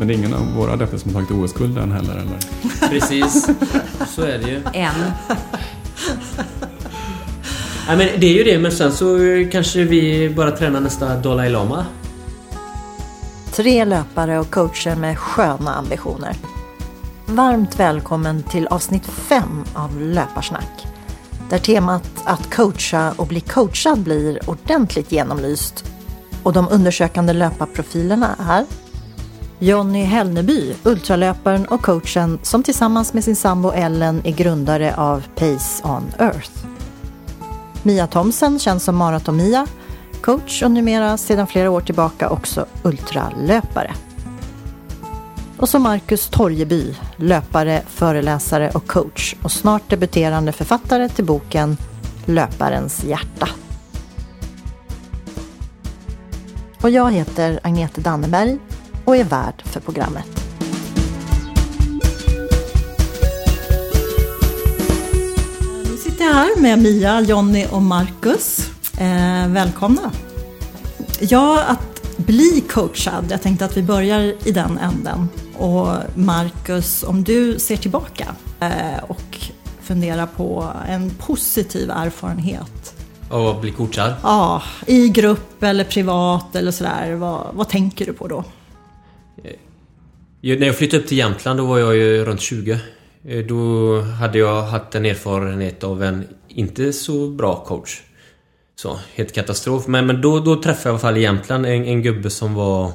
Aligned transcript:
Men 0.00 0.08
det 0.08 0.14
är 0.14 0.18
ingen 0.18 0.34
av 0.34 0.54
våra 0.54 0.72
adepter 0.72 0.98
som 0.98 1.14
har 1.14 1.22
tagit 1.22 1.44
OS-guld 1.44 1.78
än 1.78 1.92
heller, 1.92 2.12
eller? 2.12 2.38
Precis, 2.88 3.48
så 4.08 4.22
är 4.22 4.38
det 4.38 4.50
ju. 4.50 4.62
En. 4.72 4.94
Nej, 7.86 7.96
men 7.96 8.20
det 8.20 8.26
är 8.26 8.32
ju 8.32 8.44
det, 8.44 8.58
men 8.58 8.72
sen 8.72 8.92
så 8.92 9.18
kanske 9.52 9.84
vi 9.84 10.30
bara 10.30 10.50
tränar 10.50 10.80
nästa 10.80 11.16
Dalai 11.16 11.50
Lama. 11.50 11.86
Tre 13.52 13.84
löpare 13.84 14.38
och 14.38 14.50
coacher 14.50 14.96
med 14.96 15.18
sköna 15.18 15.74
ambitioner. 15.74 16.36
Varmt 17.26 17.80
välkommen 17.80 18.42
till 18.42 18.66
avsnitt 18.66 19.06
5 19.06 19.42
av 19.74 20.00
Löparsnack. 20.00 20.86
Där 21.50 21.58
temat 21.58 22.10
att 22.24 22.54
coacha 22.54 23.14
och 23.16 23.26
bli 23.26 23.40
coachad 23.40 23.98
blir 23.98 24.50
ordentligt 24.50 25.12
genomlyst. 25.12 25.84
Och 26.42 26.52
de 26.52 26.68
undersökande 26.70 27.32
löparprofilerna 27.32 28.36
är 28.48 28.64
Jonny 29.62 30.04
Hellneby, 30.04 30.74
ultralöparen 30.82 31.66
och 31.66 31.82
coachen 31.82 32.38
som 32.42 32.62
tillsammans 32.62 33.14
med 33.14 33.24
sin 33.24 33.36
sambo 33.36 33.72
Ellen 33.72 34.20
är 34.24 34.30
grundare 34.30 34.94
av 34.96 35.26
Pace 35.34 35.84
on 35.84 36.12
Earth. 36.18 36.50
Mia 37.82 38.06
Thomsen, 38.06 38.58
känd 38.58 38.82
som 38.82 38.96
Maraton-Mia, 38.96 39.66
coach 40.20 40.62
och 40.62 40.70
numera 40.70 41.16
sedan 41.16 41.46
flera 41.46 41.70
år 41.70 41.80
tillbaka 41.80 42.28
också 42.28 42.66
ultralöpare. 42.82 43.94
Och 45.56 45.68
så 45.68 45.78
Marcus 45.78 46.28
Torjeby, 46.28 46.94
löpare, 47.16 47.82
föreläsare 47.86 48.70
och 48.70 48.86
coach 48.86 49.34
och 49.42 49.52
snart 49.52 49.90
debuterande 49.90 50.52
författare 50.52 51.08
till 51.08 51.24
boken 51.24 51.76
Löparens 52.24 53.04
hjärta. 53.04 53.48
Och 56.82 56.90
jag 56.90 57.12
heter 57.12 57.60
Agnete 57.62 58.00
Danneberg 58.00 58.58
och 59.10 59.16
är 59.16 59.24
värd 59.24 59.62
för 59.64 59.80
programmet. 59.80 60.26
Nu 65.84 65.96
sitter 65.96 66.24
jag 66.24 66.34
här 66.34 66.60
med 66.60 66.78
Mia, 66.78 67.20
Jonny 67.20 67.66
och 67.72 67.82
Marcus. 67.82 68.70
Eh, 68.98 69.48
välkomna! 69.48 70.12
Ja, 71.20 71.64
att 71.64 72.16
bli 72.16 72.64
coachad. 72.68 73.24
Jag 73.30 73.42
tänkte 73.42 73.64
att 73.64 73.76
vi 73.76 73.82
börjar 73.82 74.20
i 74.48 74.52
den 74.52 74.78
änden. 74.78 75.28
Och 75.58 75.88
Marcus, 76.14 77.02
om 77.02 77.24
du 77.24 77.58
ser 77.58 77.76
tillbaka 77.76 78.26
eh, 78.60 79.04
och 79.08 79.38
funderar 79.82 80.26
på 80.26 80.72
en 80.88 81.10
positiv 81.10 81.90
erfarenhet. 81.90 82.94
Och 83.30 83.60
bli 83.60 83.70
coachad. 83.70 84.14
Ja, 84.22 84.62
i 84.86 85.08
grupp 85.08 85.62
eller 85.62 85.84
privat 85.84 86.56
eller 86.56 86.70
sådär. 86.70 87.14
Vad, 87.14 87.46
vad 87.52 87.68
tänker 87.68 88.06
du 88.06 88.12
på 88.12 88.28
då? 88.28 88.44
Eh, 89.44 90.58
när 90.58 90.66
jag 90.66 90.76
flyttade 90.76 91.02
upp 91.02 91.08
till 91.08 91.18
Jämtland 91.18 91.58
då 91.58 91.64
var 91.66 91.78
jag 91.78 91.96
ju 91.96 92.24
runt 92.24 92.40
20. 92.40 92.78
Eh, 93.24 93.46
då 93.46 94.00
hade 94.00 94.38
jag 94.38 94.62
haft 94.62 94.94
en 94.94 95.06
erfarenhet 95.06 95.84
av 95.84 96.02
en 96.02 96.24
inte 96.48 96.92
så 96.92 97.30
bra 97.30 97.64
coach. 97.64 98.00
Så, 98.76 98.98
helt 99.14 99.32
katastrof. 99.32 99.86
Men, 99.86 100.06
men 100.06 100.20
då, 100.20 100.40
då 100.40 100.62
träffade 100.62 100.88
jag 100.88 100.92
i 100.92 100.94
alla 100.94 100.98
fall 100.98 101.16
i 101.16 101.20
Jämtland 101.20 101.66
en, 101.66 101.84
en 101.84 102.02
gubbe 102.02 102.30
som 102.30 102.54
var... 102.54 102.92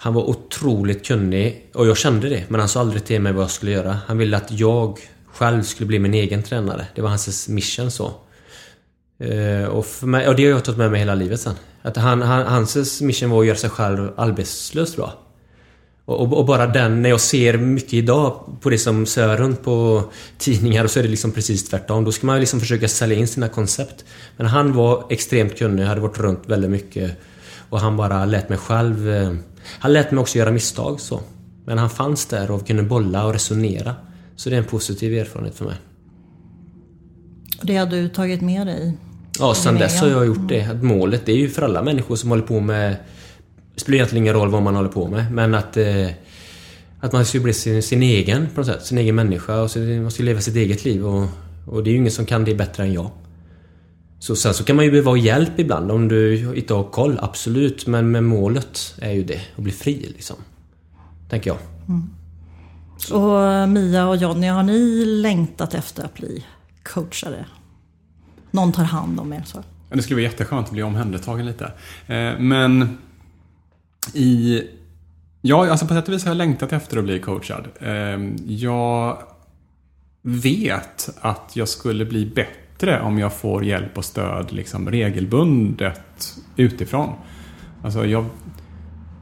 Han 0.00 0.14
var 0.14 0.22
otroligt 0.22 1.06
kunnig 1.06 1.70
och 1.74 1.86
jag 1.86 1.96
kände 1.96 2.28
det. 2.28 2.44
Men 2.48 2.60
han 2.60 2.68
sa 2.68 2.80
aldrig 2.80 3.04
till 3.04 3.20
mig 3.20 3.32
vad 3.32 3.42
jag 3.42 3.50
skulle 3.50 3.72
göra. 3.72 3.98
Han 4.06 4.18
ville 4.18 4.36
att 4.36 4.50
jag 4.50 4.98
själv 5.26 5.62
skulle 5.62 5.86
bli 5.86 5.98
min 5.98 6.14
egen 6.14 6.42
tränare. 6.42 6.86
Det 6.94 7.02
var 7.02 7.08
hans 7.08 7.48
mission 7.48 7.90
så. 7.90 8.12
Eh, 9.18 9.64
och, 9.64 9.86
för 9.86 10.06
mig, 10.06 10.28
och 10.28 10.36
det 10.36 10.44
har 10.44 10.50
jag 10.50 10.64
tagit 10.64 10.78
med 10.78 10.90
mig 10.90 11.00
hela 11.00 11.14
livet 11.14 11.40
sen. 11.40 11.54
Att 11.82 11.96
han, 11.96 12.22
han, 12.22 12.46
hans 12.46 13.00
mission 13.00 13.30
var 13.30 13.40
att 13.40 13.46
göra 13.46 13.56
sig 13.56 13.70
själv 13.70 14.10
arbetslös 14.16 14.92
tror 14.92 15.06
jag. 15.06 15.27
Och, 16.08 16.38
och, 16.38 16.44
bara 16.46 16.66
den, 16.66 17.02
när 17.02 17.08
jag 17.10 17.20
ser 17.20 17.58
mycket 17.58 17.94
idag 17.94 18.44
på 18.60 18.70
det 18.70 18.78
som 18.78 19.06
sör 19.06 19.36
runt 19.36 19.62
på 19.62 20.02
tidningar 20.38 20.84
och 20.84 20.90
så 20.90 20.98
är 20.98 21.02
det 21.02 21.08
liksom 21.08 21.32
precis 21.32 21.68
tvärtom. 21.68 22.04
Då 22.04 22.12
ska 22.12 22.26
man 22.26 22.40
liksom 22.40 22.60
försöka 22.60 22.88
sälja 22.88 23.18
in 23.18 23.28
sina 23.28 23.48
koncept. 23.48 24.04
Men 24.36 24.46
han 24.46 24.72
var 24.72 25.04
extremt 25.10 25.58
kunnig, 25.58 25.84
hade 25.84 26.00
varit 26.00 26.18
runt 26.18 26.42
väldigt 26.46 26.70
mycket. 26.70 27.12
Och 27.68 27.80
han 27.80 27.96
bara 27.96 28.24
lät 28.24 28.48
mig 28.48 28.58
själv... 28.58 29.10
eh, 29.10 29.32
Han 29.78 29.92
lät 29.92 30.10
mig 30.10 30.20
också 30.20 30.38
göra 30.38 30.50
misstag 30.50 31.00
så. 31.00 31.20
Men 31.64 31.78
han 31.78 31.90
fanns 31.90 32.26
där 32.26 32.50
och 32.50 32.66
kunde 32.66 32.82
bolla 32.82 33.26
och 33.26 33.32
resonera. 33.32 33.94
Så 34.36 34.50
det 34.50 34.56
är 34.56 34.58
en 34.58 34.64
positiv 34.64 35.18
erfarenhet 35.18 35.54
för 35.54 35.64
mig. 35.64 35.76
Det 37.62 37.76
har 37.76 37.86
du 37.86 38.08
tagit 38.08 38.40
med 38.40 38.66
dig? 38.66 38.98
Ja, 39.38 39.54
sen 39.54 39.74
dess 39.74 40.00
har 40.00 40.08
jag 40.08 40.26
gjort 40.26 40.48
det. 40.48 40.62
Att 40.64 40.82
målet 40.82 41.26
det 41.26 41.32
är 41.32 41.36
ju 41.36 41.48
för 41.48 41.62
alla 41.62 41.82
människor 41.82 42.16
som 42.16 42.30
håller 42.30 42.42
på 42.42 42.60
med... 42.60 42.96
Det 43.78 43.82
spelar 43.82 43.96
egentligen 43.96 44.24
ingen 44.24 44.34
roll 44.34 44.50
vad 44.50 44.62
man 44.62 44.74
håller 44.74 44.88
på 44.88 45.08
med, 45.08 45.32
men 45.32 45.54
att... 45.54 45.76
Eh, 45.76 46.08
att 47.00 47.12
man 47.12 47.24
ska 47.24 47.40
bli 47.40 47.52
sin, 47.52 47.82
sin 47.82 48.02
egen 48.02 48.46
på 48.54 48.60
något 48.60 48.66
sätt. 48.66 48.86
Sin 48.86 48.98
egen 48.98 49.14
människa 49.14 49.60
och 49.60 49.70
så, 49.70 49.78
man 49.78 50.10
ska 50.10 50.22
leva 50.22 50.40
sitt 50.40 50.56
eget 50.56 50.84
liv 50.84 51.06
och, 51.06 51.28
och 51.66 51.84
det 51.84 51.90
är 51.90 51.92
ju 51.92 51.98
ingen 51.98 52.12
som 52.12 52.26
kan 52.26 52.44
det 52.44 52.54
bättre 52.54 52.82
än 52.82 52.92
jag. 52.92 53.10
Så 54.18 54.36
sen 54.36 54.54
så 54.54 54.64
kan 54.64 54.76
man 54.76 54.84
ju 54.84 54.90
behöva 54.90 55.16
hjälp 55.16 55.58
ibland 55.58 55.90
om 55.90 56.08
du 56.08 56.54
inte 56.56 56.74
har 56.74 56.84
koll, 56.84 57.18
absolut. 57.22 57.86
Men, 57.86 58.10
men 58.10 58.24
målet 58.24 58.94
är 59.00 59.12
ju 59.12 59.24
det, 59.24 59.40
att 59.56 59.62
bli 59.62 59.72
fri 59.72 60.12
liksom. 60.16 60.36
Tänker 61.30 61.50
jag. 61.50 61.58
Och 63.12 63.68
Mia 63.68 64.08
och 64.08 64.16
Jonny, 64.16 64.46
har 64.46 64.62
ni 64.62 65.04
längtat 65.04 65.74
efter 65.74 66.04
att 66.04 66.14
bli 66.14 66.44
coachade? 66.82 67.44
Någon 68.50 68.72
tar 68.72 68.84
hand 68.84 69.20
om 69.20 69.32
er 69.32 69.42
så? 69.46 69.62
Det 69.90 70.02
skulle 70.02 70.16
vara 70.16 70.30
jätteskönt 70.30 70.66
att 70.66 70.72
bli 70.72 70.82
omhändertagen 70.82 71.46
lite. 71.46 71.64
Eh, 72.06 72.38
Men 72.38 72.98
i... 74.14 74.62
Ja, 75.40 75.70
alltså 75.70 75.86
på 75.86 75.94
sätt 75.94 76.08
och 76.08 76.14
vis 76.14 76.24
har 76.24 76.30
jag 76.30 76.36
längtat 76.36 76.72
efter 76.72 76.96
att 76.96 77.04
bli 77.04 77.18
coachad. 77.18 77.68
Ehm, 77.80 78.36
jag 78.46 79.22
vet 80.22 81.10
att 81.20 81.56
jag 81.56 81.68
skulle 81.68 82.04
bli 82.04 82.26
bättre 82.26 83.00
om 83.00 83.18
jag 83.18 83.32
får 83.32 83.64
hjälp 83.64 83.98
och 83.98 84.04
stöd 84.04 84.52
liksom 84.52 84.90
regelbundet 84.90 86.36
utifrån. 86.56 87.14
Alltså 87.82 88.06
jag, 88.06 88.26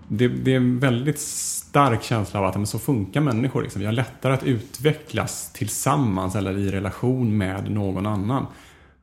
det, 0.08 0.28
det 0.28 0.52
är 0.52 0.56
en 0.56 0.78
väldigt 0.78 1.18
stark 1.18 2.02
känsla 2.02 2.40
av 2.40 2.46
att 2.46 2.56
men 2.56 2.66
så 2.66 2.78
funkar 2.78 3.20
människor. 3.20 3.62
Liksom. 3.62 3.80
Vi 3.80 3.86
har 3.86 3.92
lättare 3.92 4.32
att 4.32 4.44
utvecklas 4.44 5.52
tillsammans 5.52 6.34
eller 6.34 6.58
i 6.58 6.70
relation 6.70 7.38
med 7.38 7.70
någon 7.70 8.06
annan. 8.06 8.46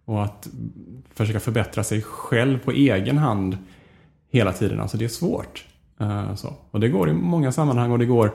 Och 0.05 0.23
att 0.23 0.47
försöka 1.13 1.39
förbättra 1.39 1.83
sig 1.83 2.01
själv 2.01 2.59
på 2.59 2.71
egen 2.71 3.17
hand 3.17 3.57
hela 4.31 4.53
tiden. 4.53 4.79
Alltså 4.79 4.97
det 4.97 5.05
är 5.05 5.09
svårt. 5.09 5.65
Eh, 6.03 6.35
så. 6.35 6.53
Och 6.71 6.79
det 6.79 6.89
går 6.89 7.09
i 7.09 7.13
många 7.13 7.51
sammanhang 7.51 7.91
och 7.91 7.99
det 7.99 8.05
går 8.05 8.33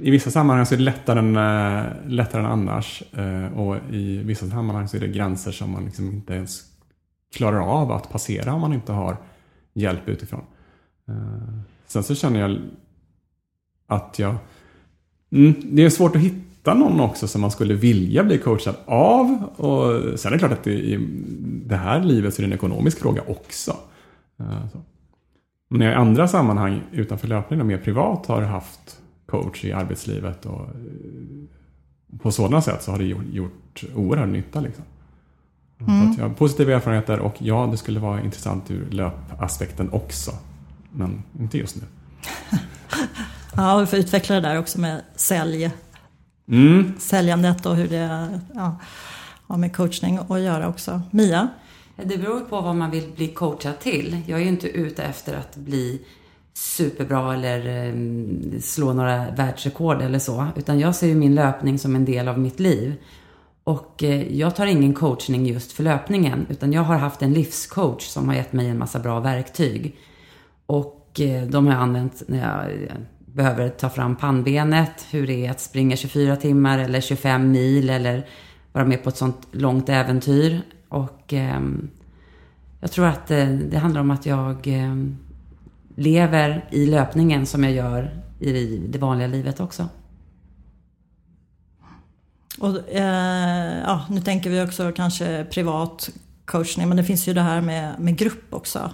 i 0.00 0.10
vissa 0.10 0.30
sammanhang 0.30 0.66
så 0.66 0.74
är 0.74 0.78
det 0.78 0.84
lättare 0.84 1.18
än, 1.18 1.36
eh, 1.36 1.92
lättare 2.06 2.42
än 2.42 2.48
annars. 2.50 3.02
Eh, 3.12 3.58
och 3.58 3.76
i 3.90 4.18
vissa 4.18 4.50
sammanhang 4.50 4.88
så 4.88 4.96
är 4.96 5.00
det 5.00 5.08
gränser 5.08 5.52
som 5.52 5.70
man 5.70 5.84
liksom 5.84 6.06
inte 6.06 6.34
ens 6.34 6.62
klarar 7.34 7.60
av 7.60 7.92
att 7.92 8.10
passera 8.10 8.54
om 8.54 8.60
man 8.60 8.72
inte 8.72 8.92
har 8.92 9.16
hjälp 9.74 10.08
utifrån. 10.08 10.44
Sen 11.86 12.02
så 12.02 12.14
känner 12.14 12.40
jag 12.40 12.58
att 13.86 14.18
jag... 14.18 14.34
Mm, 15.30 15.54
det 15.64 15.84
är 15.84 15.90
svårt 15.90 16.16
att 16.16 16.22
hitta 16.22 16.74
någon 16.74 17.00
också 17.00 17.28
som 17.28 17.40
man 17.40 17.50
skulle 17.50 17.74
vilja 17.74 18.24
bli 18.24 18.38
coachad 18.38 18.74
av. 18.84 19.44
Och 19.56 20.18
sen 20.20 20.28
är 20.28 20.32
det 20.32 20.38
klart 20.38 20.52
att 20.52 20.64
det, 20.64 20.72
i 20.72 21.08
det 21.66 21.76
här 21.76 22.04
livet 22.04 22.34
så 22.34 22.42
är 22.42 22.46
det 22.46 22.48
en 22.48 22.58
ekonomisk 22.58 22.98
fråga 22.98 23.22
också. 23.26 23.76
Eh, 24.40 24.66
men 25.72 25.78
när 25.78 25.86
jag 25.86 25.94
i 25.94 25.96
andra 25.96 26.28
sammanhang 26.28 26.82
utanför 26.92 27.28
löpningen 27.28 27.60
och 27.60 27.66
mer 27.66 27.78
privat 27.78 28.26
har 28.26 28.42
haft 28.42 29.00
coach 29.26 29.64
i 29.64 29.72
arbetslivet 29.72 30.46
och 30.46 30.60
eh, 30.60 32.18
på 32.22 32.32
sådana 32.32 32.62
sätt 32.62 32.82
så 32.82 32.90
har 32.90 32.98
det 32.98 33.04
gjort 33.32 33.84
oerhörd 33.94 34.28
nytta. 34.28 34.60
Liksom. 34.60 34.84
Mm. 35.80 36.14
Så 36.14 36.20
jag 36.20 36.28
har 36.28 36.34
positiva 36.34 36.72
erfarenheter 36.72 37.18
och 37.18 37.34
ja, 37.38 37.68
det 37.70 37.76
skulle 37.76 38.00
vara 38.00 38.20
intressant 38.20 38.70
ur 38.70 38.90
löpaspekten 38.90 39.90
också. 39.92 40.32
Men 40.90 41.22
inte 41.38 41.58
just 41.58 41.76
nu. 41.76 41.82
ja, 43.56 43.78
vi 43.78 43.86
får 43.86 43.98
utveckla 43.98 44.34
det 44.34 44.40
där 44.40 44.58
också 44.58 44.80
med 44.80 45.02
sälj. 45.16 45.70
Mm. 46.48 46.92
Säljandet 46.98 47.66
och 47.66 47.76
hur 47.76 47.88
det 47.88 48.40
ja, 48.54 48.76
har 49.46 49.56
med 49.56 49.76
coachning 49.76 50.18
att 50.28 50.40
göra 50.40 50.68
också. 50.68 51.02
Mia? 51.10 51.48
Det 52.04 52.18
beror 52.18 52.40
på 52.40 52.60
vad 52.60 52.76
man 52.76 52.90
vill 52.90 53.12
bli 53.16 53.28
coachad 53.28 53.80
till. 53.80 54.18
Jag 54.26 54.38
är 54.38 54.42
ju 54.42 54.48
inte 54.48 54.68
ute 54.68 55.02
efter 55.02 55.36
att 55.36 55.56
bli 55.56 56.00
superbra 56.54 57.34
eller 57.34 57.66
ehm, 57.66 58.60
slå 58.60 58.92
några 58.92 59.30
världsrekord 59.30 60.02
eller 60.02 60.18
så. 60.18 60.46
Utan 60.56 60.80
jag 60.80 60.94
ser 60.94 61.06
ju 61.06 61.14
min 61.14 61.34
löpning 61.34 61.78
som 61.78 61.96
en 61.96 62.04
del 62.04 62.28
av 62.28 62.38
mitt 62.38 62.60
liv. 62.60 62.94
Och 63.64 64.02
eh, 64.02 64.36
jag 64.38 64.56
tar 64.56 64.66
ingen 64.66 64.94
coachning 64.94 65.46
just 65.46 65.72
för 65.72 65.82
löpningen. 65.82 66.46
Utan 66.50 66.72
jag 66.72 66.82
har 66.82 66.96
haft 66.96 67.22
en 67.22 67.32
livscoach 67.32 68.06
som 68.06 68.28
har 68.28 68.34
gett 68.34 68.52
mig 68.52 68.68
en 68.68 68.78
massa 68.78 68.98
bra 68.98 69.20
verktyg. 69.20 69.98
Och 70.66 71.20
eh, 71.20 71.42
de 71.46 71.66
har 71.66 71.72
jag 71.72 71.82
använt 71.82 72.22
när 72.26 72.38
jag 72.38 72.82
eh, 72.82 72.96
behöver 73.26 73.68
ta 73.68 73.88
fram 73.90 74.16
pannbenet. 74.16 75.06
Hur 75.10 75.26
det 75.26 75.46
är 75.46 75.50
att 75.50 75.60
springa 75.60 75.96
24 75.96 76.36
timmar 76.36 76.78
eller 76.78 77.00
25 77.00 77.50
mil 77.50 77.90
eller 77.90 78.26
vara 78.72 78.84
med 78.84 79.02
på 79.02 79.08
ett 79.08 79.16
sånt 79.16 79.48
långt 79.50 79.88
äventyr. 79.88 80.62
Och 80.92 81.32
eh, 81.32 81.60
jag 82.80 82.90
tror 82.90 83.06
att 83.06 83.26
det, 83.26 83.44
det 83.70 83.78
handlar 83.78 84.00
om 84.00 84.10
att 84.10 84.26
jag 84.26 84.68
eh, 84.68 84.94
lever 85.96 86.68
i 86.70 86.86
löpningen 86.86 87.46
som 87.46 87.64
jag 87.64 87.72
gör 87.72 88.22
i 88.40 88.78
det 88.88 88.98
vanliga 88.98 89.28
livet 89.28 89.60
också. 89.60 89.88
Och, 92.58 92.88
eh, 92.88 93.78
ja, 93.82 94.06
nu 94.10 94.20
tänker 94.20 94.50
vi 94.50 94.62
också 94.62 94.92
kanske 94.96 95.44
privat 95.44 96.10
coachning, 96.44 96.88
men 96.88 96.96
det 96.96 97.04
finns 97.04 97.28
ju 97.28 97.34
det 97.34 97.40
här 97.40 97.60
med, 97.60 98.00
med 98.00 98.16
grupp 98.16 98.54
också. 98.54 98.92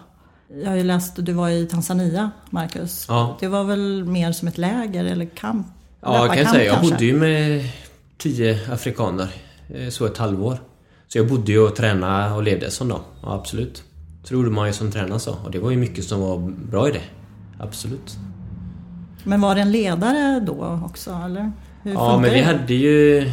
Jag 0.62 0.70
har 0.70 0.76
ju 0.76 0.84
läst, 0.84 1.16
du 1.16 1.32
var 1.32 1.48
i 1.48 1.66
Tanzania, 1.66 2.30
Marcus. 2.50 3.06
Ja. 3.08 3.36
Det 3.40 3.48
var 3.48 3.64
väl 3.64 4.04
mer 4.04 4.32
som 4.32 4.48
ett 4.48 4.58
läger 4.58 5.04
eller 5.04 5.26
kamp? 5.26 5.66
Ja, 6.00 6.26
jag 6.26 6.36
kan 6.36 6.54
säga. 6.54 6.72
Jag 6.72 6.82
bodde 6.82 7.04
ju 7.04 7.16
med 7.16 7.70
tio 8.18 8.72
afrikaner 8.72 9.28
eh, 9.68 9.88
så 9.88 10.06
ett 10.06 10.18
halvår. 10.18 10.58
Så 11.08 11.18
jag 11.18 11.28
bodde 11.28 11.52
ju 11.52 11.58
och 11.58 11.76
tränade 11.76 12.34
och 12.34 12.42
levde 12.42 12.70
som 12.70 12.88
dem. 12.88 13.00
Ja, 13.22 13.34
absolut. 13.34 13.82
Så 14.22 14.34
gjorde 14.34 14.50
man 14.50 14.66
ju 14.66 14.72
som 14.72 14.92
tränare 14.92 15.18
så. 15.18 15.34
Och 15.44 15.50
det 15.50 15.58
var 15.58 15.70
ju 15.70 15.76
mycket 15.76 16.04
som 16.04 16.20
var 16.20 16.38
bra 16.70 16.88
i 16.88 16.92
det. 16.92 17.02
Absolut. 17.58 18.16
Men 19.24 19.40
var 19.40 19.54
det 19.54 19.60
en 19.60 19.72
ledare 19.72 20.40
då 20.40 20.80
också, 20.84 21.10
eller? 21.24 21.52
Hur 21.82 21.92
ja, 21.92 22.18
men 22.18 22.30
vi 22.30 22.38
det? 22.38 22.44
hade 22.44 22.74
ju... 22.74 23.30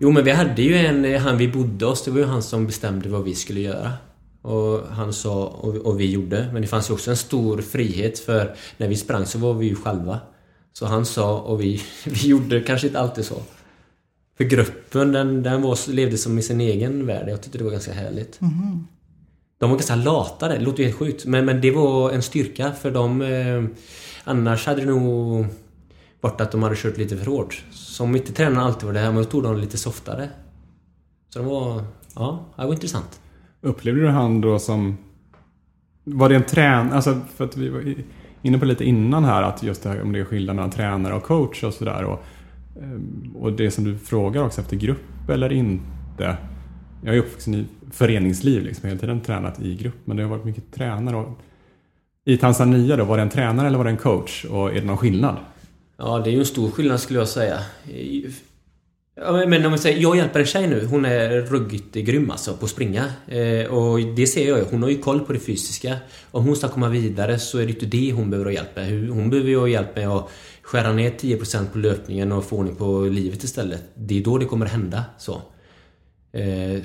Jo, 0.00 0.10
men 0.10 0.24
vi 0.24 0.30
hade 0.30 0.62
ju 0.62 0.76
en... 0.76 1.20
Han 1.20 1.38
vi 1.38 1.48
bodde 1.48 1.86
hos, 1.86 2.04
det 2.04 2.10
var 2.10 2.18
ju 2.18 2.24
han 2.26 2.42
som 2.42 2.66
bestämde 2.66 3.08
vad 3.08 3.24
vi 3.24 3.34
skulle 3.34 3.60
göra. 3.60 3.92
Och 4.42 4.80
han 4.90 5.12
sa, 5.12 5.46
och, 5.46 5.76
och 5.76 6.00
vi 6.00 6.10
gjorde. 6.10 6.48
Men 6.52 6.62
det 6.62 6.68
fanns 6.68 6.90
ju 6.90 6.94
också 6.94 7.10
en 7.10 7.16
stor 7.16 7.58
frihet 7.58 8.18
för 8.18 8.54
när 8.76 8.88
vi 8.88 8.96
sprang 8.96 9.26
så 9.26 9.38
var 9.38 9.54
vi 9.54 9.66
ju 9.66 9.74
själva. 9.74 10.20
Så 10.72 10.86
han 10.86 11.06
sa 11.06 11.40
och 11.40 11.60
vi, 11.60 11.82
vi 12.04 12.28
gjorde 12.28 12.60
kanske 12.60 12.86
inte 12.86 13.00
alltid 13.00 13.24
så. 13.24 13.36
För 14.36 14.44
gruppen 14.44 15.12
den, 15.12 15.42
den 15.42 15.62
var, 15.62 15.92
levde 15.92 16.18
som 16.18 16.38
i 16.38 16.42
sin 16.42 16.60
egen 16.60 17.06
värld. 17.06 17.28
Jag 17.28 17.42
tyckte 17.42 17.58
det 17.58 17.64
var 17.64 17.70
ganska 17.70 17.92
härligt. 17.92 18.40
Mm. 18.40 18.86
De 19.58 19.70
var 19.70 19.76
ganska 19.76 19.96
lata 19.96 20.48
det 20.48 20.58
låter 20.58 20.78
ju 20.78 20.84
helt 20.84 20.98
sjukt. 20.98 21.24
Men, 21.26 21.44
men 21.44 21.60
det 21.60 21.70
var 21.70 22.10
en 22.10 22.22
styrka 22.22 22.72
för 22.72 22.90
dem. 22.90 23.22
Eh, 23.22 23.64
annars 24.24 24.66
hade 24.66 24.80
det 24.80 24.86
nog 24.86 25.46
varit 26.20 26.40
att 26.40 26.52
de 26.52 26.62
hade 26.62 26.76
kört 26.76 26.96
lite 26.96 27.16
för 27.16 27.30
hårt. 27.30 27.64
Så 27.70 28.04
om 28.04 28.16
inte 28.16 28.32
tränarna 28.32 28.62
alltid 28.62 28.86
var 28.86 28.92
det 28.92 29.00
här, 29.00 29.12
men 29.12 29.22
då 29.22 29.24
tog 29.24 29.42
de 29.42 29.58
lite 29.58 29.78
softare. 29.78 30.28
Så 31.28 31.38
det 31.38 31.44
var... 31.44 31.84
Ja, 32.14 32.44
det 32.56 32.64
var 32.64 32.72
intressant. 32.72 33.20
Upplevde 33.60 34.00
du 34.00 34.08
han 34.08 34.40
då 34.40 34.58
som... 34.58 34.98
Var 36.04 36.28
det 36.28 36.34
en 36.34 36.44
tränare? 36.44 36.94
Alltså, 36.94 37.20
för 37.36 37.44
att 37.44 37.56
vi 37.56 37.68
var 37.68 37.94
inne 38.42 38.58
på 38.58 38.64
lite 38.64 38.84
innan 38.84 39.24
här 39.24 39.42
att 39.42 39.62
just 39.62 39.82
det 39.82 39.88
här 39.88 40.02
om 40.02 40.12
det 40.12 40.18
är 40.18 40.24
skillnad 40.24 40.56
mellan 40.56 40.70
tränare 40.70 41.14
och 41.14 41.22
coach 41.22 41.64
och 41.64 41.74
sådär. 41.74 42.04
Och, 42.04 42.24
Ehm, 42.82 43.36
och 43.38 43.52
det 43.52 43.70
som 43.70 43.84
du 43.84 43.98
frågar 43.98 44.44
också 44.44 44.60
efter 44.60 44.76
grupp 44.76 45.30
eller 45.30 45.52
inte. 45.52 46.36
Jag 47.04 47.14
är 47.14 47.18
uppvuxen 47.18 47.54
i 47.54 47.64
föreningsliv, 47.90 48.62
liksom, 48.62 48.88
hela 48.88 49.00
tiden 49.00 49.20
tränat 49.20 49.60
i 49.60 49.74
grupp. 49.74 49.96
Men 50.04 50.16
det 50.16 50.22
har 50.22 50.30
varit 50.30 50.44
mycket 50.44 50.72
tränare. 50.74 51.16
Och 51.16 51.38
I 52.24 52.36
Tanzania 52.36 52.96
då, 52.96 53.04
var 53.04 53.16
det 53.16 53.22
en 53.22 53.30
tränare 53.30 53.66
eller 53.66 53.78
var 53.78 53.84
det 53.84 53.90
en 53.90 53.96
coach? 53.96 54.44
Och 54.44 54.70
är 54.70 54.80
det 54.80 54.86
någon 54.86 54.96
skillnad? 54.96 55.36
Ja, 55.98 56.18
det 56.18 56.30
är 56.30 56.32
ju 56.32 56.38
en 56.38 56.46
stor 56.46 56.70
skillnad 56.70 57.00
skulle 57.00 57.18
jag 57.18 57.28
säga. 57.28 57.58
Men 59.48 59.64
om 59.64 59.70
man 59.70 59.78
säger, 59.78 60.02
jag 60.02 60.16
hjälper 60.16 60.40
en 60.40 60.46
tjej 60.46 60.68
nu. 60.68 60.86
Hon 60.86 61.04
är 61.04 61.40
ruggigt 61.40 61.94
grym 61.94 62.30
alltså 62.30 62.56
på 62.56 62.64
att 62.64 62.70
springa. 62.70 63.04
Eh, 63.28 63.66
och 63.66 64.00
det 64.00 64.26
ser 64.26 64.48
jag 64.48 64.58
ju. 64.58 64.64
Hon 64.70 64.82
har 64.82 64.90
ju 64.90 64.98
koll 64.98 65.20
på 65.20 65.32
det 65.32 65.38
fysiska. 65.38 65.96
Om 66.30 66.44
hon 66.44 66.56
ska 66.56 66.68
komma 66.68 66.88
vidare 66.88 67.38
så 67.38 67.58
är 67.58 67.62
det 67.66 67.72
inte 67.72 67.86
det 67.86 68.12
hon 68.12 68.30
behöver 68.30 68.50
ha 68.50 68.52
hjälp 68.52 68.76
med. 68.76 69.08
Hon 69.08 69.30
behöver 69.30 69.50
ju 69.50 69.58
ha 69.58 69.68
hjälp 69.68 69.96
med 69.96 70.08
att 70.08 70.30
skära 70.66 70.92
ner 70.92 71.10
10% 71.10 71.66
på 71.72 71.78
löpningen 71.78 72.32
och 72.32 72.44
få 72.44 72.56
ordning 72.56 72.76
på 72.76 73.00
livet 73.00 73.44
istället. 73.44 73.82
Det 73.94 74.18
är 74.18 74.24
då 74.24 74.38
det 74.38 74.44
kommer 74.44 74.66
hända. 74.66 75.04
så. 75.18 75.42
Eh, 76.32 76.82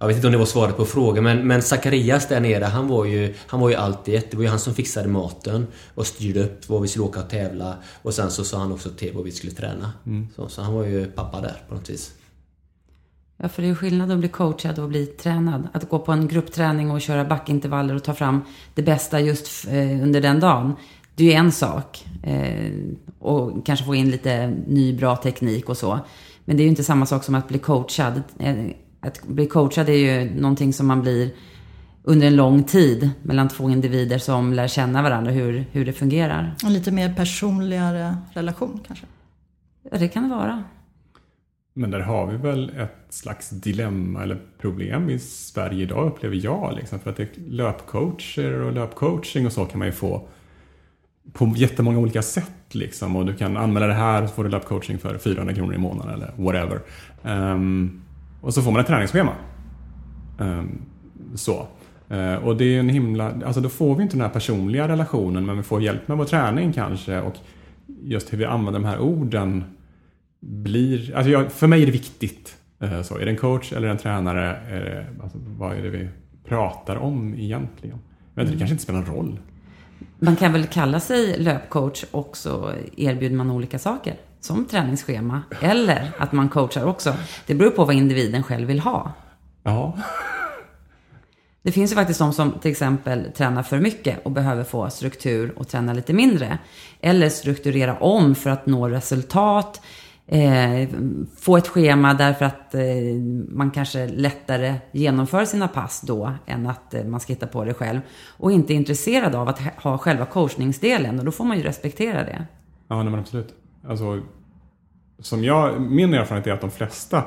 jag 0.00 0.06
vet 0.06 0.16
inte 0.16 0.26
om 0.26 0.32
det 0.32 0.38
var 0.38 0.46
svaret 0.46 0.76
på 0.76 0.84
frågan 0.84 1.24
men, 1.24 1.46
men 1.46 1.62
Zacharias 1.62 2.28
där 2.28 2.40
nere 2.40 2.64
han 2.64 2.88
var 2.88 3.04
ju 3.04 3.34
Han 3.46 3.60
var 3.60 3.68
ju 3.68 3.74
alltid 3.74 4.22
Det 4.30 4.36
var 4.36 4.42
ju 4.42 4.48
han 4.48 4.58
som 4.58 4.74
fixade 4.74 5.08
maten 5.08 5.66
och 5.94 6.06
styrde 6.06 6.44
upp 6.44 6.68
var 6.68 6.80
vi 6.80 6.88
skulle 6.88 7.04
åka 7.04 7.20
och 7.20 7.30
tävla 7.30 7.76
och 8.02 8.14
sen 8.14 8.30
så 8.30 8.44
sa 8.44 8.58
han 8.58 8.72
också 8.72 8.90
till 8.90 9.14
vad 9.14 9.24
vi 9.24 9.32
skulle 9.32 9.52
träna. 9.52 9.92
Mm. 10.06 10.28
Så, 10.36 10.48
så 10.48 10.62
han 10.62 10.74
var 10.74 10.84
ju 10.84 11.06
pappa 11.06 11.40
där 11.40 11.62
på 11.68 11.74
något 11.74 11.90
vis. 11.90 12.12
Ja, 13.36 13.48
för 13.48 13.62
det 13.62 13.68
är 13.68 13.74
skillnad 13.74 14.10
att 14.10 14.18
bli 14.18 14.28
coachad 14.28 14.78
och 14.78 14.84
att 14.84 14.90
bli 14.90 15.06
tränad. 15.06 15.68
Att 15.72 15.88
gå 15.88 15.98
på 15.98 16.12
en 16.12 16.28
gruppträning 16.28 16.90
och 16.90 17.00
köra 17.00 17.24
backintervaller 17.24 17.94
och 17.94 18.04
ta 18.04 18.14
fram 18.14 18.40
det 18.74 18.82
bästa 18.82 19.20
just 19.20 19.68
eh, 19.68 20.02
under 20.02 20.20
den 20.20 20.40
dagen. 20.40 20.76
Det 21.18 21.24
är 21.24 21.28
ju 21.28 21.32
en 21.32 21.52
sak. 21.52 22.06
Eh, 22.22 22.72
och 23.18 23.66
kanske 23.66 23.84
få 23.84 23.94
in 23.94 24.10
lite 24.10 24.54
ny 24.66 24.96
bra 24.96 25.16
teknik 25.16 25.68
och 25.68 25.76
så. 25.76 26.00
Men 26.44 26.56
det 26.56 26.62
är 26.62 26.64
ju 26.64 26.70
inte 26.70 26.84
samma 26.84 27.06
sak 27.06 27.24
som 27.24 27.34
att 27.34 27.48
bli 27.48 27.58
coachad. 27.58 28.22
Eh, 28.38 28.56
att 29.00 29.26
bli 29.26 29.46
coachad 29.46 29.88
är 29.88 29.92
ju 29.92 30.40
någonting 30.40 30.72
som 30.72 30.86
man 30.86 31.02
blir 31.02 31.30
under 32.02 32.26
en 32.26 32.36
lång 32.36 32.64
tid 32.64 33.10
mellan 33.22 33.48
två 33.48 33.70
individer 33.70 34.18
som 34.18 34.52
lär 34.52 34.68
känna 34.68 35.02
varandra, 35.02 35.30
hur, 35.30 35.64
hur 35.72 35.84
det 35.84 35.92
fungerar. 35.92 36.54
En 36.64 36.72
lite 36.72 36.90
mer 36.90 37.14
personligare 37.14 38.16
relation 38.32 38.80
kanske? 38.86 39.06
Ja, 39.90 39.98
det 39.98 40.08
kan 40.08 40.22
det 40.22 40.28
vara. 40.28 40.64
Men 41.74 41.90
där 41.90 42.00
har 42.00 42.26
vi 42.26 42.36
väl 42.36 42.70
ett 42.78 43.06
slags 43.10 43.50
dilemma 43.50 44.22
eller 44.22 44.42
problem 44.60 45.10
i 45.10 45.18
Sverige 45.18 45.82
idag 45.82 46.06
upplever 46.06 46.36
jag. 46.36 46.74
Liksom, 46.76 46.98
för 46.98 47.10
att 47.10 47.16
det 47.16 47.22
är 47.22 47.28
löpcoacher 47.48 48.52
och 48.52 48.72
löpcoaching 48.72 49.46
och 49.46 49.52
så 49.52 49.64
kan 49.64 49.78
man 49.78 49.88
ju 49.88 49.92
få 49.92 50.28
på 51.32 51.52
jättemånga 51.56 51.98
olika 51.98 52.22
sätt. 52.22 52.52
Liksom. 52.70 53.16
Och 53.16 53.26
du 53.26 53.34
kan 53.34 53.56
anmäla 53.56 53.86
det 53.86 53.94
här 53.94 54.26
så 54.26 54.34
får 54.34 54.44
du 54.44 54.50
labbcoaching 54.50 54.98
för 54.98 55.18
400 55.18 55.54
kronor 55.54 55.74
i 55.74 55.78
månaden 55.78 56.14
eller 56.14 56.32
whatever. 56.36 56.80
Um, 57.22 58.02
och 58.40 58.54
så 58.54 58.62
får 58.62 58.70
man 58.72 58.80
ett 58.80 58.86
träningsschema. 58.86 59.32
Um, 60.38 60.82
så. 61.34 61.66
Uh, 62.10 62.34
och 62.34 62.56
det 62.56 62.64
är 62.64 62.80
en 62.80 62.88
himla... 62.88 63.32
Alltså 63.44 63.60
då 63.60 63.68
får 63.68 63.96
vi 63.96 64.02
inte 64.02 64.16
den 64.16 64.22
här 64.22 64.28
personliga 64.28 64.88
relationen 64.88 65.46
men 65.46 65.56
vi 65.56 65.62
får 65.62 65.82
hjälp 65.82 66.08
med 66.08 66.16
vår 66.16 66.24
träning 66.24 66.72
kanske. 66.72 67.20
Och 67.20 67.36
just 68.02 68.32
hur 68.32 68.38
vi 68.38 68.44
använder 68.44 68.80
de 68.80 68.86
här 68.86 68.98
orden 68.98 69.64
blir... 70.40 71.16
Alltså 71.16 71.30
jag, 71.30 71.52
för 71.52 71.66
mig 71.66 71.82
är 71.82 71.86
det 71.86 71.92
viktigt. 71.92 72.56
Uh, 72.82 73.02
så. 73.02 73.18
Är 73.18 73.24
det 73.24 73.30
en 73.30 73.36
coach 73.36 73.72
eller 73.72 73.88
en 73.88 73.98
tränare? 73.98 74.56
Är 74.56 74.80
det, 74.80 75.22
alltså, 75.22 75.38
vad 75.58 75.76
är 75.76 75.82
det 75.82 75.90
vi 75.90 76.08
pratar 76.48 76.96
om 76.96 77.34
egentligen? 77.34 77.98
Men 78.34 78.46
mm. 78.46 78.52
Det 78.52 78.58
kanske 78.58 78.72
inte 78.72 78.84
spelar 78.84 79.00
någon 79.00 79.14
roll. 79.16 79.38
Man 80.18 80.36
kan 80.36 80.52
väl 80.52 80.66
kalla 80.66 81.00
sig 81.00 81.38
löpcoach 81.38 82.04
och 82.10 82.36
så 82.36 82.72
erbjuder 82.96 83.36
man 83.36 83.50
olika 83.50 83.78
saker 83.78 84.16
som 84.40 84.64
träningsschema 84.64 85.42
eller 85.60 86.10
att 86.18 86.32
man 86.32 86.48
coachar 86.48 86.84
också. 86.84 87.14
Det 87.46 87.54
beror 87.54 87.70
på 87.70 87.84
vad 87.84 87.94
individen 87.94 88.42
själv 88.42 88.68
vill 88.68 88.80
ha. 88.80 89.12
Ja. 89.62 89.98
Det 91.62 91.72
finns 91.72 91.92
ju 91.92 91.94
faktiskt 91.94 92.18
de 92.18 92.32
som 92.32 92.52
till 92.52 92.70
exempel 92.70 93.32
tränar 93.36 93.62
för 93.62 93.80
mycket 93.80 94.24
och 94.24 94.30
behöver 94.30 94.64
få 94.64 94.90
struktur 94.90 95.52
och 95.56 95.68
träna 95.68 95.92
lite 95.92 96.12
mindre. 96.12 96.58
Eller 97.00 97.28
strukturera 97.28 97.96
om 97.98 98.34
för 98.34 98.50
att 98.50 98.66
nå 98.66 98.88
resultat 98.88 99.80
eh, 100.28 100.88
få 101.36 101.56
ett 101.56 101.68
schema 101.68 102.14
därför 102.14 102.44
att 102.44 102.74
eh, 102.74 102.82
man 103.48 103.70
kanske 103.70 104.08
lättare 104.08 104.74
genomför 104.92 105.44
sina 105.44 105.68
pass 105.68 106.00
då 106.00 106.32
än 106.46 106.66
att 106.66 106.94
eh, 106.94 107.04
man 107.04 107.20
ska 107.20 107.32
hitta 107.32 107.46
på 107.46 107.64
det 107.64 107.74
själv. 107.74 108.00
Och 108.38 108.52
inte 108.52 108.72
är 108.72 108.74
intresserad 108.74 109.34
av 109.34 109.48
att 109.48 109.60
ha 109.60 109.98
själva 109.98 110.26
coachningsdelen 110.26 111.18
och 111.18 111.24
då 111.24 111.30
får 111.30 111.44
man 111.44 111.56
ju 111.56 111.62
respektera 111.62 112.24
det. 112.24 112.46
Ja, 112.88 113.02
nej, 113.02 113.10
men 113.10 113.20
absolut. 113.20 113.54
Alltså, 113.88 114.22
som 115.18 115.44
jag, 115.44 115.80
min 115.80 116.14
erfarenhet 116.14 116.46
är 116.46 116.52
att 116.52 116.60
de 116.60 116.70
flesta 116.70 117.24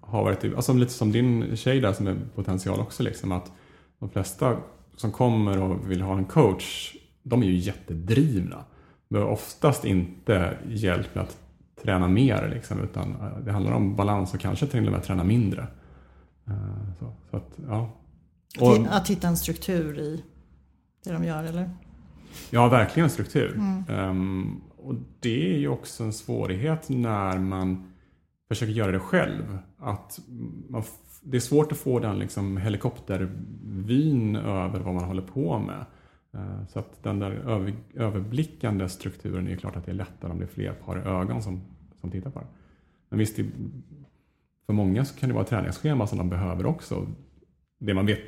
har 0.00 0.24
varit, 0.24 0.54
alltså 0.56 0.72
lite 0.72 0.92
som 0.92 1.12
din 1.12 1.56
tjej 1.56 1.80
där 1.80 1.92
som 1.92 2.06
är 2.06 2.16
potential 2.34 2.80
också, 2.80 3.02
liksom, 3.02 3.32
att 3.32 3.52
de 3.98 4.10
flesta 4.10 4.56
som 4.96 5.12
kommer 5.12 5.62
och 5.62 5.90
vill 5.90 6.02
ha 6.02 6.16
en 6.16 6.24
coach, 6.24 6.96
de 7.22 7.42
är 7.42 7.46
ju 7.46 7.56
jättedrivna. 7.56 8.64
Behöver 9.08 9.30
oftast 9.30 9.84
inte 9.84 10.58
hjälp 10.68 11.14
med 11.14 11.24
att 11.24 11.38
träna 11.82 12.08
mer, 12.08 12.50
liksom, 12.54 12.80
utan 12.80 13.10
eh, 13.10 13.38
det 13.44 13.52
handlar 13.52 13.72
om 13.72 13.96
balans 13.96 14.34
och 14.34 14.40
kanske 14.40 14.66
till 14.66 14.86
och 14.86 14.92
med 14.92 15.02
träna 15.02 15.24
mindre. 15.24 15.66
Eh, 16.46 16.92
så, 16.98 17.12
så 17.30 17.36
att, 17.36 17.58
ja. 17.68 17.90
Och, 18.60 18.86
att 18.90 19.10
hitta 19.10 19.28
en 19.28 19.36
struktur 19.36 19.98
i 19.98 20.24
det 21.04 21.12
de 21.12 21.24
gör, 21.24 21.44
eller? 21.44 21.70
Ja, 22.50 22.68
verkligen 22.68 23.10
struktur. 23.10 23.54
Mm. 23.54 24.10
Um, 24.10 24.60
och 24.76 24.94
det 25.20 25.54
är 25.54 25.58
ju 25.58 25.68
också 25.68 26.04
en 26.04 26.12
svårighet 26.12 26.88
när 26.88 27.38
man 27.38 27.92
försöker 28.48 28.72
göra 28.72 28.92
det 28.92 28.98
själv. 28.98 29.58
Att 29.78 30.20
man, 30.68 30.82
det 31.22 31.36
är 31.36 31.40
svårt 31.40 31.72
att 31.72 31.78
få 31.78 31.98
den 31.98 32.18
liksom 32.18 32.56
helikoptervyn 32.56 34.36
över 34.36 34.80
vad 34.80 34.94
man 34.94 35.04
håller 35.04 35.22
på 35.22 35.58
med. 35.58 35.84
Uh, 36.36 36.66
så 36.68 36.78
att 36.78 37.02
den 37.02 37.18
där 37.18 37.30
över, 37.30 37.74
överblickande 37.94 38.88
strukturen 38.88 39.46
är 39.46 39.50
ju 39.50 39.56
klart 39.56 39.76
att 39.76 39.86
det 39.86 39.92
är 39.92 39.96
lättare 39.96 40.32
om 40.32 40.38
det 40.38 40.44
är 40.44 40.48
fler 40.48 40.72
par 40.72 40.96
ögon 40.96 41.42
som, 41.42 41.60
som 42.00 42.10
tittar 42.10 42.30
på 42.30 42.38
det. 42.40 42.46
Men 43.08 43.18
visst, 43.18 43.36
för 44.66 44.72
många 44.72 45.04
så 45.04 45.14
kan 45.14 45.28
det 45.28 45.34
vara 45.34 45.44
träningsschema 45.44 46.06
som 46.06 46.18
de 46.18 46.30
behöver 46.30 46.66
också. 46.66 47.06
Det 47.78 47.94
man 47.94 48.06
vet 48.06 48.20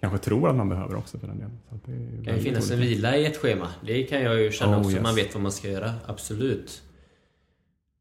kanske 0.00 0.18
tror 0.18 0.48
att 0.48 0.56
man 0.56 0.68
behöver 0.68 0.94
också 0.96 1.18
för 1.18 1.26
den 1.26 1.38
delen. 1.38 1.58
Så 1.68 1.74
det 1.84 2.24
kan 2.24 2.36
ju 2.36 2.40
finnas 2.40 2.70
en 2.70 2.80
vila 2.80 3.16
i 3.16 3.26
ett 3.26 3.36
schema. 3.36 3.68
Det 3.86 4.02
kan 4.02 4.22
jag 4.22 4.40
ju 4.40 4.52
känna 4.52 4.76
oh, 4.76 4.80
också. 4.80 4.90
Yes. 4.90 5.02
Man 5.02 5.14
vet 5.14 5.34
vad 5.34 5.42
man 5.42 5.52
ska 5.52 5.68
göra. 5.68 5.94
Absolut. 6.06 6.82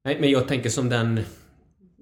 Nej, 0.03 0.17
men 0.19 0.31
jag 0.31 0.47
tänker 0.47 0.69
som 0.69 0.89
den... 0.89 1.19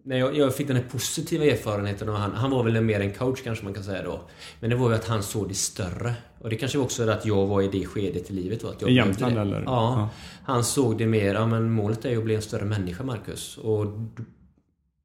När 0.03 0.17
jag, 0.17 0.37
jag 0.37 0.55
fick 0.55 0.67
den 0.67 0.75
här 0.75 0.83
positiva 0.83 1.45
erfarenheten 1.45 2.09
av 2.09 2.15
han. 2.15 2.31
Han 2.31 2.51
var 2.51 2.63
väl 2.63 2.81
mer 2.81 2.99
en 2.99 3.13
coach 3.13 3.41
kanske 3.41 3.63
man 3.63 3.73
kan 3.73 3.83
säga 3.83 4.03
då. 4.03 4.21
Men 4.59 4.69
det 4.69 4.75
var 4.75 4.89
ju 4.89 4.95
att 4.95 5.07
han 5.07 5.23
såg 5.23 5.49
det 5.49 5.55
större. 5.55 6.13
Och 6.39 6.49
det 6.49 6.55
kanske 6.55 6.77
också 6.77 7.03
är 7.03 7.07
att 7.07 7.25
jag 7.25 7.47
var 7.47 7.61
i 7.61 7.67
det 7.67 7.85
skedet 7.85 8.31
i 8.31 8.33
livet. 8.33 8.63
Att 8.63 8.81
jag 8.81 8.89
I 8.89 8.93
Jämtland 8.93 9.37
eller? 9.37 9.61
Ja, 9.61 9.65
ja. 9.65 10.09
Han 10.43 10.63
såg 10.63 10.97
det 10.97 11.07
mer, 11.07 11.33
ja 11.33 11.45
men 11.45 11.71
målet 11.71 12.05
är 12.05 12.09
ju 12.09 12.17
att 12.17 12.23
bli 12.23 12.35
en 12.35 12.41
större 12.41 12.65
människa 12.65 13.03
Marcus. 13.03 13.57
Och 13.57 13.85
du, 13.87 14.25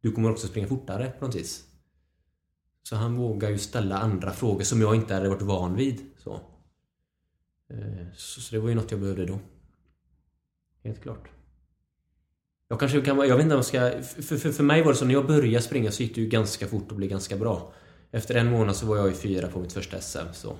du 0.03 0.13
kommer 0.13 0.31
också 0.31 0.47
springa 0.47 0.67
fortare 0.67 1.13
på 1.19 1.27
något 1.27 1.35
vis. 1.35 1.65
Så 2.83 2.97
han 2.97 3.17
vågar 3.17 3.51
ju 3.51 3.59
ställa 3.59 3.99
andra 3.99 4.33
frågor 4.33 4.63
som 4.63 4.81
jag 4.81 4.95
inte 4.95 5.15
hade 5.15 5.29
varit 5.29 5.43
van 5.43 5.77
vid. 5.77 6.01
Så, 6.19 6.33
eh, 7.71 8.07
så, 8.15 8.55
det 8.55 8.59
var 8.59 8.69
ju 8.69 8.75
något 8.75 8.91
jag 8.91 9.01
behövde 9.01 9.27
då. 9.27 9.39
Helt 10.85 11.03
klart. 11.03 11.36
Jag 12.69 12.81
kanske 12.81 13.01
kan 13.01 13.19
jag 13.19 13.37
vet 13.37 13.45
inte 13.45 13.55
om 13.55 13.59
jag 13.59 13.65
ska... 13.65 14.03
För, 14.23 14.37
för, 14.37 14.53
för 14.53 14.63
mig 14.63 14.83
var 14.83 14.93
det 14.93 14.99
så 14.99 15.05
när 15.05 15.15
jag 15.15 15.27
började 15.27 15.63
springa 15.65 15.91
så 15.91 16.03
gick 16.03 16.15
det 16.15 16.21
ju 16.21 16.29
ganska 16.29 16.67
fort 16.67 16.91
och 16.91 16.97
blev 16.97 17.11
ganska 17.11 17.37
bra. 17.37 17.73
Efter 18.13 18.35
en 18.35 18.51
månad 18.51 18.77
så 18.77 18.87
var 18.87 18.97
jag 18.97 19.09
ju 19.09 19.15
fyra 19.15 19.49
på 19.49 19.59
mitt 19.59 19.73
första 19.73 20.01
SM. 20.01 20.33
Så. 20.33 20.57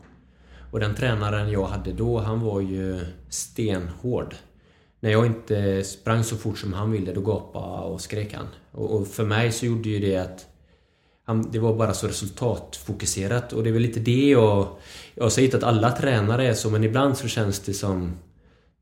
Och 0.71 0.81
den 0.81 0.95
tränaren 0.95 1.51
jag 1.51 1.67
hade 1.67 1.93
då, 1.93 2.19
han 2.19 2.41
var 2.41 2.61
ju 2.61 3.01
stenhård. 3.29 4.35
När 5.01 5.11
jag 5.11 5.27
inte 5.27 5.85
sprang 5.85 6.25
så 6.25 6.37
fort 6.37 6.59
som 6.59 6.73
han 6.73 6.91
ville, 6.91 7.13
då 7.13 7.21
gapade 7.21 7.83
och 7.83 8.01
skrek 8.01 8.35
han. 8.35 8.47
Och, 8.73 8.97
och 8.97 9.07
för 9.07 9.25
mig 9.25 9.53
så 9.53 9.67
gjorde 9.67 9.89
ju 9.89 9.99
det 9.99 10.17
att 10.17 10.47
han, 11.25 11.51
det 11.51 11.59
var 11.59 11.75
bara 11.75 11.95
så 11.95 12.09
resultatfokuserat 12.09 13.53
och 13.53 13.63
det 13.63 13.71
är 13.71 13.73
väl 13.73 13.83
lite 13.83 14.01
det 14.01 14.29
jag... 14.29 14.69
Jag 15.15 15.33
säger 15.33 15.49
inte 15.49 15.57
att 15.57 15.75
alla 15.75 15.91
tränare 15.91 16.47
är 16.47 16.55
så 16.55 16.71
men 16.71 16.85
ibland 16.85 17.17
så 17.17 17.29
känns 17.29 17.61
det 17.61 17.75
som 17.75 18.17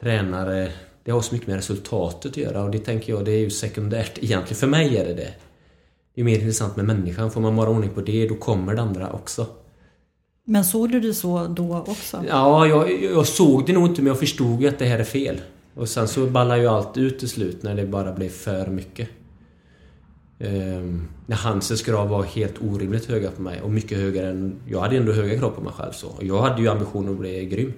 tränare 0.00 0.72
det 1.04 1.11
har 1.11 1.20
så 1.20 1.34
mycket 1.34 1.49
med 1.49 1.56
resultatet 1.56 2.30
att 2.30 2.37
göra 2.37 2.64
och 2.64 2.70
det 2.70 2.78
tänker 2.78 3.12
jag 3.12 3.25
det 3.25 3.32
är 3.32 3.38
ju 3.38 3.50
sekundärt 3.50 4.18
egentligen. 4.18 4.61
För 4.61 4.66
mig 4.66 4.96
är 4.96 5.04
det 5.04 5.14
det. 5.14 5.34
Det 6.14 6.20
är 6.20 6.25
mer 6.25 6.34
intressant 6.34 6.76
med 6.76 6.84
människan. 6.84 7.30
Får 7.30 7.40
man 7.40 7.56
bara 7.56 7.70
ordning 7.70 7.90
på 7.90 8.00
det 8.00 8.28
då 8.28 8.34
kommer 8.34 8.75
det 8.75 8.82
andra 8.82 9.12
också. 9.12 9.46
Men 10.44 10.64
såg 10.64 10.90
du 10.90 11.00
det 11.00 11.14
så 11.14 11.46
då 11.46 11.84
också? 11.88 12.25
Ja, 12.28 12.66
jag, 12.66 13.02
jag 13.02 13.26
såg 13.26 13.66
det 13.66 13.73
nog 13.73 13.87
inte 13.87 14.02
men 14.02 14.08
jag 14.08 14.18
förstod 14.18 14.61
ju 14.61 14.68
att 14.68 14.78
det 14.78 14.84
här 14.84 14.99
är 14.99 15.04
fel. 15.04 15.40
Och 15.75 15.88
sen 15.88 16.08
så 16.08 16.26
ballar 16.26 16.56
ju 16.56 16.66
allt 16.66 16.96
ut 16.96 17.18
till 17.18 17.28
slut 17.28 17.62
när 17.62 17.75
det 17.75 17.87
bara 17.87 18.12
blev 18.12 18.28
för 18.28 18.66
mycket. 18.66 19.08
Um, 20.38 21.08
när 21.26 21.37
Hansens 21.37 21.82
krav 21.82 22.08
var 22.08 22.23
helt 22.23 22.54
orimligt 22.62 23.06
höga 23.06 23.30
på 23.30 23.42
mig 23.42 23.61
och 23.62 23.70
mycket 23.70 23.99
högre 23.99 24.28
än... 24.28 24.54
Jag 24.68 24.80
hade 24.80 24.96
ändå 24.96 25.12
höga 25.12 25.38
krav 25.38 25.50
på 25.50 25.61
mig 25.61 25.73
själv 25.73 25.92
så. 25.92 26.08
Jag 26.20 26.42
hade 26.42 26.62
ju 26.62 26.68
ambitionen 26.68 27.12
att 27.12 27.18
bli 27.18 27.44
grym. 27.44 27.73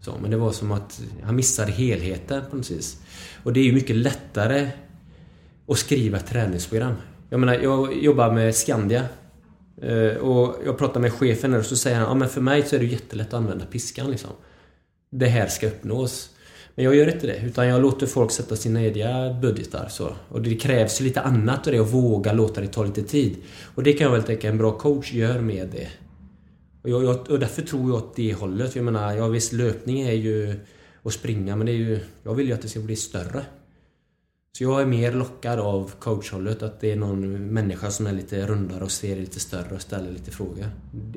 Så, 0.00 0.14
men 0.22 0.30
det 0.30 0.36
var 0.36 0.52
som 0.52 0.72
att 0.72 1.00
han 1.22 1.36
missade 1.36 1.72
helheten 1.72 2.42
på 2.50 2.56
något 2.56 2.70
vis. 2.70 2.98
Och 3.42 3.52
det 3.52 3.60
är 3.60 3.64
ju 3.64 3.72
mycket 3.72 3.96
lättare 3.96 4.70
att 5.68 5.78
skriva 5.78 6.18
träningsprogram. 6.18 6.94
Jag 7.30 7.40
menar, 7.40 7.54
jag 7.54 8.02
jobbar 8.02 8.32
med 8.32 8.54
Skandia. 8.54 9.04
Eh, 9.82 10.16
och 10.16 10.56
jag 10.64 10.78
pratar 10.78 11.00
med 11.00 11.12
chefen 11.12 11.54
och 11.54 11.64
så 11.64 11.76
säger 11.76 11.96
han 11.96 12.08
ja 12.08 12.14
men 12.14 12.28
för 12.28 12.40
mig 12.40 12.62
så 12.62 12.76
är 12.76 12.80
det 12.80 12.86
jättelätt 12.86 13.26
att 13.26 13.34
använda 13.34 13.66
piskan 13.66 14.10
liksom. 14.10 14.30
Det 15.10 15.26
här 15.26 15.46
ska 15.46 15.66
uppnås. 15.66 16.30
Men 16.74 16.84
jag 16.84 16.94
gör 16.94 17.12
inte 17.12 17.26
det, 17.26 17.40
utan 17.44 17.66
jag 17.66 17.82
låter 17.82 18.06
folk 18.06 18.30
sätta 18.30 18.56
sina 18.56 18.82
egna 18.82 19.32
budgetar. 19.32 19.88
Så. 19.88 20.12
Och 20.28 20.42
det 20.42 20.54
krävs 20.54 21.00
lite 21.00 21.20
annat 21.20 21.66
av 21.66 21.72
det, 21.72 21.78
att 21.78 21.92
våga 21.92 22.32
låta 22.32 22.60
det 22.60 22.66
ta 22.66 22.84
lite 22.84 23.02
tid. 23.02 23.36
Och 23.74 23.82
det 23.82 23.92
kan 23.92 24.04
jag 24.04 24.12
väl 24.12 24.22
tänka 24.22 24.48
en 24.48 24.58
bra 24.58 24.78
coach 24.78 25.12
gör 25.12 25.40
med 25.40 25.68
det. 25.68 25.88
Och, 26.86 26.92
jag, 26.92 27.04
jag, 27.04 27.30
och 27.30 27.38
därför 27.38 27.62
tror 27.62 27.90
jag 27.90 27.96
åt 27.96 28.16
det 28.16 28.34
hållet. 28.34 28.76
Jag 28.76 28.84
menar, 28.84 29.14
ja 29.14 29.28
visst 29.28 29.52
löpning 29.52 30.00
är 30.00 30.12
ju 30.12 30.54
att 31.02 31.12
springa, 31.12 31.56
men 31.56 31.66
det 31.66 31.72
är 31.72 31.76
ju... 31.76 32.00
Jag 32.22 32.34
vill 32.34 32.46
ju 32.46 32.52
att 32.52 32.62
det 32.62 32.68
ska 32.68 32.80
bli 32.80 32.96
större. 32.96 33.44
Så 34.52 34.64
jag 34.64 34.82
är 34.82 34.86
mer 34.86 35.12
lockad 35.12 35.60
av 35.60 35.92
coachhållet, 35.98 36.62
att 36.62 36.80
det 36.80 36.92
är 36.92 36.96
någon 36.96 37.46
människa 37.46 37.90
som 37.90 38.06
är 38.06 38.12
lite 38.12 38.46
rundare 38.46 38.84
och 38.84 38.90
ser 38.90 39.16
lite 39.16 39.40
större 39.40 39.74
och 39.74 39.80
ställer 39.80 40.10
lite 40.10 40.30
frågor. 40.30 40.66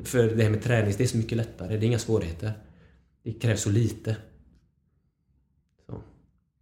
För 0.04 0.24
det 0.24 0.44
här 0.44 0.50
med 0.50 0.64
träning, 0.64 0.94
det 0.98 1.04
är 1.04 1.08
så 1.08 1.18
mycket 1.18 1.38
lättare. 1.38 1.78
Det 1.78 1.86
är 1.86 1.88
inga 1.88 2.00
svårigheter. 2.00 2.52
Det 3.24 3.32
krävs 3.34 3.62
så 3.62 3.70
lite. 3.70 4.16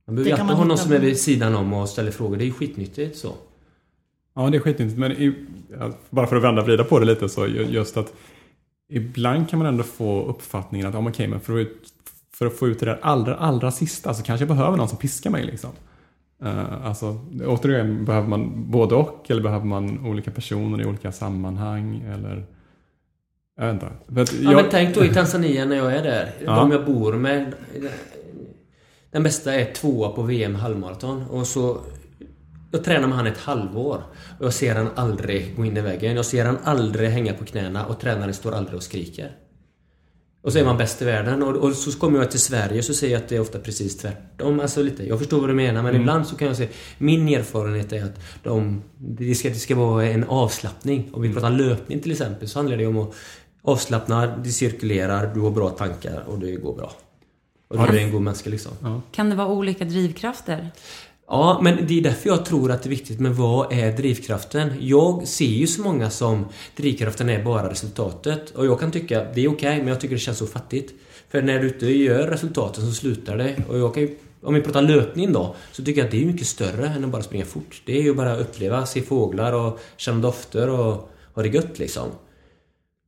Man 0.06 0.16
behöver 0.16 0.30
ju 0.32 0.42
alltid 0.42 0.58
ha 0.58 0.66
någon 0.66 0.78
som 0.78 0.92
är 0.92 1.00
vid 1.00 1.20
sidan 1.20 1.56
om 1.56 1.74
och 1.74 1.90
ställer 1.90 2.12
frågor. 2.12 2.38
Det 2.38 2.44
är 2.44 2.46
ju 2.46 2.54
skitnyttigt 2.54 3.18
så. 3.18 3.36
Ja, 4.36 4.50
det 4.50 4.58
är 4.58 4.62
skitnyttigt. 4.62 5.00
Men 5.00 5.12
i, 5.12 5.48
bara 6.10 6.28
för 6.28 6.36
att 6.36 6.44
vända 6.44 6.62
och 6.62 6.68
vrida 6.68 6.84
på 6.84 7.00
det 7.00 7.06
lite 7.06 7.30
så 7.30 7.48
just 7.48 7.98
att 7.98 8.14
ibland 8.90 9.50
kan 9.50 9.60
man 9.60 9.68
ändå 9.68 9.84
få 9.84 10.26
uppfattningen 10.26 10.88
att, 10.88 10.94
ja, 10.94 11.10
okej, 11.10 11.28
men 11.28 11.40
för 11.40 11.62
att, 11.62 11.68
för 12.34 12.46
att 12.46 12.58
få 12.58 12.68
ut 12.68 12.80
det 12.80 12.86
där 12.86 13.00
allra, 13.02 13.36
allra 13.36 13.72
sista 13.72 14.14
så 14.14 14.24
kanske 14.24 14.42
jag 14.42 14.58
behöver 14.58 14.78
någon 14.78 14.90
som 14.90 14.98
piskar 14.98 15.30
mig 15.30 15.46
liksom. 15.46 15.70
Uh, 16.44 16.88
alltså, 16.88 17.20
återigen, 17.46 18.06
behöver 18.06 18.28
man 18.28 18.72
både 18.72 18.96
och 18.96 19.26
eller 19.32 19.42
behöver 19.42 19.66
man 19.66 20.06
olika 20.06 20.32
personer 20.32 20.82
i 20.82 20.86
olika 20.86 21.12
sammanhang 21.12 22.04
eller 22.14 22.46
jag 23.58 23.66
vet 23.66 23.74
inte. 23.74 23.92
Jag... 24.44 24.54
Ja, 24.54 24.62
men 24.62 24.70
tänk 24.72 24.96
då 24.96 25.06
i 25.06 25.10
Tanzania 25.10 25.66
när 25.66 25.76
jag 25.76 25.94
är 25.94 26.04
där. 26.04 26.32
Ja. 26.46 26.56
De 26.56 26.72
jag 26.72 26.86
bor 26.86 27.14
med. 27.14 27.54
Den 29.12 29.24
bästa 29.24 29.54
är 29.54 29.74
tvåa 29.74 30.10
på 30.10 30.22
VM 30.22 30.56
halvmaraton. 30.56 31.24
Och 31.30 31.48
så... 31.48 31.78
Jag 32.78 32.84
tränar 32.84 33.08
med 33.08 33.18
han 33.18 33.28
ett 33.28 33.38
halvår. 33.38 34.04
Och 34.40 34.46
jag 34.46 34.54
ser 34.54 34.76
han 34.76 34.90
aldrig 34.96 35.56
gå 35.56 35.66
in 35.66 35.78
i 35.78 35.82
väggen. 35.82 36.16
Jag 36.16 36.26
ser 36.26 36.46
han 36.46 36.58
aldrig 36.64 37.10
hänga 37.10 37.34
på 37.34 37.46
knäna 37.46 37.86
och 37.86 38.00
tränaren 38.00 38.34
står 38.34 38.52
aldrig 38.52 38.76
och 38.76 38.84
skriker. 38.84 39.32
Och 40.42 40.54
så 40.54 40.60
är 40.60 40.66
man 40.66 40.78
bäst 40.78 41.02
i 41.02 41.06
världen. 41.06 41.44
Och, 41.44 41.56
och 41.56 41.74
så 41.74 42.00
kommer 42.00 42.20
jag 42.20 42.32
till 42.32 42.40
Sverige 42.40 42.84
så 42.84 42.94
ser 42.94 43.08
jag 43.08 43.18
att 43.18 43.30
det 43.30 43.36
är 43.36 43.40
ofta 43.40 43.60
precis 43.60 43.98
tvärtom. 43.98 44.60
Alltså 44.60 44.84
lite. 44.84 45.08
Jag 45.08 45.20
förstår 45.20 45.40
vad 45.40 45.50
du 45.50 45.54
menar 45.54 45.84
men 45.84 45.90
mm. 45.90 46.02
ibland 46.02 46.28
så 46.28 46.36
kan 46.36 46.48
jag 46.48 46.58
se... 46.58 46.68
Min 46.98 47.28
erfarenhet 47.28 47.94
är 47.94 48.04
att 48.04 48.20
de, 48.44 48.84
det, 48.98 49.36
ska, 49.36 49.50
det 49.50 49.56
ska 49.56 49.76
vara 49.76 50.06
en 50.06 50.24
avslappning. 50.24 51.10
Om 51.14 51.22
vi 51.22 51.34
pratar 51.34 51.50
löpning 51.50 52.00
till 52.00 52.12
exempel 52.12 52.48
så 52.48 52.60
handlar 52.60 52.78
det 52.78 52.88
om 52.88 52.98
att 52.98 53.16
avslappna, 53.62 54.38
det 54.38 54.50
cirkulerar, 54.50 55.34
du 55.34 55.40
har 55.40 55.52
bra 55.52 55.70
tankar 55.70 56.24
och 56.28 56.40
det 56.40 56.52
går 56.52 56.76
bra. 56.76 56.92
Och 57.68 57.78
du 57.92 58.00
är 58.00 58.04
en 58.04 58.12
god 58.12 58.22
människa 58.22 58.50
liksom. 58.50 58.72
Ja. 58.82 59.02
Kan 59.12 59.30
det 59.30 59.36
vara 59.36 59.48
olika 59.48 59.86
drivkrafter? 59.86 60.72
Ja, 61.30 61.60
men 61.64 61.88
det 61.88 62.00
är 62.00 62.02
därför 62.02 62.30
jag 62.30 62.46
tror 62.46 62.72
att 62.72 62.84
det 62.84 62.88
är 62.88 62.90
viktigt 62.90 63.20
med 63.20 63.36
vad 63.36 63.74
är 63.74 63.92
drivkraften? 63.98 64.74
Jag 64.80 65.28
ser 65.28 65.46
ju 65.46 65.68
så 65.68 65.82
många 65.82 66.10
som 66.10 66.46
drivkraften 66.76 67.30
är 67.30 67.44
bara 67.44 67.70
resultatet. 67.70 68.52
Och 68.52 68.66
jag 68.66 68.80
kan 68.80 68.92
tycka 68.92 69.24
det 69.34 69.42
är 69.44 69.48
okej, 69.48 69.48
okay, 69.48 69.78
men 69.78 69.88
jag 69.88 70.02
tycker 70.02 70.16
det 70.16 70.20
känns 70.20 70.38
så 70.38 70.48
fattigt. 70.48 70.94
För 71.30 71.42
när 71.42 71.60
du 71.60 71.68
inte 71.68 71.86
gör 71.86 72.28
resultaten 72.28 72.86
så 72.86 72.92
slutar 72.92 73.38
det. 73.38 73.56
Och 73.70 73.80
jag 73.80 73.94
kan 73.94 74.04
ju, 74.04 74.18
om 74.42 74.54
vi 74.54 74.62
pratar 74.62 74.82
löpning 74.82 75.34
då, 75.34 75.56
så 75.72 75.84
tycker 75.84 76.02
jag 76.02 76.06
att 76.06 76.12
det 76.12 76.22
är 76.22 76.26
mycket 76.26 76.48
större 76.48 76.88
än 76.88 77.04
att 77.04 77.12
bara 77.12 77.24
springa 77.24 77.46
fort. 77.46 77.82
Det 77.86 77.98
är 77.98 78.02
ju 78.02 78.14
bara 78.14 78.34
att 78.34 78.42
uppleva, 78.42 78.86
se 78.86 79.02
fåglar 79.02 79.54
och 79.54 79.80
känna 79.98 80.22
dofter 80.22 80.70
och 80.70 81.10
ha 81.34 81.44
det 81.44 81.50
gött 81.50 81.80
liksom. 81.80 82.10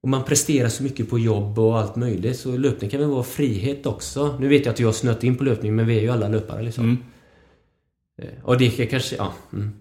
Och 0.04 0.10
man 0.10 0.24
presterar 0.24 0.70
så 0.70 0.84
mycket 0.84 1.10
på 1.10 1.20
jobb 1.20 1.60
och 1.60 1.80
allt 1.80 1.96
möjligt. 1.96 2.40
Så 2.40 2.58
löpning 2.58 2.90
kan 2.90 3.00
väl 3.00 3.10
vara 3.10 3.24
frihet 3.24 3.86
också. 3.86 4.38
Nu 4.40 4.48
vet 4.48 4.66
jag 4.66 4.74
att 4.74 4.80
jag 4.80 4.88
har 4.88 4.94
snött 4.94 5.24
in 5.24 5.36
på 5.36 5.44
löpning 5.44 5.76
men 5.76 5.88
vi 5.88 5.98
är 5.98 6.02
ju 6.02 6.10
alla 6.10 6.28
löpare 6.28 6.62
liksom. 6.62 6.84
Mm. 6.84 6.98
Och 8.44 8.58
det 8.58 8.70
kanske, 8.70 9.16
ja. 9.16 9.34
Mm. 9.54 9.72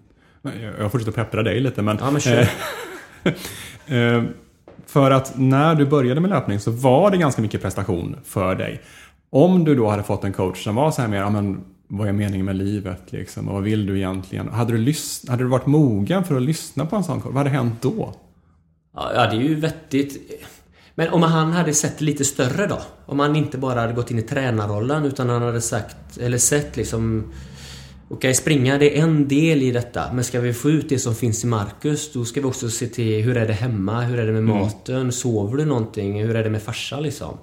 Jag 0.79 0.91
fortsätter 0.91 1.11
peppra 1.11 1.43
dig 1.43 1.59
lite 1.59 1.81
men... 1.81 1.97
Ja, 2.01 2.11
men 2.11 2.21
kör. 2.21 2.49
eh, 3.23 3.33
eh, 3.97 4.23
för 4.85 5.11
att 5.11 5.37
när 5.37 5.75
du 5.75 5.85
började 5.85 6.21
med 6.21 6.29
löpning 6.29 6.59
så 6.59 6.71
var 6.71 7.11
det 7.11 7.17
ganska 7.17 7.41
mycket 7.41 7.61
prestation 7.61 8.15
för 8.25 8.55
dig. 8.55 8.81
Om 9.29 9.63
du 9.63 9.75
då 9.75 9.89
hade 9.89 10.03
fått 10.03 10.23
en 10.23 10.33
coach 10.33 10.63
som 10.63 10.75
var 10.75 10.91
så 10.91 11.01
här 11.01 11.09
mer, 11.09 11.17
ja 11.17 11.29
men 11.29 11.63
vad 11.87 12.07
är 12.07 12.11
meningen 12.11 12.45
med 12.45 12.55
livet 12.55 13.01
liksom? 13.11 13.47
Och 13.47 13.53
vad 13.53 13.63
vill 13.63 13.85
du 13.85 13.97
egentligen? 13.97 14.49
Hade 14.49 14.71
du, 14.73 14.77
lys- 14.77 15.29
hade 15.29 15.43
du 15.43 15.47
varit 15.47 15.65
mogen 15.65 16.23
för 16.23 16.35
att 16.35 16.41
lyssna 16.41 16.85
på 16.85 16.95
en 16.95 17.03
sån 17.03 17.21
coach? 17.21 17.33
Vad 17.33 17.37
hade 17.37 17.49
hänt 17.49 17.81
då? 17.81 18.13
Ja, 18.95 19.11
det 19.13 19.35
är 19.37 19.41
ju 19.41 19.55
vettigt. 19.55 20.41
Men 20.95 21.09
om 21.09 21.23
han 21.23 21.51
hade 21.51 21.73
sett 21.73 22.01
lite 22.01 22.25
större 22.25 22.67
då? 22.67 22.81
Om 23.05 23.19
han 23.19 23.35
inte 23.35 23.57
bara 23.57 23.79
hade 23.81 23.93
gått 23.93 24.11
in 24.11 24.19
i 24.19 24.21
tränarrollen 24.21 25.05
utan 25.05 25.29
han 25.29 25.41
hade 25.41 25.61
sagt, 25.61 26.17
eller 26.17 26.37
sett 26.37 26.77
liksom 26.77 27.31
Okej, 28.11 28.33
springa 28.33 28.77
det 28.77 28.97
är 28.97 29.03
en 29.03 29.27
del 29.27 29.61
i 29.61 29.71
detta. 29.71 30.13
Men 30.13 30.23
ska 30.23 30.39
vi 30.39 30.53
få 30.53 30.69
ut 30.69 30.89
det 30.89 30.99
som 30.99 31.15
finns 31.15 31.43
i 31.43 31.47
Marcus, 31.47 32.13
då 32.13 32.25
ska 32.25 32.41
vi 32.41 32.47
också 32.47 32.69
se 32.69 32.87
till 32.87 33.23
hur 33.23 33.37
är 33.37 33.47
det 33.47 33.53
hemma? 33.53 34.01
Hur 34.01 34.19
är 34.19 34.25
det 34.25 34.31
med 34.31 34.43
maten? 34.43 35.11
Sover 35.11 35.57
du 35.57 35.65
någonting? 35.65 36.21
Hur 36.21 36.35
är 36.35 36.43
det 36.43 36.49
med 36.49 36.61
farsa 36.61 36.99
liksom? 36.99 37.37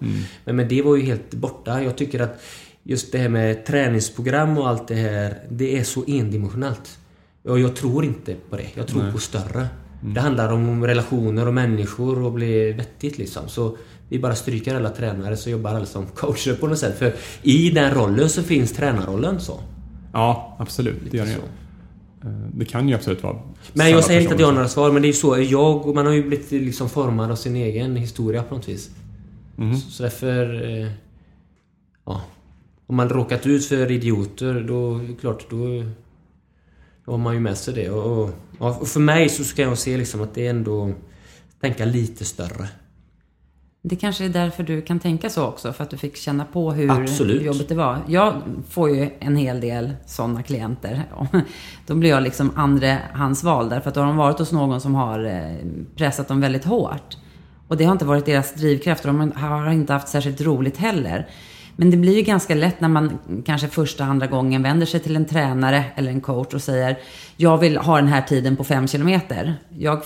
Men, 0.44 0.56
men 0.56 0.68
det 0.68 0.82
var 0.82 0.96
ju 0.96 1.02
helt 1.02 1.34
borta. 1.34 1.82
Jag 1.82 1.96
tycker 1.96 2.20
att 2.20 2.42
just 2.82 3.12
det 3.12 3.18
här 3.18 3.28
med 3.28 3.66
träningsprogram 3.66 4.58
och 4.58 4.68
allt 4.68 4.88
det 4.88 4.94
här, 4.94 5.38
det 5.50 5.78
är 5.78 5.84
så 5.84 6.04
endimensionellt. 6.06 6.98
Och 7.42 7.60
jag 7.60 7.76
tror 7.76 8.04
inte 8.04 8.34
på 8.50 8.56
det. 8.56 8.66
Jag 8.74 8.86
tror 8.86 9.12
på 9.12 9.18
större. 9.18 9.66
Det 10.14 10.20
handlar 10.20 10.52
om 10.52 10.86
relationer 10.86 11.46
och 11.46 11.54
människor 11.54 12.22
och 12.22 12.32
bli 12.32 12.72
vettigt 12.72 13.18
liksom. 13.18 13.48
Så 13.48 13.76
vi 14.08 14.18
bara 14.18 14.34
stryker 14.34 14.74
alla 14.74 14.90
tränare 14.90 15.36
så 15.36 15.50
jobbar 15.50 15.70
alla 15.74 15.86
som 15.86 16.06
coacher 16.06 16.54
på 16.54 16.66
något 16.66 16.78
sätt. 16.78 16.98
För 16.98 17.14
i 17.42 17.70
den 17.70 17.94
rollen 17.94 18.28
så 18.28 18.42
finns 18.42 18.72
tränarrollen 18.72 19.40
så. 19.40 19.60
Ja, 20.16 20.56
absolut. 20.58 21.10
Det 21.10 21.16
gör 21.16 21.26
det. 21.26 21.32
Eh, 22.28 22.34
Det 22.52 22.64
kan 22.64 22.88
ju 22.88 22.94
absolut 22.94 23.22
vara 23.22 23.38
Men 23.72 23.90
jag 23.90 24.04
säger 24.04 24.20
inte 24.20 24.34
att 24.34 24.40
jag 24.40 24.46
har 24.46 24.54
några 24.54 24.68
svar, 24.68 24.92
men 24.92 25.02
det 25.02 25.06
är 25.06 25.10
ju 25.10 25.12
så. 25.12 25.38
Jag 25.38 25.86
och 25.86 25.94
man 25.94 26.06
har 26.06 26.12
ju 26.12 26.22
blivit 26.28 26.50
liksom 26.50 26.88
formad 26.88 27.30
av 27.30 27.36
sin 27.36 27.56
egen 27.56 27.96
historia 27.96 28.42
på 28.42 28.54
något 28.54 28.68
vis. 28.68 28.90
Mhm. 29.56 29.76
Så 29.76 30.02
därför... 30.02 30.64
Eh, 30.70 30.90
ja. 32.06 32.20
Om 32.86 32.96
man 32.96 33.08
råkat 33.08 33.46
ut 33.46 33.66
för 33.66 33.90
idioter, 33.90 34.64
då 34.68 35.00
klart, 35.20 35.50
då... 35.50 35.84
Då 37.04 37.10
har 37.12 37.18
man 37.18 37.34
ju 37.34 37.40
med 37.40 37.58
sig 37.58 37.74
det. 37.74 37.90
Och, 37.90 38.30
och, 38.58 38.80
och 38.80 38.88
för 38.88 39.00
mig 39.00 39.28
så 39.28 39.44
ska 39.44 39.62
jag 39.62 39.78
se 39.78 39.96
liksom 39.96 40.20
att 40.22 40.34
det 40.34 40.46
är 40.46 40.50
ändå... 40.50 40.92
Tänka 41.60 41.84
lite 41.84 42.24
större. 42.24 42.68
Det 43.88 43.96
kanske 43.96 44.24
är 44.24 44.28
därför 44.28 44.62
du 44.62 44.82
kan 44.82 44.98
tänka 44.98 45.30
så 45.30 45.46
också, 45.46 45.72
för 45.72 45.84
att 45.84 45.90
du 45.90 45.96
fick 45.96 46.16
känna 46.16 46.44
på 46.44 46.72
hur 46.72 46.90
Absolut. 46.90 47.42
jobbigt 47.42 47.68
det 47.68 47.74
var. 47.74 47.98
Jag 48.08 48.42
får 48.68 48.90
ju 48.90 49.10
en 49.18 49.36
hel 49.36 49.60
del 49.60 49.92
sådana 50.06 50.42
klienter. 50.42 51.02
Då 51.86 51.94
blir 51.94 52.10
jag 52.10 52.22
liksom 52.22 52.50
andrahandsval, 52.56 53.68
därför 53.68 53.88
att 53.88 53.94
då 53.94 54.00
har 54.00 54.06
de 54.06 54.16
varit 54.16 54.38
hos 54.38 54.52
någon 54.52 54.80
som 54.80 54.94
har 54.94 55.24
eh, 55.24 55.56
pressat 55.96 56.28
dem 56.28 56.40
väldigt 56.40 56.64
hårt. 56.64 57.16
Och 57.68 57.76
det 57.76 57.84
har 57.84 57.92
inte 57.92 58.04
varit 58.04 58.26
deras 58.26 58.54
drivkraft 58.54 59.04
och 59.04 59.14
de 59.14 59.32
har 59.32 59.72
inte 59.72 59.92
haft 59.92 60.08
särskilt 60.08 60.40
roligt 60.40 60.76
heller. 60.76 61.28
Men 61.76 61.90
det 61.90 61.96
blir 61.96 62.16
ju 62.16 62.22
ganska 62.22 62.54
lätt 62.54 62.80
när 62.80 62.88
man 62.88 63.18
kanske 63.46 63.68
första, 63.68 64.04
andra 64.04 64.26
gången 64.26 64.62
vänder 64.62 64.86
sig 64.86 65.00
till 65.00 65.16
en 65.16 65.24
tränare 65.24 65.84
eller 65.94 66.10
en 66.10 66.20
coach 66.20 66.54
och 66.54 66.62
säger 66.62 66.98
Jag 67.36 67.58
vill 67.58 67.76
ha 67.76 67.96
den 67.96 68.08
här 68.08 68.22
tiden 68.22 68.56
på 68.56 68.64
fem 68.64 68.88
kilometer. 68.88 69.54
Jag, 69.78 70.02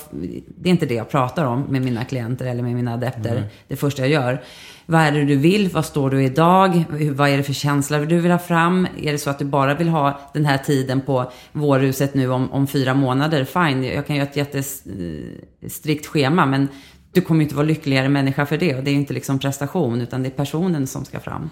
det 0.47 0.69
är 0.69 0.71
inte 0.71 0.87
det 0.87 0.95
jag 0.95 1.11
pratar 1.11 1.45
om 1.45 1.63
med 1.63 1.83
mina 1.83 2.05
klienter 2.05 2.47
eller 2.47 2.63
med 2.63 2.75
mina 2.75 2.95
adepter. 2.95 3.49
Det 3.69 3.77
första 3.77 4.03
jag 4.03 4.11
gör. 4.11 4.43
Vad 4.87 5.01
är 5.01 5.13
det 5.13 5.25
du 5.25 5.37
vill? 5.37 5.69
Vad 5.69 5.85
står 5.85 6.11
du 6.11 6.25
idag? 6.25 6.85
Vad 7.13 7.29
är 7.29 7.37
det 7.37 7.43
för 7.43 7.53
känsla 7.53 7.99
du 7.99 8.21
vill 8.21 8.31
ha 8.31 8.39
fram? 8.39 8.87
Är 9.03 9.13
det 9.13 9.19
så 9.19 9.31
att 9.31 9.39
du 9.39 9.45
bara 9.45 9.75
vill 9.75 9.89
ha 9.89 10.21
den 10.35 10.45
här 10.45 10.59
tiden 10.59 11.01
på 11.01 11.33
vårhuset 11.53 12.15
nu 12.15 12.31
om, 12.31 12.53
om 12.53 12.67
fyra 12.67 12.95
månader? 12.95 13.45
Fine, 13.45 13.85
jag 13.85 14.07
kan 14.07 14.17
göra 14.17 14.29
ett 14.29 14.37
jättestrikt 14.37 16.07
schema 16.07 16.47
men 16.47 16.69
du 17.13 17.21
kommer 17.21 17.43
inte 17.43 17.55
vara 17.55 17.67
lyckligare 17.67 18.09
människa 18.09 18.47
för 18.47 18.57
det. 18.59 18.75
Och 18.75 18.85
det 18.85 18.91
är 18.91 18.95
inte 18.95 19.13
liksom 19.15 19.39
prestation 19.39 20.01
utan 20.01 20.23
det 20.23 20.29
är 20.29 20.31
personen 20.31 20.87
som 20.87 21.05
ska 21.05 21.21
fram. 21.21 21.51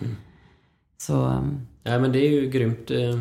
Så 0.98 1.44
Ja 1.82 1.98
men 1.98 2.12
det 2.12 2.18
är 2.18 2.30
ju 2.30 2.50
grymt. 2.50 2.90
eh. 2.90 3.20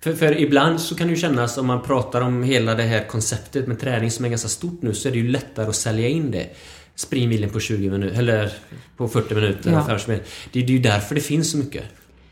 För, 0.00 0.12
för 0.12 0.40
ibland 0.40 0.80
så 0.80 0.94
kan 0.94 1.06
det 1.06 1.10
ju 1.10 1.20
kännas 1.20 1.58
om 1.58 1.66
man 1.66 1.82
pratar 1.82 2.20
om 2.20 2.42
hela 2.42 2.74
det 2.74 2.82
här 2.82 3.08
konceptet 3.08 3.66
med 3.66 3.80
träning 3.80 4.10
som 4.10 4.24
är 4.24 4.28
ganska 4.28 4.48
stort 4.48 4.82
nu 4.82 4.94
så 4.94 5.08
är 5.08 5.12
det 5.12 5.18
ju 5.18 5.28
lättare 5.28 5.66
att 5.66 5.74
sälja 5.76 6.08
in 6.08 6.30
det. 6.30 6.46
Springmilen 6.94 7.50
på 7.50 7.60
20 7.60 7.90
minuter, 7.90 8.18
eller 8.18 8.52
på 8.96 9.08
40 9.08 9.34
minuter. 9.34 9.70
Ja. 9.72 10.18
det 10.52 10.60
är 10.60 10.64
ju 10.64 10.78
därför 10.78 11.14
det 11.14 11.20
finns 11.20 11.50
så 11.50 11.58
mycket. 11.58 11.84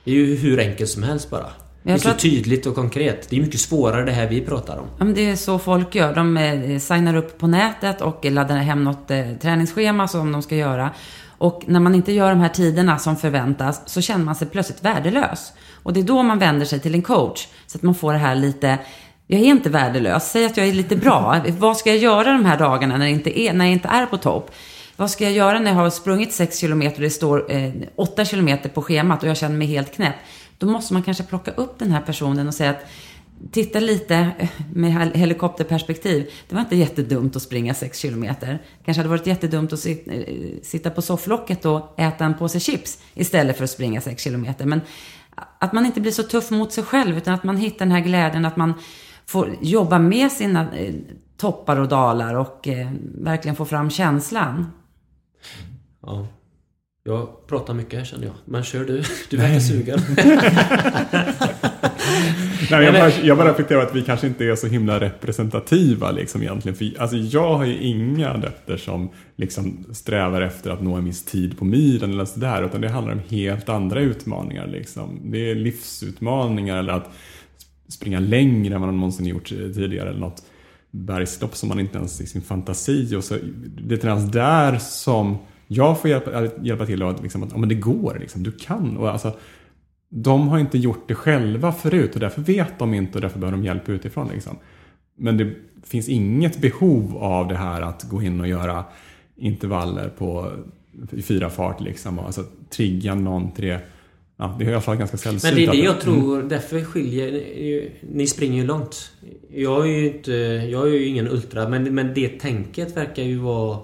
Det 0.05 0.11
är 0.11 0.15
ju 0.15 0.37
hur 0.37 0.61
enkelt 0.61 0.91
som 0.91 1.03
helst 1.03 1.31
bara. 1.31 1.51
Det 1.83 1.93
är 1.93 1.99
så 1.99 2.09
att- 2.09 2.19
tydligt 2.19 2.67
och 2.67 2.75
konkret. 2.75 3.31
Det 3.31 3.37
är 3.37 3.41
mycket 3.41 3.61
svårare 3.61 4.05
det 4.05 4.13
här 4.13 4.27
vi 4.29 4.41
pratar 4.41 4.79
om. 4.79 4.87
Ja, 4.99 5.05
men 5.05 5.15
det 5.15 5.31
är 5.31 5.37
så 5.37 5.59
folk 5.59 5.95
gör. 5.95 6.15
De 6.15 6.37
eh, 6.37 6.79
signar 6.79 7.15
upp 7.17 7.39
på 7.39 7.47
nätet 7.47 8.01
och 8.01 8.25
laddar 8.25 8.57
hem 8.57 8.85
något 8.85 9.11
eh, 9.11 9.25
träningsschema 9.43 10.09
som 10.09 10.33
de 10.33 10.43
ska 10.43 10.57
göra. 10.57 10.91
Och 11.39 11.63
när 11.67 11.81
man 11.81 11.95
inte 11.95 12.13
gör 12.13 12.31
de 12.31 12.41
här 12.41 12.49
tiderna 12.49 12.99
som 12.99 13.17
förväntas 13.17 13.83
så 13.87 14.01
känner 14.01 14.25
man 14.25 14.35
sig 14.35 14.49
plötsligt 14.49 14.85
värdelös. 14.85 15.53
Och 15.83 15.93
det 15.93 16.01
är 16.01 16.05
då 16.05 16.23
man 16.23 16.39
vänder 16.39 16.67
sig 16.67 16.81
till 16.81 16.95
en 16.95 17.03
coach. 17.03 17.49
Så 17.67 17.79
att 17.79 17.83
man 17.83 17.95
får 17.95 18.13
det 18.13 18.19
här 18.19 18.35
lite, 18.35 18.79
jag 19.27 19.41
är 19.41 19.45
inte 19.45 19.71
värdelös, 19.71 20.31
säg 20.31 20.45
att 20.47 20.57
jag 20.57 20.69
är 20.69 20.73
lite 20.73 20.97
bra. 20.97 21.41
Vad 21.59 21.77
ska 21.77 21.91
jag 21.91 21.99
göra 21.99 22.33
de 22.33 22.45
här 22.45 22.59
dagarna 22.59 22.97
när 22.97 23.07
jag 23.07 23.13
inte 23.15 23.41
är, 23.41 23.53
när 23.53 23.65
jag 23.65 23.73
inte 23.73 23.89
är 23.89 24.07
på 24.07 24.17
topp? 24.17 24.51
Vad 24.97 25.11
ska 25.11 25.25
jag 25.25 25.33
göra 25.33 25.59
när 25.59 25.71
jag 25.71 25.79
har 25.79 25.91
sprungit 25.91 26.33
6 26.33 26.59
kilometer 26.59 26.97
och 26.97 27.03
det 27.03 27.11
står 27.11 27.53
eh, 27.53 27.71
8 27.97 28.25
kilometer 28.25 28.69
på 28.69 28.83
schemat 28.83 29.23
och 29.23 29.29
jag 29.29 29.37
känner 29.37 29.57
mig 29.57 29.67
helt 29.67 29.95
knäpp? 29.95 30.15
Då 30.61 30.67
måste 30.67 30.93
man 30.93 31.03
kanske 31.03 31.25
plocka 31.25 31.51
upp 31.51 31.79
den 31.79 31.91
här 31.91 32.01
personen 32.01 32.49
och 32.49 32.55
säga 32.55 32.71
att 32.71 32.85
titta 33.51 33.81
lite 33.81 34.31
med 34.75 35.13
helikopterperspektiv. 35.15 36.31
Det 36.49 36.55
var 36.55 36.63
inte 36.63 36.77
jättedumt 36.77 37.37
att 37.37 37.43
springa 37.43 37.75
6 37.75 37.99
kilometer. 37.99 38.63
Kanske 38.85 38.99
hade 38.99 39.09
varit 39.09 39.27
jättedumt 39.27 39.73
att 39.73 39.87
sitta 40.63 40.91
på 40.91 41.03
sofflocket 41.03 41.65
och 41.65 42.01
äta 42.01 42.25
en 42.25 42.35
påse 42.35 42.61
chips 42.61 42.99
istället 43.15 43.57
för 43.57 43.65
att 43.65 43.71
springa 43.71 44.01
6 44.01 44.23
kilometer. 44.23 44.67
Men 44.67 44.81
att 45.59 45.73
man 45.73 45.87
inte 45.87 46.01
blir 46.01 46.13
så 46.13 46.23
tuff 46.23 46.51
mot 46.51 46.73
sig 46.73 46.85
själv 46.85 47.17
utan 47.17 47.35
att 47.35 47.45
man 47.45 47.57
hittar 47.57 47.79
den 47.79 47.93
här 47.93 48.01
glädjen 48.01 48.45
att 48.45 48.57
man 48.57 48.75
får 49.27 49.57
jobba 49.61 49.99
med 49.99 50.33
sina 50.33 50.77
eh, 50.77 50.95
toppar 51.37 51.77
och 51.77 51.89
dalar 51.89 52.35
och 52.35 52.69
eh, 52.69 52.91
verkligen 53.15 53.57
få 53.57 53.65
fram 53.65 53.91
känslan. 53.91 54.67
Ja. 56.03 56.27
Jag 57.11 57.47
pratar 57.47 57.75
mycket 57.75 57.99
här 57.99 58.07
känner 58.07 58.27
jag. 58.27 58.35
Men 58.45 58.65
kör 58.65 58.85
du. 58.85 59.03
Du 59.31 59.37
verkar 59.37 59.61
sugen. 59.61 59.99
Nej, 62.71 62.85
jag, 62.85 62.95
bara, 62.95 63.11
jag 63.11 63.37
bara 63.37 63.51
reflekterar 63.51 63.83
att 63.83 63.95
vi 63.95 64.03
kanske 64.03 64.27
inte 64.27 64.45
är 64.45 64.57
så 64.57 64.67
himla 64.67 65.01
representativa 65.01 66.11
liksom 66.11 66.43
egentligen. 66.43 66.77
För, 66.77 67.01
alltså, 67.01 67.17
jag 67.17 67.57
har 67.57 67.65
ju 67.65 67.83
inga 67.83 68.31
adepter 68.31 68.77
som 68.77 69.11
liksom 69.37 69.85
strävar 69.93 70.41
efter 70.41 70.71
att 70.71 70.83
nå 70.83 70.95
en 70.95 71.05
viss 71.05 71.25
tid 71.25 71.59
på 71.59 71.65
milen 71.65 72.11
eller 72.11 72.25
sådär. 72.25 72.63
Utan 72.63 72.81
det 72.81 72.89
handlar 72.89 73.13
om 73.13 73.21
helt 73.29 73.69
andra 73.69 74.01
utmaningar. 74.01 74.67
Liksom. 74.67 75.21
Det 75.25 75.51
är 75.51 75.55
livsutmaningar 75.55 76.77
eller 76.77 76.93
att 76.93 77.11
springa 77.89 78.21
längre 78.21 78.75
än 78.75 78.81
vad 78.81 78.89
man 78.89 79.01
någonsin 79.01 79.27
gjort 79.27 79.49
tidigare. 79.49 80.09
Eller 80.09 80.21
något 80.21 80.43
bergslopp 80.91 81.57
som 81.57 81.69
man 81.69 81.81
inte 81.81 81.99
ens 81.99 82.21
i 82.21 82.27
sin 82.27 82.43
fantasi. 82.43 83.17
Och 83.17 83.25
så, 83.25 83.37
det 83.79 83.95
är 83.95 83.99
tränas 83.99 84.33
där 84.33 84.79
som 84.79 85.39
jag 85.73 86.01
får 86.01 86.11
hjälpa, 86.11 86.49
hjälpa 86.63 86.87
till 86.87 87.03
att 87.03 87.23
liksom, 87.23 87.43
att 87.43 87.53
ja, 87.53 87.59
men 87.59 87.69
det 87.69 87.75
går. 87.75 88.17
Liksom, 88.21 88.43
du 88.43 88.53
kan. 88.53 88.97
Och 88.97 89.11
alltså, 89.11 89.33
de 90.09 90.49
har 90.49 90.59
inte 90.59 90.79
gjort 90.79 91.09
det 91.09 91.15
själva 91.15 91.73
förut 91.73 92.15
och 92.15 92.21
därför 92.21 92.43
vet 92.43 92.79
de 92.79 92.95
inte 92.95 93.19
och 93.19 93.23
därför 93.23 93.39
behöver 93.39 93.59
de 93.59 93.65
hjälp 93.65 93.89
utifrån. 93.89 94.29
Liksom. 94.29 94.57
Men 95.17 95.37
det 95.37 95.53
finns 95.85 96.09
inget 96.09 96.61
behov 96.61 97.17
av 97.17 97.49
det 97.49 97.57
här 97.57 97.83
att 97.83 98.03
gå 98.03 98.23
in 98.23 98.41
och 98.41 98.49
göra 98.49 98.85
intervaller 99.37 100.09
på, 100.09 100.53
i 101.11 101.23
fyra 101.23 101.51
fart. 101.51 101.81
Liksom, 101.81 102.19
och 102.19 102.27
alltså, 102.27 102.45
trigga 102.71 103.15
någon 103.15 103.53
till 103.53 103.65
det. 103.65 103.81
Ja, 104.37 104.57
det 104.59 104.65
är 104.65 104.69
i 104.69 104.73
alla 104.73 104.81
fall 104.81 104.97
ganska 104.97 105.17
sällsynt. 105.17 105.55
Men 105.55 105.55
det 105.55 105.67
är 105.67 105.73
det 105.73 105.87
jag 105.87 106.01
tror, 106.01 106.43
därför 106.43 106.85
skiljer... 106.85 107.43
Ni 108.13 108.27
springer 108.27 108.61
ju 108.61 108.67
långt. 108.67 109.13
Jag 109.55 109.87
är 109.89 109.91
ju 109.91 110.07
inte... 110.07 110.33
Jag 110.71 110.89
är 110.89 110.93
ju 110.93 111.05
ingen 111.05 111.29
ultra, 111.29 111.69
men, 111.69 111.95
men 111.95 112.15
det 112.15 112.29
tänket 112.29 112.97
verkar 112.97 113.23
ju 113.23 113.39
vara... 113.39 113.79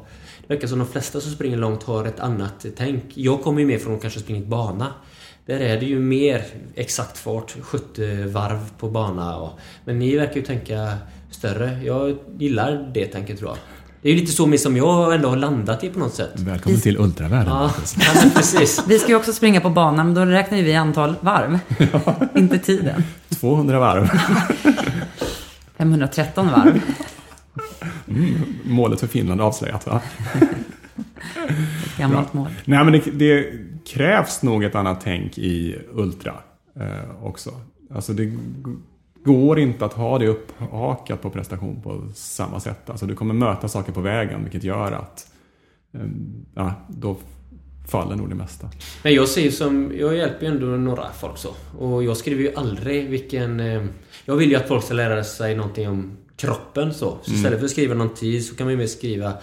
Det 0.47 0.55
verkar 0.55 0.69
som 0.69 0.79
de 0.79 0.89
flesta 0.89 1.21
som 1.21 1.33
springer 1.33 1.57
långt 1.57 1.83
har 1.83 2.05
ett 2.05 2.21
annat 2.21 2.67
tänk. 2.77 3.03
Jag 3.15 3.43
kommer 3.43 3.61
ju 3.61 3.67
mer 3.67 3.79
från 3.79 3.95
att 3.95 4.03
kanske 4.03 4.21
springit 4.21 4.47
bana. 4.47 4.87
Där 5.47 5.61
är 5.61 5.81
det 5.81 5.87
ju 5.87 5.99
mer 5.99 6.45
exakt 6.75 7.19
fart, 7.19 7.57
70 7.61 8.25
varv 8.25 8.59
på 8.79 8.91
bana. 8.91 9.37
Och, 9.37 9.51
men 9.85 9.99
ni 9.99 10.17
verkar 10.17 10.35
ju 10.35 10.43
tänka 10.43 10.95
större. 11.31 11.81
Jag 11.85 12.17
gillar 12.39 12.91
det 12.95 13.07
tänket 13.07 13.39
tror 13.39 13.51
jag. 13.51 13.59
Det 14.03 14.09
är 14.09 14.13
ju 14.13 14.21
lite 14.21 14.33
så 14.33 14.47
med 14.47 14.61
som 14.61 14.77
jag 14.77 15.15
ändå 15.15 15.29
har 15.29 15.37
landat 15.37 15.85
i 15.85 15.89
på 15.89 15.99
något 15.99 16.15
sätt. 16.15 16.33
Välkommen 16.35 16.81
till 16.81 16.99
ultravärlden. 16.99 17.53
Ja, 17.53 17.73
precis. 18.35 18.83
Vi 18.89 18.99
ska 18.99 19.09
ju 19.09 19.17
också 19.17 19.33
springa 19.33 19.61
på 19.61 19.71
banan, 19.71 20.07
men 20.07 20.15
då 20.15 20.25
räknar 20.25 20.59
ju 20.59 20.65
vi 20.65 20.75
antal 20.75 21.15
varv. 21.21 21.59
inte 22.37 22.59
tiden. 22.59 23.03
200 23.41 23.79
varv. 23.79 24.11
513 25.77 26.47
varv. 26.47 26.81
Målet 28.65 29.01
för 29.01 29.07
Finland 29.07 29.41
avslöjat 29.41 29.87
va? 29.87 30.01
Ett 31.85 31.99
gammalt 31.99 32.33
mål. 32.33 32.49
Nej 32.65 32.85
men 32.85 32.93
det, 32.93 33.11
det 33.11 33.53
krävs 33.87 34.43
nog 34.43 34.65
ett 34.65 34.75
annat 34.75 35.01
tänk 35.01 35.39
i 35.39 35.79
Ultra 35.93 36.35
eh, 36.77 37.25
också. 37.25 37.51
Alltså 37.95 38.13
det 38.13 38.33
går 39.25 39.59
inte 39.59 39.85
att 39.85 39.93
ha 39.93 40.19
det 40.19 40.27
upphakat 40.27 41.23
på 41.23 41.31
prestation 41.31 41.83
på 41.83 42.09
samma 42.15 42.61
sätt. 42.61 42.91
Alltså 42.91 43.07
du 43.07 43.15
kommer 43.15 43.35
möta 43.35 43.69
saker 43.69 43.93
på 43.93 44.01
vägen 44.01 44.43
vilket 44.43 44.65
gör 44.65 44.93
att 44.93 45.27
eh, 45.95 46.01
ja, 46.55 46.75
då 46.89 47.17
faller 47.89 48.17
nog 48.17 48.29
det 48.29 48.35
mesta. 48.35 48.71
Men 49.03 49.15
jag 49.15 49.29
ser 49.29 49.51
som, 49.51 49.93
jag 49.99 50.17
hjälper 50.17 50.47
ju 50.47 50.53
ändå 50.53 50.67
några 50.67 51.13
folk 51.13 51.39
så. 51.39 51.51
Och 51.79 52.05
jag 52.05 52.17
skriver 52.17 52.43
ju 52.43 52.55
aldrig 52.55 53.11
vilken... 53.11 53.61
Eh, 53.61 53.85
jag 54.25 54.37
vill 54.37 54.51
ju 54.51 54.57
att 54.57 54.69
folk 54.69 54.85
ska 54.85 54.95
lära 54.95 55.25
sig 55.25 55.57
någonting 55.57 55.89
om 55.89 56.17
kroppen 56.37 56.95
så. 56.95 56.99
Så 56.99 57.31
Mm. 57.31 57.37
istället 57.37 57.59
för 57.59 57.65
att 57.65 57.71
skriva 57.71 57.95
någon 57.95 58.15
tid 58.15 58.47
så 58.47 58.57
kan 58.57 58.67
man 58.67 58.73
ju 58.73 58.77
mer 58.79 58.87
skriva 58.87 59.35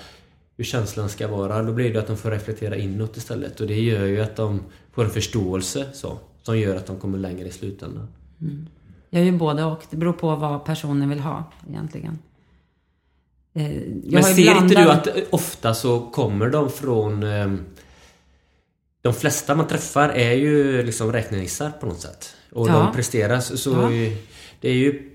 hur 0.57 0.63
känslan 0.63 1.09
ska 1.09 1.27
vara. 1.27 1.63
Då 1.63 1.73
blir 1.73 1.93
det 1.93 1.99
att 1.99 2.07
de 2.07 2.17
får 2.17 2.31
reflektera 2.31 2.75
inåt 2.75 3.17
istället. 3.17 3.59
Och 3.61 3.67
det 3.67 3.79
gör 3.81 4.05
ju 4.05 4.21
att 4.21 4.35
de 4.35 4.61
får 4.93 5.03
en 5.03 5.09
förståelse 5.09 5.85
så. 5.93 6.17
Som 6.43 6.59
gör 6.59 6.75
att 6.75 6.85
de 6.85 6.99
kommer 6.99 7.17
längre 7.17 7.47
i 7.47 7.51
slutändan. 7.51 8.07
Jag 9.09 9.19
gör 9.25 9.31
ju 9.31 9.37
både 9.37 9.63
och. 9.63 9.83
Det 9.89 9.97
beror 9.97 10.13
på 10.13 10.35
vad 10.35 10.65
personen 10.65 11.09
vill 11.09 11.19
ha 11.19 11.43
egentligen. 11.69 12.19
Eh, 13.53 13.77
jag 13.83 14.13
Men 14.13 14.23
ser 14.23 14.57
inte 14.57 14.75
du 14.83 14.89
att 14.89 15.07
ofta 15.29 15.73
så 15.73 15.99
kommer 15.99 16.49
de 16.49 16.69
från... 16.69 17.23
Eh, 17.23 17.53
de 19.01 19.13
flesta 19.13 19.55
man 19.55 19.67
träffar 19.67 20.09
är 20.09 20.31
ju 20.31 20.83
liksom 20.83 21.11
räknenissar 21.11 21.71
på 21.71 21.85
något 21.85 22.01
sätt. 22.01 22.35
Och 22.51 22.67
Ja. 22.69 22.73
de 22.73 22.93
presterar 22.95 23.39
så... 23.39 23.57
så 23.57 23.71
Ja. 23.71 23.89
Det 24.61 24.69
är 24.69 24.73
ju... 24.73 25.11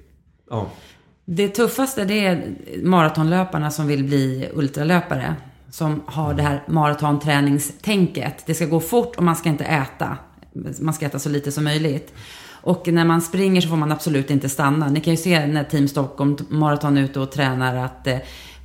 Ja. 0.51 0.71
Det 1.31 1.49
tuffaste 1.49 2.05
det 2.05 2.27
är 2.27 2.55
maratonlöparna 2.83 3.71
som 3.71 3.87
vill 3.87 4.05
bli 4.05 4.49
ultralöpare. 4.55 5.35
Som 5.71 6.03
har 6.07 6.35
det 6.35 6.43
här 6.43 6.62
maratonträningstänket. 6.67 8.43
Det 8.47 8.55
ska 8.55 8.67
gå 8.67 8.81
fort 8.81 9.17
och 9.17 9.23
man 9.23 9.37
ska 9.37 9.49
inte 9.49 9.64
äta. 9.64 10.17
Man 10.81 10.95
ska 10.95 11.07
äta 11.07 11.19
så 11.19 11.29
lite 11.29 11.53
som 11.53 11.64
möjligt. 11.64 12.14
Och 12.51 12.88
när 12.88 13.05
man 13.05 13.23
springer 13.23 13.61
så 13.61 13.69
får 13.69 13.77
man 13.77 13.93
absolut 13.93 14.31
inte 14.31 14.49
stanna. 14.49 14.88
Ni 14.88 15.01
kan 15.01 15.11
ju 15.11 15.17
se 15.17 15.47
när 15.47 15.64
Team 15.64 15.88
Stockholm 15.88 16.37
Marathon 16.49 16.99
är 16.99 17.03
ute 17.03 17.21
och 17.21 17.33
tränar 17.33 17.77
att 17.77 18.07
eh, 18.07 18.19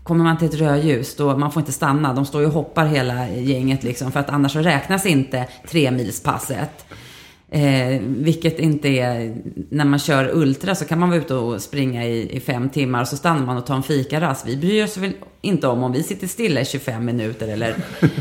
kommer 0.03 0.23
man 0.23 0.37
till 0.37 0.47
ett 0.47 0.59
rödljus 0.59 1.15
då 1.15 1.37
man 1.37 1.51
får 1.51 1.61
inte 1.61 1.71
stanna. 1.71 2.13
De 2.13 2.25
står 2.25 2.41
ju 2.41 2.47
och 2.47 2.53
hoppar 2.53 2.85
hela 2.85 3.29
gänget 3.29 3.83
liksom. 3.83 4.11
För 4.11 4.19
att 4.19 4.29
annars 4.29 4.53
så 4.53 4.59
räknas 4.59 5.05
inte 5.05 5.47
tremilspasset. 5.69 6.85
Eh, 7.53 8.01
vilket 8.01 8.59
inte 8.59 8.87
är, 8.87 9.35
när 9.69 9.85
man 9.85 9.99
kör 9.99 10.29
ultra 10.33 10.75
så 10.75 10.85
kan 10.85 10.99
man 10.99 11.09
vara 11.09 11.19
ute 11.19 11.35
och 11.35 11.61
springa 11.61 12.05
i, 12.05 12.37
i 12.37 12.39
fem 12.39 12.69
timmar 12.69 13.01
och 13.01 13.07
så 13.07 13.17
stannar 13.17 13.45
man 13.45 13.57
och 13.57 13.65
tar 13.65 13.75
en 13.75 13.83
fikarast. 13.83 14.47
Vi 14.47 14.57
bryr 14.57 14.83
oss 14.83 14.97
väl 14.97 15.11
inte 15.41 15.67
om 15.67 15.83
om 15.83 15.91
vi 15.91 16.03
sitter 16.03 16.27
stilla 16.27 16.61
i 16.61 16.65
25 16.65 17.05
minuter 17.05 17.47
eller... 17.47 17.75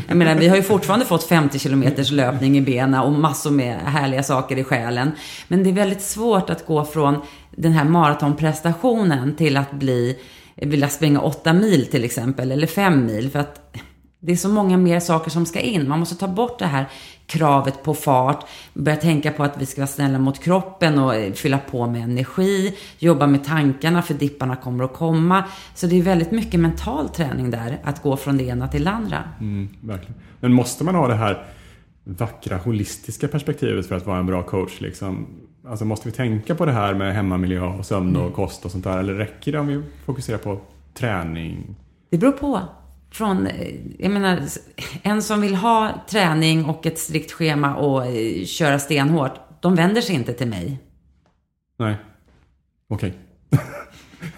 Jag 0.07 0.17
menar, 0.17 0.35
vi 0.35 0.47
har 0.47 0.55
ju 0.55 0.63
fortfarande 0.63 1.05
fått 1.05 1.23
50 1.23 1.59
kilometers 1.59 2.11
löpning 2.11 2.57
i 2.57 2.61
benen 2.61 3.01
och 3.01 3.11
massor 3.11 3.51
med 3.51 3.79
härliga 3.79 4.23
saker 4.23 4.57
i 4.57 4.63
själen. 4.63 5.11
Men 5.47 5.63
det 5.63 5.69
är 5.69 5.73
väldigt 5.73 6.01
svårt 6.01 6.49
att 6.49 6.65
gå 6.65 6.85
från 6.85 7.21
den 7.51 7.71
här 7.71 7.85
maratonprestationen 7.85 9.35
till 9.35 9.57
att 9.57 9.71
bli, 9.71 10.17
vilja 10.55 10.89
springa 10.89 11.21
8 11.21 11.53
mil 11.53 11.85
till 11.85 12.03
exempel, 12.03 12.51
eller 12.51 12.67
5 12.67 13.05
mil. 13.05 13.29
För 13.29 13.39
att 13.39 13.77
det 14.25 14.31
är 14.31 14.35
så 14.35 14.49
många 14.49 14.77
mer 14.77 14.99
saker 14.99 15.31
som 15.31 15.45
ska 15.45 15.59
in. 15.59 15.89
Man 15.89 15.99
måste 15.99 16.15
ta 16.15 16.27
bort 16.27 16.59
det 16.59 16.65
här 16.65 16.85
kravet 17.27 17.83
på 17.83 17.93
fart, 17.93 18.45
börja 18.73 18.97
tänka 18.97 19.31
på 19.31 19.43
att 19.43 19.61
vi 19.61 19.65
ska 19.65 19.81
vara 19.81 19.87
snälla 19.87 20.19
mot 20.19 20.39
kroppen 20.39 20.99
och 20.99 21.13
fylla 21.35 21.57
på 21.57 21.87
med 21.87 22.03
energi, 22.03 22.77
jobba 22.99 23.27
med 23.27 23.43
tankarna 23.43 24.01
för 24.01 24.13
dipparna 24.13 24.55
kommer 24.55 24.83
att 24.83 24.93
komma. 24.93 25.43
Så 25.75 25.87
det 25.87 25.99
är 25.99 26.01
väldigt 26.01 26.31
mycket 26.31 26.59
mental 26.59 27.09
träning 27.09 27.51
där, 27.51 27.77
att 27.83 28.01
gå 28.01 28.17
från 28.17 28.37
det 28.37 28.43
ena 28.43 28.67
till 28.67 28.83
det 28.83 28.91
andra. 28.91 29.23
Mm, 29.39 29.69
verkligen. 29.81 30.15
Men 30.39 30.53
måste 30.53 30.83
man 30.83 30.95
ha 30.95 31.07
det 31.07 31.15
här 31.15 31.45
vackra 32.03 32.57
holistiska 32.57 33.27
perspektivet 33.27 33.87
för 33.87 33.95
att 33.95 34.05
vara 34.05 34.17
en 34.17 34.25
bra 34.25 34.43
coach? 34.43 34.81
Liksom? 34.81 35.27
Alltså 35.67 35.85
måste 35.85 36.07
vi 36.07 36.11
tänka 36.11 36.55
på 36.55 36.65
det 36.65 36.71
här 36.71 36.93
med 36.93 37.15
hemmamiljö 37.15 37.61
och 37.61 37.85
sömn 37.85 38.15
och 38.15 38.33
kost 38.33 38.65
och 38.65 38.71
sånt 38.71 38.83
där? 38.83 38.97
Eller 38.97 39.13
räcker 39.13 39.51
det 39.51 39.59
om 39.59 39.67
vi 39.67 39.83
fokuserar 40.05 40.37
på 40.37 40.59
träning? 40.93 41.75
Det 42.09 42.17
beror 42.17 42.31
på. 42.31 42.61
Från, 43.13 43.47
eh, 43.47 43.75
jag 43.99 44.11
menar, 44.11 44.39
en 45.03 45.21
som 45.21 45.41
vill 45.41 45.55
ha 45.55 46.03
träning 46.09 46.65
och 46.65 46.85
ett 46.85 46.99
strikt 46.99 47.31
schema 47.31 47.75
och 47.75 48.05
eh, 48.05 48.45
köra 48.45 48.79
stenhårt, 48.79 49.31
de 49.61 49.75
vänder 49.75 50.01
sig 50.01 50.15
inte 50.15 50.33
till 50.33 50.47
mig. 50.47 50.79
Nej. 51.79 51.95
Okej. 52.89 53.13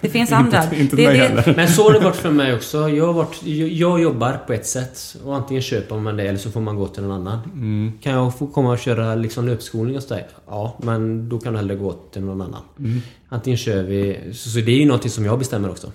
Det 0.01 0.09
finns 0.09 0.31
Inte- 0.31 0.35
andra. 0.35 0.75
inte 0.75 0.95
till 0.95 1.05
det, 1.05 1.43
det. 1.45 1.53
Men 1.55 1.67
så 1.67 1.83
har 1.83 1.93
det 1.93 1.99
varit 1.99 2.15
för 2.15 2.31
mig 2.31 2.55
också. 2.55 2.89
Jag, 2.89 3.05
har 3.05 3.13
varit, 3.13 3.43
jag, 3.43 3.69
jag 3.69 4.01
jobbar 4.01 4.37
på 4.47 4.53
ett 4.53 4.65
sätt 4.65 5.15
och 5.25 5.35
antingen 5.35 5.63
köper 5.63 5.95
man 5.99 6.17
det 6.17 6.23
eller 6.23 6.39
så 6.39 6.51
får 6.51 6.61
man 6.61 6.75
gå 6.75 6.87
till 6.87 7.03
någon 7.03 7.11
annan. 7.27 7.39
Mm. 7.53 7.91
Kan 8.01 8.13
jag 8.13 8.37
få 8.37 8.47
komma 8.47 8.71
och 8.71 8.79
köra 8.79 9.15
liksom 9.15 9.45
löpskolning 9.45 9.95
hos 9.95 10.07
dig? 10.07 10.27
Ja, 10.47 10.77
men 10.83 11.29
då 11.29 11.39
kan 11.39 11.53
du 11.53 11.59
hellre 11.59 11.75
gå 11.75 11.93
till 11.93 12.21
någon 12.23 12.41
annan. 12.41 12.61
Mm. 12.79 13.01
Antingen 13.29 13.57
kör 13.57 13.83
vi... 13.83 14.19
Så, 14.33 14.49
så 14.49 14.59
det 14.59 14.71
är 14.71 14.79
ju 14.79 14.85
någonting 14.85 15.11
som 15.11 15.25
jag 15.25 15.39
bestämmer 15.39 15.69
också. 15.69 15.91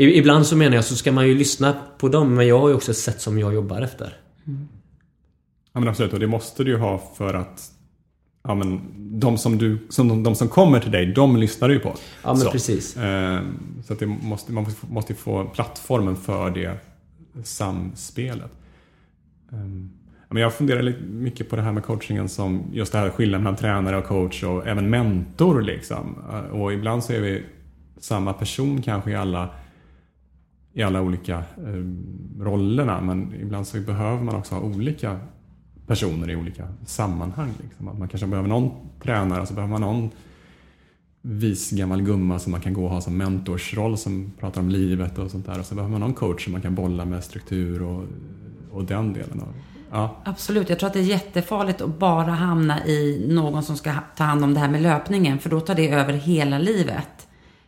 Ibland 0.00 0.46
så 0.46 0.56
menar 0.56 0.74
jag 0.76 0.84
så 0.84 0.96
ska 0.96 1.12
man 1.12 1.28
ju 1.28 1.34
lyssna 1.34 1.74
på 1.98 2.08
dem 2.08 2.34
men 2.34 2.46
jag 2.46 2.58
har 2.58 2.68
ju 2.68 2.74
också 2.74 2.90
ett 2.90 2.96
sätt 2.98 3.20
som 3.20 3.38
jag 3.38 3.54
jobbar 3.54 3.80
efter. 3.82 4.16
Ja 5.72 5.80
men 5.80 5.88
absolut, 5.88 6.12
och 6.12 6.20
det 6.20 6.26
måste 6.26 6.64
du 6.64 6.70
ju 6.70 6.76
ha 6.78 7.02
för 7.16 7.34
att 7.34 7.70
ja, 8.44 8.54
men, 8.54 8.80
de, 9.20 9.38
som 9.38 9.58
du, 9.58 9.78
som, 9.88 10.08
de, 10.08 10.22
de 10.22 10.34
som 10.34 10.48
kommer 10.48 10.80
till 10.80 10.90
dig, 10.90 11.06
de 11.06 11.36
lyssnar 11.36 11.68
du 11.68 11.74
ju 11.74 11.80
på. 11.80 11.94
Ja 12.22 12.28
men 12.28 12.36
så. 12.36 12.50
precis. 12.50 12.96
Eh, 12.96 13.40
så 13.86 13.92
att 13.92 13.98
det 13.98 14.06
måste, 14.06 14.52
man 14.52 14.66
måste- 14.90 15.14
få 15.14 15.44
plattformen 15.44 16.16
för 16.16 16.50
det 16.50 16.78
samspelet. 17.44 18.50
Um, 19.50 19.90
men 20.28 20.42
jag 20.42 20.54
funderar 20.54 20.82
lite 20.82 21.02
mycket 21.02 21.50
på 21.50 21.56
det 21.56 21.62
här 21.62 21.72
med 21.72 21.84
coachingen 21.84 22.28
som 22.28 22.62
just 22.72 22.92
det 22.92 22.98
här 22.98 23.10
skillnaden 23.10 23.44
mellan 23.44 23.56
tränare 23.56 23.96
och 23.96 24.04
coach 24.06 24.42
och 24.42 24.66
även 24.66 24.90
mentor. 24.90 25.62
Liksom. 25.62 26.14
Eh, 26.32 26.60
Och 26.60 26.72
ibland 26.72 27.04
så 27.04 27.12
är 27.12 27.20
vi 27.20 27.42
samma 28.00 28.32
person 28.32 28.82
kanske 28.82 29.10
i 29.10 29.14
alla, 29.14 29.50
i 30.78 30.82
alla 30.82 31.02
olika 31.02 31.36
eh, 31.36 31.84
rollerna. 32.40 33.00
Men 33.00 33.34
ibland 33.40 33.66
så 33.66 33.80
behöver 33.80 34.22
man 34.22 34.34
också 34.34 34.54
ha 34.54 34.62
olika 34.62 35.20
personer 35.86 36.30
i 36.30 36.36
olika 36.36 36.68
sammanhang. 36.86 37.52
Liksom. 37.62 37.88
Att 37.88 37.98
man 37.98 38.08
kanske 38.08 38.26
behöver 38.26 38.48
någon 38.48 38.70
tränare 39.02 39.40
och 39.40 39.48
så 39.48 39.54
behöver 39.54 39.70
man 39.70 39.80
någon 39.80 40.10
vis 41.22 41.70
gammal 41.70 42.02
gumma 42.02 42.38
som 42.38 42.52
man 42.52 42.60
kan 42.60 42.74
gå 42.74 42.84
och 42.84 42.90
ha 42.90 43.00
som 43.00 43.16
mentorsroll 43.16 43.98
som 43.98 44.32
pratar 44.40 44.60
om 44.60 44.68
livet 44.68 45.18
och 45.18 45.30
sånt 45.30 45.46
där. 45.46 45.58
Och 45.58 45.66
så 45.66 45.74
behöver 45.74 45.92
man 45.92 46.00
någon 46.00 46.14
coach 46.14 46.44
som 46.44 46.52
man 46.52 46.62
kan 46.62 46.74
bolla 46.74 47.04
med 47.04 47.24
struktur 47.24 47.82
och, 47.82 48.04
och 48.70 48.84
den 48.84 49.12
delen 49.12 49.40
av 49.40 49.48
Ja, 49.90 50.16
Absolut, 50.24 50.68
jag 50.68 50.78
tror 50.78 50.86
att 50.86 50.94
det 50.94 51.00
är 51.00 51.04
jättefarligt 51.04 51.80
att 51.80 51.98
bara 51.98 52.32
hamna 52.32 52.86
i 52.86 53.26
någon 53.28 53.62
som 53.62 53.76
ska 53.76 53.94
ta 54.16 54.24
hand 54.24 54.44
om 54.44 54.54
det 54.54 54.60
här 54.60 54.68
med 54.68 54.82
löpningen, 54.82 55.38
för 55.38 55.50
då 55.50 55.60
tar 55.60 55.74
det 55.74 55.90
över 55.90 56.12
hela 56.12 56.58
livet. 56.58 57.17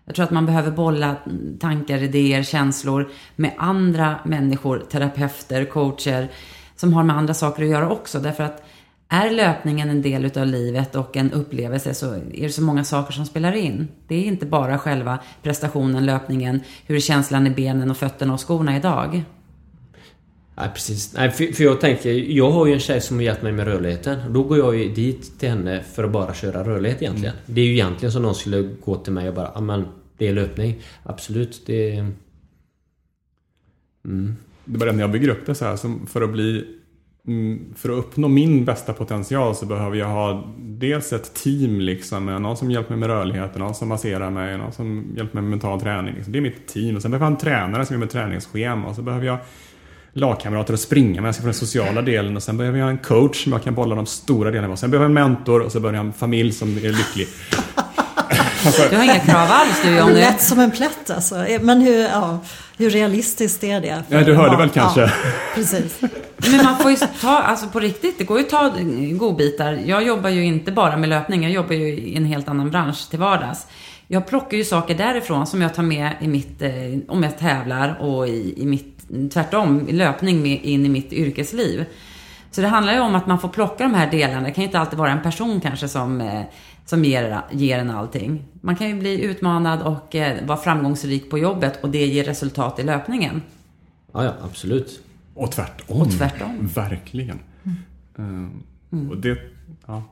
Jag 0.04 0.14
tror 0.14 0.24
att 0.24 0.30
man 0.30 0.46
behöver 0.46 0.70
bolla 0.70 1.16
tankar, 1.60 2.02
idéer, 2.02 2.42
känslor 2.42 3.10
med 3.36 3.52
andra 3.58 4.20
människor, 4.24 4.78
terapeuter, 4.90 5.64
coacher, 5.64 6.28
som 6.76 6.92
har 6.92 7.02
med 7.02 7.16
andra 7.16 7.34
saker 7.34 7.62
att 7.62 7.68
göra 7.68 7.90
också. 7.90 8.18
Därför 8.20 8.44
att 8.44 8.62
är 9.12 9.30
löpningen 9.30 9.90
en 9.90 10.02
del 10.02 10.24
utav 10.24 10.46
livet 10.46 10.96
och 10.96 11.16
en 11.16 11.32
upplevelse 11.32 11.94
så 11.94 12.14
är 12.14 12.42
det 12.42 12.52
så 12.52 12.62
många 12.62 12.84
saker 12.84 13.12
som 13.12 13.26
spelar 13.26 13.52
in. 13.52 13.88
Det 14.08 14.14
är 14.14 14.24
inte 14.24 14.46
bara 14.46 14.78
själva 14.78 15.18
prestationen, 15.42 16.06
löpningen, 16.06 16.60
hur 16.86 16.96
är 16.96 17.00
känslan 17.00 17.46
i 17.46 17.50
benen 17.50 17.90
och 17.90 17.96
fötterna 17.96 18.32
och 18.32 18.48
skorna 18.48 18.76
idag. 18.76 19.24
Nej 20.60 20.70
precis. 20.74 21.14
Nej, 21.14 21.30
för, 21.30 21.46
för 21.46 21.64
jag 21.64 21.80
tänker, 21.80 22.10
jag 22.10 22.50
har 22.50 22.66
ju 22.66 22.72
en 22.72 22.80
tjej 22.80 23.00
som 23.00 23.16
har 23.16 23.22
hjälpt 23.22 23.42
mig 23.42 23.52
med 23.52 23.66
rörligheten. 23.66 24.32
Då 24.32 24.42
går 24.42 24.58
jag 24.58 24.76
ju 24.76 24.94
dit 24.94 25.38
till 25.38 25.48
henne 25.48 25.82
för 25.82 26.04
att 26.04 26.10
bara 26.10 26.34
köra 26.34 26.64
rörlighet 26.64 27.02
egentligen. 27.02 27.34
Det 27.46 27.60
är 27.60 27.64
ju 27.64 27.72
egentligen 27.72 28.12
som 28.12 28.22
någon 28.22 28.34
skulle 28.34 28.62
gå 28.62 28.96
till 28.96 29.12
mig 29.12 29.28
och 29.28 29.34
bara, 29.34 29.50
ja 29.54 29.60
men 29.60 29.84
det 30.18 30.28
är 30.28 30.32
löpning. 30.32 30.82
Absolut, 31.02 31.62
det 31.66 31.96
är... 31.96 32.06
det 34.64 34.78
bara 34.78 34.90
det 34.90 34.96
när 34.96 35.02
jag 35.02 35.10
bygger 35.10 35.28
upp 35.28 35.46
det 35.46 35.54
så 35.54 35.64
här. 35.64 35.76
Som 35.76 36.06
för 36.06 36.22
att 36.22 36.30
bli 36.30 36.66
mm, 37.26 37.74
för 37.76 37.88
att 37.88 37.98
uppnå 37.98 38.28
min 38.28 38.64
bästa 38.64 38.92
potential 38.92 39.54
så 39.54 39.66
behöver 39.66 39.96
jag 39.96 40.08
ha 40.08 40.54
dels 40.58 41.12
ett 41.12 41.34
team 41.34 41.80
liksom, 41.80 42.26
någon 42.26 42.56
som 42.56 42.70
hjälper 42.70 42.90
mig 42.90 42.98
med 42.98 43.08
rörligheten, 43.08 43.60
någon 43.60 43.74
som 43.74 43.88
masserar 43.88 44.30
mig, 44.30 44.58
någon 44.58 44.72
som 44.72 45.12
hjälper 45.16 45.34
mig 45.34 45.42
med 45.42 45.50
mental 45.50 45.80
träning. 45.80 46.14
Liksom. 46.14 46.32
Det 46.32 46.38
är 46.38 46.42
mitt 46.42 46.68
team. 46.68 46.96
Och 46.96 47.02
sen 47.02 47.10
behöver 47.10 47.26
jag 47.26 47.32
en 47.32 47.38
tränare 47.38 47.86
som 47.86 47.94
gör 47.94 48.00
med 48.00 48.10
träningsschema 48.10 48.88
och 48.88 48.96
så 48.96 49.02
behöver 49.02 49.26
jag 49.26 49.38
lagkamrater 50.12 50.74
att 50.74 50.80
springa 50.80 51.20
med, 51.20 51.28
jag 51.28 51.34
ska 51.34 51.42
få 51.42 51.46
den 51.46 51.54
sociala 51.54 52.02
delen 52.02 52.36
och 52.36 52.42
sen 52.42 52.56
behöver 52.56 52.78
jag 52.78 52.90
en 52.90 52.98
coach 52.98 53.42
som 53.42 53.52
jag 53.52 53.62
kan 53.62 53.74
bolla 53.74 53.94
de 53.94 54.06
stora 54.06 54.50
delarna 54.50 54.68
med. 54.68 54.78
Sen 54.78 54.90
behöver 54.90 55.04
jag 55.04 55.24
en 55.26 55.28
mentor 55.28 55.60
och 55.60 55.72
så 55.72 55.80
behöver 55.80 55.98
jag 55.98 56.06
en 56.06 56.12
familj 56.12 56.52
som 56.52 56.76
är 56.76 56.80
lycklig. 56.80 57.28
Du 58.90 58.96
har 58.96 59.04
inga 59.04 59.18
krav 59.18 59.48
alls 59.50 59.82
du 59.84 59.96
Jonny. 59.96 60.14
Lätt 60.14 60.42
som 60.42 60.60
en 60.60 60.70
plätt 60.70 61.10
alltså. 61.10 61.46
Men 61.60 61.80
hur, 61.80 62.00
ja, 62.02 62.38
hur 62.76 62.90
realistiskt 62.90 63.64
är 63.64 63.80
det? 63.80 64.02
Ja, 64.08 64.20
du 64.20 64.34
hörde 64.34 64.50
barn? 64.50 64.58
väl 64.58 64.68
kanske? 64.68 65.00
Ja, 65.00 65.10
precis. 65.54 66.00
Men 66.36 66.64
man 66.64 66.78
får 66.78 66.90
ju 66.90 66.96
ta, 67.20 67.38
alltså 67.38 67.66
på 67.66 67.80
riktigt, 67.80 68.18
det 68.18 68.24
går 68.24 68.38
ju 68.38 68.44
att 68.44 68.50
ta 68.50 68.72
godbitar. 69.12 69.80
Jag 69.86 70.02
jobbar 70.02 70.30
ju 70.30 70.44
inte 70.44 70.72
bara 70.72 70.96
med 70.96 71.08
löpning, 71.08 71.42
jag 71.42 71.52
jobbar 71.52 71.74
ju 71.74 71.88
i 71.88 72.16
en 72.16 72.24
helt 72.24 72.48
annan 72.48 72.70
bransch 72.70 73.10
till 73.10 73.18
vardags. 73.18 73.66
Jag 74.12 74.26
plockar 74.26 74.56
ju 74.56 74.64
saker 74.64 74.94
därifrån 74.94 75.46
som 75.46 75.62
jag 75.62 75.74
tar 75.74 75.82
med 75.82 76.16
i 76.20 76.28
mitt, 76.28 76.62
eh, 76.62 76.70
om 77.08 77.22
jag 77.22 77.38
tävlar 77.38 77.98
och 78.00 78.28
i, 78.28 78.62
i 78.62 78.66
mitt, 78.66 79.08
tvärtom, 79.32 79.88
i 79.88 79.92
löpning 79.92 80.42
med, 80.42 80.64
in 80.64 80.86
i 80.86 80.88
mitt 80.88 81.12
yrkesliv. 81.12 81.84
Så 82.50 82.60
det 82.60 82.68
handlar 82.68 82.92
ju 82.92 83.00
om 83.00 83.14
att 83.14 83.26
man 83.26 83.40
får 83.40 83.48
plocka 83.48 83.84
de 83.84 83.94
här 83.94 84.10
delarna. 84.10 84.46
Det 84.46 84.52
kan 84.52 84.62
ju 84.62 84.66
inte 84.66 84.78
alltid 84.78 84.98
vara 84.98 85.10
en 85.10 85.22
person 85.22 85.60
kanske 85.60 85.88
som, 85.88 86.20
eh, 86.20 86.42
som 86.86 87.04
ger, 87.04 87.40
ger 87.50 87.78
en 87.78 87.90
allting. 87.90 88.44
Man 88.60 88.76
kan 88.76 88.88
ju 88.88 88.94
bli 88.94 89.24
utmanad 89.24 89.82
och 89.82 90.14
eh, 90.14 90.46
vara 90.46 90.58
framgångsrik 90.58 91.30
på 91.30 91.38
jobbet 91.38 91.82
och 91.82 91.90
det 91.90 92.06
ger 92.06 92.24
resultat 92.24 92.78
i 92.78 92.82
löpningen. 92.82 93.42
Ja, 94.12 94.24
ja, 94.24 94.32
absolut. 94.44 95.02
Och 95.34 95.52
tvärtom. 95.52 96.00
Och 96.00 96.10
tvärtom. 96.10 96.68
Verkligen. 96.74 97.38
Mm. 98.18 98.62
Och 99.10 99.16
det, 99.16 99.38
ja. 99.86 100.02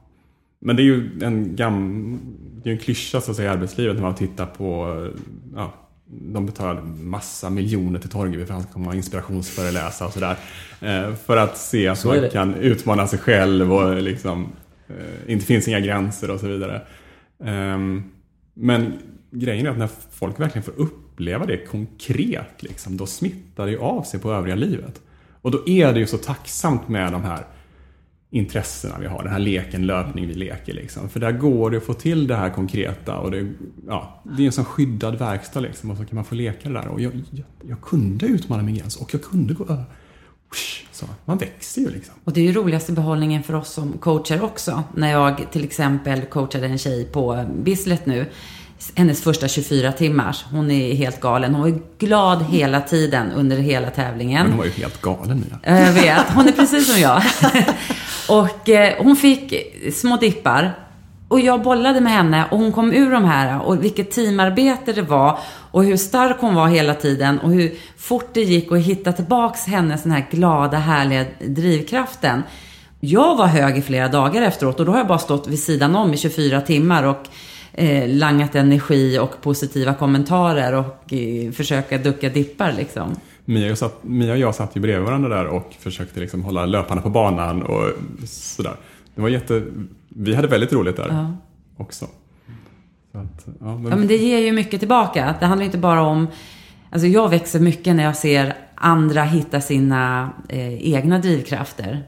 Men 0.58 0.76
det 0.76 0.82
är 0.82 0.84
ju 0.84 1.18
en 1.22 1.56
gam, 1.56 2.18
det 2.62 2.70
är 2.70 2.72
en 2.72 2.78
klyscha 2.78 3.20
så 3.20 3.30
att 3.30 3.36
säga 3.36 3.50
i 3.50 3.54
arbetslivet 3.54 3.94
när 3.94 4.02
man 4.02 4.14
tittar 4.14 4.46
på 4.46 5.08
ja, 5.54 5.72
de 6.10 6.46
betalar 6.46 6.82
massa 6.82 7.50
miljoner 7.50 8.00
till 8.00 8.10
Torgeby 8.10 8.44
för 8.46 8.54
att 8.54 8.60
han 8.60 8.62
ska 8.62 8.72
komma 8.72 8.88
och 8.88 8.94
inspirationsföreläsa 8.94 10.06
och 10.06 10.12
sådär. 10.12 10.36
Eh, 10.80 11.14
för 11.14 11.36
att 11.36 11.58
se 11.58 11.88
att 11.88 11.98
Så 11.98 12.08
man 12.08 12.30
kan 12.30 12.54
utmana 12.54 13.06
sig 13.06 13.18
själv 13.18 13.72
och 13.72 14.02
liksom 14.02 14.48
eh, 14.88 15.32
inte 15.32 15.46
finns 15.46 15.68
inga 15.68 15.80
gränser 15.80 16.30
och 16.30 16.40
så 16.40 16.46
vidare. 16.46 16.82
Ehm, 17.44 18.04
men 18.54 18.92
grejen 19.30 19.66
är 19.66 19.70
att 19.70 19.78
när 19.78 19.88
folk 20.10 20.40
verkligen 20.40 20.62
får 20.62 20.74
uppleva 20.76 21.46
det 21.46 21.56
konkret, 21.56 22.62
liksom, 22.62 22.96
då 22.96 23.06
smittar 23.06 23.66
det 23.66 23.76
av 23.76 24.02
sig 24.02 24.20
på 24.20 24.32
övriga 24.32 24.56
livet. 24.56 25.00
Och 25.42 25.50
då 25.50 25.68
är 25.68 25.92
det 25.92 26.00
ju 26.00 26.06
så 26.06 26.18
tacksamt 26.18 26.88
med 26.88 27.12
de 27.12 27.22
här 27.24 27.44
intressena 28.30 28.98
vi 29.00 29.06
har. 29.06 29.22
Den 29.22 29.32
här 29.32 29.38
leken, 29.38 29.86
löpning 29.86 30.26
vi 30.26 30.34
leker. 30.34 30.72
Liksom. 30.72 31.08
För 31.08 31.20
där 31.20 31.32
går 31.32 31.70
det 31.70 31.76
att 31.76 31.84
få 31.84 31.94
till 31.94 32.26
det 32.26 32.36
här 32.36 32.50
konkreta. 32.50 33.16
Och 33.16 33.30
det, 33.30 33.48
ja, 33.86 34.22
det 34.36 34.42
är 34.42 34.46
en 34.46 34.52
sån 34.52 34.64
skyddad 34.64 35.18
verkstad 35.18 35.60
liksom, 35.60 35.90
och 35.90 35.96
så 35.96 36.04
kan 36.04 36.14
man 36.14 36.24
få 36.24 36.34
leka 36.34 36.68
det 36.68 36.74
där. 36.74 36.88
Och 36.88 37.00
jag, 37.00 37.12
jag, 37.30 37.44
jag 37.68 37.80
kunde 37.80 38.26
utmana 38.26 38.62
min 38.62 38.74
gräns 38.74 38.96
och 38.96 39.14
jag 39.14 39.22
kunde 39.22 39.54
gå 39.54 39.64
över. 39.64 39.84
Så, 40.92 41.06
man 41.24 41.38
växer 41.38 41.80
ju 41.80 41.90
liksom. 41.90 42.14
Och 42.24 42.32
det 42.32 42.40
är 42.40 42.44
ju 42.44 42.52
roligaste 42.52 42.92
behållningen 42.92 43.42
för 43.42 43.54
oss 43.54 43.72
som 43.72 43.92
coacher 43.92 44.42
också. 44.42 44.82
När 44.94 45.10
jag 45.10 45.52
till 45.52 45.64
exempel 45.64 46.20
coachade 46.20 46.66
en 46.66 46.78
tjej 46.78 47.04
på 47.04 47.46
Bislett 47.62 48.06
nu. 48.06 48.26
Hennes 48.94 49.22
första 49.22 49.48
24 49.48 49.92
timmars. 49.92 50.44
Hon 50.50 50.70
är 50.70 50.94
helt 50.94 51.20
galen. 51.20 51.54
Hon 51.54 51.62
var 51.62 51.80
glad 51.98 52.42
hela 52.42 52.80
tiden 52.80 53.32
under 53.32 53.56
hela 53.56 53.90
tävlingen. 53.90 54.42
Men 54.42 54.50
hon 54.50 54.58
var 54.58 54.64
ju 54.64 54.70
helt 54.70 55.00
galen 55.02 55.38
Mia. 55.38 55.58
Ja, 55.62 55.86
Jag 55.86 55.92
vet, 55.92 56.26
hon 56.34 56.48
är 56.48 56.52
precis 56.52 56.92
som 56.92 57.00
jag. 57.00 57.22
och 58.28 58.68
eh, 58.68 58.94
hon 58.98 59.16
fick 59.16 59.54
små 59.94 60.16
dippar. 60.16 60.78
Och 61.28 61.40
jag 61.40 61.62
bollade 61.62 62.00
med 62.00 62.12
henne 62.12 62.44
och 62.50 62.58
hon 62.58 62.72
kom 62.72 62.92
ur 62.92 63.10
de 63.10 63.24
här. 63.24 63.62
Och 63.62 63.84
vilket 63.84 64.10
teamarbete 64.10 64.92
det 64.92 65.02
var. 65.02 65.38
Och 65.70 65.84
hur 65.84 65.96
stark 65.96 66.36
hon 66.40 66.54
var 66.54 66.68
hela 66.68 66.94
tiden. 66.94 67.38
Och 67.38 67.50
hur 67.50 67.74
fort 67.96 68.30
det 68.32 68.42
gick 68.42 68.72
att 68.72 68.78
hitta 68.78 69.12
tillbaks 69.12 69.66
hennes 69.66 70.02
den 70.02 70.12
här 70.12 70.26
glada, 70.30 70.78
härliga 70.78 71.24
drivkraften. 71.40 72.42
Jag 73.00 73.36
var 73.36 73.46
hög 73.46 73.78
i 73.78 73.82
flera 73.82 74.08
dagar 74.08 74.42
efteråt 74.42 74.80
och 74.80 74.86
då 74.86 74.92
har 74.92 74.98
jag 74.98 75.06
bara 75.06 75.18
stått 75.18 75.48
vid 75.48 75.62
sidan 75.62 75.96
om 75.96 76.14
i 76.14 76.16
24 76.16 76.60
timmar 76.60 77.02
och 77.02 77.28
eh, 77.72 78.08
langat 78.08 78.54
energi 78.54 79.18
och 79.18 79.40
positiva 79.42 79.94
kommentarer 79.94 80.74
och 80.74 81.12
eh, 81.12 81.52
försöka 81.52 81.98
ducka 81.98 82.28
dippar 82.28 82.72
liksom. 82.72 83.16
Mia 83.48 83.72
och, 83.72 83.78
satt, 83.78 84.04
Mia 84.04 84.32
och 84.32 84.38
jag 84.38 84.54
satt 84.54 84.76
ju 84.76 84.80
bredvid 84.80 85.06
varandra 85.06 85.28
där 85.28 85.46
och 85.46 85.74
försökte 85.78 86.20
liksom 86.20 86.44
hålla 86.44 86.66
löparna 86.66 87.00
på 87.00 87.10
banan 87.10 87.62
och 87.62 87.84
sådär. 88.26 88.76
Det 89.14 89.20
var 89.20 89.28
jätte... 89.28 89.62
Vi 90.08 90.34
hade 90.34 90.48
väldigt 90.48 90.72
roligt 90.72 90.96
där 90.96 91.08
Ja. 91.08 91.32
också. 91.76 92.06
Så 93.12 93.18
att, 93.18 93.46
ja, 93.60 93.78
men, 93.78 93.90
Ja, 93.90 93.96
men 93.96 94.06
det 94.08 94.16
ger 94.16 94.38
ju 94.38 94.52
mycket 94.52 94.80
tillbaka. 94.80 95.34
Det 95.40 95.46
handlar 95.46 95.64
inte 95.64 95.78
bara 95.78 96.02
om... 96.02 96.26
Alltså 96.90 97.06
jag 97.06 97.28
växer 97.28 97.60
mycket 97.60 97.96
när 97.96 98.04
jag 98.04 98.16
ser 98.16 98.54
andra 98.74 99.22
hitta 99.24 99.60
sina 99.60 100.30
eh, 100.48 100.94
egna 100.94 101.18
drivkrafter. 101.18 102.02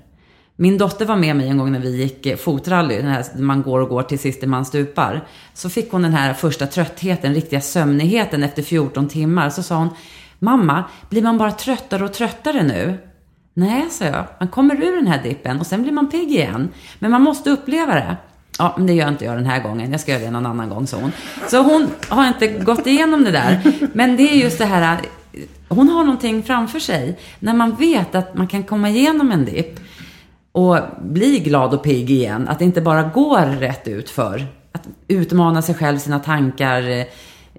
Min 0.56 0.78
dotter 0.78 1.06
var 1.06 1.16
med 1.16 1.36
mig 1.36 1.48
en 1.48 1.58
gång 1.58 1.72
när 1.72 1.80
vi 1.80 1.96
gick 1.96 2.26
eh, 2.26 2.36
fotrally, 2.36 2.96
den 2.96 3.06
här 3.06 3.24
man 3.38 3.62
går 3.62 3.80
och 3.80 3.88
går 3.88 4.02
till 4.02 4.18
sist 4.18 4.46
man 4.46 4.64
stupar. 4.64 5.24
Så 5.54 5.70
fick 5.70 5.92
hon 5.92 6.02
den 6.02 6.12
här 6.14 6.34
första 6.34 6.66
tröttheten, 6.66 7.34
riktiga 7.34 7.60
sömnigheten 7.60 8.42
efter 8.42 8.62
14 8.62 9.08
timmar. 9.08 9.50
Så 9.50 9.62
sa 9.62 9.76
hon, 9.76 9.88
mamma, 10.40 10.84
blir 11.10 11.22
man 11.22 11.38
bara 11.38 11.52
tröttare 11.52 12.04
och 12.04 12.12
tröttare 12.12 12.62
nu? 12.62 12.98
Nej, 13.54 13.86
sa 13.90 14.04
jag. 14.04 14.24
Man 14.38 14.48
kommer 14.48 14.82
ur 14.82 14.96
den 14.96 15.06
här 15.06 15.22
dippen 15.22 15.60
och 15.60 15.66
sen 15.66 15.82
blir 15.82 15.92
man 15.92 16.10
pigg 16.10 16.30
igen. 16.30 16.68
Men 16.98 17.10
man 17.10 17.22
måste 17.22 17.50
uppleva 17.50 17.94
det. 17.94 18.16
Ja, 18.58 18.74
men 18.76 18.86
det 18.86 18.92
gör 18.92 19.08
inte 19.08 19.24
jag 19.24 19.36
den 19.36 19.46
här 19.46 19.62
gången. 19.62 19.90
Jag 19.90 20.00
ska 20.00 20.12
göra 20.12 20.22
det 20.22 20.30
någon 20.30 20.46
annan 20.46 20.68
gång, 20.68 20.86
sa 20.86 20.96
hon. 20.96 21.12
Så 21.48 21.62
hon 21.62 21.88
har 22.08 22.28
inte 22.28 22.46
gått 22.46 22.86
igenom 22.86 23.24
det 23.24 23.30
där. 23.30 23.60
Men 23.92 24.16
det 24.16 24.22
är 24.22 24.34
just 24.34 24.58
det 24.58 24.64
här, 24.64 25.00
hon 25.68 25.88
har 25.88 26.04
någonting 26.04 26.42
framför 26.42 26.78
sig. 26.78 27.18
När 27.38 27.54
man 27.54 27.76
vet 27.76 28.14
att 28.14 28.34
man 28.34 28.46
kan 28.46 28.62
komma 28.62 28.88
igenom 28.88 29.32
en 29.32 29.44
dipp 29.44 29.80
och 30.52 30.78
bli 31.02 31.38
glad 31.38 31.74
och 31.74 31.82
pigg 31.82 32.10
igen. 32.10 32.48
Att 32.48 32.58
det 32.58 32.64
inte 32.64 32.80
bara 32.80 33.02
går 33.02 33.46
rätt 33.46 33.88
ut 33.88 34.10
för. 34.10 34.46
Att 34.72 34.88
utmana 35.08 35.62
sig 35.62 35.74
själv, 35.74 35.98
sina 35.98 36.18
tankar, 36.18 36.88
eh, 36.88 37.04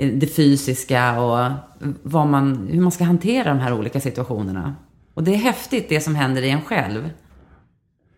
det 0.05 0.27
fysiska 0.27 1.19
och 1.21 1.51
vad 2.03 2.27
man, 2.27 2.67
hur 2.71 2.81
man 2.81 2.91
ska 2.91 3.03
hantera 3.03 3.49
de 3.49 3.59
här 3.59 3.73
olika 3.73 3.99
situationerna. 3.99 4.75
Och 5.13 5.23
det 5.23 5.33
är 5.33 5.37
häftigt 5.37 5.89
det 5.89 6.01
som 6.01 6.15
händer 6.15 6.41
i 6.41 6.49
en 6.49 6.61
själv. 6.61 7.09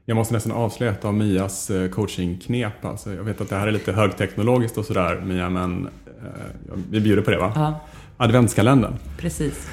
Jag 0.05 0.15
måste 0.15 0.33
nästan 0.33 0.51
avslöja 0.51 0.91
ett 0.91 1.05
av 1.05 1.13
Mias 1.13 1.69
eh, 1.69 1.89
coachingknep. 1.89 2.85
Alltså, 2.85 3.13
jag 3.13 3.23
vet 3.23 3.41
att 3.41 3.49
det 3.49 3.55
här 3.55 3.67
är 3.67 3.71
lite 3.71 3.91
högteknologiskt 3.91 4.77
och 4.77 4.85
sådär 4.85 5.21
Mia, 5.25 5.49
men 5.49 5.85
eh, 5.85 6.23
ja, 6.67 6.73
vi 6.91 6.99
bjuder 7.01 7.21
på 7.21 7.31
det 7.31 7.37
va? 7.37 7.51
Ja, 7.55 7.79
Adventskalendern. 8.17 8.93
precis. 9.17 9.69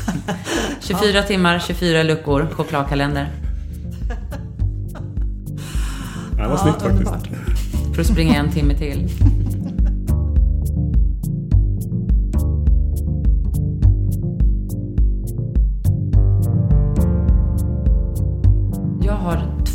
24 0.80 1.22
timmar, 1.22 1.58
24 1.58 2.02
luckor, 2.02 2.46
chokladkalender. 2.52 3.28
Ja, 6.36 6.42
det 6.44 6.48
var 6.48 6.56
snyggt 6.56 6.82
faktiskt. 6.82 7.10
underbart. 7.12 7.28
För 7.94 8.00
att 8.00 8.06
springa 8.06 8.34
en 8.34 8.50
timme 8.50 8.74
till. 8.74 9.08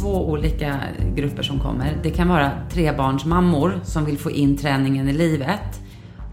Två 0.04 0.30
olika 0.30 0.80
grupper 1.16 1.44
som 1.44 1.60
kommer. 1.60 1.98
Det 2.04 2.10
kan 2.10 2.28
vara 2.28 2.52
trebarnsmammor 2.70 3.82
som 3.84 4.06
vill 4.06 4.18
få 4.18 4.32
in 4.32 4.58
träningen 4.58 5.10
i 5.10 5.14
livet. 5.14 5.82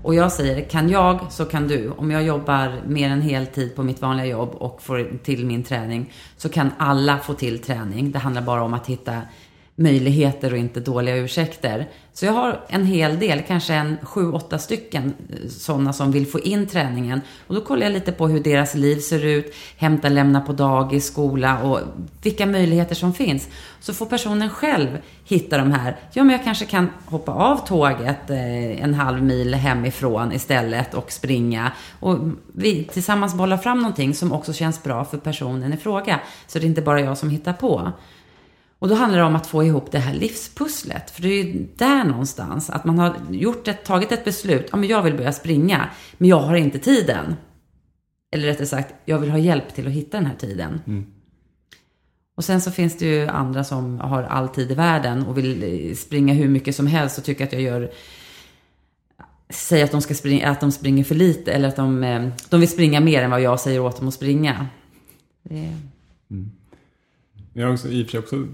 Och 0.03 0.15
jag 0.15 0.33
säger, 0.33 0.69
kan 0.69 0.89
jag 0.89 1.33
så 1.33 1.45
kan 1.45 1.69
du. 1.69 1.91
Om 1.91 2.11
jag 2.11 2.23
jobbar 2.23 2.81
mer 2.87 3.11
än 3.11 3.23
heltid 3.23 3.77
på 3.77 3.83
mitt 3.83 4.03
vanliga 4.03 4.27
jobb 4.27 4.51
och 4.55 4.83
får 4.83 5.19
till 5.23 5.47
min 5.47 5.63
träning 5.63 6.13
så 6.37 6.49
kan 6.49 6.71
alla 6.79 7.19
få 7.19 7.35
till 7.35 7.59
träning. 7.59 8.13
Det 8.13 8.19
handlar 8.19 8.43
bara 8.43 8.63
om 8.63 8.75
att 8.75 8.87
hitta 8.87 9.23
möjligheter 9.77 10.53
och 10.53 10.59
inte 10.59 10.81
dåliga 10.81 11.17
ursäkter. 11.17 11.89
Så 12.13 12.27
jag 12.27 12.33
har 12.33 12.61
en 12.69 12.87
hel 12.87 13.19
del, 13.19 13.43
kanske 13.43 13.75
en 13.75 13.97
sju, 14.03 14.33
åtta 14.33 14.59
stycken 14.59 15.15
eh, 15.29 15.49
sådana 15.49 15.93
som 15.93 16.13
vill 16.13 16.27
få 16.27 16.41
in 16.41 16.67
träningen. 16.67 17.21
Och 17.47 17.55
då 17.55 17.61
kollar 17.61 17.83
jag 17.83 17.93
lite 17.93 18.13
på 18.13 18.29
hur 18.29 18.41
deras 18.41 18.75
liv 18.75 18.99
ser 18.99 19.25
ut, 19.25 19.55
hämta, 19.77 20.09
lämna 20.09 20.41
på 20.41 20.53
dagis, 20.53 21.07
skola 21.07 21.63
och 21.63 21.81
vilka 22.23 22.47
möjligheter 22.47 22.95
som 22.95 23.15
finns. 23.15 23.49
Så 23.81 23.95
får 23.95 24.07
personen 24.07 24.51
själv 24.51 24.99
hitta 25.25 25.59
de 25.59 25.73
här. 25.73 25.97
Ja, 26.13 26.25
men 26.25 26.33
jag 26.33 26.45
kanske 26.45 26.65
kan 26.65 26.89
hoppa 27.07 27.33
av 27.33 27.67
tåget 27.67 28.31
eh, 28.31 28.83
en 28.83 28.95
halv 28.95 29.23
mil 29.23 29.55
hemifrån 29.55 30.33
istället 30.33 30.95
och 30.95 31.13
springa. 31.13 31.73
Och 32.01 32.19
vi 32.53 32.85
tillsammans 32.85 33.35
bollar 33.35 33.57
fram 33.57 33.79
någonting 33.79 34.15
som 34.15 34.33
också 34.33 34.53
känns 34.53 34.83
bra 34.83 35.05
för 35.05 35.19
personen 35.19 35.73
i 35.73 35.77
fråga. 35.77 36.21
Så 36.47 36.59
det 36.59 36.65
är 36.65 36.69
inte 36.69 36.83
bara 36.83 37.01
jag 37.01 37.19
som 37.19 37.31
hittar 37.31 37.53
på. 37.53 37.93
Och 38.81 38.89
då 38.89 38.95
handlar 38.95 39.19
det 39.19 39.25
om 39.25 39.37
att 39.37 39.47
få 39.47 39.65
ihop 39.65 39.93
det 39.93 39.99
här 39.99 40.15
livspusslet. 40.15 41.11
För 41.11 41.23
det 41.23 41.29
är 41.29 41.45
ju 41.45 41.67
där 41.77 42.05
någonstans, 42.05 42.71
att 42.71 42.85
man 42.85 42.99
har 42.99 43.17
gjort 43.31 43.69
ett, 43.69 43.85
tagit 43.85 44.13
ett 44.13 44.25
beslut. 44.25 44.69
Ja, 44.71 44.77
men 44.77 44.89
jag 44.89 45.03
vill 45.03 45.15
börja 45.15 45.33
springa, 45.33 45.91
men 46.19 46.29
jag 46.29 46.41
har 46.41 46.55
inte 46.55 46.79
tiden. 46.79 47.37
Eller 48.33 48.47
rättare 48.47 48.67
sagt, 48.67 48.95
jag 49.05 49.19
vill 49.19 49.31
ha 49.31 49.39
hjälp 49.39 49.75
till 49.75 49.87
att 49.87 49.93
hitta 49.93 50.17
den 50.17 50.27
här 50.27 50.35
tiden. 50.35 50.81
Och 52.37 52.45
sen 52.45 52.61
så 52.61 52.71
finns 52.71 52.99
det 52.99 53.07
ju 53.07 53.27
andra 53.27 53.65
som 53.65 54.01
har 54.01 54.23
all 54.23 54.49
tid 54.49 54.71
i 54.71 54.75
världen 54.75 55.27
och 55.27 55.39
vill 55.39 55.63
eh, 55.63 55.95
springa 55.95 56.35
hur 56.35 56.49
mycket 56.49 56.77
som 56.77 56.87
helst 56.87 57.19
och 57.19 57.25
tycker 57.25 57.45
att 57.45 57.53
jag 57.53 57.63
gör 57.63 57.91
Säger 59.49 59.85
att 59.85 59.91
de, 59.91 60.01
ska 60.01 60.15
springa, 60.15 60.51
att 60.51 60.61
de 60.61 60.73
springer 60.73 61.05
för 61.05 61.15
lite 61.15 61.53
eller 61.53 61.69
att 61.69 61.77
de, 61.77 62.05
eh, 62.05 62.29
de 62.49 62.61
vill 62.61 62.69
springa 62.69 63.01
mer 63.01 63.23
än 63.23 63.31
vad 63.31 63.41
jag 63.41 63.61
säger 63.61 63.81
åt 63.81 63.97
dem 63.99 64.09
att 64.09 64.15
springa. 64.15 64.67
Det, 65.43 65.77
jag 67.53 67.67
har 67.67 67.73
också, 67.73 67.89
i 67.89 68.03
och 68.03 68.07
för 68.07 68.11
sig 68.11 68.21
också, 68.21 68.47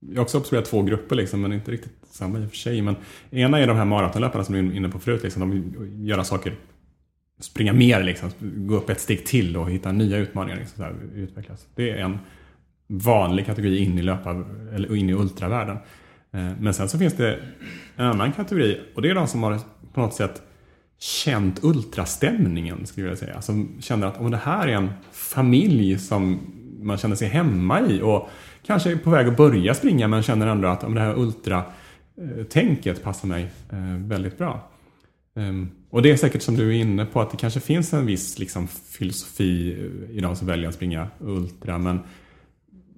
jag 0.00 0.16
har 0.16 0.22
också 0.22 0.38
observerat 0.38 0.64
två 0.64 0.82
grupper, 0.82 1.16
liksom, 1.16 1.40
men 1.40 1.52
inte 1.52 1.70
riktigt 1.70 1.92
samma 2.10 2.38
i 2.38 2.46
och 2.46 2.50
för 2.50 2.56
sig. 2.56 2.82
Men 2.82 2.96
ena 3.30 3.58
är 3.58 3.66
de 3.66 3.76
här 3.76 3.84
maratonlöparna 3.84 4.44
som 4.44 4.54
du 4.54 4.58
är 4.58 4.76
inne 4.76 4.88
på 4.88 4.98
förut. 4.98 5.22
Liksom, 5.22 5.40
de 5.40 5.50
vill 5.50 6.08
göra 6.08 6.24
saker, 6.24 6.54
springa 7.40 7.72
mer, 7.72 8.02
liksom, 8.02 8.30
gå 8.40 8.76
upp 8.76 8.90
ett 8.90 9.00
steg 9.00 9.26
till 9.26 9.56
och 9.56 9.70
hitta 9.70 9.92
nya 9.92 10.16
utmaningar. 10.16 10.58
Liksom, 10.58 10.76
så 10.76 10.82
här, 10.82 10.94
utvecklas. 11.14 11.66
Det 11.74 11.90
är 11.90 11.96
en 11.96 12.18
vanlig 12.86 13.46
kategori 13.46 13.78
in 13.78 13.98
i, 13.98 14.02
löpar, 14.02 14.44
eller 14.74 14.96
in 14.96 15.10
i 15.10 15.14
ultravärlden. 15.14 15.76
Eh, 16.32 16.50
men 16.60 16.74
sen 16.74 16.88
så 16.88 16.98
finns 16.98 17.14
det 17.14 17.38
en 17.96 18.06
annan 18.06 18.32
kategori 18.32 18.80
och 18.94 19.02
det 19.02 19.10
är 19.10 19.14
de 19.14 19.26
som 19.26 19.42
har 19.42 19.58
på 19.92 20.00
något 20.00 20.14
sätt 20.14 20.42
känt 20.98 21.64
ultrastämningen, 21.64 22.86
skulle 22.86 23.06
jag 23.06 23.10
vilja 23.10 23.26
säga. 23.26 23.42
Som 23.42 23.76
känner 23.80 24.06
att 24.06 24.20
om 24.20 24.30
det 24.30 24.36
här 24.36 24.68
är 24.68 24.72
en 24.72 24.90
familj 25.12 25.98
som 25.98 26.40
man 26.86 26.98
känner 26.98 27.16
sig 27.16 27.28
hemma 27.28 27.80
i 27.80 28.02
och 28.02 28.28
kanske 28.66 28.92
är 28.92 28.96
på 28.96 29.10
väg 29.10 29.28
att 29.28 29.36
börja 29.36 29.74
springa 29.74 30.08
men 30.08 30.22
känner 30.22 30.46
ändå 30.46 30.68
att 30.68 30.84
om 30.84 30.94
det 30.94 31.00
här 31.00 31.18
ultratänket 31.18 32.98
eh, 32.98 33.04
passar 33.04 33.28
mig 33.28 33.50
eh, 33.70 34.06
väldigt 34.06 34.38
bra. 34.38 34.70
Ehm, 35.36 35.70
och 35.90 36.02
det 36.02 36.10
är 36.10 36.16
säkert 36.16 36.42
som 36.42 36.56
du 36.56 36.68
är 36.68 36.80
inne 36.80 37.04
på 37.04 37.20
att 37.20 37.30
det 37.30 37.36
kanske 37.36 37.60
finns 37.60 37.92
en 37.92 38.06
viss 38.06 38.38
liksom, 38.38 38.68
filosofi 38.68 39.72
eh, 39.72 40.16
i 40.16 40.20
de 40.20 40.36
som 40.36 40.46
väljer 40.46 40.68
att 40.68 40.74
springa 40.74 41.08
ultra 41.20 41.78
men 41.78 42.00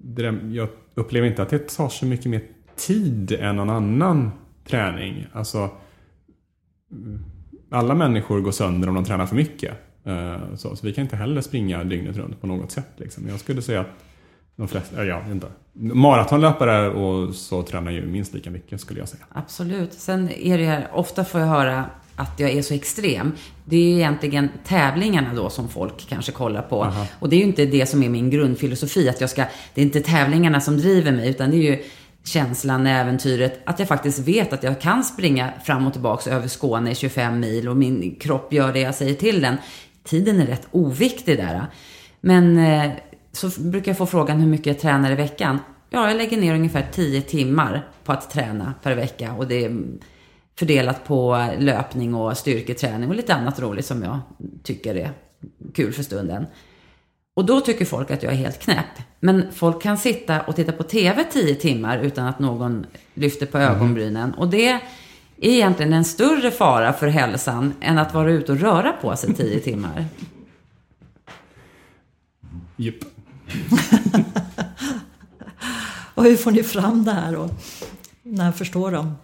det, 0.01 0.39
jag 0.51 0.69
upplever 0.95 1.27
inte 1.27 1.41
att 1.41 1.49
det 1.49 1.75
tar 1.75 1.89
så 1.89 2.05
mycket 2.05 2.25
mer 2.25 2.41
tid 2.75 3.31
än 3.31 3.55
någon 3.55 3.69
annan 3.69 4.31
träning. 4.67 5.27
Alltså, 5.33 5.69
mm, 6.91 7.19
alla 7.69 7.95
människor 7.95 8.41
går 8.41 8.51
sönder 8.51 8.89
om 8.89 8.95
de 8.95 9.05
tränar 9.05 9.25
för 9.25 9.35
mycket. 9.35 9.88
Uh, 10.09 10.55
så, 10.55 10.75
så, 10.75 10.85
vi 10.87 10.93
kan 10.93 11.01
inte 11.01 11.15
heller 11.15 11.41
springa 11.41 11.83
dygnet 11.83 12.17
runt 12.17 12.41
på 12.41 12.47
något 12.47 12.71
sätt. 12.71 12.89
Liksom. 12.97 13.27
Jag 13.27 13.39
skulle 13.39 13.61
säga 13.61 13.81
att 13.81 13.89
de 14.55 14.67
flesta, 14.67 15.05
ja, 15.05 15.21
inte. 15.31 15.47
Maratonlöpare 15.73 16.89
och 16.89 17.35
så 17.35 17.63
tränar 17.63 17.91
ju 17.91 18.05
minst 18.05 18.33
lika 18.33 18.51
mycket 18.51 18.81
skulle 18.81 18.99
jag 18.99 19.09
säga. 19.09 19.23
Absolut. 19.33 19.93
Sen 19.93 20.29
är 20.29 20.57
det 20.57 20.65
här, 20.65 20.87
ofta 20.93 21.25
får 21.25 21.41
jag 21.41 21.47
höra 21.47 21.85
att 22.15 22.39
jag 22.39 22.51
är 22.51 22.61
så 22.61 22.73
extrem. 22.73 23.31
Det 23.65 23.75
är 23.75 23.81
ju 23.81 23.95
egentligen 23.95 24.49
tävlingarna 24.65 25.33
då 25.33 25.49
som 25.49 25.69
folk 25.69 26.07
kanske 26.09 26.31
kollar 26.31 26.61
på. 26.61 26.83
Aha. 26.83 27.05
Och 27.19 27.29
det 27.29 27.35
är 27.35 27.37
ju 27.37 27.43
inte 27.43 27.65
det 27.65 27.85
som 27.85 28.03
är 28.03 28.09
min 28.09 28.29
grundfilosofi, 28.29 29.09
att 29.09 29.21
jag 29.21 29.29
ska, 29.29 29.45
det 29.73 29.81
är 29.81 29.85
inte 29.85 30.01
tävlingarna 30.01 30.61
som 30.61 30.77
driver 30.77 31.11
mig, 31.11 31.29
utan 31.29 31.51
det 31.51 31.57
är 31.57 31.71
ju 31.71 31.83
känslan, 32.23 32.87
äventyret, 32.87 33.59
att 33.65 33.79
jag 33.79 33.87
faktiskt 33.87 34.19
vet 34.19 34.53
att 34.53 34.63
jag 34.63 34.81
kan 34.81 35.03
springa 35.03 35.51
fram 35.63 35.87
och 35.87 35.93
tillbaka 35.93 36.29
över 36.29 36.47
Skåne 36.47 36.95
25 36.95 37.39
mil 37.39 37.69
och 37.69 37.77
min 37.77 38.15
kropp 38.15 38.53
gör 38.53 38.73
det 38.73 38.79
jag 38.79 38.95
säger 38.95 39.15
till 39.15 39.41
den. 39.41 39.57
Tiden 40.03 40.41
är 40.41 40.45
rätt 40.45 40.67
oviktig 40.71 41.37
där. 41.37 41.65
Men 42.21 42.57
eh, 42.57 42.91
så 43.31 43.61
brukar 43.61 43.91
jag 43.91 43.97
få 43.97 44.05
frågan 44.05 44.39
hur 44.39 44.47
mycket 44.47 44.65
jag 44.65 44.79
tränar 44.79 45.11
i 45.11 45.15
veckan. 45.15 45.59
Ja, 45.89 46.07
jag 46.07 46.17
lägger 46.17 46.37
ner 46.37 46.55
ungefär 46.55 46.87
10 46.91 47.21
timmar 47.21 47.87
på 48.03 48.11
att 48.11 48.31
träna 48.31 48.73
per 48.83 48.95
vecka 48.95 49.33
och 49.33 49.47
det 49.47 49.65
är 49.65 49.81
fördelat 50.59 51.05
på 51.05 51.47
löpning 51.57 52.15
och 52.15 52.37
styrketräning 52.37 53.09
och 53.09 53.15
lite 53.15 53.33
annat 53.33 53.59
roligt 53.59 53.85
som 53.85 54.03
jag 54.03 54.19
tycker 54.63 54.95
är 54.95 55.11
kul 55.73 55.93
för 55.93 56.03
stunden. 56.03 56.45
Och 57.35 57.45
då 57.45 57.61
tycker 57.61 57.85
folk 57.85 58.11
att 58.11 58.23
jag 58.23 58.33
är 58.33 58.37
helt 58.37 58.59
knäpp. 58.59 58.85
Men 59.19 59.51
folk 59.51 59.81
kan 59.81 59.97
sitta 59.97 60.41
och 60.41 60.55
titta 60.55 60.71
på 60.71 60.83
TV 60.83 61.23
10 61.23 61.55
timmar 61.55 61.97
utan 61.97 62.27
att 62.27 62.39
någon 62.39 62.85
lyfter 63.13 63.45
på 63.45 63.57
mm. 63.57 63.75
ögonbrynen. 63.75 64.33
Och 64.33 64.47
det 64.47 64.79
är 65.41 65.49
egentligen 65.49 65.93
en 65.93 66.05
större 66.05 66.51
fara 66.51 66.93
för 66.93 67.07
hälsan 67.07 67.73
än 67.81 67.97
att 67.97 68.13
vara 68.13 68.31
ute 68.31 68.51
och 68.51 68.59
röra 68.59 68.91
på 68.91 69.15
sig 69.15 69.33
10 69.33 69.59
timmar. 69.63 70.05
Japp. 72.75 72.95
och 76.15 76.23
hur 76.23 76.35
får 76.35 76.51
ni 76.51 76.63
fram 76.63 77.03
det 77.03 77.11
här 77.11 77.31
då? 77.33 77.49
När 78.23 78.51
förstår 78.51 78.91
de? 78.91 79.15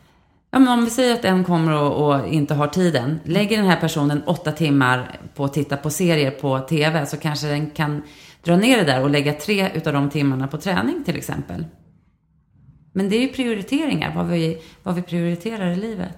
Ja, 0.52 0.60
men 0.60 0.80
om 0.80 0.86
vi 0.86 0.92
säger 0.92 1.14
att 1.14 1.26
en 1.26 1.44
kommer 1.44 1.72
och, 1.72 2.08
och, 2.08 2.28
inte 2.28 2.54
har 2.54 2.68
tiden. 2.68 3.20
Lägger 3.24 3.58
den 3.58 3.66
här 3.66 3.80
personen 3.80 4.24
åtta 4.26 4.52
timmar 4.52 5.20
på 5.36 5.46
att 5.46 5.54
titta 5.54 5.78
på 5.78 5.90
serier 5.90 6.32
på 6.32 6.60
TV 6.60 7.06
så 7.06 7.18
kanske 7.18 7.48
den 7.48 7.70
kan 7.70 8.02
dra 8.44 8.56
ner 8.56 8.78
det 8.78 8.84
där 8.84 9.04
och 9.04 9.10
lägga 9.10 9.34
tre 9.34 9.72
utav 9.74 9.94
de 9.94 10.10
timmarna 10.10 10.48
på 10.48 10.58
träning 10.58 11.04
till 11.04 11.16
exempel. 11.16 11.66
Men 12.98 13.10
det 13.10 13.16
är 13.16 13.22
ju 13.22 13.28
prioriteringar, 13.28 14.16
vad 14.16 14.28
vi, 14.28 14.58
vad 14.84 14.96
vi 14.96 15.02
prioriterar 15.02 15.72
i 15.72 15.76
livet. 15.76 16.18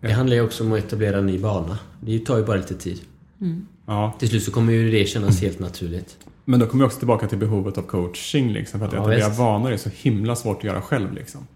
Det 0.00 0.12
handlar 0.12 0.36
ju 0.36 0.42
också 0.42 0.64
om 0.64 0.72
att 0.72 0.78
etablera 0.78 1.18
en 1.18 1.26
ny 1.26 1.38
bana. 1.38 1.78
Det 2.00 2.18
tar 2.18 2.38
ju 2.38 2.44
bara 2.44 2.56
lite 2.56 2.74
tid. 2.74 3.00
Mm. 3.40 3.66
Ja. 3.86 4.14
Till 4.18 4.28
slut 4.28 4.42
så 4.42 4.50
kommer 4.50 4.72
ju 4.72 4.90
det 4.90 5.06
kännas 5.06 5.40
helt 5.40 5.58
naturligt. 5.58 6.18
Men 6.44 6.60
då 6.60 6.66
kommer 6.66 6.84
vi 6.84 6.88
också 6.88 6.98
tillbaka 6.98 7.28
till 7.28 7.38
behovet 7.38 7.78
av 7.78 7.82
coaching. 7.82 8.52
Liksom, 8.52 8.80
för 8.80 8.86
att 8.86 8.92
ja, 8.92 8.98
etablera 8.98 9.28
vanor 9.28 9.72
är 9.72 9.76
så 9.76 9.90
himla 9.94 10.36
svårt 10.36 10.58
att 10.58 10.64
göra 10.64 10.80
själv. 10.80 11.12
Liksom. 11.12 11.46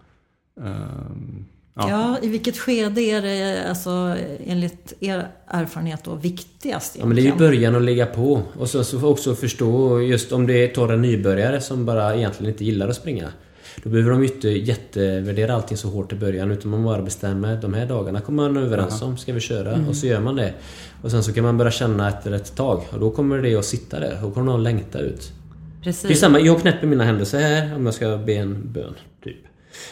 Um, 0.60 1.44
ja. 1.74 1.90
ja. 1.90 2.18
i 2.22 2.28
vilket 2.28 2.58
skede 2.58 3.00
är 3.00 3.22
det 3.22 3.68
alltså, 3.68 4.16
enligt 4.46 4.92
er 5.00 5.28
erfarenhet 5.46 6.04
då 6.04 6.14
viktigast? 6.14 6.96
Ja, 6.98 7.06
men 7.06 7.16
det 7.16 7.22
är 7.22 7.26
ju 7.26 7.36
början 7.36 7.76
att 7.76 7.82
lägga 7.82 8.06
på. 8.06 8.42
Och 8.58 8.70
så, 8.70 8.84
så 8.84 9.08
också 9.08 9.34
förstå 9.34 10.00
just 10.00 10.32
om 10.32 10.46
det 10.46 10.68
tar 10.68 10.92
en 10.92 11.02
nybörjare 11.02 11.60
som 11.60 11.84
bara 11.84 12.16
egentligen 12.16 12.52
inte 12.52 12.64
gillar 12.64 12.88
att 12.88 12.96
springa. 12.96 13.28
Då 13.82 13.90
behöver 13.90 14.10
de 14.10 14.22
ju 14.22 14.28
inte 14.28 14.48
jättevärdera 14.48 15.54
allting 15.54 15.76
så 15.76 15.88
hårt 15.88 16.12
i 16.12 16.16
början 16.16 16.50
utan 16.50 16.70
man 16.70 16.84
bara 16.84 17.02
bestämmer 17.02 17.56
de 17.56 17.74
här 17.74 17.86
dagarna 17.86 18.20
kommer 18.20 18.42
man 18.42 18.56
överens 18.62 19.02
om, 19.02 19.16
ska 19.16 19.32
vi 19.32 19.40
köra? 19.40 19.72
Mm. 19.72 19.88
Och 19.88 19.96
så 19.96 20.06
gör 20.06 20.20
man 20.20 20.36
det. 20.36 20.54
Och 21.02 21.10
sen 21.10 21.22
så 21.22 21.32
kan 21.32 21.44
man 21.44 21.58
börja 21.58 21.70
känna 21.70 22.08
efter 22.08 22.32
ett 22.32 22.56
tag 22.56 22.82
och 22.90 23.00
då 23.00 23.10
kommer 23.10 23.38
det 23.38 23.56
att 23.56 23.64
sitta 23.64 24.00
där. 24.00 24.18
Då 24.22 24.30
kommer 24.30 24.46
någon 24.46 24.62
längta 24.62 24.98
ut. 24.98 25.32
Precis. 25.82 26.02
Det 26.02 26.14
är 26.14 26.14
samma, 26.14 26.40
jag 26.40 26.60
knäpper 26.60 26.86
mina 26.86 27.04
händer 27.04 27.24
så 27.24 27.36
här 27.36 27.76
om 27.76 27.86
jag 27.86 27.94
ska 27.94 28.16
be 28.16 28.34
en 28.34 28.72
bön. 28.72 28.94
Typ. 29.24 29.36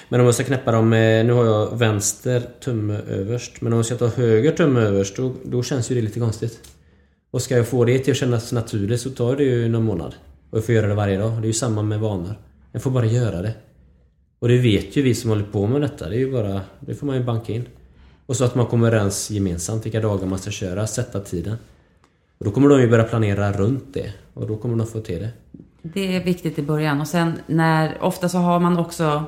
Men 0.08 0.20
om 0.20 0.26
jag 0.26 0.34
ska 0.34 0.44
knäppa 0.44 0.72
dem 0.72 0.88
med... 0.88 1.26
Nu 1.26 1.32
har 1.32 1.44
jag 1.44 1.78
vänster 1.78 2.42
tumme 2.64 3.00
överst. 3.08 3.60
Men 3.60 3.72
om 3.72 3.76
jag 3.76 3.86
ska 3.86 3.96
ta 3.96 4.06
höger 4.06 4.52
tumme 4.52 4.80
överst 4.80 5.16
då, 5.16 5.32
då 5.44 5.62
känns 5.62 5.90
ju 5.90 5.94
det 5.94 6.00
lite 6.00 6.20
konstigt. 6.20 6.58
Och 7.30 7.42
ska 7.42 7.56
jag 7.56 7.68
få 7.68 7.84
det 7.84 7.98
till 7.98 8.10
att 8.10 8.16
kännas 8.16 8.52
naturligt 8.52 9.00
så 9.00 9.10
tar 9.10 9.36
det 9.36 9.44
ju 9.44 9.68
någon 9.68 9.84
månad. 9.84 10.14
Och 10.50 10.58
jag 10.58 10.64
får 10.64 10.74
göra 10.74 10.86
det 10.86 10.94
varje 10.94 11.18
dag. 11.18 11.32
Det 11.32 11.44
är 11.44 11.46
ju 11.46 11.52
samma 11.52 11.82
med 11.82 12.00
vanor. 12.00 12.34
Jag 12.72 12.82
får 12.82 12.90
bara 12.90 13.06
göra 13.06 13.42
det. 13.42 13.54
Och 14.44 14.50
det 14.50 14.58
vet 14.58 14.96
ju 14.96 15.02
vi 15.02 15.14
som 15.14 15.30
håller 15.30 15.44
på 15.44 15.66
med 15.66 15.80
detta. 15.80 16.08
Det 16.08 16.16
är 16.16 16.18
ju 16.18 16.32
bara... 16.32 16.60
Det 16.80 16.94
får 16.94 17.06
man 17.06 17.16
ju 17.16 17.22
banka 17.22 17.52
in. 17.52 17.68
Och 18.26 18.36
så 18.36 18.44
att 18.44 18.54
man 18.54 18.66
kommer 18.66 18.86
överens 18.86 19.30
gemensamt 19.30 19.86
vilka 19.86 20.00
dagar 20.00 20.26
man 20.26 20.38
ska 20.38 20.50
köra, 20.50 20.86
sätta 20.86 21.20
tiden. 21.20 21.56
Och 22.38 22.44
då 22.44 22.50
kommer 22.50 22.68
de 22.68 22.80
ju 22.80 22.88
börja 22.88 23.04
planera 23.04 23.52
runt 23.52 23.94
det. 23.94 24.12
Och 24.34 24.46
då 24.46 24.56
kommer 24.56 24.76
de 24.76 24.86
få 24.86 25.00
till 25.00 25.18
det. 25.18 25.28
Det 25.82 26.16
är 26.16 26.24
viktigt 26.24 26.58
i 26.58 26.62
början. 26.62 27.00
Och 27.00 27.08
sen 27.08 27.32
när... 27.46 28.02
Ofta 28.02 28.28
så 28.28 28.38
har 28.38 28.60
man 28.60 28.78
också 28.78 29.24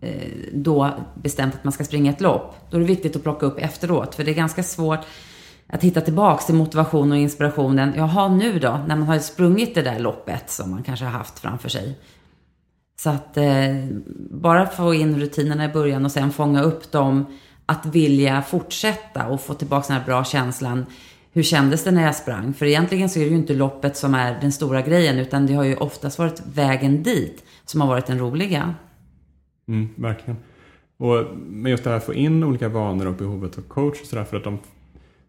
eh, 0.00 0.32
då 0.52 0.90
bestämt 1.14 1.54
att 1.54 1.64
man 1.64 1.72
ska 1.72 1.84
springa 1.84 2.12
ett 2.12 2.20
lopp. 2.20 2.54
Då 2.70 2.76
är 2.76 2.80
det 2.80 2.86
viktigt 2.86 3.16
att 3.16 3.22
plocka 3.22 3.46
upp 3.46 3.58
efteråt. 3.58 4.14
För 4.14 4.24
det 4.24 4.30
är 4.30 4.34
ganska 4.34 4.62
svårt 4.62 5.00
att 5.66 5.82
hitta 5.82 6.00
tillbaks 6.00 6.46
till 6.46 6.54
motivation 6.54 7.12
och 7.12 7.18
inspirationen. 7.18 7.92
Jaha, 7.96 8.28
nu 8.28 8.58
då? 8.58 8.80
När 8.86 8.96
man 8.96 9.08
har 9.08 9.18
sprungit 9.18 9.74
det 9.74 9.82
där 9.82 9.98
loppet 9.98 10.50
som 10.50 10.70
man 10.70 10.82
kanske 10.82 11.04
har 11.04 11.12
haft 11.12 11.38
framför 11.38 11.68
sig. 11.68 11.96
Så 13.04 13.10
att 13.10 13.36
eh, 13.36 13.44
bara 14.30 14.66
få 14.66 14.94
in 14.94 15.20
rutinerna 15.20 15.64
i 15.64 15.68
början 15.68 16.04
och 16.04 16.12
sen 16.12 16.30
fånga 16.30 16.62
upp 16.62 16.92
dem. 16.92 17.26
Att 17.66 17.86
vilja 17.86 18.42
fortsätta 18.42 19.26
och 19.26 19.40
få 19.40 19.54
tillbaka 19.54 19.86
den 19.88 19.96
här 19.96 20.06
bra 20.06 20.24
känslan. 20.24 20.86
Hur 21.32 21.42
kändes 21.42 21.84
det 21.84 21.90
när 21.90 22.02
jag 22.02 22.16
sprang? 22.16 22.54
För 22.54 22.66
egentligen 22.66 23.08
så 23.08 23.18
är 23.18 23.24
det 23.24 23.30
ju 23.30 23.36
inte 23.36 23.54
loppet 23.54 23.96
som 23.96 24.14
är 24.14 24.40
den 24.40 24.52
stora 24.52 24.82
grejen 24.82 25.18
utan 25.18 25.46
det 25.46 25.54
har 25.54 25.64
ju 25.64 25.76
oftast 25.76 26.18
varit 26.18 26.42
vägen 26.54 27.02
dit 27.02 27.44
som 27.64 27.80
har 27.80 27.88
varit 27.88 28.06
den 28.06 28.18
roliga. 28.18 28.74
Mm, 29.68 29.88
verkligen. 29.96 30.36
Och 30.96 31.36
med 31.36 31.70
just 31.70 31.84
det 31.84 31.90
här 31.90 31.96
att 31.96 32.04
få 32.04 32.14
in 32.14 32.44
olika 32.44 32.68
vanor 32.68 33.06
och 33.06 33.14
behovet 33.14 33.58
av 33.58 33.62
coach 33.62 34.00
och 34.00 34.06
sådär 34.06 34.24
för 34.24 34.36
att 34.36 34.44
de 34.44 34.58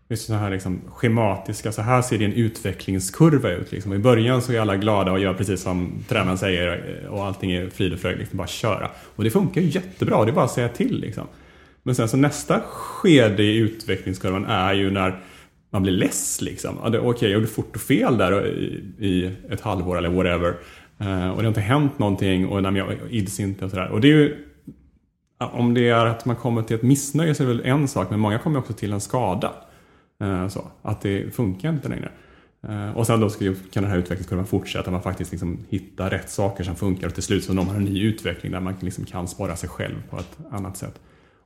just 0.09 0.27
så 0.27 0.33
här 0.33 0.49
liksom 0.49 0.81
schematiska. 0.89 1.71
Så 1.71 1.81
här 1.81 2.01
ser 2.01 2.17
din 2.17 2.33
utvecklingskurva 2.33 3.51
ut. 3.51 3.71
Liksom. 3.71 3.93
I 3.93 3.97
början 3.97 4.41
så 4.41 4.53
är 4.53 4.59
alla 4.59 4.77
glada 4.77 5.11
och 5.11 5.19
gör 5.19 5.33
precis 5.33 5.61
som 5.61 6.03
tränaren 6.07 6.37
säger 6.37 6.99
eh, 7.03 7.13
och 7.13 7.25
allting 7.25 7.51
är 7.51 7.69
frid 7.69 7.93
och 7.93 7.99
fröjd. 7.99 8.17
Liksom 8.17 8.37
bara 8.37 8.47
köra. 8.47 8.89
Och 9.15 9.23
det 9.23 9.29
funkar 9.29 9.61
ju 9.61 9.67
jättebra. 9.67 10.25
Det 10.25 10.31
är 10.31 10.33
bara 10.33 10.45
att 10.45 10.51
säga 10.51 10.69
till. 10.69 10.99
Liksom. 10.99 11.27
Men 11.83 11.95
sen 11.95 12.09
så 12.09 12.17
nästa 12.17 12.61
skede 12.61 13.43
i 13.43 13.57
utvecklingskurvan 13.57 14.45
är 14.45 14.73
ju 14.73 14.91
när 14.91 15.19
man 15.69 15.83
blir 15.83 15.93
less. 15.93 16.41
Liksom. 16.41 16.77
Okej, 16.79 16.99
okay, 16.99 17.29
jag 17.29 17.35
gjorde 17.39 17.51
fort 17.51 17.75
och 17.75 17.81
fel 17.81 18.17
där 18.17 18.45
i, 18.99 19.31
ett 19.49 19.61
halvår 19.61 19.97
eller 19.97 20.09
whatever. 20.09 20.55
Eh, 20.97 21.29
och 21.29 21.37
det 21.37 21.43
har 21.43 21.47
inte 21.47 21.61
hänt 21.61 21.99
någonting 21.99 22.47
och 22.47 22.63
nej, 22.63 22.77
jag 22.77 22.95
ids 23.09 23.39
inte 23.39 23.65
och 23.65 23.71
sådär. 23.71 23.87
Och 23.87 24.01
det 24.01 24.07
är 24.07 24.11
ju 24.11 24.45
om 25.37 25.73
det 25.73 25.89
är 25.89 26.05
att 26.05 26.25
man 26.25 26.35
kommer 26.35 26.61
till 26.61 26.75
ett 26.75 26.81
missnöje 26.81 27.35
så 27.35 27.43
är 27.43 27.47
det 27.47 27.53
väl 27.53 27.65
en 27.65 27.87
sak, 27.87 28.09
men 28.09 28.19
många 28.19 28.39
kommer 28.39 28.59
också 28.59 28.73
till 28.73 28.93
en 28.93 29.01
skada. 29.01 29.53
Eh, 30.19 30.47
så, 30.47 30.67
att 30.81 31.01
det 31.01 31.35
funkar 31.35 31.69
inte 31.69 31.89
längre. 31.89 32.11
Eh, 32.67 32.97
och 32.97 33.07
sen 33.07 33.19
då 33.19 33.29
kan 33.29 33.83
den 33.83 33.91
här 33.91 33.97
utvecklingskurvan 33.97 34.45
fortsätta, 34.45 34.91
man 34.91 35.01
faktiskt 35.01 35.31
liksom 35.31 35.59
hittar 35.69 36.09
rätt 36.09 36.29
saker 36.29 36.63
som 36.63 36.75
funkar 36.75 37.07
och 37.07 37.13
till 37.13 37.23
slut 37.23 37.43
så 37.43 37.53
når 37.53 37.65
man 37.65 37.75
en 37.75 37.83
ny 37.83 38.03
utveckling 38.03 38.51
där 38.51 38.59
man 38.59 38.75
liksom 38.79 39.05
kan 39.05 39.27
spara 39.27 39.55
sig 39.55 39.69
själv 39.69 39.95
på 40.09 40.17
ett 40.17 40.37
annat 40.51 40.77
sätt. 40.77 40.99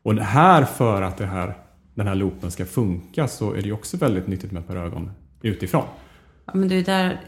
Och 0.03 0.15
det 0.15 0.23
här 0.23 0.65
för 0.65 1.01
att 1.01 1.17
det 1.17 1.25
här, 1.25 1.57
den 1.93 2.07
här 2.07 2.15
loopen 2.15 2.51
ska 2.51 2.65
funka 2.65 3.27
så 3.27 3.53
är 3.53 3.61
det 3.61 3.71
också 3.71 3.97
väldigt 3.97 4.27
nyttigt 4.27 4.51
med 4.51 4.59
ett 4.59 4.67
par 4.67 4.75
ögon 4.75 5.11
utifrån. 5.41 5.83
Ja, 6.45 6.51
men 6.55 6.69
det 6.69 6.75
är 6.75 6.83
där 6.83 7.21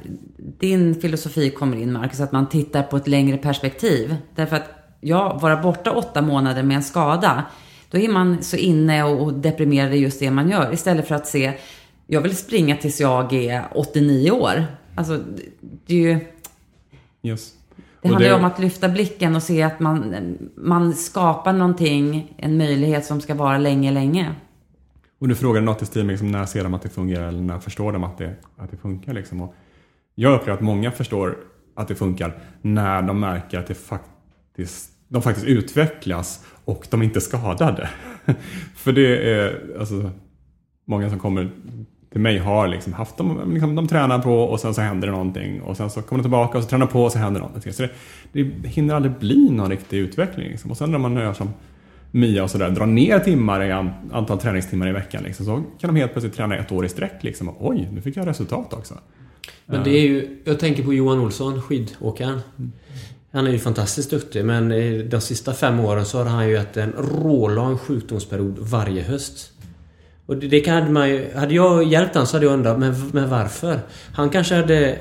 din 0.59 1.01
filosofi 1.01 1.49
kommer 1.49 1.77
in, 1.77 1.93
Marcus, 1.93 2.19
att 2.19 2.31
man 2.31 2.49
tittar 2.49 2.83
på 2.83 2.97
ett 2.97 3.07
längre 3.07 3.37
perspektiv. 3.37 4.15
Därför 4.35 4.55
att, 4.55 4.69
ja, 4.99 5.39
vara 5.41 5.61
borta 5.61 5.91
åtta 5.91 6.21
månader 6.21 6.63
med 6.63 6.75
en 6.75 6.83
skada, 6.83 7.45
då 7.91 7.97
är 7.97 8.09
man 8.09 8.43
så 8.43 8.57
inne 8.57 9.03
och 9.03 9.33
deprimerad 9.33 9.93
i 9.93 9.97
just 9.97 10.19
det 10.19 10.31
man 10.31 10.49
gör. 10.49 10.73
Istället 10.73 11.07
för 11.07 11.15
att 11.15 11.27
se, 11.27 11.53
jag 12.07 12.21
vill 12.21 12.37
springa 12.37 12.77
tills 12.77 13.01
jag 13.01 13.33
är 13.33 13.67
89 13.71 14.31
år. 14.31 14.65
Alltså, 14.95 15.19
det 15.85 15.93
är 15.93 15.99
ju... 15.99 16.19
Yes. 17.23 17.53
Det 18.01 18.07
handlar 18.07 18.27
ju 18.27 18.33
om 18.33 18.45
att 18.45 18.59
lyfta 18.59 18.89
blicken 18.89 19.35
och 19.35 19.43
se 19.43 19.61
att 19.61 19.79
man, 19.79 20.15
man 20.55 20.93
skapar 20.93 21.53
någonting, 21.53 22.33
en 22.37 22.57
möjlighet 22.57 23.05
som 23.05 23.21
ska 23.21 23.35
vara 23.35 23.57
länge, 23.57 23.91
länge. 23.91 24.35
Och 25.19 25.27
du 25.27 25.35
frågade 25.35 25.65
något 25.65 25.81
i 25.81 25.85
stil 25.85 26.03
med 26.03 26.13
liksom, 26.13 26.31
när 26.31 26.45
ser 26.45 26.63
de 26.63 26.73
att 26.73 26.81
det 26.81 26.89
fungerar 26.89 27.27
eller 27.27 27.41
när 27.41 27.59
förstår 27.59 27.93
de 27.93 28.03
att 28.03 28.17
det, 28.17 28.35
att 28.57 28.71
det 28.71 28.77
funkar? 28.77 29.13
Liksom. 29.13 29.41
Och 29.41 29.55
jag 30.15 30.33
upplever 30.33 30.57
att 30.57 30.63
många 30.63 30.91
förstår 30.91 31.37
att 31.75 31.87
det 31.87 31.95
funkar 31.95 32.39
när 32.61 33.01
de 33.01 33.19
märker 33.19 33.59
att 33.59 33.67
det 33.67 33.75
faktiskt, 33.75 34.90
de 35.11 35.21
faktiskt 35.21 35.47
utvecklas 35.47 36.45
och 36.65 36.87
de 36.89 37.01
är 37.01 37.05
inte 37.05 37.21
skadade. 37.21 37.89
För 38.75 38.91
det 38.91 39.33
är, 39.33 39.61
alltså, 39.79 40.11
många 40.85 41.09
som 41.09 41.19
kommer 41.19 41.49
till 42.11 42.21
mig 42.21 42.37
har 42.37 42.67
liksom 42.67 42.93
haft 42.93 43.17
dem, 43.17 43.51
liksom, 43.53 43.75
de 43.75 43.87
tränar 43.87 44.19
på 44.19 44.43
och 44.43 44.59
sen 44.59 44.73
så 44.73 44.81
händer 44.81 45.07
det 45.07 45.11
någonting 45.11 45.61
och 45.61 45.77
sen 45.77 45.89
så 45.89 46.01
kommer 46.01 46.19
de 46.19 46.23
tillbaka 46.23 46.57
och 46.57 46.63
så 46.63 46.69
tränar 46.69 46.85
på 46.85 47.03
och 47.03 47.11
så 47.11 47.17
händer 47.17 47.41
någonting. 47.41 47.73
Så 47.73 47.81
det, 47.81 47.89
det 48.31 48.67
hinner 48.67 48.95
aldrig 48.95 49.13
bli 49.19 49.49
någon 49.49 49.69
riktig 49.69 49.97
utveckling. 49.97 50.49
Liksom. 50.49 50.71
Och 50.71 50.77
sen 50.77 50.91
när 50.91 50.97
man 50.97 51.15
gör 51.15 51.33
som 51.33 51.49
Mia 52.11 52.43
och 52.43 52.51
sådär, 52.51 52.69
drar 52.69 52.85
ner 52.85 53.19
timmar 53.19 53.63
i 53.63 53.71
antal 54.11 54.39
träningstimmar 54.39 54.87
i 54.87 54.91
veckan 54.91 55.23
liksom, 55.23 55.45
så 55.45 55.63
kan 55.79 55.93
de 55.93 55.99
helt 55.99 56.11
plötsligt 56.11 56.35
träna 56.35 56.57
ett 56.57 56.71
år 56.71 56.85
i 56.85 56.89
sträck. 56.89 57.23
Liksom. 57.23 57.49
Och, 57.49 57.69
Oj, 57.69 57.89
nu 57.93 58.01
fick 58.01 58.17
jag 58.17 58.27
resultat 58.27 58.73
också. 58.73 58.93
Men 59.65 59.83
det 59.83 59.89
är 59.89 60.01
ju, 60.01 60.41
jag 60.43 60.59
tänker 60.59 60.83
på 60.83 60.93
Johan 60.93 61.19
Olsson, 61.19 61.61
skidåkaren. 61.61 62.39
Han 63.31 63.47
är 63.47 63.51
ju 63.51 63.59
fantastiskt 63.59 64.09
duktig 64.09 64.45
men 64.45 64.69
de 65.09 65.21
sista 65.21 65.53
fem 65.53 65.79
åren 65.79 66.05
så 66.05 66.17
har 66.17 66.25
han 66.25 66.49
ju 66.49 66.57
haft 66.57 66.77
en 66.77 66.93
rålång 66.97 67.77
sjukdomsperiod 67.77 68.59
varje 68.59 69.03
höst. 69.03 69.51
Och 70.25 70.37
det, 70.37 70.47
det 70.47 70.59
kan 70.59 70.93
man 70.93 71.09
ju... 71.09 71.33
Hade 71.35 71.53
jag 71.53 71.83
hjälpt 71.83 72.13
honom 72.13 72.27
så 72.27 72.35
hade 72.35 72.45
jag 72.45 72.53
undrat, 72.53 72.79
men, 72.79 73.09
men 73.11 73.29
varför? 73.29 73.79
Han 74.13 74.29
kanske 74.29 74.55
hade... 74.55 74.97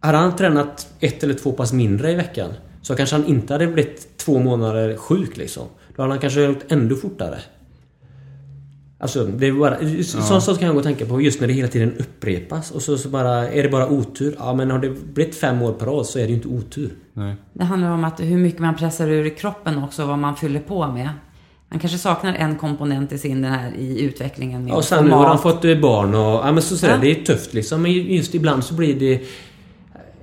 Hade 0.00 0.18
han 0.18 0.36
tränat 0.36 0.88
ett 1.00 1.24
eller 1.24 1.34
två 1.34 1.52
pass 1.52 1.72
mindre 1.72 2.12
i 2.12 2.14
veckan 2.14 2.50
så 2.82 2.96
kanske 2.96 3.16
han 3.16 3.26
inte 3.26 3.52
hade 3.52 3.66
blivit 3.66 4.18
två 4.18 4.38
månader 4.38 4.96
sjuk 4.96 5.36
liksom. 5.36 5.66
Då 5.96 6.02
hade 6.02 6.12
han 6.12 6.20
kanske 6.20 6.42
gjort 6.42 6.72
ännu 6.72 6.96
fortare. 6.96 7.38
Alltså, 9.04 9.24
det 9.24 9.46
är 9.46 9.52
bara... 9.52 9.82
Ja. 9.82 10.02
Sånt, 10.02 10.42
sånt 10.42 10.58
kan 10.58 10.66
jag 10.66 10.74
gå 10.74 10.78
och 10.78 10.84
tänka 10.84 11.06
på 11.06 11.20
just 11.20 11.40
när 11.40 11.48
det 11.48 11.52
hela 11.52 11.68
tiden 11.68 11.94
upprepas. 11.98 12.70
Och 12.70 12.82
så, 12.82 12.98
så 12.98 13.08
bara... 13.08 13.48
Är 13.48 13.62
det 13.62 13.68
bara 13.68 13.88
otur? 13.88 14.36
Ja, 14.38 14.54
men 14.54 14.70
har 14.70 14.78
det 14.78 14.90
blivit 15.14 15.34
fem 15.34 15.62
år 15.62 15.72
per 15.72 15.86
rad 15.86 16.06
så 16.06 16.18
är 16.18 16.22
det 16.22 16.28
ju 16.28 16.34
inte 16.34 16.48
otur. 16.48 16.90
Nej. 17.12 17.36
Det 17.52 17.64
handlar 17.64 17.90
om 17.90 18.04
att 18.04 18.20
hur 18.20 18.38
mycket 18.38 18.60
man 18.60 18.76
pressar 18.76 19.08
ur 19.08 19.28
kroppen 19.28 19.84
också, 19.84 20.06
vad 20.06 20.18
man 20.18 20.36
fyller 20.36 20.60
på 20.60 20.86
med. 20.86 21.08
Han 21.68 21.78
kanske 21.80 21.98
saknar 21.98 22.34
en 22.34 22.56
komponent 22.56 23.12
i 23.12 23.18
sin 23.18 23.42
den 23.42 23.52
här 23.52 23.72
i 23.78 24.00
utvecklingen. 24.02 24.64
Med 24.64 24.74
och 24.74 24.84
sen 24.84 25.04
nu 25.04 25.10
har 25.10 25.26
han 25.26 25.38
fått 25.38 25.62
barn 25.62 26.14
och... 26.14 26.46
Ja, 26.46 26.52
men 26.52 26.62
så, 26.62 26.76
så 26.76 26.86
ja. 26.86 26.96
Det 26.96 27.10
är 27.10 27.24
tufft 27.24 27.54
liksom. 27.54 27.82
Men 27.82 27.92
just 27.92 28.34
ibland 28.34 28.64
så 28.64 28.74
blir 28.74 29.00
det... 29.00 29.22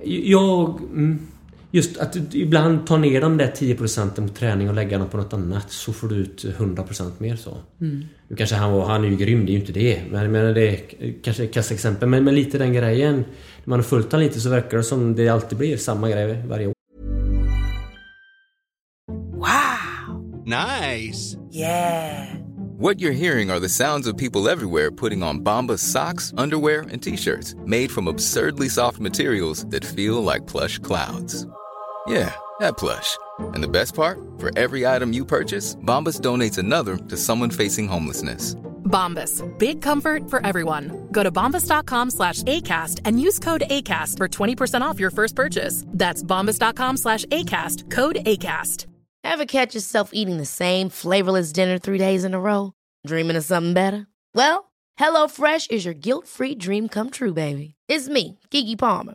Jag... 0.04 0.80
Mm, 0.80 1.26
just 1.70 1.98
att 1.98 2.16
ibland 2.34 2.86
ta 2.86 2.96
ner 2.96 3.20
de 3.20 3.36
där 3.36 3.52
10 3.56 3.74
procenten 3.74 4.28
på 4.28 4.34
träning 4.34 4.68
och 4.68 4.74
lägga 4.74 4.98
dem 4.98 5.08
på 5.08 5.16
något 5.16 5.32
annat 5.32 5.72
så 5.72 5.92
får 5.92 6.08
du 6.08 6.14
ut 6.14 6.44
100% 6.44 7.10
mer 7.18 7.36
så. 7.36 7.56
Mm. 7.80 8.04
Nu 8.32 8.36
kanske 8.36 8.56
han 8.56 8.72
var, 8.72 8.86
han 8.86 9.04
är 9.04 9.08
ju 9.08 9.16
grym, 9.16 9.46
det 9.46 9.52
är 9.52 9.54
ju 9.54 9.60
inte 9.60 9.72
det. 9.72 10.02
Men, 10.10 10.32
men 10.32 10.54
det 10.54 10.68
är 10.68 10.80
kanske 11.22 11.44
ett 11.44 11.70
exempel. 11.70 12.08
Men, 12.08 12.24
men 12.24 12.34
lite 12.34 12.58
den 12.58 12.72
grejen. 12.72 13.14
När 13.14 13.24
man 13.64 13.78
har 13.78 13.84
följt 13.84 14.12
honom 14.12 14.26
lite 14.26 14.40
så 14.40 14.50
verkar 14.50 14.76
det 14.76 14.84
som 14.84 15.14
det 15.14 15.28
alltid 15.28 15.58
blir 15.58 15.76
samma 15.76 16.10
grej 16.10 16.42
varje 16.46 16.66
år. 16.66 16.74
Wow! 19.32 20.44
Nice! 20.46 21.36
Yeah! 21.52 22.36
What 22.78 23.00
you're 23.00 23.12
hearing 23.12 23.50
are 23.50 23.60
the 23.60 23.68
sounds 23.68 24.06
of 24.06 24.16
people 24.16 24.52
everywhere 24.52 24.90
putting 24.90 25.22
on 25.22 25.40
Bombas 25.40 25.78
socks, 25.78 26.32
underwear 26.36 26.80
and 26.92 27.02
t-shirts 27.02 27.54
made 27.66 27.90
from 27.90 28.08
absurdly 28.08 28.68
soft 28.68 28.98
materials 28.98 29.66
that 29.70 29.84
feel 29.84 30.24
like 30.24 30.46
plush 30.46 30.78
clouds. 30.78 31.46
Yeah, 32.08 32.32
that 32.60 32.78
plush. 32.78 33.18
And 33.54 33.62
the 33.62 33.68
best 33.68 33.94
part, 33.94 34.18
for 34.38 34.56
every 34.58 34.86
item 34.86 35.12
you 35.12 35.24
purchase, 35.24 35.74
Bombas 35.76 36.20
donates 36.20 36.58
another 36.58 36.96
to 36.96 37.16
someone 37.16 37.50
facing 37.50 37.88
homelessness. 37.88 38.54
Bombas, 38.84 39.42
big 39.58 39.80
comfort 39.80 40.28
for 40.28 40.44
everyone. 40.46 41.08
Go 41.12 41.22
to 41.22 41.32
bombas.com 41.32 42.10
slash 42.10 42.42
ACAST 42.42 43.00
and 43.04 43.20
use 43.20 43.38
code 43.38 43.64
ACAST 43.68 44.18
for 44.18 44.28
20% 44.28 44.82
off 44.82 45.00
your 45.00 45.10
first 45.10 45.34
purchase. 45.34 45.84
That's 45.88 46.22
bombas.com 46.22 46.98
slash 46.98 47.24
ACAST, 47.26 47.90
code 47.90 48.16
ACAST. 48.26 48.86
Ever 49.24 49.44
catch 49.46 49.74
yourself 49.74 50.10
eating 50.12 50.36
the 50.36 50.44
same 50.44 50.88
flavorless 50.88 51.52
dinner 51.52 51.78
three 51.78 51.98
days 51.98 52.24
in 52.24 52.34
a 52.34 52.40
row? 52.40 52.72
Dreaming 53.06 53.36
of 53.36 53.44
something 53.44 53.72
better? 53.72 54.08
Well, 54.34 54.72
HelloFresh 54.98 55.70
is 55.70 55.84
your 55.84 55.94
guilt-free 55.94 56.56
dream 56.56 56.88
come 56.88 57.10
true, 57.10 57.32
baby. 57.32 57.74
It's 57.88 58.08
me, 58.08 58.38
Gigi 58.50 58.76
Palmer. 58.76 59.14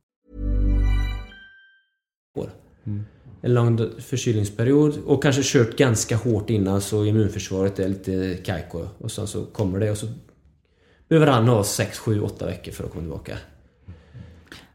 Mm. 2.37 3.05
En 3.41 3.53
lång 3.53 3.89
förkylningsperiod 3.99 4.97
och 5.05 5.23
kanske 5.23 5.41
kört 5.45 5.77
ganska 5.77 6.15
hårt 6.15 6.49
innan 6.49 6.81
så 6.81 7.05
immunförsvaret 7.05 7.79
är 7.79 7.89
lite 7.89 8.37
kajko. 8.43 8.87
Och 8.97 9.11
sen 9.11 9.27
så 9.27 9.45
kommer 9.45 9.79
det 9.79 9.91
och 9.91 9.97
så 9.97 10.07
behöver 11.09 11.27
han 11.27 11.47
ha 11.47 11.63
6, 11.63 11.99
7, 11.99 12.21
8 12.21 12.45
veckor 12.45 12.71
för 12.71 12.83
att 12.83 12.91
komma 12.91 13.01
tillbaka. 13.01 13.37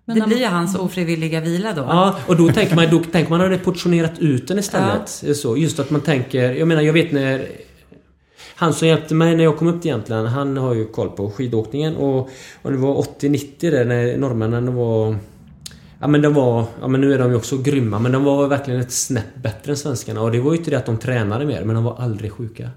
Men 0.05 0.19
det 0.19 0.27
blir 0.27 0.39
ju 0.39 0.47
hans 0.47 0.77
ofrivilliga 0.77 1.41
vila 1.41 1.73
då. 1.73 1.83
Ja, 1.83 2.19
och 2.27 2.37
då 2.37 2.49
tänker 2.49 2.77
man, 2.77 2.91
då 2.91 3.05
tänker 3.05 3.31
man 3.31 3.41
att 3.41 3.51
det 3.51 3.59
portionerat 3.59 4.19
ut 4.19 4.49
den 4.49 4.59
istället. 4.59 5.23
Ja. 5.27 5.35
Så, 5.35 5.57
just 5.57 5.79
att 5.79 5.91
man 5.91 6.01
tänker, 6.01 6.53
jag 6.53 6.69
menar 6.69 6.83
jag 6.83 6.93
vet 6.93 7.13
när 7.13 7.49
han 8.57 8.75
som 8.75 8.89
hjälpte 8.89 9.15
mig 9.15 9.37
när 9.37 9.45
jag 9.45 9.57
kom 9.57 9.69
upp 9.69 9.83
till 9.83 9.91
Jämtland, 9.91 10.29
han 10.29 10.57
har 10.57 10.75
ju 10.75 10.87
koll 10.87 11.11
på 11.11 11.31
skidåkningen 11.31 11.97
och, 11.97 12.31
och 12.63 12.73
det 12.73 12.77
var 12.77 12.95
80-90 12.95 13.71
där 13.71 13.85
när 13.85 14.17
norrmännen 14.17 14.75
var 14.75 15.17
Ja 16.01 16.07
men 16.07 16.23
de 16.23 16.35
var, 16.35 16.65
ja 16.81 16.89
men 16.89 17.01
nu 17.01 17.15
är 17.15 17.19
de 17.19 17.31
ju 17.31 17.37
också 17.37 17.59
grymma 17.59 17.99
men 17.99 18.13
de 18.13 18.25
var 18.25 18.49
verkligen 18.49 18.81
ett 18.81 18.93
snäpp 18.93 19.37
bättre 19.43 19.73
än 19.73 19.77
svenskarna 19.77 20.21
och 20.21 20.33
det 20.33 20.41
var 20.41 20.53
ju 20.53 20.59
inte 20.59 20.71
det 20.71 20.77
att 20.77 20.87
de 20.87 20.99
tränade 20.99 21.47
mer 21.47 21.65
men 21.65 21.75
de 21.75 21.85
var 21.85 21.97
aldrig 21.97 22.33
sjuka. 22.33 22.71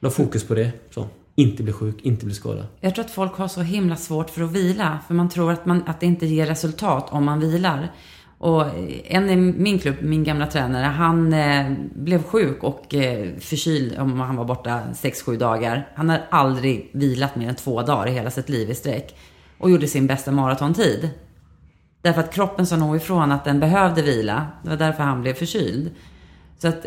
De 0.00 0.06
har 0.06 0.10
fokus 0.10 0.44
på 0.44 0.54
det. 0.54 0.72
Så. 0.90 1.06
Inte 1.34 1.62
bli 1.62 1.72
sjuk, 1.72 1.96
inte 2.02 2.24
bli 2.24 2.34
skadad. 2.34 2.66
Jag 2.80 2.94
tror 2.94 3.04
att 3.04 3.10
folk 3.10 3.32
har 3.32 3.48
så 3.48 3.60
himla 3.60 3.96
svårt 3.96 4.30
för 4.30 4.42
att 4.42 4.52
vila. 4.52 4.98
För 5.06 5.14
man 5.14 5.28
tror 5.28 5.52
att, 5.52 5.66
man, 5.66 5.82
att 5.86 6.00
det 6.00 6.06
inte 6.06 6.26
ger 6.26 6.46
resultat 6.46 7.06
om 7.10 7.24
man 7.24 7.40
vilar. 7.40 7.92
Och 8.38 8.64
en 9.04 9.30
i 9.30 9.36
min 9.36 9.78
klubb, 9.78 9.96
min 10.00 10.24
gamla 10.24 10.46
tränare, 10.46 10.84
han 10.84 11.32
eh, 11.32 11.72
blev 11.94 12.22
sjuk 12.22 12.62
och 12.62 12.94
eh, 12.94 13.28
förkyld 13.38 13.98
om 13.98 14.20
han 14.20 14.36
var 14.36 14.44
borta 14.44 14.82
6-7 14.94 15.36
dagar. 15.36 15.88
Han 15.94 16.08
har 16.08 16.20
aldrig 16.30 16.90
vilat 16.92 17.36
mer 17.36 17.48
än 17.48 17.54
två 17.54 17.82
dagar 17.82 18.08
i 18.08 18.10
hela 18.12 18.30
sitt 18.30 18.48
liv 18.48 18.70
i 18.70 18.74
sträck. 18.74 19.16
Och 19.58 19.70
gjorde 19.70 19.86
sin 19.86 20.06
bästa 20.06 20.30
maratontid. 20.30 21.10
Därför 22.08 22.20
att 22.20 22.34
kroppen 22.34 22.66
sa 22.66 22.76
nog 22.76 22.96
ifrån 22.96 23.32
att 23.32 23.44
den 23.44 23.60
behövde 23.60 24.02
vila. 24.02 24.46
Det 24.62 24.68
var 24.68 24.76
därför 24.76 25.02
han 25.02 25.22
blev 25.22 25.34
förkyld. 25.34 25.90
Så 26.58 26.68
att 26.68 26.86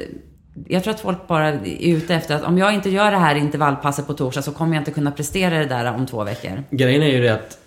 jag 0.67 0.84
tror 0.84 0.93
att 0.93 0.99
folk 0.99 1.28
bara 1.28 1.47
är 1.47 1.95
ute 1.95 2.15
efter 2.15 2.36
att 2.36 2.43
om 2.43 2.57
jag 2.57 2.74
inte 2.74 2.89
gör 2.89 3.11
det 3.11 3.17
här 3.17 3.36
intervallpasset 3.36 4.07
på 4.07 4.13
torsdag 4.13 4.41
så 4.41 4.51
kommer 4.51 4.76
jag 4.76 4.82
inte 4.82 4.91
kunna 4.91 5.11
prestera 5.11 5.59
det 5.59 5.65
där 5.65 5.93
om 5.93 6.05
två 6.05 6.24
veckor. 6.24 6.63
Grejen 6.72 7.01
är 7.01 7.07
ju 7.07 7.22
det 7.22 7.34
att 7.34 7.57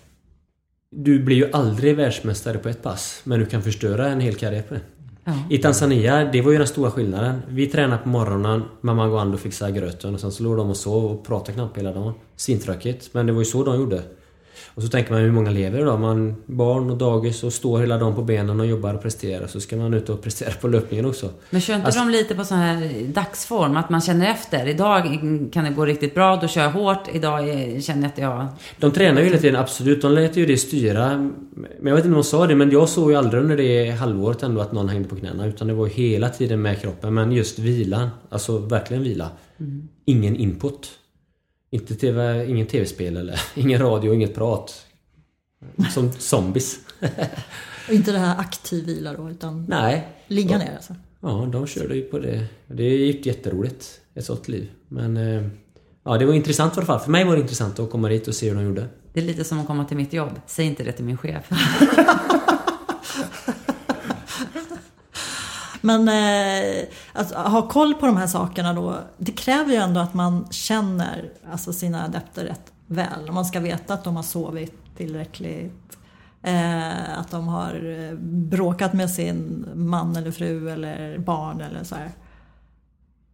du 0.90 1.22
blir 1.22 1.36
ju 1.36 1.50
aldrig 1.52 1.96
världsmästare 1.96 2.59
på 2.59 2.68
ett 2.68 2.82
pass. 2.82 3.20
Men 3.24 3.40
du 3.40 3.46
kan 3.46 3.62
förstöra 3.62 4.09
en 4.09 4.20
hel 4.20 4.34
karriär 4.34 4.62
på 4.62 4.74
det. 4.74 4.80
Ja. 5.24 5.32
I 5.50 5.59
Tanzania, 5.59 6.24
det 6.24 6.42
var 6.42 6.52
ju 6.52 6.59
den 6.59 6.66
stora 6.66 6.90
skillnaden. 6.90 7.42
Vi 7.48 7.66
tränade 7.66 8.02
på 8.02 8.09
morgonen, 8.09 8.62
mamma 8.80 9.09
går 9.09 9.34
och 9.34 9.40
fixade 9.40 9.72
gröten 9.72 10.14
och 10.14 10.20
sen 10.20 10.32
så 10.32 10.42
låg 10.42 10.57
de 10.57 10.70
och 10.70 10.76
sov 10.76 11.05
och 11.05 11.26
pratade 11.26 11.52
knappt 11.52 11.78
hela 11.78 11.92
dagen. 11.92 12.14
Svintråkigt, 12.36 13.14
men 13.14 13.26
det 13.26 13.32
var 13.32 13.40
ju 13.40 13.44
så 13.44 13.64
de 13.64 13.76
gjorde. 13.76 14.02
Och 14.74 14.82
så 14.82 14.88
tänker 14.88 15.12
man 15.12 15.20
hur 15.20 15.32
många 15.32 15.50
lever 15.50 15.84
då? 15.84 15.96
Man 15.96 16.34
barn 16.46 16.90
och 16.90 16.96
dagis 16.96 17.44
och 17.44 17.52
står 17.52 17.80
hela 17.80 17.98
dagen 17.98 18.14
på 18.14 18.22
benen 18.22 18.60
och 18.60 18.66
jobbar 18.66 18.94
och 18.94 19.02
presterar. 19.02 19.46
Så 19.46 19.60
ska 19.60 19.76
man 19.76 19.94
ut 19.94 20.08
och 20.08 20.22
prestera 20.22 20.50
på 20.52 20.68
löpningen 20.68 21.06
också. 21.06 21.30
Men 21.50 21.60
kör 21.60 21.74
inte 21.74 21.86
Alltså- 21.86 22.00
de 22.00 22.10
lite 22.10 22.34
på 22.34 22.44
sån 22.44 22.58
här 22.58 23.06
dagsform? 23.14 23.76
Att 23.76 23.90
man 23.90 24.00
känner 24.00 24.30
efter. 24.30 24.68
Idag 24.68 25.02
kan 25.52 25.64
det 25.64 25.70
gå 25.70 25.84
riktigt 25.86 26.14
bra, 26.14 26.36
då 26.36 26.48
kör 26.48 26.62
jag 26.62 26.70
hårt. 26.70 27.08
Idag 27.12 27.40
känner 27.82 28.02
jag 28.02 28.08
att 28.10 28.18
jag... 28.18 28.46
De 28.78 28.90
tränar 28.90 29.20
ju 29.20 29.26
hela 29.26 29.38
tiden, 29.38 29.56
absolut. 29.60 30.02
De 30.02 30.12
lät 30.12 30.36
ju 30.36 30.46
det 30.46 30.56
styra. 30.56 31.16
Men 31.54 31.86
jag 31.86 31.94
vet 31.94 32.04
inte 32.04 32.08
om 32.16 32.22
de 32.22 32.24
sa 32.24 32.46
det, 32.46 32.54
men 32.54 32.70
jag 32.70 32.88
såg 32.88 33.10
ju 33.10 33.16
aldrig 33.16 33.42
under 33.42 33.56
det 33.56 33.90
halvåret 33.90 34.42
ändå 34.42 34.60
att 34.60 34.72
någon 34.72 34.88
hängde 34.88 35.08
på 35.08 35.16
knäna. 35.16 35.46
Utan 35.46 35.66
det 35.68 35.74
var 35.74 35.86
hela 35.86 36.28
tiden 36.28 36.62
med 36.62 36.80
kroppen. 36.80 37.14
Men 37.14 37.32
just 37.32 37.58
vilan. 37.58 38.08
Alltså 38.28 38.58
verkligen 38.58 39.02
vila. 39.02 39.30
Ingen 40.04 40.36
input. 40.36 40.90
Inte 41.75 41.95
TV, 41.95 42.47
ingen 42.51 42.66
tv-spel 42.66 43.16
eller 43.16 43.41
ingen 43.55 43.81
radio, 43.81 44.14
inget 44.14 44.35
prat. 44.35 44.87
Som 45.95 46.12
zombies. 46.12 46.79
Och 47.89 47.95
inte 47.95 48.12
det 48.12 48.18
här 48.18 48.39
aktiv 48.39 48.87
vila 48.87 49.12
då, 49.12 49.31
utan 49.31 49.66
Nej. 49.68 50.09
ligga 50.27 50.59
ner 50.59 50.75
alltså. 50.77 50.95
Ja, 51.20 51.49
de 51.53 51.66
körde 51.66 51.95
ju 51.97 52.03
på 52.03 52.18
det. 52.18 52.47
Det 52.66 52.83
gick 52.97 53.27
jätteroligt. 53.27 54.01
Ett 54.14 54.25
sånt 54.25 54.49
liv. 54.49 54.70
Men... 54.89 55.16
eh, 55.16 55.43
Ja, 56.07 56.18
det 56.18 56.27
var 56.27 56.35
intressant 56.35 56.75
i 56.75 56.77
alla 56.77 56.87
fall. 56.87 57.01
För 57.01 57.11
mig 57.11 57.25
var 57.25 57.35
det 57.37 57.41
intressant 57.41 57.79
att 57.79 57.91
komma 57.91 58.09
dit 58.09 58.29
och 58.29 58.35
se 58.35 58.49
hur 58.49 58.55
de 58.57 58.64
gjorde. 58.64 58.87
Det 59.12 59.20
är 59.20 59.25
lite 59.25 59.45
som 59.45 59.61
att 59.61 59.66
komma 59.66 59.85
till 59.85 59.97
mitt 59.97 60.12
jobb. 60.12 60.41
Säg 60.47 60.66
inte 60.66 60.85
det 60.85 60.93
till 60.93 61.05
min 61.05 61.16
chef. 61.16 61.51
Men 65.85 66.09
eh, 66.09 66.85
att 67.12 67.32
ha 67.32 67.68
koll 67.68 67.95
på 67.95 68.07
de 68.07 68.16
här 68.16 68.26
sakerna 68.26 68.72
då, 68.72 68.99
det 69.18 69.32
kräver 69.32 69.70
ju 69.70 69.76
ändå 69.76 70.01
att 70.01 70.14
man 70.14 70.47
känner 70.51 71.30
alltså, 71.53 71.72
sina 71.72 72.05
adepter 72.05 72.45
rätt 72.45 72.72
väl. 72.87 73.32
Man 73.32 73.45
ska 73.45 73.61
veta 73.61 73.95
att 73.95 74.05
de 74.05 74.16
har 74.16 74.22
sovit 74.22 74.72
tillräckligt. 74.97 75.99
Eh, 76.43 77.18
att 77.18 77.30
de 77.30 77.49
har 77.49 78.09
eh, 78.11 78.18
bråkat 78.28 78.93
med 78.93 79.11
sin 79.11 79.66
man 79.74 80.16
eller 80.16 80.30
fru 80.30 80.70
eller 80.70 81.18
barn 81.18 81.61
eller 81.61 81.85
så 81.85 81.95
här. 81.95 82.11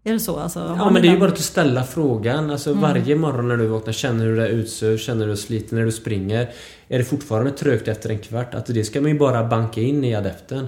Är 0.05 0.12
det 0.12 0.20
så? 0.20 0.36
Alltså, 0.40 0.74
Ja 0.78 0.90
men 0.90 1.03
det 1.03 1.09
är 1.09 1.12
ju 1.12 1.18
bara 1.20 1.30
att 1.30 1.38
ställa 1.38 1.84
frågan. 1.84 2.51
Alltså 2.51 2.70
Mm. 2.70 2.82
varje 2.82 3.16
morgon 3.16 3.48
när 3.48 3.57
du 3.57 3.66
vaknar, 3.66 3.92
känner 3.92 4.26
du 4.26 4.36
dig 4.36 4.51
utsövd? 4.51 5.01
Känner 5.01 5.20
du 5.20 5.26
dig 5.26 5.36
sliten 5.36 5.78
när 5.78 5.84
du 5.84 5.92
springer? 5.92 6.51
Är 6.88 6.98
det 6.98 7.05
fortfarande 7.05 7.51
trögt 7.51 7.88
efter 7.88 8.11
en 8.11 8.18
kvart? 8.18 8.55
Att 8.55 8.66
det 8.66 8.84
ska 8.84 9.01
man 9.01 9.11
ju 9.11 9.18
bara 9.18 9.44
banka 9.44 9.80
in 9.80 10.05
i 10.05 10.14
adepten. 10.14 10.66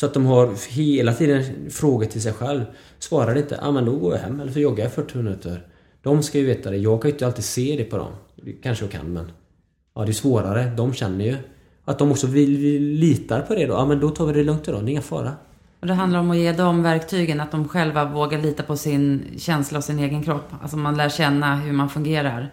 Så 0.00 0.06
att 0.06 0.14
de 0.14 0.26
har 0.26 0.70
hela 0.70 1.12
tiden 1.12 1.70
frågor 1.70 2.06
till 2.06 2.22
sig 2.22 2.32
själv. 2.32 2.64
Svarar 2.98 3.34
det 3.34 3.40
inte, 3.40 3.58
ja 3.62 3.70
men 3.70 3.84
då 3.84 3.96
går 3.96 4.14
jag 4.14 4.20
hem 4.20 4.40
eller 4.40 4.52
så 4.52 4.60
joggar 4.60 4.84
jag 4.84 4.92
40 4.92 5.16
minuter. 5.16 5.66
De 6.02 6.22
ska 6.22 6.38
ju 6.38 6.46
veta 6.46 6.70
det. 6.70 6.76
Jag 6.76 7.02
kan 7.02 7.08
ju 7.08 7.12
inte 7.12 7.26
alltid 7.26 7.44
se 7.44 7.74
det 7.78 7.84
på 7.84 7.96
dem. 7.96 8.12
Kanske 8.62 8.84
jag 8.84 8.92
kan 8.92 9.12
men... 9.12 9.32
Ja 9.94 10.04
det 10.04 10.10
är 10.10 10.12
svårare. 10.12 10.72
De 10.76 10.94
känner 10.94 11.24
ju. 11.24 11.36
Att 11.84 11.98
de 11.98 12.10
också 12.10 12.26
vill, 12.26 12.56
vill, 12.56 12.82
litar 12.82 13.40
på 13.40 13.54
det 13.54 13.66
då. 13.66 13.72
Ja 13.72 13.86
men 13.86 14.00
då 14.00 14.10
tar 14.10 14.26
vi 14.26 14.32
det 14.32 14.44
lugnt 14.44 14.68
idag. 14.68 14.84
Det 14.84 14.90
är 14.90 14.92
inga 14.92 15.02
fara. 15.02 15.32
Och 15.80 15.86
det 15.86 15.94
handlar 15.94 16.20
om 16.20 16.30
att 16.30 16.36
ge 16.36 16.52
dem 16.52 16.82
verktygen, 16.82 17.40
att 17.40 17.50
de 17.50 17.68
själva 17.68 18.04
vågar 18.04 18.38
lita 18.38 18.62
på 18.62 18.76
sin 18.76 19.24
känsla 19.38 19.78
och 19.78 19.84
sin 19.84 19.98
egen 19.98 20.22
kropp. 20.22 20.52
Alltså 20.62 20.76
man 20.76 20.96
lär 20.96 21.08
känna 21.08 21.56
hur 21.56 21.72
man 21.72 21.88
fungerar. 21.88 22.52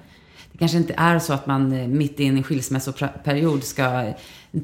Det 0.57 0.59
kanske 0.59 0.77
inte 0.77 0.93
är 0.97 1.19
så 1.19 1.33
att 1.33 1.47
man 1.47 1.71
eh, 1.71 1.87
mitt 1.87 2.19
i 2.19 2.25
en 2.25 2.43
skilsmässoperiod 2.43 3.63
ska 3.63 4.13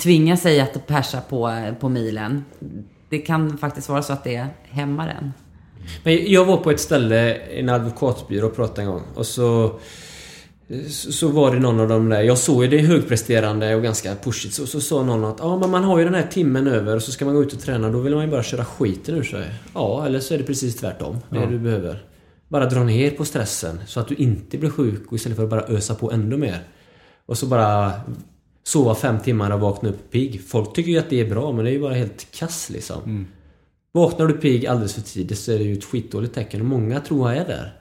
tvinga 0.01 0.37
sig 0.37 0.59
att 0.61 0.87
persa 0.87 1.21
på, 1.21 1.71
på 1.79 1.89
milen. 1.89 2.45
Det 3.09 3.17
kan 3.17 3.57
faktiskt 3.57 3.89
vara 3.89 4.01
så 4.01 4.13
att 4.13 4.23
det 4.23 4.47
hämmar 4.63 5.07
en. 5.07 5.33
Men 6.03 6.31
jag 6.31 6.45
var 6.45 6.57
på 6.57 6.71
ett 6.71 6.79
ställe, 6.79 7.33
en 7.35 7.69
advokatbyrå 7.69 8.47
och 8.47 8.55
pratade 8.55 8.81
en 8.81 8.87
gång 8.87 9.03
och 9.15 9.25
så 9.25 9.79
så 10.93 11.27
var 11.27 11.51
det 11.51 11.59
någon 11.59 11.79
av 11.79 11.87
dem 11.87 12.09
där, 12.09 12.21
jag 12.21 12.37
såg 12.37 12.63
ju 12.63 12.69
det 12.69 12.77
högpresterande 12.77 13.75
och 13.75 13.83
ganska 13.83 14.15
pushigt, 14.15 14.53
så, 14.53 14.67
så 14.67 14.81
sa 14.81 15.03
någon 15.03 15.25
att 15.25 15.37
ja 15.39 15.57
men 15.57 15.69
man 15.69 15.83
har 15.83 15.99
ju 15.99 16.05
den 16.05 16.13
här 16.13 16.27
timmen 16.31 16.67
över 16.67 16.95
och 16.95 17.01
så 17.01 17.11
ska 17.11 17.25
man 17.25 17.35
gå 17.35 17.41
ut 17.43 17.53
och 17.53 17.59
träna, 17.59 17.89
då 17.89 17.99
vill 17.99 18.15
man 18.15 18.25
ju 18.25 18.31
bara 18.31 18.43
köra 18.43 18.65
skiten 18.65 19.15
ur 19.15 19.23
sig. 19.23 19.45
Ja, 19.73 20.05
eller 20.05 20.19
så 20.19 20.33
är 20.33 20.37
det 20.37 20.43
precis 20.43 20.75
tvärtom, 20.75 21.17
det 21.29 21.39
Ja. 21.39 21.45
du 21.45 21.59
behöver. 21.59 22.03
Bara 22.54 22.66
dra 22.66 22.84
ner 22.84 23.12
på 23.12 23.26
stressen 23.26 23.80
så 23.88 23.99
att 23.99 24.08
du 24.08 24.16
inte 24.16 24.58
blir 24.58 24.70
sjuk 24.70 25.08
och 25.08 25.14
istället 25.14 25.36
för 25.36 25.43
att 25.43 25.49
bara 25.49 25.68
ösa 25.68 25.95
på 25.95 26.12
ännu 26.12 26.38
mer. 26.38 26.64
Och 27.26 27.38
så 27.38 27.45
bara 27.45 27.91
sova 28.64 28.95
fem 28.95 29.20
timmar 29.20 29.51
och 29.51 29.60
vakna 29.60 29.89
upp 29.89 30.12
pigg. 30.12 30.41
Folk 30.47 30.76
tycker 30.76 30.91
ju 30.91 30.97
att 30.97 31.10
det 31.10 31.20
är 31.20 31.30
bra 31.30 31.51
men 31.51 31.66
det 31.66 31.72
är 31.72 31.74
ju 31.74 31.82
bara 31.82 31.93
helt 31.93 32.32
kass 32.32 32.70
liksom. 32.70 33.28
Vaknar 33.91 34.28
du 34.28 34.34
pigg 34.34 34.66
alldeles 34.68 34.93
för 34.93 35.01
tidigt 35.01 35.39
så 35.39 35.51
är 35.51 35.58
det 35.58 35.64
ju 35.64 35.74
ett 35.74 35.84
skitdåligt 35.84 36.34
tecken 36.34 36.62
och 36.62 36.68
många 36.68 36.99
tror 36.99 37.32
jag 37.32 37.41
är 37.41 37.47
där. 37.47 37.80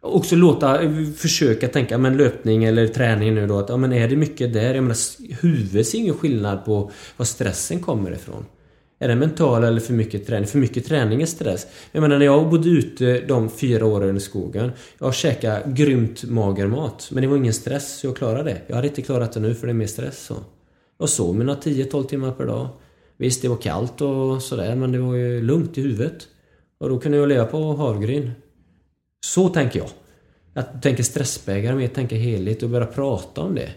Också 0.00 0.36
låta, 0.36 0.80
försöka 1.16 1.68
tänka, 1.68 1.98
men 1.98 2.16
löpning 2.16 2.64
eller 2.64 2.88
träning 2.88 3.34
nu 3.34 3.46
då 3.46 3.58
att, 3.58 3.68
ja 3.68 3.76
men 3.76 3.92
är 3.92 4.08
det 4.08 4.16
mycket 4.16 4.52
där? 4.52 4.74
Jag 4.74 4.82
menar, 4.82 4.96
huvudet 5.42 5.86
ser 5.86 5.98
ingen 5.98 6.14
skillnad 6.14 6.64
på 6.64 6.90
var 7.16 7.26
stressen 7.26 7.80
kommer 7.80 8.12
ifrån. 8.12 8.44
Är 9.02 9.08
det 9.08 9.16
mental 9.16 9.64
eller 9.64 9.80
för 9.80 9.92
mycket 9.92 10.26
träning? 10.26 10.46
För 10.46 10.58
mycket 10.58 10.86
träning 10.86 11.22
är 11.22 11.26
stress. 11.26 11.66
Jag 11.92 12.00
menar 12.00 12.18
när 12.18 12.24
jag 12.24 12.50
bodde 12.50 12.68
ute 12.68 13.20
de 13.20 13.50
fyra 13.50 13.86
åren 13.86 14.16
i 14.16 14.20
skogen. 14.20 14.72
Jag 14.98 15.14
käkade 15.14 15.62
grymt 15.66 16.24
mager 16.24 16.66
mat. 16.66 17.08
Men 17.12 17.22
det 17.22 17.28
var 17.28 17.36
ingen 17.36 17.52
stress 17.52 17.98
så 17.98 18.06
jag 18.06 18.16
klarade 18.16 18.50
det. 18.50 18.60
Jag 18.66 18.76
hade 18.76 18.88
inte 18.88 19.02
klarat 19.02 19.32
det 19.32 19.40
nu 19.40 19.54
för 19.54 19.66
det 19.66 19.72
är 19.72 19.74
mer 19.74 19.86
stress 19.86 20.24
så. 20.26 20.36
Jag 20.98 21.08
sov 21.08 21.36
mina 21.36 21.54
10-12 21.54 22.04
timmar 22.06 22.32
per 22.32 22.46
dag. 22.46 22.68
Visst, 23.16 23.42
det 23.42 23.48
var 23.48 23.56
kallt 23.56 24.00
och 24.00 24.42
sådär 24.42 24.74
men 24.76 24.92
det 24.92 24.98
var 24.98 25.14
ju 25.14 25.42
lugnt 25.42 25.78
i 25.78 25.82
huvudet. 25.82 26.28
Och 26.78 26.88
då 26.88 26.98
kunde 26.98 27.18
jag 27.18 27.28
leva 27.28 27.46
på 27.46 27.74
havgryn. 27.74 28.30
Så 29.26 29.48
tänker 29.48 29.78
jag. 29.78 29.88
Att 30.54 30.82
tänka 30.82 31.02
stressbägare 31.02 31.76
mer, 31.76 31.88
tänka 31.88 32.16
helhet 32.16 32.62
och 32.62 32.70
börja 32.70 32.86
prata 32.86 33.40
om 33.40 33.54
det. 33.54 33.70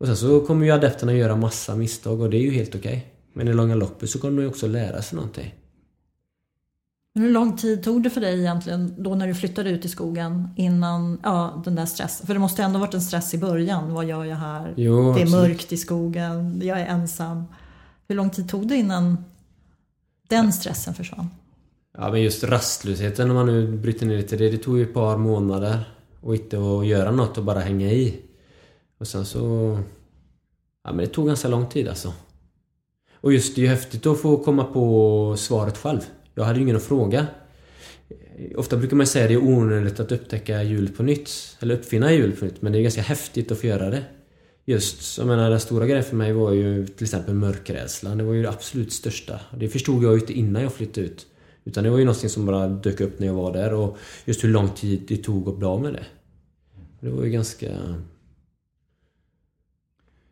Och 0.00 0.06
sen 0.06 0.16
så 0.16 0.40
kommer 0.40 0.66
ju 0.66 0.72
adepterna 0.72 1.12
göra 1.14 1.36
massa 1.36 1.76
misstag 1.76 2.20
och 2.20 2.30
det 2.30 2.36
är 2.36 2.42
ju 2.42 2.50
helt 2.50 2.74
okej. 2.74 3.13
Men 3.34 3.48
i 3.48 3.52
långa 3.52 3.74
loppet 3.74 4.10
så 4.10 4.18
kommer 4.18 4.36
de 4.36 4.42
ju 4.42 4.48
också 4.48 4.66
lära 4.66 5.02
sig 5.02 5.16
någonting. 5.16 5.54
Men 7.14 7.22
hur 7.22 7.30
lång 7.30 7.56
tid 7.56 7.82
tog 7.82 8.02
det 8.02 8.10
för 8.10 8.20
dig 8.20 8.40
egentligen 8.40 8.94
då 8.98 9.14
när 9.14 9.26
du 9.26 9.34
flyttade 9.34 9.70
ut 9.70 9.84
i 9.84 9.88
skogen 9.88 10.48
innan 10.56 11.20
ja, 11.22 11.62
den 11.64 11.74
där 11.74 11.86
stressen? 11.86 12.26
För 12.26 12.34
det 12.34 12.40
måste 12.40 12.62
ändå 12.62 12.78
varit 12.78 12.94
en 12.94 13.02
stress 13.02 13.34
i 13.34 13.38
början. 13.38 13.94
Vad 13.94 14.04
gör 14.04 14.24
jag 14.24 14.36
här? 14.36 14.74
Jo, 14.76 15.14
det 15.14 15.20
är 15.20 15.22
absolut. 15.22 15.30
mörkt 15.30 15.72
i 15.72 15.76
skogen. 15.76 16.60
Jag 16.64 16.80
är 16.80 16.86
ensam. 16.86 17.44
Hur 18.08 18.16
lång 18.16 18.30
tid 18.30 18.48
tog 18.48 18.68
det 18.68 18.76
innan 18.76 19.24
den 20.28 20.52
stressen 20.52 20.94
försvann? 20.94 21.30
Ja 21.98 22.10
men 22.10 22.22
just 22.22 22.44
rastlösheten 22.44 23.30
om 23.30 23.36
man 23.36 23.46
nu 23.46 23.76
bryter 23.76 24.06
ner 24.06 24.22
till 24.22 24.38
det. 24.38 24.50
Det 24.50 24.58
tog 24.58 24.78
ju 24.78 24.82
ett 24.82 24.94
par 24.94 25.16
månader. 25.16 25.84
Och 26.20 26.34
inte 26.34 26.56
att 26.58 26.86
göra 26.86 27.10
något 27.10 27.38
och 27.38 27.44
bara 27.44 27.60
hänga 27.60 27.90
i. 27.90 28.20
Och 28.98 29.06
sen 29.06 29.24
så... 29.24 29.78
Ja 30.84 30.92
men 30.92 30.98
det 30.98 31.06
tog 31.06 31.26
ganska 31.26 31.48
lång 31.48 31.66
tid 31.66 31.88
alltså. 31.88 32.12
Och 33.24 33.32
just 33.32 33.54
det 33.54 33.60
är 33.60 33.62
ju 33.62 33.68
häftigt 33.68 34.06
att 34.06 34.20
få 34.20 34.36
komma 34.36 34.64
på 34.64 35.34
svaret 35.38 35.78
själv. 35.78 36.00
Jag 36.34 36.44
hade 36.44 36.58
ju 36.58 36.62
ingen 36.62 36.76
att 36.76 36.82
fråga. 36.82 37.26
Ofta 38.56 38.76
brukar 38.76 38.96
man 38.96 39.06
säga 39.06 39.24
att 39.24 39.28
det 39.28 39.34
är 39.34 39.44
onödigt 39.44 40.00
att 40.00 40.12
upptäcka 40.12 40.62
hjulet 40.62 40.96
på 40.96 41.02
nytt. 41.02 41.30
Eller 41.60 41.74
uppfinna 41.74 42.12
hjulet 42.12 42.38
på 42.38 42.44
nytt. 42.44 42.62
Men 42.62 42.72
det 42.72 42.78
är 42.78 42.82
ganska 42.82 43.02
häftigt 43.02 43.52
att 43.52 43.58
få 43.58 43.66
göra 43.66 43.90
det. 43.90 44.04
Just, 44.64 45.18
jag 45.18 45.26
menar 45.26 45.50
den 45.50 45.60
stora 45.60 45.86
grejen 45.86 46.04
för 46.04 46.16
mig 46.16 46.32
var 46.32 46.52
ju 46.52 46.86
till 46.86 47.04
exempel 47.04 47.34
mörkrädslan. 47.34 48.18
Det 48.18 48.24
var 48.24 48.32
ju 48.32 48.42
det 48.42 48.48
absolut 48.48 48.92
största. 48.92 49.40
Det 49.58 49.68
förstod 49.68 50.04
jag 50.04 50.12
ju 50.12 50.20
inte 50.20 50.32
innan 50.32 50.62
jag 50.62 50.72
flyttade 50.72 51.06
ut. 51.06 51.26
Utan 51.64 51.84
det 51.84 51.90
var 51.90 51.98
ju 51.98 52.04
någonting 52.04 52.30
som 52.30 52.46
bara 52.46 52.68
dök 52.68 53.00
upp 53.00 53.18
när 53.18 53.26
jag 53.26 53.34
var 53.34 53.52
där 53.52 53.74
och 53.74 53.98
just 54.24 54.44
hur 54.44 54.48
lång 54.48 54.68
tid 54.68 55.04
det 55.08 55.16
tog 55.16 55.48
att 55.48 55.56
bli 55.56 55.66
av 55.66 55.82
med 55.82 55.92
det. 55.92 56.06
Det 57.00 57.10
var 57.10 57.24
ju 57.24 57.30
ganska... 57.30 57.68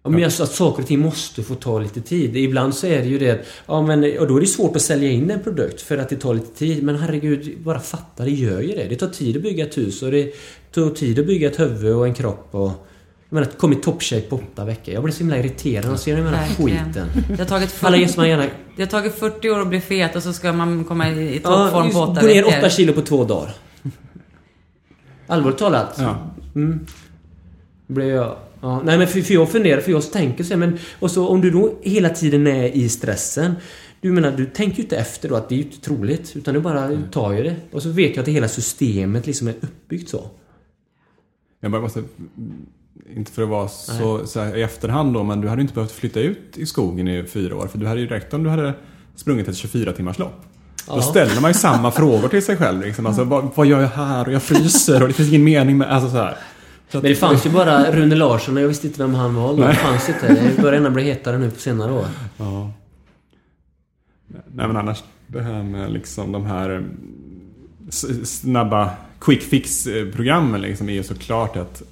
Ja, 0.04 0.10
men 0.10 0.24
alltså 0.24 0.42
att 0.42 0.52
saker 0.52 0.82
och 0.82 0.88
ting 0.88 0.98
måste 1.00 1.42
få 1.42 1.54
ta 1.54 1.78
lite 1.78 2.00
tid. 2.00 2.36
Ibland 2.36 2.74
så 2.74 2.86
är 2.86 2.98
det 3.02 3.08
ju 3.08 3.18
det 3.18 3.44
ja, 3.66 3.82
men, 3.82 4.18
och 4.18 4.28
då 4.28 4.36
är 4.36 4.40
det 4.40 4.46
svårt 4.46 4.76
att 4.76 4.82
sälja 4.82 5.10
in 5.10 5.30
en 5.30 5.40
produkt 5.42 5.80
för 5.82 5.98
att 5.98 6.08
det 6.08 6.16
tar 6.16 6.34
lite 6.34 6.58
tid. 6.58 6.82
Men 6.82 6.96
herregud, 6.96 7.58
bara 7.64 7.80
fatta, 7.80 8.24
det 8.24 8.30
gör 8.30 8.60
ju 8.60 8.68
det. 8.74 8.84
Det 8.88 8.96
tar 8.96 9.08
tid 9.08 9.36
att 9.36 9.42
bygga 9.42 9.66
ett 9.66 9.78
hus 9.78 10.02
och 10.02 10.10
det 10.10 10.32
tar 10.74 10.90
tid 10.90 11.18
att 11.18 11.26
bygga 11.26 11.50
ett 11.50 11.60
huvud 11.60 11.94
och 11.94 12.06
en 12.06 12.14
kropp 12.14 12.48
och... 12.50 12.70
Jag 13.28 13.34
menar, 13.40 13.50
kom 13.52 13.72
i 13.72 13.76
toppshape 13.76 14.22
på 14.22 14.36
åtta 14.36 14.64
veckor. 14.64 14.94
Jag 14.94 15.02
blir 15.02 15.12
så 15.14 15.18
himla 15.18 15.38
irriterad 15.38 15.86
av 15.86 15.94
att 15.94 16.00
se 16.00 16.14
den 16.14 16.26
här 16.26 16.32
Verkligen. 16.48 16.86
skiten. 16.86 17.08
Det 17.28 17.38
har 17.38 17.44
tagit 17.44 17.70
40, 17.70 17.86
Alla 17.86 18.26
gärna... 18.26 18.46
det 18.76 18.82
har 18.82 18.86
tagit 18.90 19.14
40 19.14 19.50
år 19.50 19.60
att 19.60 19.68
bli 19.68 19.80
fet 19.80 20.16
och 20.16 20.22
så 20.22 20.32
ska 20.32 20.52
man 20.52 20.84
komma 20.84 21.10
i, 21.10 21.12
i 21.20 21.40
Ja, 21.44 21.50
toppform 21.50 21.90
på 21.90 21.98
åtta 21.98 22.20
gå 22.20 22.26
ner 22.26 22.42
veckor. 22.42 22.58
åtta 22.58 22.70
kilo 22.70 22.92
på 22.92 23.00
två 23.02 23.24
dagar. 23.24 23.54
Allvarligt 25.26 25.58
talat. 25.58 25.94
Ja. 25.98 26.16
Mm. 26.54 26.86
Blev 27.86 28.08
jag... 28.08 28.36
Ja, 28.62 28.82
nej 28.84 28.98
men 28.98 29.06
för, 29.06 29.20
för 29.20 29.34
jag 29.34 29.48
funderar, 29.50 29.80
för 29.80 29.90
jag 29.90 30.12
tänker 30.12 30.44
så 30.44 30.50
här, 30.50 30.56
men... 30.58 30.78
Och 30.98 31.10
så 31.10 31.28
om 31.28 31.40
du 31.40 31.50
då 31.50 31.74
hela 31.82 32.08
tiden 32.08 32.46
är 32.46 32.64
i 32.64 32.88
stressen. 32.88 33.54
Du 34.00 34.12
menar, 34.12 34.32
du 34.32 34.46
tänker 34.46 34.76
ju 34.76 34.82
inte 34.82 34.96
efter 34.96 35.28
då 35.28 35.34
att 35.34 35.48
det 35.48 35.54
är 35.54 35.56
ju 35.56 35.62
inte 35.62 35.80
troligt. 35.80 36.36
Utan 36.36 36.54
du 36.54 36.60
bara 36.60 36.90
tar 37.12 37.32
ju 37.32 37.42
det. 37.42 37.56
Och 37.72 37.82
så 37.82 37.88
vet 37.88 38.10
jag 38.10 38.18
att 38.18 38.26
det 38.26 38.32
hela 38.32 38.48
systemet 38.48 39.26
liksom 39.26 39.48
är 39.48 39.54
uppbyggt 39.60 40.08
så. 40.10 40.26
Jag 41.60 41.70
bara 41.72 41.82
måste, 41.82 42.02
inte 43.16 43.32
för 43.32 43.42
att 43.42 43.48
vara 43.48 43.68
så, 43.68 44.26
så 44.26 44.40
här, 44.40 44.56
i 44.56 44.62
efterhand 44.62 45.14
då, 45.14 45.22
men 45.22 45.40
du 45.40 45.48
hade 45.48 45.62
inte 45.62 45.74
behövt 45.74 45.92
flytta 45.92 46.20
ut 46.20 46.38
i 46.58 46.66
skogen 46.66 47.08
i 47.08 47.24
fyra 47.24 47.56
år. 47.56 47.66
För 47.66 47.78
du 47.78 47.86
hade 47.86 48.00
ju 48.00 48.06
räckt 48.06 48.34
om 48.34 48.42
du 48.44 48.50
hade 48.50 48.72
sprungit 49.16 49.48
ett 49.48 49.56
24 49.56 49.92
timmars 49.92 50.18
lopp. 50.18 50.42
Då 50.86 50.92
Ja. 50.96 51.02
ställer 51.02 51.40
man 51.40 51.50
ju 51.50 51.54
samma 51.54 51.90
frågor 51.90 52.28
till 52.28 52.42
sig 52.42 52.56
själv. 52.56 52.80
Liksom. 52.82 53.06
Alltså, 53.06 53.24
vad, 53.24 53.48
vad 53.54 53.66
gör 53.66 53.80
jag 53.80 53.88
här? 53.88 54.26
Och 54.26 54.32
jag 54.32 54.42
fryser 54.42 55.02
och 55.02 55.08
det 55.08 55.14
finns 55.14 55.28
ingen 55.28 55.44
mening 55.44 55.78
med... 55.78 55.88
Alltså, 55.92 56.10
så 56.10 56.16
här. 56.16 56.36
Men 56.92 57.02
det 57.02 57.14
fanns 57.14 57.46
ju 57.46 57.50
bara 57.60 57.92
Rune 57.92 58.14
Larsson 58.14 58.56
och 58.56 58.62
jag 58.62 58.68
visste 58.68 58.86
inte 58.86 59.02
vem 59.02 59.14
han 59.14 59.34
var. 59.34 59.56
Det 59.68 59.74
fanns 59.74 60.08
inte. 60.08 60.28
Det 60.56 60.62
börjar 60.62 60.90
bli 60.90 61.02
hetare 61.02 61.38
nu 61.38 61.50
på 61.50 61.60
senare 61.60 61.92
år. 61.92 62.06
Ja. 62.38 62.70
Nej 64.54 64.66
men 64.66 64.76
annars 64.76 65.02
det 65.26 65.40
här 65.42 65.62
med 65.62 65.92
liksom 65.92 66.32
de 66.32 66.46
här 66.46 66.70
eh, 66.70 66.82
snabba 68.24 68.90
quick 69.20 69.42
fix-programmen 69.42 70.60
liksom 70.60 70.88
är 70.88 70.92
ju 70.92 71.02
såklart 71.02 71.56
att 71.56 71.82
eh, 71.82 71.86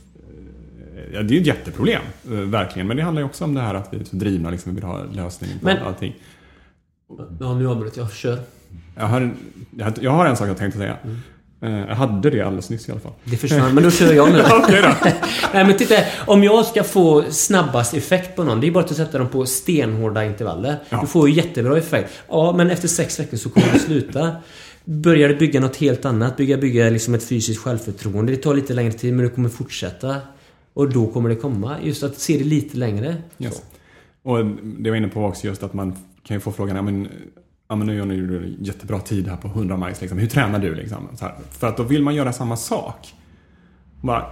Ja, 1.14 1.22
det 1.22 1.32
är 1.34 1.36
ju 1.36 1.40
ett 1.40 1.46
jätteproblem, 1.46 2.02
eh, 2.24 2.30
verkligen. 2.30 2.88
Men 2.88 2.96
det 2.96 3.02
handlar 3.02 3.22
ju 3.22 3.26
också 3.26 3.44
om 3.44 3.54
det 3.54 3.60
här 3.60 3.74
att 3.74 3.88
vi 3.92 4.00
är 4.00 4.04
så 4.04 4.16
drivna, 4.16 4.50
liksom, 4.50 4.72
vi 4.72 4.74
vill 4.80 4.84
ha 4.84 5.02
lösningen 5.12 5.58
på 5.58 5.64
Men- 5.64 5.78
allting. 5.82 6.14
Ja, 7.40 7.54
nu 7.54 7.68
avbröt 7.68 7.96
jag. 7.96 8.12
Kör. 8.12 8.38
Jag 8.96 9.06
har, 9.06 9.20
en, 9.20 9.34
jag 10.00 10.10
har- 10.10 10.26
en 10.26 10.36
sak 10.36 10.48
jag 10.48 10.56
tänkte 10.56 10.78
säga. 10.78 10.96
Eh, 11.04 11.10
Jag 11.60 11.94
hade 11.94 12.30
det 12.30 12.40
alldeles 12.40 12.70
nyss 12.70 12.88
i 12.88 12.92
alla 12.92 13.00
fall. 13.00 13.12
Det 13.24 13.36
försvann, 13.36 13.74
men 13.74 13.84
då 13.84 13.90
kör 13.90 14.12
jag 14.12 14.32
nu. 14.32 14.38
Då. 14.42 14.66
Nej 15.54 15.64
men 15.64 15.76
titta, 15.76 15.94
om 16.26 16.44
jag 16.44 16.66
ska 16.66 16.84
få 16.84 17.24
snabbast 17.30 17.94
effekt 17.94 18.36
på 18.36 18.44
någon, 18.44 18.60
det 18.60 18.66
är 18.66 18.70
bara 18.70 18.84
att 18.84 18.96
sätta 18.96 19.18
dem 19.18 19.28
på 19.28 19.46
stenhårda 19.46 20.24
intervaller. 20.24 20.76
Ja. 20.88 21.00
Du 21.00 21.06
får 21.06 21.28
ju 21.28 21.34
jättebra 21.34 21.78
effekt. 21.78 22.10
Ja, 22.28 22.52
men 22.56 22.70
efter 22.70 22.88
sex 22.88 23.20
veckor 23.20 23.36
så 23.36 23.50
kommer 23.50 23.72
det 23.72 23.78
sluta. 23.78 24.36
Börjar 24.84 25.28
du 25.28 25.36
bygga 25.36 25.60
något 25.60 25.76
helt 25.76 26.04
annat, 26.04 26.36
bygga, 26.36 26.56
bygga 26.56 26.90
liksom 26.90 27.14
ett 27.14 27.24
fysiskt 27.24 27.60
självförtroende. 27.60 28.32
Det 28.32 28.38
tar 28.38 28.54
lite 28.54 28.74
längre 28.74 28.92
tid, 28.92 29.14
men 29.14 29.24
du 29.24 29.30
kommer 29.30 29.48
fortsätta. 29.48 30.16
Och 30.74 30.90
då 30.90 31.06
kommer 31.06 31.28
det 31.28 31.36
komma. 31.36 31.76
Just 31.82 32.02
att 32.02 32.18
se 32.18 32.38
det 32.38 32.44
lite 32.44 32.76
längre. 32.76 33.16
Yes. 33.38 33.62
Och 34.22 34.44
det 34.46 34.54
jag 34.82 34.90
var 34.90 34.96
inne 34.96 35.08
på 35.08 35.24
också 35.24 35.46
just 35.46 35.62
att 35.62 35.74
man 35.74 35.96
kan 36.26 36.36
ju 36.36 36.40
få 36.40 36.52
frågan, 36.52 36.76
ja 36.76 36.82
men, 36.82 37.08
ja, 37.70 37.76
men 37.76 37.86
nu 37.86 37.96
gör 37.96 38.04
ni 38.04 38.14
en 38.14 38.56
jättebra 38.60 39.00
tid 39.00 39.28
här 39.28 39.36
på 39.36 39.48
100 39.48 39.76
miles, 39.76 40.00
liksom. 40.00 40.18
hur 40.18 40.26
tränar 40.26 40.58
du? 40.58 40.74
Liksom? 40.74 41.08
Så 41.14 41.24
här. 41.24 41.34
För 41.50 41.66
att 41.68 41.76
då 41.76 41.82
vill 41.82 42.02
man 42.02 42.14
göra 42.14 42.32
samma 42.32 42.56
sak. 42.56 43.14
Bara, 44.00 44.24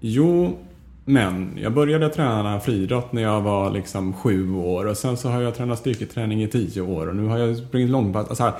jo, 0.00 0.58
men 1.04 1.58
jag 1.62 1.72
började 1.72 2.08
träna 2.08 2.60
friidrott 2.60 3.12
när 3.12 3.22
jag 3.22 3.40
var 3.40 3.70
liksom 3.70 4.12
sju 4.12 4.54
år 4.54 4.84
och 4.84 4.96
sen 4.96 5.16
så 5.16 5.28
har 5.28 5.42
jag 5.42 5.54
tränat 5.54 5.78
styrketräning 5.78 6.42
i 6.42 6.48
tio 6.48 6.80
år 6.80 7.06
och 7.06 7.16
nu 7.16 7.26
har 7.26 7.38
jag 7.38 7.56
sprungit 7.56 7.90
långpass. 7.90 8.28
Alltså 8.28 8.52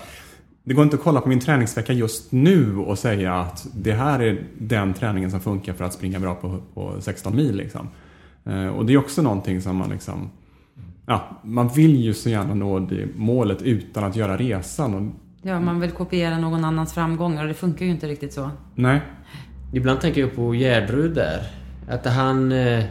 det 0.64 0.74
går 0.74 0.84
inte 0.84 0.96
att 0.96 1.02
kolla 1.02 1.20
på 1.20 1.28
min 1.28 1.40
träningsvecka 1.40 1.92
just 1.92 2.32
nu 2.32 2.76
och 2.76 2.98
säga 2.98 3.34
att 3.34 3.66
det 3.74 3.92
här 3.92 4.20
är 4.20 4.42
den 4.58 4.94
träningen 4.94 5.30
som 5.30 5.40
funkar 5.40 5.72
för 5.72 5.84
att 5.84 5.92
springa 5.92 6.20
bra 6.20 6.34
på, 6.34 6.58
på 6.74 7.00
16 7.00 7.36
mil. 7.36 7.56
Liksom. 7.56 7.88
Eh, 8.44 8.66
och 8.66 8.86
det 8.86 8.92
är 8.92 8.98
också 8.98 9.22
någonting 9.22 9.60
som 9.60 9.76
man 9.76 9.90
liksom... 9.90 10.30
Ja, 11.10 11.40
man 11.42 11.68
vill 11.68 11.96
ju 11.96 12.14
så 12.14 12.28
gärna 12.28 12.54
nå 12.54 12.78
det 12.78 13.08
målet 13.16 13.62
utan 13.62 14.04
att 14.04 14.16
göra 14.16 14.36
resan. 14.36 14.94
Och, 14.94 15.14
Ja, 15.42 15.60
man 15.60 15.80
vill 15.80 15.90
kopiera 15.90 16.38
någon 16.38 16.64
annans 16.64 16.92
framgångar 16.92 17.42
och 17.42 17.48
det 17.48 17.54
funkar 17.54 17.84
ju 17.84 17.90
inte 17.90 18.08
riktigt 18.08 18.32
så. 18.32 18.50
nej, 18.74 19.00
Ibland 19.72 20.00
tänker 20.00 20.20
jag 20.20 20.34
på 20.36 20.54
Gärdrud 20.54 21.14
där. 21.14 21.46
Att 21.88 22.06
han... 22.06 22.52
Eh, 22.52 22.84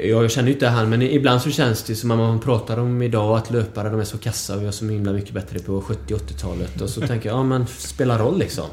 jag 0.00 0.30
känner 0.30 0.48
ju 0.48 0.54
inte 0.54 0.68
han, 0.68 0.90
men 0.90 1.02
ibland 1.02 1.40
så 1.42 1.50
känns 1.50 1.82
det 1.82 1.94
som 1.94 2.10
att 2.10 2.18
man 2.18 2.40
pratar 2.40 2.78
om 2.78 3.02
idag 3.02 3.36
att 3.38 3.50
löpare 3.50 3.90
de 3.90 4.00
är 4.00 4.04
så 4.04 4.18
kassa 4.18 4.54
och 4.54 4.60
jag 4.60 4.68
är 4.68 4.72
så 4.72 4.88
himla 4.88 5.12
mycket 5.12 5.34
bättre 5.34 5.58
på 5.58 5.80
70-80-talet. 5.80 6.80
Och 6.80 6.88
så 6.88 7.00
tänker 7.00 7.28
jag, 7.28 7.38
ja 7.38 7.42
men 7.42 7.66
spelar 7.66 8.18
roll 8.18 8.38
liksom. 8.38 8.66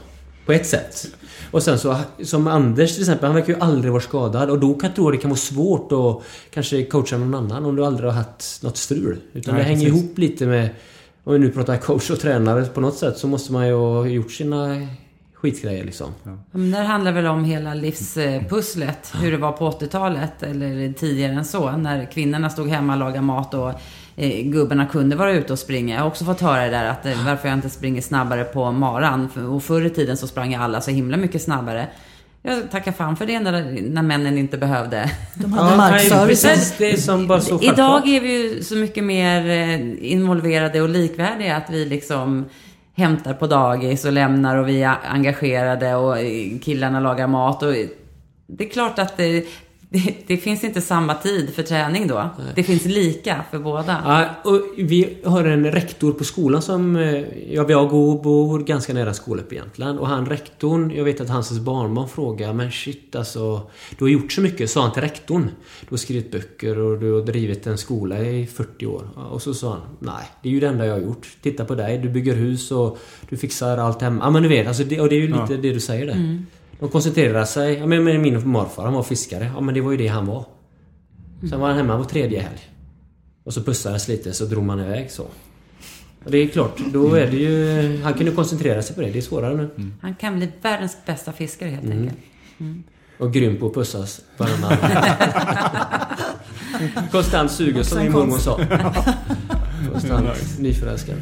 På 0.46 0.52
ett 0.52 0.68
sätt. 0.68 1.08
Och 1.52 1.64
sen 1.64 1.80
så, 1.80 1.98
som 2.24 2.48
Anders 2.48 2.94
till 2.94 3.02
exempel, 3.02 3.26
han 3.28 3.36
verkar 3.36 3.54
ju 3.54 3.60
aldrig 3.60 3.92
vara 3.92 4.02
skadad. 4.02 4.50
Och 4.50 4.60
då 4.60 4.74
kan 4.74 4.88
jag 4.90 4.96
tro 4.96 5.08
att 5.08 5.14
det 5.14 5.18
kan 5.18 5.30
vara 5.30 5.38
svårt 5.38 5.92
att 5.92 6.24
kanske 6.54 6.84
coacha 6.86 7.18
någon 7.18 7.36
annan 7.36 7.66
om 7.66 7.76
du 7.76 7.86
aldrig 7.86 8.10
har 8.10 8.18
haft 8.18 8.64
något 8.64 8.78
strul. 8.78 9.18
Utan 9.34 9.54
Nej, 9.54 9.64
det 9.64 9.70
hänger 9.70 9.86
precis. 9.86 10.04
ihop 10.04 10.18
lite 10.18 10.46
med... 10.46 10.70
Om 11.24 11.34
vi 11.34 11.40
nu 11.40 11.52
pratar 11.52 11.78
coach 11.78 12.10
och 12.10 12.20
tränare 12.20 12.66
på 12.66 12.82
något 12.82 12.98
sätt 12.98 13.18
så 13.18 13.28
måste 13.28 13.54
man 13.54 13.68
ju 13.68 13.74
ha 13.74 14.06
gjort 14.08 14.32
sina 14.32 14.88
skitgrejer 15.34 15.84
liksom. 15.84 16.08
Men 16.52 16.72
det 16.72 16.78
handlar 16.78 17.12
väl 17.12 17.26
om 17.26 17.44
hela 17.44 17.74
livspusslet. 17.74 19.14
Hur 19.22 19.32
det 19.32 19.38
var 19.38 19.52
på 19.52 19.72
80-talet 19.72 20.44
eller 20.44 20.94
tidigare 20.94 21.34
än 21.34 21.46
så. 21.46 21.72
När 21.72 22.12
kvinnorna 22.12 22.50
stod 22.50 22.70
hemma 22.70 22.94
och 22.94 23.00
lagade 23.00 23.22
mat 23.22 23.54
och 23.54 23.72
gubbarna 24.30 24.86
kunde 24.86 25.16
vara 25.16 25.32
ute 25.32 25.54
och 25.54 25.60
springa. 25.60 25.96
Jag 25.96 26.02
har 26.02 26.08
också 26.08 26.26
fått 26.26 26.42
höra 26.42 26.64
det 26.64 26.70
där 26.70 26.86
att 26.86 27.06
eh, 27.06 27.26
varför 27.26 27.48
jag 27.48 27.58
inte 27.58 27.70
springer 27.70 28.02
snabbare 28.02 28.44
på 28.44 28.72
maran. 28.72 29.30
För- 29.30 29.50
Och 29.50 29.64
förr 29.64 29.86
i 29.86 29.90
tiden 29.90 30.18
så 30.18 30.28
sprang 30.28 30.56
alla 30.56 30.82
så 30.82 30.92
himla 30.92 31.18
mycket 31.18 31.42
snabbare. 31.42 31.88
Jag 32.44 32.72
tackar 32.72 32.92
fan 32.92 33.16
för 33.16 33.26
det 33.26 33.40
när, 33.40 33.82
när 33.90 34.02
männen 34.02 34.38
inte 34.38 34.58
behövde. 34.58 35.12
De 35.36 35.54
hade 35.54 35.78
markservicen. 35.78 36.50
precis. 36.52 36.76
Det 36.78 36.92
är 36.92 36.98
som 36.98 37.28
bara 37.28 37.42
så 37.42 37.60
Idag 37.62 38.08
är 38.08 38.22
vi 38.22 38.32
ju 38.56 38.64
så 38.64 38.76
mycket 38.76 39.04
mer 39.04 39.50
eh, 39.50 40.12
involverade 40.12 40.82
och 40.82 40.90
likvärdiga 40.90 41.56
att 41.56 41.70
vi 41.70 41.86
liksom 41.86 42.46
hämtar 42.96 43.34
på 43.34 43.48
dagis 43.48 44.06
och 44.06 44.12
lämnar 44.12 44.58
och 44.58 44.68
vi 44.68 44.84
är 44.84 44.96
engagerade 45.08 45.96
och 45.96 46.20
eh, 46.20 46.60
killarna 46.62 47.00
lagar 47.00 47.28
mat 47.28 47.64
och 47.64 47.74
det 48.48 48.66
är 48.66 48.70
klart 48.70 49.00
att 49.00 49.18
det, 49.18 49.46
det, 49.94 50.16
det 50.28 50.38
finns 50.38 50.64
inte 50.64 50.82
samma 50.82 51.14
tid 51.16 51.50
för 51.54 51.64
träning 51.64 52.08
då. 52.08 52.30
Det 52.56 52.64
finns 52.64 52.86
lika 52.86 53.44
för 53.52 53.60
båda. 53.60 54.02
Ja, 54.44 54.52
och 54.52 54.62
vi 54.78 55.18
har 55.24 55.44
en 55.44 55.72
rektor 55.72 56.12
på 56.12 56.24
skolan 56.24 56.62
som... 56.62 56.96
eh, 56.96 57.24
Ja, 57.54 57.66
jag 57.70 57.90
går, 57.90 58.24
bor 58.24 58.60
ganska 58.60 58.94
nära 58.94 59.14
skolan 59.14 59.46
på 59.50 59.56
Jämtland. 59.56 60.00
Och 60.00 60.08
han 60.08 60.26
rektorn, 60.26 60.92
jag 60.96 61.04
vet 61.04 61.22
att 61.22 61.30
hans 61.30 61.60
barnbarn 61.60 62.08
frågar 62.10 62.54
Men 62.54 62.72
shit 62.72 63.16
alltså, 63.16 63.62
du 63.98 64.04
har 64.04 64.10
gjort 64.10 64.32
så 64.32 64.42
mycket, 64.42 64.70
sa 64.70 64.82
han 64.82 64.92
till 64.92 65.02
rektorn. 65.02 65.50
Du 65.82 65.88
har 65.90 65.98
skrivit 65.98 66.32
böcker 66.32 66.78
och 66.80 67.00
du 67.00 67.14
har 67.14 67.22
drivit 67.22 67.68
en 67.68 67.78
skola 67.78 68.20
i 68.22 68.46
40 68.48 68.86
år. 68.86 69.04
Och 69.32 69.42
så 69.42 69.54
sa 69.54 69.70
han, 69.70 69.82
nej, 70.00 70.26
det 70.44 70.50
är 70.50 70.54
ju 70.54 70.60
det 70.60 70.68
enda 70.68 70.86
jag 70.86 70.94
har 70.94 71.02
gjort. 71.02 71.28
Titta 71.42 71.66
på 71.66 71.76
dig, 71.76 71.98
du 71.98 72.10
bygger 72.10 72.36
hus 72.36 72.72
och 72.72 72.98
du 73.30 73.38
fixar 73.38 73.78
allt 73.78 74.02
hemma. 74.02 74.24
Ja 74.24 74.30
men 74.30 74.44
du 74.44 74.50
vet, 74.50 74.68
alltså 74.68 74.84
det, 74.84 75.02
och 75.02 75.10
det 75.10 75.16
är 75.16 75.20
ju 75.22 75.28
lite 75.28 75.46
Ja. 75.50 75.58
det 75.62 75.74
du 75.74 75.80
säger 75.80 76.06
där. 76.06 76.40
De 76.82 76.90
koncentrerar 76.90 77.46
sig, 77.46 77.74
ja 77.78 77.86
men 77.86 78.04
min 78.22 78.48
morfar 78.50 78.84
han 78.84 78.94
var 78.94 79.04
fiskare. 79.04 79.52
Ja 79.56 79.62
men 79.62 79.74
det 79.74 79.82
var 79.82 79.92
ju 79.92 79.98
det 79.98 80.08
han 80.08 80.26
var. 80.26 80.46
Sen 81.50 81.60
var 81.60 81.68
han 81.68 81.78
hemma 81.78 81.98
var 81.98 82.04
tredje 82.06 82.42
helg. 82.42 82.60
Och 83.44 83.54
så 83.54 83.64
pussades 83.64 84.08
lite 84.08 84.34
så 84.34 84.46
drog 84.46 84.64
man 84.64 84.80
iväg 84.80 85.12
så. 85.12 85.24
Och 86.26 86.32
det 86.32 86.38
är 86.38 86.48
klart, 86.48 86.80
då 86.94 87.14
är 87.16 87.28
det 87.32 87.38
ju... 87.38 88.02
Han 88.04 88.14
kunde 88.14 88.32
koncentrera 88.32 88.82
sig 88.82 88.96
på 88.96 89.02
det. 89.02 89.10
Det 89.10 89.20
är 89.20 89.22
svårare 89.22 89.56
nu. 89.56 89.70
Han 90.02 90.16
kan 90.16 90.36
bli 90.38 90.52
världens 90.62 90.98
bästa 91.06 91.32
fiskare 91.32 91.70
helt 91.70 91.84
Mm. 91.84 91.98
enkelt. 92.02 92.20
Och 93.18 93.34
grym 93.34 93.58
på 93.58 93.68
att 93.68 93.74
pussas 93.74 94.22
varannan. 94.38 94.78
Konstant 97.12 97.52
sugen 97.52 97.86
som 97.86 98.00
min 98.00 98.12
mormor 98.12 98.38
sa. 98.38 98.60
Konstant 99.92 100.28
nyförälskad. 100.60 101.16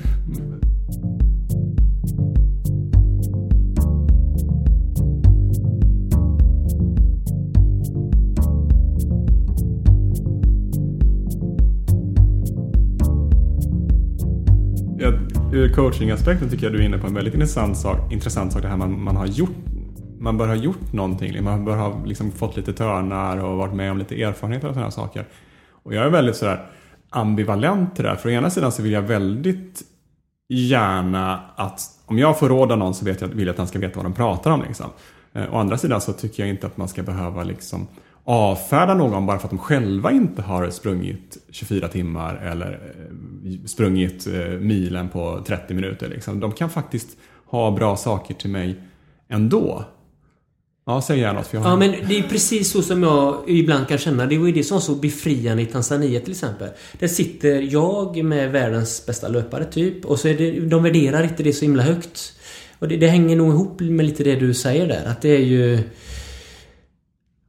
Ur 15.52 15.74
coachingaspekten 15.74 16.50
tycker 16.50 16.64
jag 16.64 16.74
du 16.74 16.80
är 16.80 16.86
inne 16.86 16.98
på 16.98 17.08
en 17.08 17.14
väldigt 17.14 17.34
intressant 17.34 17.78
sak. 17.78 18.12
Intressant 18.12 18.54
sak 18.54 18.62
det 18.62 18.68
här 18.68 18.78
man, 18.78 19.04
man 19.04 19.16
har 19.16 19.26
gjort. 19.26 19.56
Man 20.20 20.38
bör 20.38 20.48
ha 20.48 20.56
gjort 20.56 20.94
någonting. 20.94 21.28
Liksom. 21.28 21.46
Man 21.46 21.66
bör 21.66 21.78
ha 21.78 22.06
liksom 22.06 22.32
fått 22.32 22.58
lite 22.58 22.74
törnar 22.74 23.38
och 23.38 23.58
varit 23.58 23.74
med 23.74 23.92
om 23.92 23.98
lite 23.98 24.24
erfarenheter 24.24 24.68
och 24.68 24.74
sådana 24.74 24.92
saker. 24.92 25.26
Och 25.84 25.94
jag 25.94 26.06
är 26.06 26.10
väldigt 26.10 26.36
sådär 26.36 26.66
ambivalent 27.10 27.96
till 27.96 28.04
det 28.04 28.10
där. 28.10 28.16
För 28.16 28.30
å 28.30 28.32
ena 28.32 28.50
sidan 28.50 28.72
så 28.72 28.82
vill 28.82 28.92
jag 28.92 29.02
väldigt 29.02 29.82
gärna 30.50 31.40
att 31.56 31.82
om 32.06 32.20
jag 32.20 32.40
får 32.40 32.50
råda 32.50 32.76
någon 32.76 32.94
så 32.94 33.06
vet 33.06 33.22
jag, 33.22 33.28
vill 33.28 33.46
jag 33.48 33.50
att 33.50 33.58
den 33.58 33.68
ska 33.68 33.80
veta 33.80 33.96
vad 33.96 34.06
de 34.06 34.14
pratar 34.14 34.52
om. 34.52 34.62
Liksom. 34.62 34.90
Eh, 35.34 35.54
Å 35.54 35.58
andra 35.58 35.78
sidan 35.78 36.02
så 36.02 36.14
tycker 36.14 36.44
jag 36.44 36.50
inte 36.50 36.68
att 36.68 36.78
man 36.78 36.88
ska 36.88 37.04
behöva 37.04 37.44
liksom 37.44 37.88
avfärda 38.24 38.94
någon 38.94 39.26
bara 39.26 39.40
för 39.40 39.48
att 39.48 39.52
de 39.52 39.60
själva 39.60 40.12
inte 40.12 40.42
har 40.42 40.70
sprungit 40.70 41.38
24 41.52 41.88
timmar 41.88 42.36
eller 42.36 42.72
eh, 42.72 43.66
sprungit 43.66 44.28
eh, 44.28 44.60
milen 44.60 45.10
på 45.10 45.44
30 45.48 45.74
minuter. 45.74 46.10
Liksom. 46.10 46.40
De 46.40 46.52
kan 46.52 46.70
faktiskt 46.70 47.10
ha 47.46 47.72
bra 47.72 47.98
saker 47.98 48.34
till 48.34 48.50
mig 48.50 48.80
ändå. 49.30 49.86
Ja, 50.86 51.02
säg 51.02 51.20
gärna 51.20 51.34
något. 51.34 51.48
För 51.48 51.58
jag 51.58 51.64
har 51.64 51.70
Ja 51.70 51.76
men 51.76 51.92
det 52.08 52.20
är 52.20 52.24
precis 52.24 52.72
så 52.72 52.82
som 52.82 53.04
jag 53.04 53.44
ibland 53.48 53.88
kan 53.88 53.98
känna. 53.98 54.26
Det 54.26 54.38
var 54.38 54.48
ju 54.48 54.54
det 54.54 54.64
som 54.64 54.76
var 54.76 54.82
så 54.82 54.96
befriande 54.96 55.64
i 55.64 55.66
Tanzania 55.66 56.20
till 56.20 56.32
exempel. 56.32 56.70
Där 57.00 57.08
sitter 57.08 57.62
jag 57.62 58.24
med 58.24 58.52
världens 58.52 59.06
bästa 59.06 59.28
löpare 59.28 59.66
typ. 59.66 60.06
Och 60.06 60.20
så 60.20 60.28
är 60.28 60.34
det, 60.34 60.60
de 60.60 60.84
värderar 60.84 61.24
inte 61.24 61.44
det 61.44 61.54
så 61.54 61.66
himla 61.66 61.84
högt. 61.84 62.34
Och 62.80 62.88
det, 62.88 62.98
det 62.98 63.08
hänger 63.08 63.36
nog 63.36 63.54
ihop 63.54 63.80
med 63.80 64.06
lite 64.06 64.24
det 64.24 64.36
du 64.36 64.54
säger 64.54 64.88
där. 64.88 65.06
Att 65.06 65.22
det 65.22 65.30
är 65.30 65.46
ju... 65.46 65.80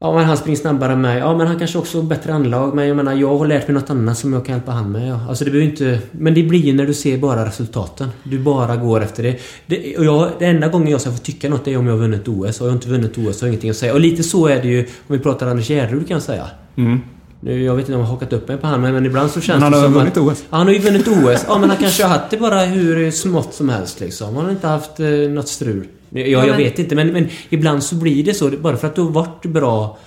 Ja 0.03 0.13
men 0.15 0.25
han 0.25 0.37
springer 0.37 0.59
snabbare 0.59 0.93
än 0.93 1.01
mig. 1.01 1.19
Ja 1.19 1.37
men 1.37 1.47
han 1.47 1.59
kanske 1.59 1.79
också 1.79 1.99
har 1.99 2.03
bättre 2.03 2.35
anlag. 2.35 2.75
Men 2.75 2.89
jag 2.89 2.97
menar 2.97 3.15
jag 3.15 3.39
har 3.39 3.47
lärt 3.47 3.69
mig 3.69 3.75
något 3.75 3.91
annat 3.91 4.19
som 4.19 4.33
jag 4.33 4.47
kan 4.47 4.55
hjälpa 4.55 4.73
han 4.73 4.93
med. 4.93 5.09
Ja. 5.09 5.21
Alltså 5.29 5.45
det 5.45 5.51
behöver 5.51 5.71
inte... 5.71 5.99
Men 6.13 6.35
det 6.35 6.43
blir 6.43 6.75
när 6.75 6.87
du 6.87 6.95
ser 6.95 7.19
bara 7.19 7.47
resultaten. 7.47 8.09
Du 8.23 8.39
bara 8.39 8.77
går 8.77 9.03
efter 9.03 9.23
det. 9.23 9.41
det 9.67 9.97
och 9.97 10.05
jag, 10.05 10.31
det 10.39 10.47
enda 10.47 10.69
gången 10.69 10.89
jag 10.89 11.01
ska 11.01 11.11
få 11.11 11.19
tycka 11.19 11.49
något 11.49 11.69
är 11.69 11.77
om 11.77 11.87
jag 11.87 11.93
har 11.93 11.99
vunnit 11.99 12.29
OS. 12.29 12.61
Har 12.61 12.67
jag 12.67 12.77
inte 12.77 12.89
vunnit 12.89 13.19
OS 13.19 13.39
så 13.39 13.45
har 13.45 13.49
jag 13.49 13.53
ingenting 13.53 13.71
att 13.71 13.77
säga. 13.77 13.93
Och 13.93 14.01
lite 14.01 14.23
så 14.23 14.47
är 14.47 14.63
det 14.63 14.69
ju 14.69 14.81
om 14.81 14.87
vi 15.07 15.19
pratar 15.19 15.47
Anders 15.47 15.69
Gärrud 15.69 16.09
kan 16.09 16.15
jag 16.15 16.23
säga. 16.23 16.47
Mm. 16.77 17.01
Nu, 17.41 17.65
jag 17.65 17.75
vet 17.75 17.83
inte 17.83 17.95
om 17.95 18.01
jag 18.01 18.07
har 18.07 18.15
hakat 18.15 18.33
upp 18.33 18.49
mig 18.49 18.57
på 18.57 18.67
han 18.67 18.81
men 18.81 19.07
ibland 19.07 19.31
så 19.31 19.41
känns 19.41 19.55
Men 19.57 19.63
han 19.63 19.73
det 19.73 19.79
har 19.79 19.85
som 19.85 19.95
vunnit 19.95 20.17
att... 20.17 20.23
OS. 20.23 20.45
Han 20.51 20.67
har 20.67 20.75
ju 20.75 20.79
vunnit 20.79 21.09
OS. 21.09 21.45
Ja 21.49 21.59
men 21.59 21.71
han 21.71 21.79
kanske 21.79 22.03
har 22.03 22.11
haft 22.11 22.31
det 22.31 22.37
bara 22.37 22.61
hur 22.61 23.11
smått 23.11 23.55
som 23.55 23.69
helst 23.69 24.01
liksom. 24.01 24.37
Han 24.37 24.45
har 24.45 24.53
inte 24.53 24.67
haft 24.67 25.01
eh, 25.01 25.07
något 25.07 25.49
strul. 25.49 25.87
Jag, 26.11 26.29
Ja, 26.29 26.39
jag 26.41 26.47
men- 26.49 26.57
vet 26.57 26.79
inte, 26.79 26.95
men, 26.95 27.09
men 27.13 27.29
ibland 27.49 27.83
så 27.83 27.95
blir 27.95 28.25
det 28.25 28.35
så. 28.35 28.51
Bara 28.51 28.77
för 28.77 28.87
att 28.87 28.95
du 28.95 29.01
har 29.03 29.11
varit 29.11 29.43
bra 29.47 29.99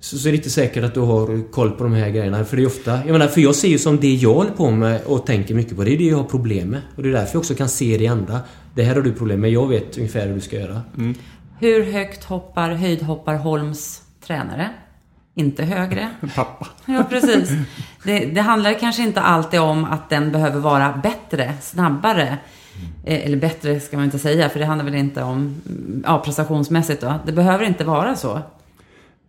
så, 0.00 0.18
så 0.18 0.28
är 0.28 0.32
det 0.32 0.36
inte 0.36 0.50
säkert 0.50 0.84
att 0.84 0.94
du 0.94 1.00
har 1.00 1.50
koll 1.50 1.70
på 1.70 1.84
de 1.84 1.92
här 1.92 2.10
grejerna. 2.10 2.44
För 2.44 2.56
det 2.56 2.62
är 2.62 2.66
ofta... 2.66 2.90
Jag 2.96 3.12
menar, 3.12 3.26
för 3.26 3.40
jag 3.40 3.54
ser 3.54 3.68
ju 3.68 3.78
som 3.78 3.96
det 4.00 4.14
jag 4.14 4.34
håller 4.34 4.50
på 4.50 4.70
med 4.70 5.00
och 5.04 5.26
tänker 5.26 5.54
mycket 5.54 5.76
på. 5.76 5.84
Det 5.84 5.94
är 5.94 5.98
det 5.98 6.04
jag 6.04 6.16
har 6.16 6.24
problem 6.24 6.68
med. 6.68 6.80
Och 6.96 7.02
det 7.02 7.08
är 7.08 7.12
därför 7.12 7.34
jag 7.34 7.40
också 7.40 7.54
kan 7.54 7.68
se 7.68 7.98
det 7.98 8.04
i 8.04 8.06
andra. 8.06 8.40
Det 8.74 8.82
här 8.82 8.94
har 8.94 9.02
du 9.02 9.12
problem 9.12 9.40
med. 9.40 9.50
Jag 9.50 9.68
vet 9.68 9.96
ungefär 9.98 10.26
hur 10.26 10.34
du 10.34 10.40
ska 10.40 10.56
göra. 10.56 10.82
Hur 11.58 11.92
högt 11.92 12.24
hoppar 12.24 12.70
höjdhoppar 12.70 13.34
Holms 13.34 14.02
tränare? 14.26 14.70
Inte 15.34 15.64
högre. 15.64 16.10
Pappa. 16.36 16.66
Ja, 16.86 17.04
precis. 17.10 17.48
Det, 18.04 18.18
det 18.18 18.40
handlar 18.40 18.78
kanske 18.80 19.02
inte 19.02 19.20
alltid 19.20 19.60
om 19.60 19.84
att 19.84 20.10
den 20.10 20.32
behöver 20.32 20.60
vara 20.60 21.00
bättre, 21.02 21.54
snabbare. 21.60 22.38
Eh, 23.04 23.26
Eller 23.26 23.36
bättre 23.36 23.80
ska 23.80 23.96
man 23.96 24.04
inte 24.04 24.18
säga, 24.18 24.48
för 24.48 24.58
det 24.58 24.66
handlar 24.66 24.84
väl 24.84 24.94
inte 24.94 25.22
om 25.22 25.36
mm, 25.38 26.02
ja, 26.06 26.18
prestationsmässigt 26.24 27.00
då. 27.00 27.14
Det 27.26 27.32
behöver 27.32 27.64
inte 27.64 27.84
vara 27.84 28.16
så. 28.16 28.40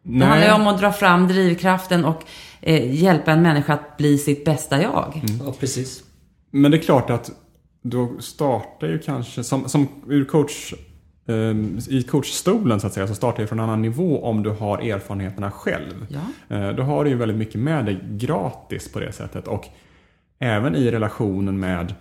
Det 0.04 0.26
handlar 0.26 0.48
ju 0.48 0.54
om 0.54 0.68
att 0.68 0.80
dra 0.80 0.92
fram 0.92 1.28
drivkraften 1.28 2.06
och 2.06 2.24
eh, 2.62 2.96
hjälpa 2.96 3.32
en 3.32 3.42
människa 3.42 3.74
att 3.74 3.98
bli 3.98 4.18
sitt 4.18 4.46
bästa 4.46 4.82
jag. 4.82 5.22
Ja, 5.46 5.54
precis. 5.60 6.04
Men 6.52 6.72
det 6.72 6.78
är 6.78 6.82
klart 6.82 7.10
att 7.10 7.32
då 7.82 8.12
startar 8.20 8.88
ju 8.88 9.00
kanske, 9.00 9.44
som, 9.44 9.70
som 9.70 9.88
ur 10.08 10.26
coach, 10.26 10.74
eh, 11.28 11.36
i 11.90 12.06
coachstolen 12.10 12.80
så 12.80 12.88
att 12.88 12.94
säga, 12.94 13.08
så 13.08 13.16
startar 13.16 13.42
det 13.42 13.48
från 13.48 13.60
en 13.60 13.66
annan 13.66 13.82
nivå 13.82 14.24
om 14.24 14.44
du 14.44 14.50
har 14.50 14.78
erfarenheterna 14.78 15.52
själv. 15.52 16.08
Ja. 16.10 16.56
Eh, 16.56 16.70
då 16.70 16.84
har 16.84 17.04
du 17.04 17.10
ju 17.10 17.16
väldigt 17.16 17.38
mycket 17.38 17.62
med 17.62 17.86
dig 17.86 18.00
gratis 18.10 18.92
på 18.92 19.00
det 19.00 19.12
sättet. 19.12 19.48
Och 19.48 19.66
även 20.40 20.76
i 20.76 20.92
relationen 20.92 21.60
med, 21.60 21.94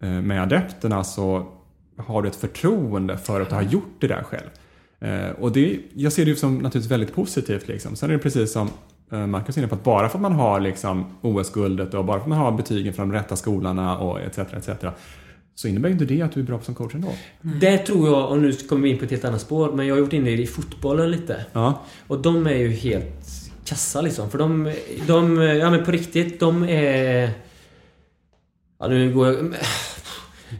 med 0.00 0.42
adepterna 0.42 1.04
så 1.04 1.46
har 1.96 2.22
du 2.22 2.28
ett 2.28 2.36
förtroende 2.36 3.18
för 3.18 3.40
att 3.40 3.48
du 3.48 3.54
har 3.54 3.62
gjort 3.62 3.96
det 4.00 4.06
där 4.06 4.22
själv. 4.22 4.48
Eh, 5.00 5.30
och 5.30 5.52
det, 5.52 5.78
jag 5.94 6.12
ser 6.12 6.24
det 6.24 6.30
ju 6.30 6.36
som 6.36 6.54
naturligtvis 6.54 6.90
väldigt 6.90 7.14
positivt. 7.14 7.68
Liksom. 7.68 7.96
Sen 7.96 8.10
är 8.10 8.14
det 8.14 8.18
precis 8.18 8.52
som 8.52 8.70
eh, 9.12 9.26
Marcus 9.26 9.56
är 9.56 9.60
inne 9.60 9.68
på, 9.68 9.74
att 9.74 9.84
bara 9.84 10.08
för 10.08 10.18
att 10.18 10.22
man 10.22 10.32
har 10.32 10.60
liksom 10.60 11.04
OS-guldet 11.20 11.94
och 11.94 12.04
bara 12.04 12.18
för 12.18 12.22
att 12.22 12.28
man 12.28 12.38
har 12.38 12.52
betygen 12.52 12.92
från 12.92 13.08
de 13.08 13.18
rätta 13.18 13.36
skolorna 13.36 13.98
och 13.98 14.20
etc. 14.20 14.38
etc. 14.38 14.68
så 15.54 15.68
innebär 15.68 15.88
ju 15.88 15.92
inte 15.92 16.04
det 16.04 16.22
att 16.22 16.32
du 16.32 16.40
är 16.40 16.44
bra 16.44 16.60
som 16.60 16.74
coach 16.74 16.94
ändå. 16.94 17.12
Det 17.42 17.78
tror 17.78 18.08
jag, 18.08 18.30
och 18.30 18.38
nu 18.38 18.52
kommer 18.52 18.82
vi 18.82 18.88
in 18.88 18.98
på 18.98 19.04
ett 19.04 19.10
helt 19.10 19.24
annat 19.24 19.40
spår, 19.40 19.72
men 19.72 19.86
jag 19.86 19.94
har 19.94 20.00
gjort 20.00 20.12
in 20.12 20.24
det 20.24 20.30
i 20.30 20.46
fotbollen 20.46 21.10
lite. 21.10 21.44
Ja. 21.52 21.82
Och 22.06 22.18
de 22.18 22.46
är 22.46 22.56
ju 22.56 22.68
helt 22.68 23.26
kassa 23.64 24.00
liksom. 24.00 24.30
För 24.30 24.38
de, 24.38 24.74
de 25.06 25.36
ja 25.42 25.70
men 25.70 25.84
på 25.84 25.90
riktigt, 25.90 26.40
de 26.40 26.62
är... 26.62 27.30
Ja 28.78 28.88
nu 28.88 29.12
går 29.14 29.26
jag... 29.26 29.54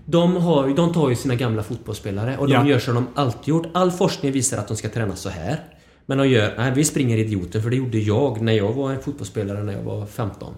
De, 0.04 0.36
har, 0.36 0.68
de 0.68 0.92
tar 0.92 1.08
ju 1.08 1.16
sina 1.16 1.34
gamla 1.34 1.62
fotbollsspelare 1.62 2.36
och 2.38 2.46
de 2.48 2.52
Ja. 2.52 2.66
gör 2.66 2.78
som 2.78 2.94
de 2.94 3.06
alltid 3.14 3.48
gjort. 3.48 3.66
All 3.74 3.90
forskning 3.90 4.32
visar 4.32 4.58
att 4.58 4.68
de 4.68 4.76
ska 4.76 4.88
träna 4.88 5.16
så 5.16 5.28
här. 5.28 5.60
Men 6.06 6.18
de 6.18 6.28
gör, 6.28 6.54
nej 6.58 6.72
vi 6.74 6.84
springer 6.84 7.16
idioten 7.18 7.62
för 7.62 7.70
det 7.70 7.76
gjorde 7.76 7.98
jag 7.98 8.40
när 8.40 8.52
jag 8.52 8.72
var 8.72 8.90
en 8.92 9.00
fotbollsspelare 9.00 9.62
när 9.62 9.72
jag 9.72 9.82
var 9.82 10.06
15. 10.06 10.54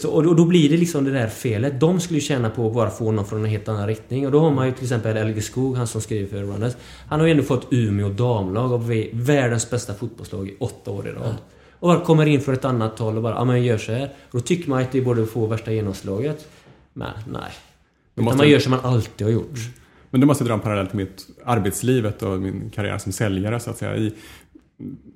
Så, 0.00 0.10
och 0.10 0.22
då, 0.22 0.34
då 0.34 0.44
blir 0.44 0.70
det 0.70 0.76
liksom 0.76 1.04
det 1.04 1.10
där 1.10 1.26
felet. 1.28 1.80
De 1.80 2.00
skulle 2.00 2.16
ju 2.18 2.20
tjäna 2.26 2.50
på 2.50 2.66
att 2.68 2.74
bara 2.74 2.90
få 2.90 3.12
någon 3.12 3.24
från 3.26 3.44
en 3.44 3.50
helt 3.50 3.68
annan 3.68 3.86
riktning. 3.86 4.26
Och 4.26 4.32
då 4.32 4.40
har 4.40 4.50
man 4.50 4.66
ju 4.66 4.72
till 4.72 4.82
exempel 4.84 5.16
Elge 5.16 5.42
Skog, 5.42 5.76
han 5.76 5.86
som 5.86 6.00
skriver 6.00 6.28
för 6.28 6.36
Runners. 6.42 6.72
Han 7.08 7.20
har 7.20 7.26
ju 7.26 7.30
ändå 7.32 7.42
fått 7.44 7.66
Umeå 7.70 8.08
damlag 8.08 8.72
av 8.72 8.88
v- 8.88 9.08
världens 9.12 9.70
bästa 9.70 9.94
fotbollslag 9.94 10.48
i 10.48 10.56
åtta 10.60 10.90
år 10.90 11.08
i 11.08 11.10
rad. 11.12 11.34
Och 11.80 11.88
bara 11.88 12.00
kommer 12.00 12.26
in 12.26 12.40
från 12.40 12.54
ett 12.54 12.64
annat 12.64 12.98
håll 12.98 13.16
och 13.16 13.22
bara, 13.22 13.34
ja 13.34 13.44
men 13.44 13.64
gör 13.64 13.78
så 13.78 13.92
här. 13.92 14.04
Och 14.04 14.32
då 14.32 14.40
tycker 14.40 14.70
man 14.70 14.82
att 14.82 14.92
det 14.92 15.00
borde 15.00 15.26
få 15.26 15.46
värsta 15.46 15.72
genomslaget. 15.72 16.48
Men 16.92 17.10
nej. 17.32 17.42
Utan 18.14 18.24
måste- 18.24 18.38
man 18.38 18.48
gör 18.48 18.58
som 18.58 18.70
man 18.70 18.80
alltid 18.80 19.26
har 19.26 19.32
gjort. 19.32 19.58
Men 20.10 20.20
då 20.20 20.26
måste 20.26 20.44
dra 20.44 20.54
en 20.54 20.60
parallell 20.60 20.86
till 20.86 20.96
mitt 20.96 21.26
arbetslivet 21.44 22.22
och 22.22 22.40
min 22.40 22.70
karriär 22.70 22.98
som 22.98 23.12
säljare 23.12 23.60
så 23.60 23.70
att 23.70 23.78
säga. 23.78 23.96
I, 23.96 24.14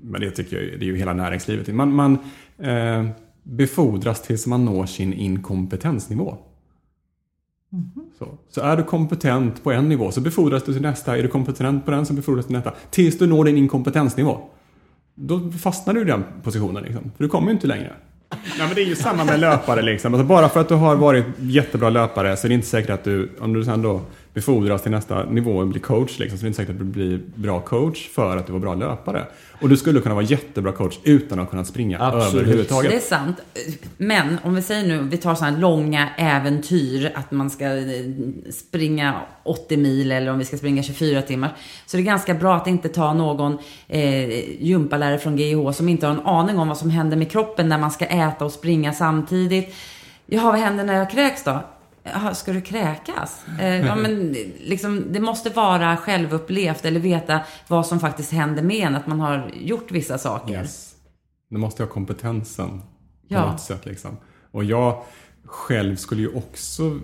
men 0.01 0.21
det 0.21 0.31
tycker 0.31 0.57
jag 0.57 0.81
det 0.81 0.85
är 0.85 0.87
ju 0.87 0.97
hela 0.97 1.13
näringslivet. 1.13 1.75
Man, 1.75 1.95
man 1.95 2.19
eh, 2.59 3.07
befordras 3.43 4.23
tills 4.23 4.47
man 4.47 4.65
når 4.65 4.87
sin 4.87 5.13
inkompetensnivå. 5.13 6.37
Så. 8.19 8.29
så 8.49 8.61
är 8.61 8.77
du 8.77 8.83
kompetent 8.83 9.65
på 9.65 9.73
en 9.73 9.89
nivå 9.89 10.11
så 10.11 10.21
befordras 10.21 10.63
du 10.63 10.73
till 10.73 10.83
nästa. 10.83 11.19
Är 11.19 11.23
du 11.23 11.29
kompetent 11.29 11.85
på 11.85 11.91
den 11.91 12.07
så 12.07 12.15
befordras 12.15 12.45
du 12.45 12.49
till 12.49 12.57
nästa. 12.57 12.75
Tills 12.91 13.19
du 13.19 13.27
når 13.27 13.45
din 13.45 13.57
inkompetensnivå. 13.57 14.49
Då 15.15 15.51
fastnar 15.51 15.95
du 15.95 16.01
i 16.01 16.05
den 16.05 16.25
positionen 16.43 16.83
liksom. 16.83 17.11
För 17.17 17.25
du 17.25 17.29
kommer 17.29 17.47
ju 17.47 17.53
inte 17.53 17.67
längre. 17.67 17.93
Nej 18.31 18.67
men 18.67 18.75
det 18.75 18.83
är 18.83 18.87
ju 18.87 18.97
samma 18.97 19.25
med 19.25 19.41
löpare 19.41 19.83
liksom. 19.83 20.15
Alltså 20.15 20.27
bara 20.27 20.49
för 20.49 20.61
att 20.61 20.69
du 20.69 20.75
har 20.75 20.97
varit 20.97 21.25
jättebra 21.39 21.91
löpare 21.91 22.37
så 22.37 22.47
är 22.47 22.49
det 22.49 22.55
inte 22.55 22.67
säkert 22.67 22.91
att 22.91 23.05
du, 23.05 23.31
om 23.41 23.53
du 23.53 23.65
sen 23.65 23.83
då 23.83 24.01
befordras 24.35 24.83
till 24.83 24.91
nästa 24.91 25.25
nivå 25.25 25.57
och 25.57 25.67
blir 25.67 25.81
coach 25.81 26.19
liksom, 26.19 26.39
så 26.39 26.43
är 26.43 26.45
det 26.45 26.49
inte 26.49 26.57
säkert 26.57 26.73
att 26.73 26.79
du 26.79 26.85
blir 26.85 27.21
bra 27.35 27.61
coach 27.61 28.09
för 28.09 28.37
att 28.37 28.47
du 28.47 28.53
var 28.53 28.61
bra 28.61 28.75
löpare. 28.75 29.27
Och 29.61 29.69
du 29.69 29.77
skulle 29.77 30.01
kunna 30.01 30.15
vara 30.15 30.25
jättebra 30.25 30.73
coach 30.73 30.99
utan 31.05 31.41
att 31.41 31.51
kunna 31.51 31.65
springa 31.65 31.99
Absolut. 32.01 32.35
överhuvudtaget. 32.35 32.91
Det 32.91 32.97
är 32.97 33.01
sant. 33.01 33.41
Men 33.97 34.39
om 34.43 34.55
vi 34.55 34.63
säger 34.63 34.89
nu, 34.89 35.03
vi 35.03 35.17
tar 35.17 35.35
sådana 35.35 35.55
här 35.55 35.61
långa 35.61 36.09
äventyr, 36.17 37.13
att 37.15 37.31
man 37.31 37.51
ska 37.51 37.65
eh, 37.65 37.85
springa 38.51 39.21
80 39.43 39.77
mil 39.77 40.13
eller 40.13 40.33
om 40.33 40.39
vi 40.39 40.45
ska 40.45 40.57
springa 40.57 40.83
24 40.83 41.23
timmar. 41.23 41.57
Så 41.87 41.97
det 41.97 42.03
är 42.03 42.05
ganska 42.05 42.35
bra 42.35 42.57
att 42.57 42.67
inte 42.67 42.89
ta 42.89 43.13
någon 43.13 43.59
eh, 43.89 44.63
gympalärare 44.65 45.19
från 45.19 45.37
GIH 45.37 45.71
som 45.73 45.89
inte 45.89 46.07
har 46.07 46.15
en 46.15 46.27
aning 46.27 46.59
om 46.59 46.69
vad 46.69 46.79
som 46.79 46.91
händer 46.91 47.17
med 47.17 47.31
kroppen 47.31 47.69
när 47.69 47.79
man 47.79 47.91
ska 47.91 48.05
äta 48.05 48.45
och 48.45 48.53
springa 48.53 48.93
samtidigt. 48.93 49.75
Jaha, 50.27 50.51
vad 50.51 50.61
händer 50.61 50.85
när 50.85 50.99
jag 50.99 51.11
kräks 51.11 51.45
då? 51.45 51.61
Jaha, 52.05 52.35
ska 52.35 52.53
du 52.53 52.61
kräkas? 52.61 53.41
Eh, 53.61 53.87
ja, 53.87 53.97
men 53.97 54.33
liksom, 54.61 55.05
det 55.11 55.21
måste 55.21 55.51
vara 55.51 55.97
självupplevt 55.97 56.85
eller 56.85 57.01
veta 57.01 57.41
vad 57.69 57.87
som 57.87 58.01
faktiskt 58.01 58.33
händer 58.33 58.63
med 58.63 58.87
en, 58.87 58.95
att 58.95 59.07
man 59.07 59.21
har 59.21 59.51
gjort 59.61 59.91
vissa 59.91 60.19
saker. 60.19 60.55
Yes. 60.55 60.95
Du 61.51 61.59
måste 61.59 61.83
ha 61.83 61.91
kompetensen 61.91 62.79
på 62.79 62.85
Ja. 63.29 63.51
något 63.51 63.61
sätt. 63.61 63.87
Liksom. 63.87 64.17
Och 64.51 64.65
jag 64.65 65.03
själv 65.45 65.97
skulle 65.97 66.23
ju 66.23 66.29
också 66.29 66.99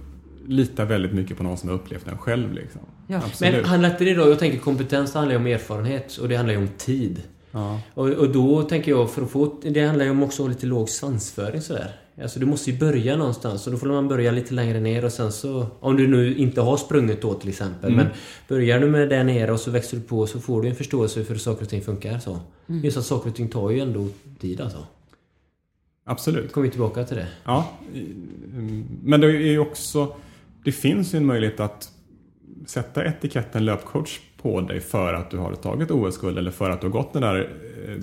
lita 0.46 0.84
väldigt 0.84 1.12
mycket 1.12 1.36
på 1.36 1.42
någon 1.42 1.57
som 1.59 1.68
har 1.68 1.76
upplevt 1.76 2.05
den 2.05 2.18
själv. 2.18 2.53
Liksom. 2.53 2.80
Ja. 3.07 3.20
Men 3.40 3.64
handlar 3.64 3.90
inte 3.90 4.05
det 4.05 4.14
då, 4.14 4.28
jag 4.28 4.38
tänker 4.38 4.59
kompetens 4.59 5.14
handlar 5.14 5.32
ju 5.32 5.38
om 5.38 5.46
erfarenhet 5.46 6.16
och 6.16 6.28
det 6.28 6.36
handlar 6.36 6.55
ju 6.55 6.61
om 6.61 6.68
tid. 6.78 7.22
Ja. 7.51 7.80
Och, 7.94 8.09
och 8.09 8.30
då 8.30 8.62
tänker 8.62 8.90
jag, 8.90 9.11
för 9.11 9.22
att 9.22 9.30
få... 9.30 9.55
Det 9.62 9.86
handlar 9.86 10.05
ju 10.05 10.11
om 10.11 10.22
också 10.22 10.42
om 10.42 10.49
lite 10.49 10.66
låg 10.66 10.88
svansföring 10.88 11.61
sådär. 11.62 11.92
Alltså 12.23 12.41
du 12.41 12.47
måste 12.47 12.71
ju 12.71 12.79
börja 12.79 13.16
någonstans 13.16 13.66
och 13.66 13.73
då 13.73 13.79
får 13.79 13.87
man 13.87 14.09
börja 14.09 14.31
lite 14.31 14.55
längre 14.55 14.81
ner 14.81 15.05
och 15.05 15.12
sen 15.12 15.33
så... 15.33 15.66
Om 15.81 15.97
du 15.97 16.09
nu 16.09 16.37
inte 16.37 16.61
har 16.61 16.77
sprungit 16.77 17.23
då 17.23 17.35
till 17.35 17.49
exempel. 17.49 17.93
Mm. 17.93 18.05
Men 18.05 18.14
börjar 18.49 18.81
du 18.81 18.87
med 18.87 19.09
där 19.09 19.25
nere 19.25 19.53
och 19.53 19.61
så 19.61 19.71
växer 19.71 19.97
du 19.97 20.03
på 20.03 20.27
så 20.27 20.41
får 20.41 20.62
du 20.62 20.69
en 20.69 20.75
förståelse 20.75 21.25
för 21.25 21.33
hur 21.33 21.41
saker 21.41 21.62
och 21.62 21.69
ting 21.69 21.83
funkar. 21.83 22.19
Så. 22.19 22.41
Just 22.66 22.97
att 22.97 23.05
saker 23.05 23.31
och 23.31 23.37
ting 23.37 23.49
tar 23.49 23.71
ju 23.71 23.81
ändå 23.81 24.09
tid 24.41 24.61
alltså. 24.61 24.87
Absolut. 26.05 26.53
Kommer 26.53 26.66
vi 26.66 26.71
tillbaka 26.71 27.05
till 27.05 27.16
det. 27.16 27.29
Ja, 27.45 27.73
mm, 27.95 28.87
men 29.03 29.21
det 29.21 29.27
är 29.27 29.31
ju 29.31 29.59
också... 29.59 30.16
Det 30.64 30.73
finns 30.73 31.14
ju 31.14 31.16
en 31.16 31.27
möjlighet 31.27 31.61
att 31.61 31.91
sätta 32.66 33.05
etiketten 33.05 33.64
löpcoach 33.64 34.19
på 34.43 34.61
dig 34.61 34.81
för 34.81 35.14
att 35.14 35.31
du 35.31 35.37
har 35.39 35.55
tagit 35.55 35.91
OS-guld 35.91 36.39
eller 36.39 36.51
för 36.51 36.71
att 36.71 36.81
du 36.81 36.87
har 36.87 36.93
gått 36.93 37.12
den 37.12 37.23
där 37.23 37.51
eh, 37.87 37.97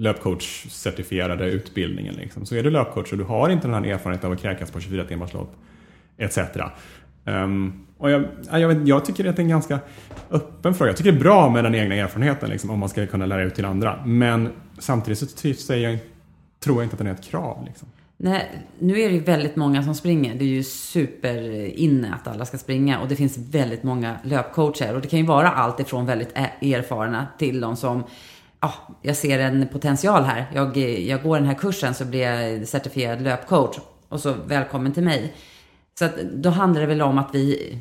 löpcoach-certifierade 0.00 1.44
utbildningen. 1.44 2.14
Liksom. 2.14 2.46
Så 2.46 2.54
är 2.54 2.62
du 2.62 2.70
löpcoach 2.70 3.12
och 3.12 3.18
du 3.18 3.24
har 3.24 3.50
inte 3.50 3.68
den 3.68 3.84
här 3.84 3.92
erfarenheten 3.92 4.26
av 4.26 4.32
att 4.32 4.42
kräkas 4.42 4.70
på 4.70 4.80
24 4.80 5.04
timmars 5.04 5.32
lopp 5.32 5.56
etc. 6.18 6.38
Um, 6.38 6.44
ehm, 7.24 7.72
och 7.98 8.10
jag, 8.10 8.24
jag, 8.52 8.68
vet, 8.68 8.88
jag 8.88 9.04
tycker 9.04 9.24
att 9.24 9.36
det 9.36 9.42
är 9.42 9.44
en 9.44 9.50
ganska 9.50 9.78
öppen 10.30 10.74
fråga. 10.74 10.90
Jag 10.90 10.96
tycker 10.96 11.12
det 11.12 11.18
är 11.18 11.22
bra 11.22 11.50
med 11.50 11.64
den 11.64 11.74
egna 11.74 11.94
erfarenheten 11.94 12.50
liksom, 12.50 12.70
om 12.70 12.78
man 12.78 12.88
ska 12.88 13.06
kunna 13.06 13.26
lära 13.26 13.42
ut 13.42 13.54
till 13.54 13.64
andra. 13.64 14.02
Men 14.06 14.48
samtidigt 14.78 15.18
så 15.18 15.54
säger 15.54 15.90
jag, 15.90 15.98
tror 16.60 16.76
jag 16.76 16.84
inte 16.84 16.94
att 16.94 16.98
den 16.98 17.06
är 17.06 17.12
ett 17.12 17.24
krav. 17.24 17.64
Liksom. 17.66 17.88
Nej, 18.16 18.66
nu 18.78 19.00
är 19.00 19.08
det 19.08 19.14
ju 19.14 19.20
väldigt 19.20 19.56
många 19.56 19.82
som 19.82 19.94
springer. 19.94 20.34
Det 20.34 20.44
är 20.44 20.48
ju 20.48 20.62
superinne 20.62 22.14
att 22.14 22.28
alla 22.28 22.44
ska 22.44 22.58
springa 22.58 23.00
och 23.00 23.08
det 23.08 23.16
finns 23.16 23.38
väldigt 23.38 23.82
många 23.82 24.16
löpcoacher. 24.24 24.94
Och 24.94 25.00
det 25.00 25.08
kan 25.08 25.18
ju 25.18 25.26
vara 25.26 25.48
allt 25.48 25.80
ifrån 25.80 26.06
väldigt 26.06 26.32
erfarna 26.60 27.26
till 27.38 27.60
de 27.60 27.76
som, 27.76 28.04
ja, 28.60 28.72
jag 29.02 29.16
ser 29.16 29.38
en 29.38 29.68
potential 29.68 30.22
här. 30.22 30.50
Jag, 30.54 30.76
jag 30.76 31.22
går 31.22 31.36
den 31.36 31.46
här 31.46 31.54
kursen 31.54 31.94
så 31.94 32.04
blir 32.04 32.20
jag 32.20 32.68
certifierad 32.68 33.22
löpcoach. 33.22 33.76
Och 34.08 34.20
så 34.20 34.34
välkommen 34.46 34.92
till 34.92 35.02
mig. 35.02 35.34
Så 35.98 36.04
att 36.04 36.16
då 36.34 36.50
handlar 36.50 36.80
det 36.80 36.86
väl 36.86 37.02
om 37.02 37.18
att 37.18 37.30
vi, 37.32 37.78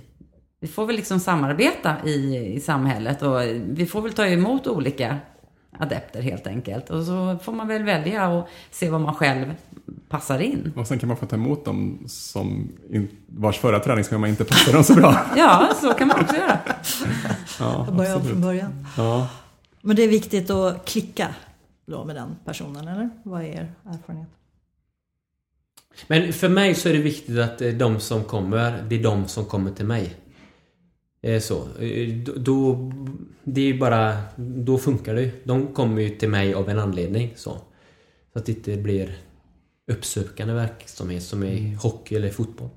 vi 0.61 0.67
får 0.67 0.85
väl 0.85 0.95
liksom 0.95 1.19
samarbeta 1.19 1.95
i, 2.05 2.37
i 2.55 2.59
samhället 2.59 3.21
och 3.21 3.41
vi 3.65 3.85
får 3.85 4.01
väl 4.01 4.13
ta 4.13 4.25
emot 4.25 4.67
olika 4.67 5.17
adepter 5.79 6.21
helt 6.21 6.47
enkelt. 6.47 6.89
Och 6.89 7.03
så 7.03 7.37
får 7.43 7.51
man 7.51 7.67
väl 7.67 7.83
välja 7.83 8.29
och 8.29 8.47
se 8.71 8.89
vad 8.89 9.01
man 9.01 9.15
själv 9.15 9.53
passar 10.09 10.39
in. 10.39 10.73
Och 10.75 10.87
sen 10.87 10.99
kan 10.99 11.07
man 11.07 11.17
få 11.17 11.25
ta 11.25 11.35
emot 11.35 11.65
dem 11.65 12.03
som 12.07 12.71
in, 12.89 13.07
vars 13.27 13.57
förra 13.59 13.79
träningsschema 13.79 14.27
inte 14.27 14.45
passar 14.45 14.73
dem 14.73 14.83
så 14.83 14.93
bra. 14.95 15.15
Ja, 15.35 15.69
så 15.81 15.93
kan 15.93 16.07
man 16.07 16.19
också 16.19 16.35
göra. 16.35 16.57
Ja, 17.59 17.83
Jag 17.87 17.95
börjar 17.95 18.15
om 18.15 18.23
från 18.23 18.41
början. 18.41 18.85
Ja. 18.97 19.27
Men 19.81 19.95
det 19.95 20.03
är 20.03 20.07
viktigt 20.07 20.49
att 20.49 20.85
klicka 20.85 21.35
då 21.85 22.05
med 22.05 22.15
den 22.15 22.35
personen, 22.45 22.87
eller? 22.87 23.09
Vad 23.23 23.41
är 23.41 23.45
er 23.45 23.71
erfarenhet? 23.85 24.27
Men 26.07 26.33
för 26.33 26.49
mig 26.49 26.75
så 26.75 26.89
är 26.89 26.93
det 26.93 26.99
viktigt 26.99 27.39
att 27.39 27.79
de 27.79 27.99
som 27.99 28.23
kommer, 28.23 28.83
det 28.89 28.95
är 28.95 29.03
de 29.03 29.27
som 29.27 29.45
kommer 29.45 29.71
till 29.71 29.85
mig. 29.85 30.15
Eh, 31.21 31.41
Så. 31.41 31.67
Eh, 31.79 32.17
då-. 32.35 32.91
Det 33.43 33.61
är 33.61 33.77
bara... 33.77 34.17
Då 34.37 34.77
funkar 34.77 35.15
det 35.15 35.21
ju. 35.21 35.31
De 35.43 35.73
kommer 35.73 36.01
ju 36.01 36.09
till 36.09 36.29
mig 36.29 36.53
av 36.53 36.69
en 36.69 36.79
anledning. 36.79 37.33
Så, 37.35 37.57
så 38.33 38.39
att 38.39 38.45
det 38.45 38.51
inte 38.51 38.77
blir 38.77 39.17
uppsökande 39.91 40.53
verksamhet 40.53 41.23
som 41.23 41.43
är 41.43 41.75
hockey 41.75 42.15
eller 42.15 42.29
fotboll. 42.29 42.69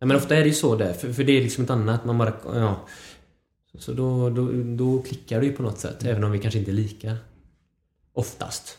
Men 0.00 0.16
ofta 0.16 0.36
är 0.36 0.40
det 0.40 0.46
ju 0.48 0.54
så 0.54 0.76
där. 0.76 0.92
För, 0.92 1.12
för 1.12 1.24
det 1.24 1.32
är 1.32 1.42
liksom 1.42 1.64
ett 1.64 1.70
annat. 1.70 2.04
Man 2.04 2.18
bara... 2.18 2.32
Ja. 2.44 2.86
Så, 3.72 3.78
så 3.78 3.92
då, 3.92 4.30
då, 4.30 4.48
då 4.64 5.02
klickar 5.02 5.40
det 5.40 5.46
ju 5.46 5.52
på 5.52 5.62
något 5.62 5.78
sätt. 5.78 6.04
Även 6.04 6.24
om 6.24 6.30
vi 6.30 6.38
kanske 6.38 6.58
inte 6.58 6.70
är 6.70 6.72
lika. 6.72 7.16
Oftast. 8.12 8.76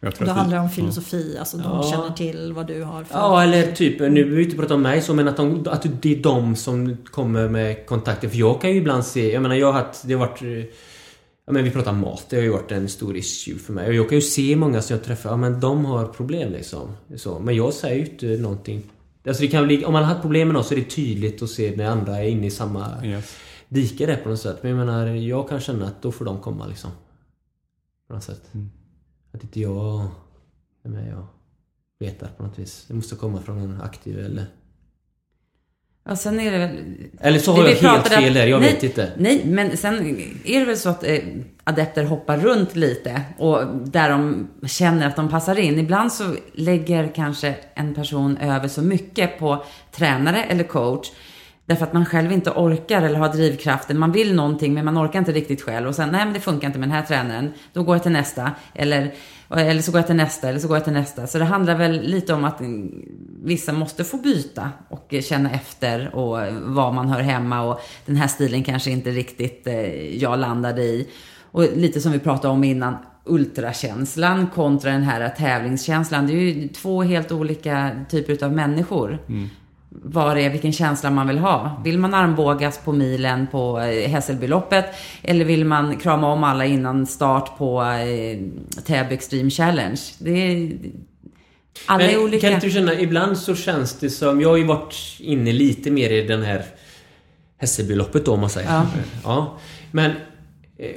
Jag 0.00 0.08
Och 0.08 0.14
tror 0.14 0.26
då 0.26 0.32
handlar 0.32 0.56
det 0.56 0.62
om 0.62 0.70
filosofi, 0.70 1.36
alltså 1.38 1.56
de 1.56 1.64
Ja. 1.64 1.90
känner 1.90 2.10
till 2.10 2.52
vad 2.52 2.66
du 2.66 2.82
har 2.82 3.04
för... 3.04 3.14
Ja, 3.18 3.42
eller 3.42 3.72
typ, 3.72 4.00
nu 4.00 4.10
behöver 4.10 4.36
vi 4.36 4.44
inte 4.44 4.56
prata 4.56 4.74
om 4.74 4.82
mig 4.82 5.02
så, 5.02 5.14
men 5.14 5.28
att, 5.28 5.36
de, 5.36 5.66
att 5.70 5.86
det 6.02 6.18
är 6.18 6.22
de 6.22 6.56
som 6.56 6.96
kommer 7.04 7.48
med 7.48 7.86
kontakter. 7.86 8.28
För 8.28 8.36
jag 8.38 8.60
kan 8.60 8.70
ju 8.70 8.76
ibland 8.76 9.04
se, 9.04 9.32
jag 9.32 9.42
menar 9.42 9.54
jag 9.56 9.72
har 9.72 9.82
haft, 9.82 10.02
det 10.08 10.14
har 10.14 10.26
varit... 10.26 10.42
Ja 11.46 11.52
men 11.52 11.64
vi 11.64 11.70
pratar 11.70 11.92
mat, 11.92 12.26
det 12.30 12.36
har 12.36 12.42
ju 12.42 12.50
varit 12.50 12.72
en 12.72 12.88
stor 12.88 13.16
issue 13.16 13.58
för 13.58 13.72
mig. 13.72 13.88
Och 13.88 13.94
jag 13.94 14.08
kan 14.08 14.18
ju 14.18 14.22
se 14.22 14.56
många 14.56 14.82
som 14.82 14.96
jag 14.96 15.04
träffar, 15.04 15.30
ja 15.30 15.36
men 15.36 15.60
de 15.60 15.84
har 15.84 16.06
problem 16.06 16.52
liksom. 16.52 16.92
Så, 17.16 17.38
men 17.38 17.56
jag 17.56 17.72
säger 17.74 17.96
ju 17.96 18.10
inte 18.12 18.26
någonting. 18.26 18.82
Alltså 19.26 19.42
det 19.42 19.48
kan 19.48 19.66
bli, 19.66 19.84
om 19.84 19.92
man 19.92 20.02
har 20.02 20.10
haft 20.10 20.22
problem 20.22 20.48
med 20.48 20.54
något 20.54 20.66
så 20.66 20.74
är 20.74 20.78
det 20.78 20.84
tydligt 20.84 21.42
att 21.42 21.50
se 21.50 21.76
när 21.76 21.84
andra 21.86 22.18
är 22.18 22.28
inne 22.28 22.46
i 22.46 22.50
samma 22.50 23.04
Yes. 23.04 23.36
Dike 23.72 24.06
där 24.06 24.16
på 24.16 24.28
något 24.28 24.40
sätt. 24.40 24.62
Men 24.62 24.70
jag 24.70 24.86
menar, 24.86 25.06
jag 25.06 25.48
kan 25.48 25.60
känna 25.60 25.86
att 25.86 26.02
då 26.02 26.12
får 26.12 26.24
de 26.24 26.40
komma 26.40 26.66
liksom. 26.66 26.90
På 28.08 28.14
något 28.14 28.24
sätt. 28.24 28.50
Att 29.32 29.42
inte 29.42 29.60
jag 29.60 30.08
är 30.84 30.88
med 30.88 31.16
och 31.18 31.26
letar 32.00 32.28
på 32.36 32.42
något 32.42 32.58
vis. 32.58 32.84
Det 32.88 32.94
måste 32.94 33.16
komma 33.16 33.40
från 33.42 33.58
en 33.58 33.80
aktiv 33.80 34.18
eller... 34.18 34.46
Ja, 36.04 36.16
sen 36.16 36.40
är 36.40 36.52
det 36.52 36.58
väl... 36.58 36.78
Eller 37.20 37.38
så 37.38 37.52
har 37.52 37.62
det 37.62 37.70
jag 37.70 37.76
helt 37.76 38.02
pratade 38.02 38.22
fel 38.22 38.34
där, 38.34 38.46
jag 38.46 38.60
nej, 38.60 38.72
vet 38.74 38.82
inte. 38.82 39.12
Nej, 39.16 39.42
men 39.46 39.76
sen 39.76 40.18
är 40.44 40.58
det 40.60 40.64
väl 40.64 40.76
så 40.76 40.88
att 40.88 41.04
eh, 41.04 41.18
adepter 41.64 42.04
hoppar 42.04 42.38
runt 42.38 42.76
lite 42.76 43.22
och 43.38 43.66
där 43.84 44.10
de 44.10 44.48
känner 44.66 45.06
att 45.06 45.16
de 45.16 45.28
passar 45.28 45.58
in. 45.58 45.78
Ibland 45.78 46.12
så 46.12 46.36
lägger 46.52 47.12
kanske 47.14 47.56
en 47.74 47.94
person 47.94 48.36
över 48.36 48.68
så 48.68 48.82
mycket 48.82 49.38
på 49.38 49.64
tränare 49.92 50.44
eller 50.44 50.64
coach 50.64 51.10
därför 51.72 51.86
att 51.86 51.92
man 51.92 52.06
själv 52.06 52.32
inte 52.32 52.50
orkar 52.50 53.02
eller 53.02 53.18
har 53.18 53.28
drivkraften. 53.28 53.98
Man 53.98 54.12
vill 54.12 54.34
någonting 54.34 54.74
men 54.74 54.84
man 54.84 54.98
orkar 54.98 55.18
inte 55.18 55.32
riktigt 55.32 55.62
själv 55.62 55.88
och 55.88 55.94
sen 55.94 56.08
nej 56.12 56.24
men 56.24 56.34
det 56.34 56.40
funkar 56.40 56.66
inte 56.66 56.78
med 56.78 56.88
den 56.88 56.96
här 56.96 57.02
tränaren. 57.02 57.52
Då 57.72 57.82
går 57.82 57.94
jag 57.94 58.02
till 58.02 58.12
nästa 58.12 58.50
eller, 58.74 59.14
eller 59.50 59.82
så 59.82 59.92
går 59.92 59.98
jag 59.98 60.06
till 60.06 60.16
nästa 60.16 60.48
eller 60.48 60.58
så 60.58 60.68
går 60.68 60.76
jag 60.76 60.84
till 60.84 60.92
nästa. 60.92 61.26
Så 61.26 61.38
det 61.38 61.44
handlar 61.44 61.74
väl 61.74 62.00
lite 62.02 62.34
om 62.34 62.44
att 62.44 62.60
mm, 62.60 63.04
vissa 63.44 63.72
måste 63.72 64.04
få 64.04 64.16
byta 64.16 64.70
och 64.88 65.14
känna 65.22 65.50
efter 65.50 66.14
och 66.14 66.38
var 66.62 66.92
man 66.92 67.08
hör 67.08 67.20
hemma 67.20 67.62
och 67.62 67.80
den 68.06 68.16
här 68.16 68.28
stilen 68.28 68.64
kanske 68.64 68.90
inte 68.90 69.10
riktigt 69.10 69.66
eh, 69.66 70.16
jag 70.16 70.38
landade 70.38 70.82
i. 70.82 71.08
Och 71.50 71.62
lite 71.76 72.00
som 72.00 72.12
vi 72.12 72.18
pratade 72.18 72.54
om 72.54 72.64
innan, 72.64 72.96
ultrakänslan 73.24 74.46
kontra 74.46 74.92
den 74.92 75.02
här 75.02 75.28
tävlingskänslan. 75.28 76.26
Det 76.26 76.32
är 76.32 76.36
ju 76.36 76.68
två 76.68 77.02
helt 77.02 77.32
olika 77.32 77.90
typer 78.10 78.44
av 78.44 78.52
människor. 78.52 79.18
Mm. 79.28 79.48
Vad 79.94 80.36
det 80.36 80.42
är, 80.42 80.50
vilken 80.50 80.72
känsla 80.72 81.10
man 81.10 81.28
vill 81.28 81.38
ha. 81.38 81.80
Vill 81.84 81.98
man 81.98 82.14
armbågas 82.14 82.78
på 82.78 82.92
milen 82.92 83.46
på 83.46 83.80
eh, 83.80 84.10
Hässelbyloppet 84.10 84.84
eller 85.22 85.44
vill 85.44 85.64
man 85.64 85.96
krama 85.96 86.32
om 86.32 86.44
alla 86.44 86.64
innan 86.64 87.06
start 87.06 87.58
på 87.58 87.82
eh, 87.82 88.38
Täby 88.84 89.14
Extreme 89.14 89.50
Challenge? 89.50 90.00
Det 90.18 90.30
är, 90.30 90.72
alla 91.86 92.04
är 92.04 92.24
olika. 92.24 92.46
Kan 92.46 92.54
inte 92.54 92.66
du 92.66 92.72
känna, 92.72 92.94
ibland 92.94 93.38
så 93.38 93.54
känns 93.54 93.98
det 93.98 94.10
som... 94.10 94.40
Jag 94.40 94.48
har 94.48 94.56
ju 94.56 94.64
varit 94.64 94.94
inne 95.18 95.52
lite 95.52 95.90
mer 95.90 96.10
i 96.10 96.22
den 96.26 96.42
här 96.42 96.64
Hässelbyloppet 97.58 98.24
då 98.24 98.32
om 98.32 98.40
man 98.40 98.50
säger. 98.50 98.68
Ja. 98.68 98.86
ja. 99.24 99.58
Men 99.90 100.12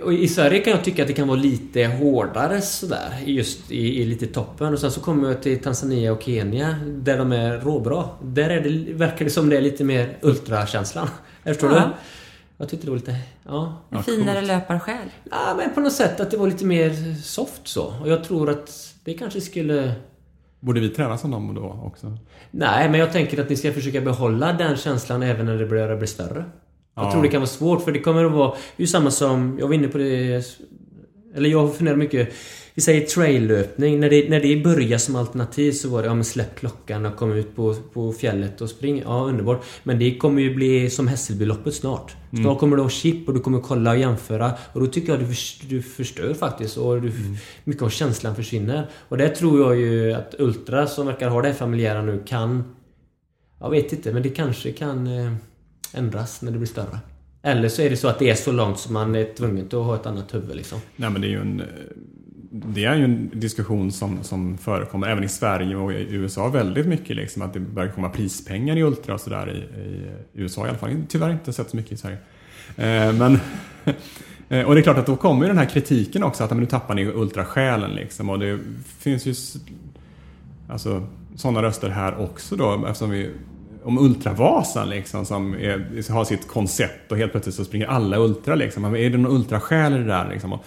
och 0.04 0.14
i 0.14 0.28
Sverige 0.28 0.60
kan 0.60 0.74
jag 0.74 0.84
tycka 0.84 1.02
att 1.02 1.08
det 1.08 1.14
kan 1.14 1.28
vara 1.28 1.40
lite 1.40 1.86
hårdare 1.86 2.62
sådär. 2.62 3.22
Just 3.26 3.72
i, 3.72 4.02
i 4.02 4.06
lite 4.06 4.28
toppen. 4.28 4.74
Och 4.74 4.80
sen 4.80 4.92
så 4.92 5.02
kommer 5.02 5.28
jag 5.28 5.42
till 5.42 5.60
Tanzania 5.64 6.12
och 6.14 6.24
Kenya 6.24 6.76
där 6.86 7.18
de 7.18 7.32
är 7.32 7.58
råbra. 7.60 8.10
Där 8.24 8.50
är 8.50 8.62
det, 8.62 8.94
verkar 8.94 9.26
det 9.26 9.32
som 9.32 9.50
det 9.50 9.58
är 9.58 9.62
lite 9.62 9.84
mer 9.84 10.18
ultrakänslan. 10.22 11.08
Förstår 11.44 11.72
Ja. 11.72 11.76
du? 11.80 11.82
Jag 12.58 12.70
tyckte 12.70 12.88
det 12.88 12.92
var 12.92 12.98
lite... 12.98 13.16
Ja. 13.44 13.82
En 13.90 14.04
finare 14.04 14.42
löparsjäl. 14.42 15.10
Ja, 15.32 15.56
men 15.58 15.74
på 15.74 15.80
något 15.80 15.94
sätt 15.94 16.20
att 16.20 16.32
det 16.32 16.38
var 16.38 16.48
lite 16.48 16.66
mer 16.66 17.16
soft 17.24 17.68
så. 17.68 17.94
Och 18.02 18.10
jag 18.10 18.24
tror 18.24 18.50
att 18.50 18.94
det 19.04 19.14
kanske 19.14 19.42
skulle... 19.42 19.92
Borde 20.60 20.80
vi 20.80 20.90
träna 20.90 21.18
som 21.18 21.32
dem 21.32 21.56
då 21.56 21.82
också? 21.86 22.18
Nej, 22.52 22.90
men 22.90 23.00
jag 23.00 23.12
tänker 23.12 23.42
att 23.42 23.50
ni 23.50 23.56
ska 23.56 23.74
försöka 23.74 24.02
behålla 24.02 24.54
den 24.54 24.78
känslan 24.78 25.24
även 25.24 25.46
när 25.46 25.58
det 25.58 25.66
börjar 25.66 25.98
bli 25.98 26.08
större. 26.08 26.46
Jag 26.96 27.06
Ja. 27.06 27.12
tror 27.12 27.24
det 27.24 27.30
kan 27.30 27.42
vara 27.42 27.50
svårt 27.50 27.84
för 27.84 27.92
det 27.92 28.00
kommer 28.00 28.26
att 28.26 28.32
vara... 28.32 28.50
Det 28.50 28.82
är 28.82 28.84
ju 28.84 28.88
samma 28.88 29.12
som... 29.12 29.58
Jag 29.60 29.68
var 29.68 29.74
inne 29.74 29.88
på 29.88 29.98
det... 29.98 30.44
Eller 31.36 31.50
jag 31.50 31.76
funderar 31.76 31.96
mycket... 31.98 32.34
Vi 32.74 32.82
säger 32.82 33.06
traillöpning. 33.06 34.00
När 34.00 34.10
det, 34.10 34.30
när 34.30 34.40
det 34.42 34.64
började 34.64 35.00
som 35.00 35.16
alternativ 35.16 35.72
så 35.72 35.90
var 35.90 36.02
det 36.02 36.08
ja 36.08 36.14
men 36.14 36.24
släpp 36.24 36.56
klockan 36.60 37.06
och 37.06 37.16
kom 37.16 37.32
ut 37.34 37.56
på, 37.56 37.76
på 37.94 38.12
fjället 38.14 38.62
och 38.62 38.70
spring. 38.70 39.02
Ja, 39.06 39.24
underbart. 39.24 39.64
Men 39.84 40.00
det 40.00 40.18
kommer 40.18 40.42
ju 40.42 40.56
bli 40.56 40.90
som 40.90 41.08
Hässelbyloppet 41.08 41.74
snart. 41.74 42.16
Snart 42.42 42.60
kommer 42.60 42.78
du 42.78 42.84
ha 42.84 42.90
chip 42.90 43.28
och 43.28 43.34
du 43.34 43.40
kommer 43.40 43.60
kolla 43.60 43.92
och 43.92 43.98
jämföra. 43.98 44.52
Och 44.74 44.80
då 44.80 44.88
tycker 44.88 45.10
jag 45.14 45.20
du, 45.20 45.34
du 45.70 45.82
förstör 45.82 46.34
faktiskt. 46.34 46.78
Och 46.78 47.02
du, 47.02 47.12
mycket 47.64 47.84
av 47.84 47.90
känslan 47.90 48.36
försvinner. 48.36 48.90
Och 49.10 49.18
det 49.18 49.30
tror 49.30 49.60
jag 49.62 49.76
ju 49.82 50.14
att 50.14 50.36
Ultra 50.40 50.88
som 50.88 51.06
verkar 51.08 51.30
ha 51.30 51.42
det 51.42 51.48
här 51.48 51.56
familjära 51.56 52.02
nu 52.02 52.24
kan... 52.28 52.64
Jag 53.60 53.70
vet 53.70 53.94
inte, 53.94 54.14
men 54.14 54.24
det 54.24 54.30
kanske 54.30 54.72
kan 54.72 55.08
eh, 55.08 55.34
ändras 55.96 56.42
när 56.42 56.52
det 56.52 56.58
blir 56.58 56.68
större. 56.68 57.00
Eller 57.42 57.70
så 57.70 57.82
är 57.82 57.90
det 57.90 57.98
så 57.98 58.08
att 58.08 58.20
det 58.20 58.30
är 58.30 58.36
så 58.36 58.52
långt 58.52 58.80
som 58.80 58.94
man 58.94 59.16
är 59.16 59.34
tvungen 59.34 59.66
att 59.66 59.74
ha 59.74 59.96
ett 59.96 60.06
annat 60.06 60.34
huvud 60.34 60.56
liksom. 60.56 60.80
Nej 60.96 61.10
men 61.10 61.22
det 61.22 61.28
är 61.28 61.30
ju 61.30 61.42
en, 61.42 61.62
det 62.50 62.86
är 62.86 62.96
ju 62.96 63.04
en 63.04 63.30
diskussion 63.34 63.92
som, 63.92 64.24
som 64.24 64.58
förekommer 64.58 65.08
även 65.08 65.24
i 65.24 65.30
Sverige 65.30 65.76
och 65.76 65.94
i 65.94 66.08
USA 66.10 66.48
väldigt 66.48 66.88
mycket. 66.88 67.16
Liksom, 67.16 67.42
att 67.42 67.54
det 67.54 67.60
börjar 67.60 67.92
komma 67.92 68.10
prispengar 68.10 68.78
i 68.78 68.84
Ultra 68.84 69.14
och 69.14 69.22
sådär 69.22 69.52
i, 69.52 69.80
i 70.40 70.42
USA 70.42 70.66
i 70.66 70.70
alla 70.70 70.78
fall. 70.78 71.04
Tyvärr 71.10 71.32
inte 71.32 71.54
sett 71.54 71.70
så 71.70 71.78
mycket 71.78 71.92
i 71.92 71.98
Sverige. 71.98 72.18
Eh, 72.78 73.14
men, 73.14 73.40
eh, 74.50 74.66
och 74.66 74.76
det 74.76 74.82
är 74.82 74.84
klart 74.84 74.98
att 74.98 75.06
då 75.06 75.16
kommer 75.16 75.42
ju 75.42 75.48
den 75.48 75.58
här 75.58 75.66
kritiken 75.66 76.24
också 76.24 76.44
att 76.44 76.50
men, 76.50 76.60
nu 76.60 76.66
tappar 76.66 76.96
ni 76.96 77.06
ultrasjälen 77.06 77.92
liksom. 77.92 78.30
Och 78.30 78.40
det 78.40 78.60
finns 78.98 79.26
ju 79.26 79.34
alltså, 80.70 81.08
sådana 81.36 81.62
röster 81.62 81.90
här 81.90 82.20
också 82.20 82.56
då 82.56 82.86
eftersom 82.88 83.10
vi 83.10 83.32
om 83.86 83.98
Ultravasan 83.98 84.90
liksom 84.90 85.26
som 85.26 85.54
är, 85.54 86.12
har 86.14 86.26
sitt 86.26 86.48
koncept 86.48 87.12
och 87.12 87.18
helt 87.18 87.32
plötsligt 87.32 87.56
så 87.56 87.66
springer 87.66 87.88
alla 87.88 88.18
Ultra 88.18 88.56
liksom. 88.56 88.86
Är 88.86 89.10
det 89.10 89.18
någon 89.18 89.32
ultrasjäl 89.32 89.94
i 89.94 89.98
det 89.98 90.04
där 90.04 90.30
liksom? 90.30 90.54
Och 90.54 90.66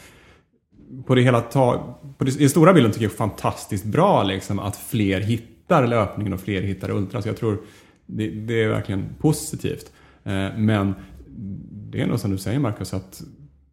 på 1.06 1.14
det 1.14 1.22
hela 1.22 1.40
ta, 1.40 1.98
på 2.18 2.24
det, 2.24 2.40
I 2.40 2.48
stora 2.48 2.72
bilden 2.72 2.92
tycker 2.92 3.04
jag 3.04 3.10
det 3.10 3.14
är 3.14 3.28
fantastiskt 3.28 3.84
bra 3.84 4.22
liksom 4.22 4.58
att 4.58 4.76
fler 4.76 5.20
hittar 5.20 5.86
löpningen 5.86 6.32
och 6.32 6.40
fler 6.40 6.62
hittar 6.62 6.90
Ultra. 6.90 7.22
Så 7.22 7.28
jag 7.28 7.36
tror 7.36 7.58
det, 8.06 8.30
det 8.30 8.62
är 8.62 8.68
verkligen 8.68 9.08
positivt. 9.20 9.92
Eh, 10.24 10.48
Men 10.56 10.94
det 11.90 12.00
är 12.00 12.06
nog 12.06 12.20
som 12.20 12.30
du 12.30 12.38
säger 12.38 12.58
Marcus 12.58 12.94
att 12.94 13.22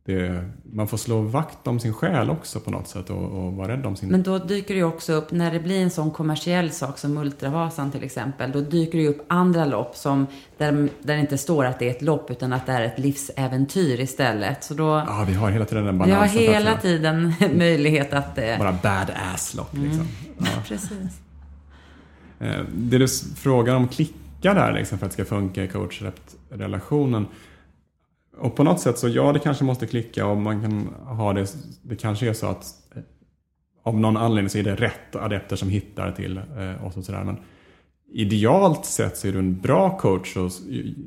det, 0.08 0.50
man 0.74 0.88
får 0.88 0.98
slå 0.98 1.22
vakt 1.22 1.68
om 1.68 1.80
sin 1.80 1.94
själ 1.94 2.30
också 2.30 2.60
på 2.60 2.72
något 2.72 2.88
sätt 2.88 3.10
och, 3.10 3.24
och 3.46 3.54
vara 3.54 3.68
rädd 3.68 3.86
om 3.86 3.96
sin... 3.96 4.10
Men 4.10 4.24
då 4.24 4.38
dyker 4.38 4.74
det 4.74 4.78
ju 4.78 4.84
också 4.84 5.14
upp, 5.14 5.32
när 5.32 5.52
det 5.52 5.60
blir 5.60 5.82
en 5.84 5.90
sån 5.90 6.12
kommersiell 6.12 6.72
sak 6.72 6.98
som 6.98 7.18
Ultravasan 7.18 7.92
till 7.92 8.04
exempel, 8.04 8.52
då 8.52 8.62
dyker 8.62 8.98
det 8.98 9.04
ju 9.04 9.10
upp 9.10 9.26
andra 9.28 9.66
lopp 9.66 9.96
som, 9.96 10.28
där, 10.58 10.72
där 11.02 11.14
det 11.16 11.20
inte 11.20 11.38
står 11.38 11.66
att 11.66 11.80
det 11.80 11.86
är 11.88 11.92
ett 11.92 12.02
lopp 12.02 12.32
utan 12.32 12.54
att 12.54 12.66
det 12.66 12.72
är 12.72 12.82
ett 12.82 13.00
livsäventyr 13.00 14.00
istället. 14.00 14.64
Så 14.64 14.74
då, 14.74 14.84
Ja, 15.08 15.26
vi 15.28 15.34
har 15.34 15.50
hela 15.52 15.66
tiden 15.66 15.86
den 15.86 15.96
vi 15.98 16.12
har 16.12 16.20
balansen. 16.20 16.40
hela 16.42 16.78
tiden 16.78 17.34
möjlighet 17.58 18.14
att... 18.14 18.38
eh, 18.38 18.58
Bara 18.60 18.72
badass-lopp 18.84 19.74
liksom. 19.74 20.08
Ja. 20.38 20.46
Precis. 20.68 21.20
Eh, 22.40 22.62
Det 22.78 22.98
du 22.98 23.08
frågar 23.36 23.76
om 23.76 23.88
klickar 23.88 24.56
där 24.56 24.74
liksom 24.74 24.98
för 25.00 25.06
att 25.06 25.12
det 25.12 25.24
ska 25.24 25.26
funka 25.36 25.64
i 25.64 25.68
coach-relationen. 25.68 27.26
Och 28.38 28.56
på 28.56 28.64
något 28.64 28.80
sätt 28.80 29.00
så 29.00 29.10
ja, 29.10 29.34
det 29.34 29.40
kanske 29.40 29.64
måste 29.64 29.88
klicka 29.88 30.28
och 30.28 30.38
man 30.38 30.62
kan 30.62 30.88
ha 31.18 31.34
det. 31.34 31.56
Det 31.82 31.96
kanske 31.96 32.30
är 32.30 32.34
så 32.34 32.48
att 32.48 32.66
eh, 32.96 33.02
av 33.84 34.00
någon 34.00 34.18
anledning 34.18 34.50
så 34.50 34.58
är 34.58 34.64
det 34.64 34.76
rätt 34.76 35.16
adepter 35.16 35.56
som 35.56 35.70
hittar 35.70 36.12
till 36.12 36.38
eh, 36.38 36.86
oss 36.86 36.98
och 36.98 37.04
sådär. 37.04 37.24
Men 37.24 37.38
idealt 38.12 38.86
sett 38.86 39.18
så 39.18 39.28
är 39.28 39.32
du 39.32 39.40
en 39.40 39.62
bra 39.62 39.98
coach 39.98 40.34
så 40.34 40.50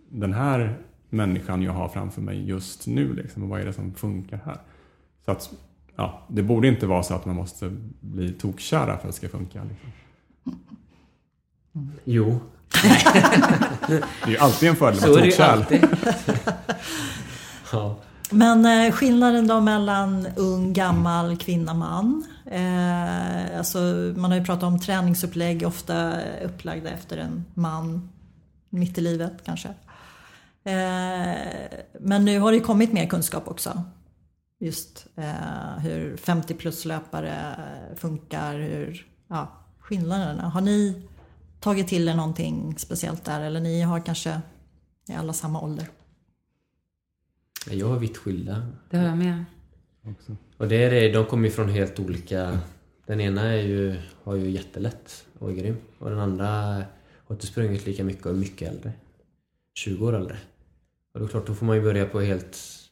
den 0.09 0.33
här 0.33 0.79
människan 1.11 1.63
jag 1.63 1.73
har 1.73 1.89
framför 1.89 2.21
mig 2.21 2.49
just 2.49 2.87
nu? 2.87 3.15
Liksom, 3.15 3.43
och 3.43 3.49
vad 3.49 3.61
är 3.61 3.65
det 3.65 3.73
som 3.73 3.95
funkar 3.95 4.41
här? 4.45 4.59
Så 5.25 5.31
att, 5.31 5.53
ja, 5.97 6.23
det 6.29 6.43
borde 6.43 6.69
inte 6.69 6.87
vara 6.87 7.03
så 7.03 7.15
att 7.15 7.27
man 7.27 7.37
måste 7.37 7.73
bli 8.01 8.33
tokkära 8.33 8.87
för 8.87 8.93
att 8.93 9.03
det 9.03 9.13
ska 9.13 9.29
funka. 9.29 9.63
Liksom. 9.65 9.93
Jo. 12.05 12.41
Det 13.87 14.03
är 14.23 14.31
ju 14.31 14.39
alltid 14.39 14.69
en 14.69 14.77
fördel 14.77 15.01
det 15.01 15.25
ju 15.25 15.31
tokkär. 15.31 15.67
ja. 17.73 17.97
Men 18.31 18.67
eh, 18.67 18.93
skillnaden 18.93 19.47
då 19.47 19.61
mellan 19.61 20.27
ung, 20.37 20.73
gammal, 20.73 21.37
kvinna, 21.37 21.75
man. 21.75 22.25
Eh, 22.47 23.59
alltså, 23.59 23.79
man 24.17 24.31
har 24.31 24.39
ju 24.39 24.45
pratat 24.45 24.63
om 24.63 24.81
träningsupplägg, 24.81 25.67
ofta 25.67 26.13
upplagda 26.45 26.91
efter 26.91 27.17
en 27.17 27.45
man 27.55 28.11
mitt 28.71 28.99
i 28.99 29.01
livet 29.01 29.33
kanske. 29.45 29.69
Eh, 30.65 31.35
men 32.01 32.25
nu 32.25 32.39
har 32.39 32.53
det 32.53 32.61
kommit 32.61 32.93
mer 32.93 33.07
kunskap 33.07 33.49
också. 33.49 33.83
Just 34.65 35.07
eh, 35.17 35.79
hur 35.79 36.17
50 36.17 36.55
plus 36.55 36.85
löpare 36.85 37.57
funkar, 37.97 38.59
hur, 38.59 39.07
ja, 39.29 39.53
skillnaderna. 39.79 40.43
Har 40.43 40.61
ni 40.61 41.03
tagit 41.61 41.89
till 41.89 42.09
er 42.09 42.15
någonting 42.15 42.75
speciellt 42.79 43.25
där 43.25 43.41
eller 43.41 43.61
ni 43.61 43.83
har 43.83 44.01
kanske 44.01 44.41
i 45.09 45.13
alla 45.13 45.33
samma 45.33 45.61
ålder? 45.61 45.89
Jag 47.71 47.89
har 47.89 47.99
vitt 47.99 48.17
skilda. 48.17 48.67
Det 48.91 48.97
har 48.97 49.05
jag 49.05 49.19
med. 49.19 49.45
Också. 50.03 50.37
Och 50.57 50.69
det 50.69 50.85
är 50.85 50.91
det, 50.91 51.13
de 51.13 51.27
kommer 51.27 51.45
ju 51.45 51.51
från 51.51 51.69
helt 51.69 52.01
olika... 52.01 52.59
Den 53.07 53.21
ena 53.21 53.43
är 53.43 53.63
ju, 53.63 53.97
har 54.23 54.35
ju 54.35 54.51
jättelätt 54.51 55.27
och 55.39 55.51
är 55.51 55.55
grym. 55.55 55.77
Och 55.99 56.11
den 56.11 56.19
andra 56.19 56.47
har 57.27 57.35
inte 57.35 57.47
sprungit 57.47 57.87
lika 57.87 58.05
mycket 58.05 58.27
och 58.27 58.33
är 58.33 58.37
mycket 58.37 58.69
äldre. 58.69 58.93
20 59.75 60.07
år 60.07 60.13
äldre. 60.13 60.37
Och 61.15 61.21
då 61.21 61.27
är 61.27 61.31
klart, 61.31 61.47
då 61.47 61.55
får 61.55 61.67
man 61.67 61.77
ju 61.77 61.83
börja 61.83 62.07
på 62.07 62.21
helt 62.21 62.84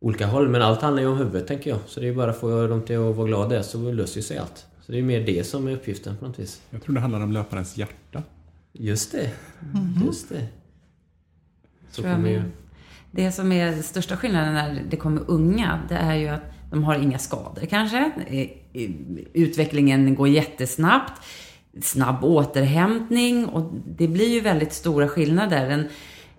olika 0.00 0.26
håll. 0.26 0.48
Men 0.48 0.62
allt 0.62 0.82
handlar 0.82 1.02
ju 1.02 1.08
om 1.08 1.18
huvudet 1.18 1.46
tänker 1.46 1.70
jag. 1.70 1.78
Så 1.86 2.00
det 2.00 2.06
är 2.06 2.10
ju 2.10 2.16
bara 2.16 2.30
att 2.30 2.40
få 2.40 2.66
dem 2.66 2.82
till 2.82 2.96
att 2.96 3.16
vara 3.16 3.26
glada 3.26 3.62
så 3.62 3.92
löser 3.92 4.20
sig 4.20 4.38
allt. 4.38 4.66
Så 4.80 4.92
det 4.92 4.98
är 4.98 5.02
mer 5.02 5.20
det 5.20 5.44
som 5.44 5.68
är 5.68 5.72
uppgiften 5.72 6.16
på 6.16 6.26
något 6.26 6.38
vis. 6.38 6.60
Jag 6.70 6.82
tror 6.82 6.94
det 6.94 7.00
handlar 7.00 7.20
om 7.20 7.32
löparens 7.32 7.76
hjärta. 7.76 8.22
Just 8.72 9.12
det. 9.12 9.30
Mm 9.74 9.86
-hmm. 9.86 10.06
Just 10.06 10.28
det. 10.28 10.46
Så 11.90 12.02
kommer 12.02 12.30
ju... 12.30 12.42
Det 13.10 13.32
som 13.32 13.52
är 13.52 13.82
största 13.82 14.16
skillnaden 14.16 14.54
när 14.54 14.82
det 14.90 14.96
kommer 14.96 15.22
unga, 15.26 15.80
det 15.88 15.94
är 15.94 16.14
ju 16.14 16.28
att 16.28 16.42
de 16.70 16.84
har 16.84 16.94
inga 16.94 17.18
skador 17.18 17.66
kanske. 17.66 18.12
Utvecklingen 19.32 20.14
går 20.14 20.28
jättesnabbt. 20.28 21.22
Snabb 21.82 22.24
återhämtning 22.24 23.46
och 23.46 23.72
det 23.86 24.08
blir 24.08 24.28
ju 24.28 24.40
väldigt 24.40 24.72
stora 24.72 25.08
skillnader. 25.08 25.70
En, 25.70 25.88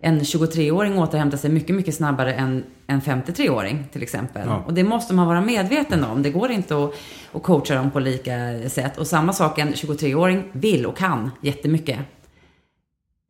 en 0.01 0.19
23-åring 0.19 0.97
återhämtar 0.99 1.37
sig 1.37 1.49
mycket, 1.49 1.75
mycket 1.75 1.95
snabbare 1.95 2.33
än 2.33 2.63
en 2.87 3.01
53-åring 3.01 3.87
till 3.91 4.03
exempel. 4.03 4.47
Ja. 4.47 4.63
Och 4.65 4.73
det 4.73 4.83
måste 4.83 5.13
man 5.13 5.27
vara 5.27 5.41
medveten 5.41 6.03
om. 6.03 6.23
Det 6.23 6.29
går 6.29 6.51
inte 6.51 6.83
att, 6.83 6.93
att 7.31 7.43
coacha 7.43 7.75
dem 7.75 7.91
på 7.91 7.99
lika 7.99 8.69
sätt. 8.69 8.97
Och 8.97 9.07
samma 9.07 9.33
sak, 9.33 9.59
en 9.59 9.73
23-åring 9.73 10.43
vill 10.51 10.85
och 10.85 10.97
kan 10.97 11.31
jättemycket. 11.41 11.99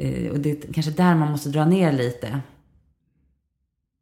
Eh, 0.01 0.31
och 0.31 0.39
det 0.39 0.51
är 0.51 0.73
kanske 0.73 0.91
där 0.91 1.15
man 1.15 1.31
måste 1.31 1.49
dra 1.49 1.65
ner 1.65 1.91
lite. 1.91 2.39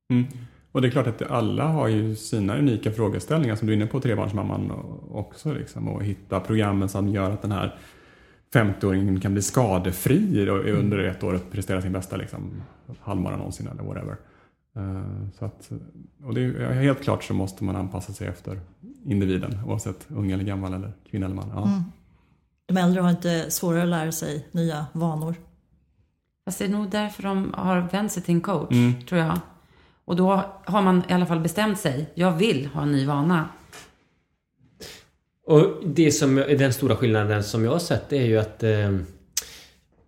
Mm. 0.10 0.26
Och 0.72 0.82
det 0.82 0.88
är 0.88 0.92
klart 0.92 1.08
att 1.08 1.22
alla 1.22 1.68
har 1.68 1.88
ju 1.88 2.16
sina 2.16 2.58
unika 2.58 2.92
frågeställningar 2.92 3.56
som 3.56 3.68
du 3.68 3.74
är 3.74 3.78
inne 3.78 3.88
på 3.88 4.00
trebarnsmamman 4.00 4.72
också. 5.12 5.54
Liksom, 5.54 5.88
och 5.88 6.04
hitta 6.04 6.40
programmen 6.40 6.90
som 6.90 7.10
gör 7.10 7.32
att 7.32 7.42
den 7.42 7.52
här 7.52 7.78
50-åringen 8.54 9.22
kan 9.22 9.34
bli 9.34 9.42
skadefri 9.42 10.42
mm. 10.42 10.78
under 10.80 10.98
ett 10.98 11.24
år 11.24 11.34
och 11.34 11.52
prestera 11.52 11.82
sin 11.82 11.94
bästa 11.94 12.16
liksom, 12.16 12.62
halvmara 13.02 13.38
någonsin 13.38 13.68
eller 13.68 13.84
whatever. 13.84 14.18
Uh, 14.78 15.30
så 15.40 15.46
att, 15.46 15.72
och 16.24 16.34
det 16.34 16.42
är, 16.42 16.72
helt 16.72 17.04
klart 17.04 17.24
så 17.24 17.34
måste 17.34 17.64
man 17.64 17.76
anpassa 17.76 18.14
sig 18.14 18.28
efter 18.28 18.60
individen 19.06 19.60
oavsett 19.66 20.08
ung 20.10 20.32
eller 20.32 20.44
gammal 20.44 20.74
eller 20.74 20.94
kvinna 21.10 21.26
eller 21.26 21.36
man. 21.36 21.52
Ja. 21.54 21.64
Mm. 21.64 21.84
De 22.66 22.78
äldre 22.78 23.02
har 23.02 23.10
inte 23.10 23.52
svårare 23.52 23.84
att 23.84 23.90
lära 23.90 24.12
sig 24.12 24.48
nya 24.52 24.86
vanor. 24.94 25.36
Fast 26.46 26.60
det 26.60 26.66
är 26.66 26.70
nog 26.70 26.90
därför 26.90 27.24
de 27.24 27.54
har 27.58 27.82
vänt 27.82 28.12
sig 28.12 28.24
till 28.24 28.36
en 28.36 28.42
coach, 28.42 28.72
mm. 28.72 28.94
tror 29.02 29.22
jag. 29.22 29.40
Och 30.06 30.16
då 30.16 30.42
har 30.66 30.82
man 30.82 31.04
i 31.10 31.14
alla 31.14 31.26
fall 31.26 31.40
bestämt 31.40 31.80
sig. 31.80 32.12
Jag 32.14 32.32
vill 32.32 32.66
ha 32.66 32.82
en 32.82 32.92
ny 32.92 33.06
vana. 33.06 33.50
Och 35.46 35.84
det 35.86 36.12
som 36.12 36.36
den 36.36 36.74
stora 36.74 36.96
skillnaden 36.96 37.44
som 37.44 37.64
jag 37.64 37.72
har 37.72 37.80
sett 37.80 38.14
är 38.14 38.26
ju 38.26 38.38
att 38.38 38.64
eh, 38.64 38.98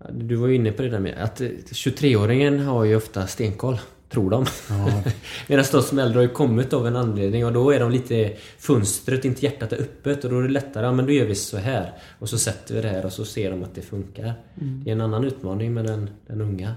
Du 0.10 0.36
var 0.36 0.48
ju 0.48 0.56
inne 0.56 0.72
på 0.72 0.82
det 0.82 0.90
där 0.90 1.00
med 1.00 1.24
att 1.24 1.42
23-åringen 1.42 2.60
har 2.60 2.84
ju 2.84 2.96
ofta 2.96 3.28
stenkoll. 3.28 3.80
Tror 4.10 4.30
de. 4.30 4.46
Ja. 4.70 5.04
Medan 5.48 5.66
de 5.72 5.82
som 5.82 6.00
äldre 6.00 6.18
har 6.18 6.24
ju 6.24 6.30
kommit 6.30 6.74
av 6.74 6.88
en 6.88 6.96
anledning 6.96 7.46
och 7.46 7.54
då 7.54 7.72
är 7.72 7.80
de 7.80 7.92
lite 7.92 8.34
Fönstret, 8.58 9.26
inte 9.26 9.46
hjärtat 9.46 9.74
är 9.74 9.78
öppet 9.78 10.24
och 10.24 10.30
då 10.32 10.40
är 10.40 10.44
det 10.44 10.50
lättare. 10.50 10.86
Ja 10.86 10.92
men 10.92 11.06
då 11.06 11.12
gör 11.12 11.26
vi 11.26 11.36
så 11.36 11.58
här. 11.58 11.94
Och 12.20 12.30
så 12.30 12.38
sätter 12.38 12.76
vi 12.76 12.82
det 12.82 12.88
här 12.88 13.06
och 13.06 13.12
så 13.14 13.26
ser 13.26 13.52
de 13.52 13.64
att 13.64 13.76
det 13.76 13.82
funkar. 13.82 14.34
Mm. 14.62 14.82
Det 14.84 14.90
är 14.90 14.96
en 14.96 15.02
annan 15.02 15.24
utmaning 15.24 15.74
med 15.74 15.86
den, 15.86 16.10
den 16.28 16.42
unga. 16.42 16.76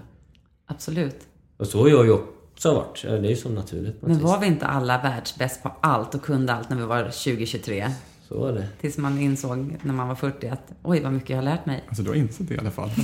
Absolut. 0.66 1.16
Och 1.56 1.66
så 1.66 1.80
har 1.80 1.88
jag 1.88 2.06
ju 2.06 2.12
också 2.12 2.74
varit. 2.74 3.02
Det 3.02 3.08
är 3.08 3.22
ju 3.22 3.36
så 3.36 3.48
naturligt. 3.48 4.02
Men 4.02 4.18
var 4.18 4.38
vis. 4.38 4.42
vi 4.42 4.52
inte 4.52 4.66
alla 4.66 5.02
världsbäst 5.02 5.62
på 5.62 5.72
allt 5.80 6.14
och 6.14 6.22
kunde 6.22 6.52
allt 6.52 6.70
när 6.70 6.76
vi 6.76 6.84
var 6.84 7.02
2023? 7.02 7.90
Så 8.30 8.38
var 8.40 8.52
det. 8.52 8.68
Tills 8.80 8.98
man 8.98 9.18
insåg 9.18 9.76
när 9.82 9.94
man 9.94 10.08
var 10.08 10.14
40 10.14 10.48
att 10.48 10.72
oj 10.82 11.02
vad 11.02 11.12
mycket 11.12 11.30
jag 11.30 11.36
har 11.36 11.42
lärt 11.42 11.66
mig. 11.66 11.84
Alltså 11.88 12.02
du 12.02 12.08
har 12.08 12.16
insett 12.16 12.48
det 12.48 12.54
i 12.54 12.58
alla 12.58 12.70
fall. 12.70 12.90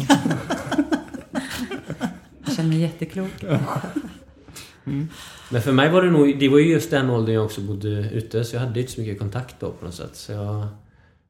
jag 2.45 2.55
känner 2.55 2.69
mig 2.69 2.79
jätteklok. 2.79 3.43
Mm. 4.85 5.09
Men 5.51 5.63
för 5.63 5.73
mig 5.73 5.91
var 5.91 6.03
det 6.03 6.11
nog, 6.11 6.39
det 6.39 6.49
var 6.49 6.59
ju 6.59 6.73
just 6.73 6.91
den 6.91 7.11
åldern 7.11 7.35
jag 7.35 7.45
också 7.45 7.61
bodde 7.61 7.89
ute 7.89 8.45
så 8.45 8.57
jag 8.57 8.61
hade 8.61 8.81
inte 8.81 8.93
så 8.93 9.01
mycket 9.01 9.19
kontakt 9.19 9.57
då 9.61 9.71
på 9.71 9.85
något 9.85 9.95
sätt. 9.95 10.17
Så 10.17 10.33
jag, 10.33 10.67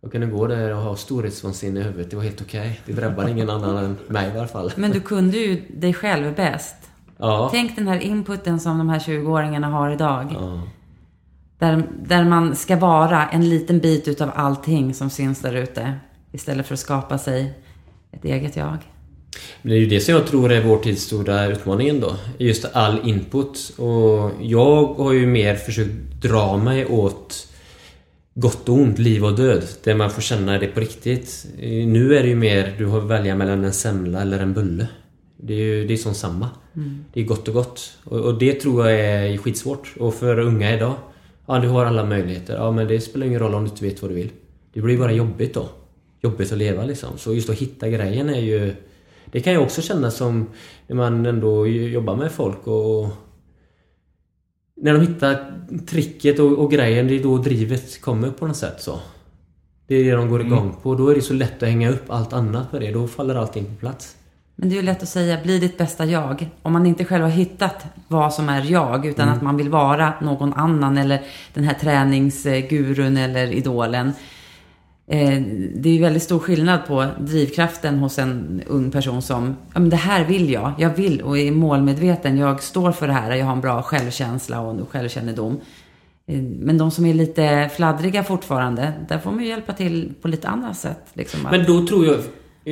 jag 0.01 0.13
kunde 0.13 0.27
gå 0.27 0.47
där 0.47 0.75
och 0.75 0.83
ha 0.83 0.97
storhetsvansinne 0.97 1.81
i 1.81 1.83
huvudet. 1.83 2.11
Det 2.11 2.17
var 2.17 2.23
helt 2.23 2.41
okej. 2.41 2.61
Okay. 2.61 2.95
Det 2.95 3.01
drabbade 3.01 3.31
ingen 3.31 3.51
annan 3.51 3.85
än 3.85 3.97
mig 4.07 4.29
i 4.35 4.39
alla 4.39 4.49
fall. 4.49 4.73
Men 4.77 4.91
du 4.91 5.01
kunde 5.01 5.37
ju 5.37 5.63
dig 5.69 5.95
själv 5.95 6.35
bäst. 6.35 6.77
Ja. 7.19 7.49
Tänk 7.53 7.77
den 7.77 7.89
här 7.89 7.99
inputen 7.99 8.61
som 8.61 8.79
de 8.79 8.89
här 8.89 8.99
20-åringarna 8.99 9.67
har 9.67 9.91
idag. 9.91 10.29
Ja. 10.35 10.63
Där, 11.59 11.83
där 12.03 12.25
man 12.25 12.57
ska 12.57 12.77
vara 12.77 13.29
en 13.29 13.49
liten 13.49 13.79
bit 13.79 14.09
utav 14.09 14.31
allting 14.35 14.95
som 14.95 15.11
syns 15.11 15.41
där 15.41 15.55
ute. 15.55 15.95
Istället 16.33 16.67
för 16.67 16.75
att 16.75 16.81
skapa 16.81 17.19
sig 17.19 17.53
ett 18.13 18.25
eget 18.25 18.57
jag. 18.57 18.79
Det 19.63 19.73
är 19.73 19.79
ju 19.79 19.87
det 19.87 20.01
som 20.01 20.15
jag 20.15 20.27
tror 20.27 20.53
är 20.53 20.63
vår 20.63 20.79
tids 20.79 21.03
stora 21.03 21.47
utmaning 21.47 22.01
då. 22.01 22.17
Just 22.39 22.65
all 22.73 23.09
input. 23.09 23.73
Och 23.77 24.31
jag 24.41 24.87
har 24.87 25.13
ju 25.13 25.27
mer 25.27 25.55
försökt 25.55 26.23
dra 26.23 26.57
mig 26.57 26.87
åt 26.87 27.49
gott 28.35 28.69
och 28.69 28.75
ont, 28.75 28.99
liv 28.99 29.25
och 29.25 29.37
död. 29.37 29.65
Där 29.85 29.95
man 29.95 30.11
får 30.11 30.23
känna 30.23 30.59
det 30.59 30.67
på 30.67 30.81
riktigt. 30.81 31.47
Nu 31.87 32.17
är 32.17 32.23
det 32.23 32.29
ju 32.29 32.37
mer, 32.37 32.75
du 32.79 32.87
har 32.87 32.99
att 32.99 33.05
välja 33.05 33.37
mellan 33.37 33.65
en 33.65 33.73
semla 33.73 34.23
eller 34.23 34.39
en 34.39 34.55
bulle. 34.55 34.89
Det 35.37 35.55
är 35.55 35.59
ju 35.59 35.87
det 35.87 35.93
är 35.93 35.97
som 35.97 36.15
samma. 36.15 36.51
Mm. 36.77 37.05
Det 37.13 37.21
är 37.21 37.25
gott 37.25 37.49
och 37.49 37.55
gott. 37.55 37.99
Och, 38.05 38.21
och, 38.21 38.39
det 38.39 38.53
tror 38.53 38.91
jag 38.91 39.01
är 39.01 39.39
skitsvårt. 39.39 39.95
Och 39.99 40.15
för 40.15 40.39
unga 40.39 40.75
idag. 40.75 40.95
Ja, 41.47 41.59
du 41.59 41.69
har 41.69 41.87
alla 41.87 42.05
möjligheter. 42.05 42.57
Ja, 42.57 42.71
men 42.71 42.89
det 42.89 43.01
spelar 43.01 43.27
ingen 43.27 43.41
roll 43.41 43.55
om 43.55 43.65
du 43.65 43.71
inte 43.71 43.85
vet 43.85 44.03
vad 44.03 44.11
du 44.11 44.15
vill. 44.15 44.31
Det 44.73 44.81
blir 44.81 44.99
bara 44.99 45.13
jobbigt 45.13 45.55
då. 45.55 45.69
Jobbigt 46.21 46.53
att 46.53 46.59
leva 46.59 46.85
liksom. 46.85 47.19
Så 47.19 47.35
just 47.35 47.51
att 47.51 47.57
hitta 47.57 47.89
grejen 47.89 48.29
är 48.29 48.41
ju... 48.41 48.75
Det 49.33 49.41
kan 49.41 49.53
jag 49.53 49.63
också 49.63 49.83
känna 49.83 50.11
som 50.11 50.47
när 50.87 50.97
man 50.97 51.27
ändå 51.27 51.67
jobbar 51.67 52.17
med 52.17 52.33
folk 52.33 52.67
och... 52.67 53.09
När 54.77 54.95
de 54.95 55.01
hittar 55.01 55.61
tricket 55.87 56.39
och, 56.39 56.53
och 56.59 56.71
grejen, 56.71 57.09
det 57.09 57.19
är 57.19 57.23
då 57.23 57.39
drivet 57.39 58.01
kommer 58.01 58.31
på 58.31 58.47
något 58.47 58.57
sätt 58.57 58.83
så. 58.83 59.01
Det 59.87 59.95
är 59.95 60.05
det 60.05 60.11
de 60.11 60.31
går 60.31 60.41
igång 60.41 60.67
mm. 60.67 60.77
på. 60.83 60.95
Då 60.95 61.09
är 61.09 61.15
det 61.15 61.23
så 61.23 61.35
lätt 61.35 61.63
att 61.63 61.69
hänga 61.69 61.91
upp 61.91 62.05
allt 62.11 62.33
annat 62.33 62.71
på 62.71 62.79
det. 62.79 62.93
Då 62.93 63.09
faller 63.09 63.35
allting 63.35 63.65
på 63.65 63.75
plats. 63.81 64.17
Men 64.57 64.69
det 64.69 64.75
är 64.75 64.77
ju 64.77 64.83
lätt 64.83 65.03
att 65.03 65.09
säga, 65.09 65.43
bli 65.43 65.59
ditt 65.59 65.79
bästa 65.79 66.05
jag. 66.05 66.49
Om 66.63 66.73
man 66.73 66.87
inte 66.87 67.05
själv 67.05 67.23
har 67.23 67.31
hittat 67.31 67.87
vad 68.09 68.35
som 68.35 68.49
är 68.49 68.63
jag, 68.71 69.07
utan 69.07 69.29
mm. 69.29 69.37
att 69.37 69.43
man 69.43 69.57
vill 69.57 69.69
vara 69.69 70.13
någon 70.23 70.53
annan 70.53 70.99
eller 70.99 71.23
den 71.55 71.65
här 71.65 71.75
träningsgurun 71.75 73.17
eller 73.17 73.53
idolen. 73.53 74.13
Eh, 75.09 75.43
det 75.75 75.89
är 75.89 75.93
ju 75.93 76.01
väldigt 76.01 76.23
stor 76.23 76.39
skillnad 76.39 76.87
på 76.87 77.07
drivkraften 77.19 77.99
hos 77.99 78.19
en 78.19 78.63
ung 78.67 78.91
person 78.91 79.23
som, 79.23 79.57
ja 79.73 79.81
men 79.81 79.91
det 79.91 79.97
här 79.97 80.25
vill 80.25 80.51
jag, 80.51 80.73
jag 80.79 80.91
vill 80.91 81.23
och 81.23 81.39
är 81.39 81.51
målmedveten, 81.51 82.39
jag 82.39 82.63
står 82.63 82.93
för 82.93 83.07
det 83.07 83.13
här, 83.13 83.35
jag 83.35 83.47
har 83.47 83.53
en 83.53 83.61
bra 83.61 83.83
självkänsla 83.83 84.61
och 84.61 84.91
självkännedom. 84.91 85.61
Eh, 86.27 86.43
men 86.43 86.79
de 86.79 86.91
som 86.91 87.07
är 87.07 87.15
lite 87.15 87.71
fladdriga 87.77 88.25
fortfarande, 88.25 88.93
där 89.09 89.19
får 89.19 89.31
man 89.31 89.41
ju 89.41 89.49
hjälpa 89.49 89.73
till 89.73 90.15
på 90.23 90.29
lite 90.29 90.49
andra 90.49 90.75
sätt. 90.75 91.05
Liksom. 91.13 91.41
Men 91.51 91.65
då 91.65 91.87
tror 91.87 92.07
jag, 92.07 92.17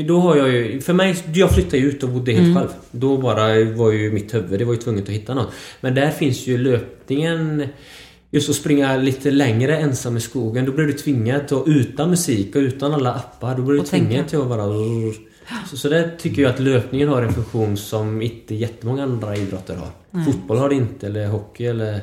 då 0.02 0.20
har 0.20 0.36
jag 0.36 0.48
ju, 0.48 0.80
för 0.80 0.92
mig, 0.92 1.16
jag 1.34 1.50
flyttade 1.50 1.78
ju 1.78 1.88
ut 1.88 2.02
och 2.02 2.08
bodde 2.08 2.32
helt 2.32 2.44
mm. 2.44 2.56
själv. 2.56 2.70
Då 2.90 3.18
bara 3.18 3.64
var 3.64 3.92
ju 3.92 4.12
mitt 4.12 4.34
huvud, 4.34 4.58
det 4.58 4.64
var 4.64 4.72
ju 4.72 4.80
tvunget 4.80 5.04
att 5.04 5.14
hitta 5.14 5.34
något. 5.34 5.52
Men 5.80 5.94
där 5.94 6.10
finns 6.10 6.46
ju 6.46 6.58
löpningen 6.58 7.66
Just 8.34 8.50
att 8.50 8.56
springa 8.56 8.96
lite 8.96 9.30
längre 9.30 9.78
ensam 9.78 10.16
i 10.16 10.20
skogen, 10.20 10.66
då 10.66 10.72
blir 10.72 10.86
du 10.86 10.92
tvingad 10.92 11.52
att 11.52 11.62
utan 11.66 12.10
musik 12.10 12.56
och 12.56 12.60
utan 12.60 12.94
alla 12.94 13.14
appar, 13.14 13.56
då 13.56 13.62
blir 13.62 13.74
du 13.74 13.80
och 13.80 13.86
tvingad 13.86 14.28
till 14.28 14.38
att 14.38 14.46
vara... 14.46 14.64
Så, 15.70 15.76
så 15.76 15.88
där 15.88 16.16
tycker 16.18 16.42
jag 16.42 16.50
att 16.50 16.60
löpningen 16.60 17.08
har 17.08 17.22
en 17.22 17.32
funktion 17.32 17.76
som 17.76 18.22
inte 18.22 18.54
jättemånga 18.54 19.02
andra 19.02 19.36
idrotter 19.36 19.76
har. 19.76 19.88
Nej. 20.10 20.24
Fotboll 20.24 20.58
har 20.58 20.68
det 20.68 20.74
inte, 20.74 21.06
eller 21.06 21.26
hockey 21.26 21.66
eller... 21.66 22.00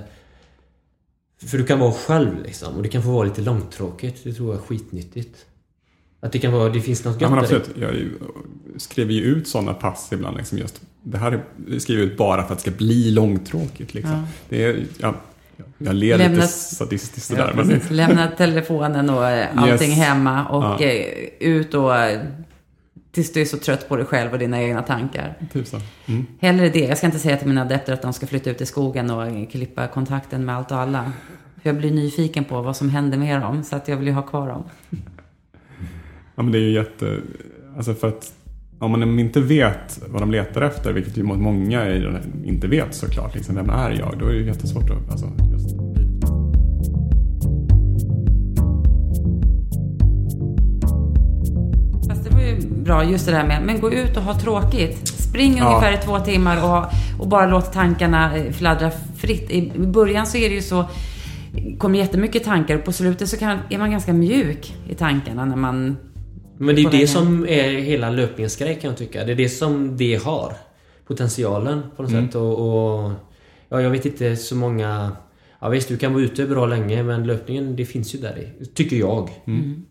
För 1.45 1.57
du 1.57 1.65
kan 1.65 1.79
vara 1.79 1.91
själv 1.91 2.43
liksom 2.43 2.75
och 2.75 2.83
det 2.83 2.89
kan 2.89 3.03
få 3.03 3.11
vara 3.11 3.23
lite 3.23 3.41
långtråkigt. 3.41 4.23
Det 4.23 4.33
tror 4.33 4.53
jag 4.53 4.61
är 4.61 4.65
skitnyttigt. 4.65 5.45
Att 6.23 6.31
det 6.31 6.39
kan 6.39 6.51
vara, 6.51 6.69
det 6.69 6.81
finns 6.81 7.05
något 7.05 7.21
Ja, 7.21 7.27
gött 7.27 7.31
men 7.35 7.45
i 7.45 7.47
det. 7.47 7.55
absolut. 7.57 7.77
Jag 8.75 8.81
skriver 8.81 9.13
ju 9.13 9.21
ut 9.21 9.47
sådana 9.47 9.73
pass 9.73 10.09
ibland. 10.11 10.37
Liksom 10.37 10.57
just, 10.57 10.81
det 11.03 11.17
här 11.17 11.31
är- 11.71 11.79
skriver 11.79 12.01
jag 12.03 12.11
ut 12.11 12.17
bara 12.17 12.43
för 12.43 12.53
att 12.53 12.59
det 12.63 12.71
ska 12.71 12.77
bli 12.77 13.11
långtråkigt. 13.11 13.93
Liksom. 13.93 14.13
Ja. 14.13 14.23
Det 14.49 14.63
är, 14.65 14.83
ja, 14.97 15.13
jag 15.77 15.95
ler 15.95 16.17
Lämna- 16.17 16.35
lite 16.35 16.47
sadistiskt 16.47 17.29
Ja, 17.31 17.37
sådär. 17.37 17.53
men, 17.55 17.67
precis. 17.69 17.91
Lämna 17.91 18.27
telefonen 18.27 19.09
och 19.09 19.27
eh, 19.29 19.47
allting 19.55 19.89
Yes. 19.89 19.99
hemma 19.99 20.47
och 20.47 20.63
Ja. 20.63 20.79
eh, 20.85 21.05
ut 21.39 21.73
och 21.73 21.95
eh, 21.97 22.21
tills 23.11 23.33
du 23.33 23.41
är 23.41 23.45
så 23.45 23.57
trött 23.57 23.89
på 23.89 23.95
dig 23.95 24.05
själv 24.05 24.31
och 24.31 24.39
dina 24.39 24.61
egna 24.61 24.81
tankar. 24.81 25.35
typ 25.53 25.67
så. 25.67 25.77
Mm. 26.05 26.25
Hellre 26.41 26.69
det. 26.69 26.79
Jag 26.79 26.97
ska 26.97 27.07
inte 27.07 27.19
säga 27.19 27.37
till 27.37 27.47
mina 27.47 27.61
adepter 27.61 27.93
att 27.93 28.01
de 28.01 28.13
ska 28.13 28.27
flytta 28.27 28.49
ut 28.49 28.61
i 28.61 28.65
skogen 28.65 29.09
och 29.11 29.51
klippa 29.51 29.87
kontakten 29.87 30.45
med 30.45 30.55
allt 30.55 30.71
och 30.71 30.77
alla. 30.77 31.11
För 31.61 31.69
jag 31.69 31.75
blir 31.77 31.91
nyfiken 31.91 32.43
på 32.45 32.61
vad 32.61 32.75
som 32.77 32.89
händer 32.89 33.17
med 33.17 33.41
dem, 33.41 33.63
så 33.63 33.75
att 33.75 33.87
jag 33.87 33.97
vill 33.97 34.07
ju 34.07 34.13
ha 34.13 34.21
kvar 34.21 34.47
dem. 34.47 34.63
Ja, 36.35 36.43
men 36.43 36.51
det 36.51 36.57
är 36.57 36.61
ju 36.61 36.71
jätte... 36.71 37.19
Alltså 37.77 37.93
för 37.93 38.07
att 38.07 38.33
om 38.79 38.91
man 38.91 39.19
inte 39.19 39.41
vet 39.41 40.01
vad 40.07 40.21
de 40.21 40.31
letar 40.31 40.61
efter, 40.61 40.93
vilket 40.93 41.17
ju 41.17 41.23
många 41.23 41.95
inte 42.43 42.67
vet 42.67 42.95
såklart, 42.95 43.35
liksom, 43.35 43.55
vem 43.55 43.69
är 43.69 43.91
jag? 43.91 44.15
Då 44.19 44.25
är 44.25 44.29
det 44.29 44.37
ju 44.37 44.45
jättesvårt 44.45 44.89
att... 44.89 45.11
Alltså, 45.11 45.25
just, 45.51 45.69
Fast 52.09 52.23
det 52.23 52.29
var 52.29 52.41
ju 52.41 52.83
bra, 52.83 53.03
just 53.03 53.25
det 53.25 53.31
där 53.31 53.47
med, 53.47 53.63
men 53.65 53.79
gå 53.79 53.91
ut 53.91 54.17
och 54.17 54.23
ha 54.23 54.39
tråkigt. 54.39 55.07
Spring 55.07 55.57
Ja. 55.57 55.67
ungefär 55.67 55.93
i 55.93 55.97
två 55.97 56.19
timmar 56.19 56.63
och, 56.63 56.85
och 57.21 57.27
bara 57.27 57.45
låt 57.45 57.73
tankarna 57.73 58.37
eh, 58.37 58.51
fladdra 58.51 58.91
fritt. 59.17 59.51
I 59.51 59.71
början 59.77 60.27
så 60.27 60.37
är 60.37 60.49
det 60.49 60.55
ju 60.55 60.61
så, 60.61 60.85
kommer 61.77 61.99
jättemycket 61.99 62.43
tankar 62.43 62.77
och 62.77 62.85
på 62.85 62.91
slutet 62.91 63.29
så 63.29 63.37
kan, 63.37 63.59
är 63.69 63.77
man 63.77 63.91
ganska 63.91 64.13
mjuk 64.13 64.75
i 64.89 64.95
tankarna 64.95 65.45
när 65.45 65.55
man... 65.55 65.97
Men 66.65 66.75
det 66.75 66.81
är 66.81 66.85
det 66.85 66.91
vägen. 66.91 67.07
som 67.07 67.45
är 67.47 67.69
hela 67.69 68.09
löpningens 68.09 68.55
grej 68.55 68.79
kan 68.81 68.89
jag 68.89 68.97
tycka. 68.97 69.23
Det 69.23 69.31
är 69.31 69.35
det 69.35 69.49
som 69.49 69.97
det 69.97 70.15
har. 70.23 70.53
Potentialen 71.07 71.81
på 71.95 72.03
något 72.03 72.11
Mm. 72.11 72.25
sätt. 72.25 72.35
Och, 72.35 72.59
och, 73.05 73.11
ja, 73.69 73.81
jag 73.81 73.89
vet 73.89 74.05
inte 74.05 74.35
så 74.35 74.55
många... 74.55 75.11
Ja 75.59 75.69
visst, 75.69 75.87
du 75.87 75.97
kan 75.97 76.13
vara 76.13 76.23
ute 76.23 76.45
bra 76.45 76.65
länge 76.65 77.03
men 77.03 77.27
löpningen 77.27 77.75
det 77.75 77.85
finns 77.85 78.15
ju 78.15 78.19
där 78.19 78.37
i. 78.61 78.65
Tycker 78.65 78.95
jag. 78.95 79.29
Mm. 79.47 79.85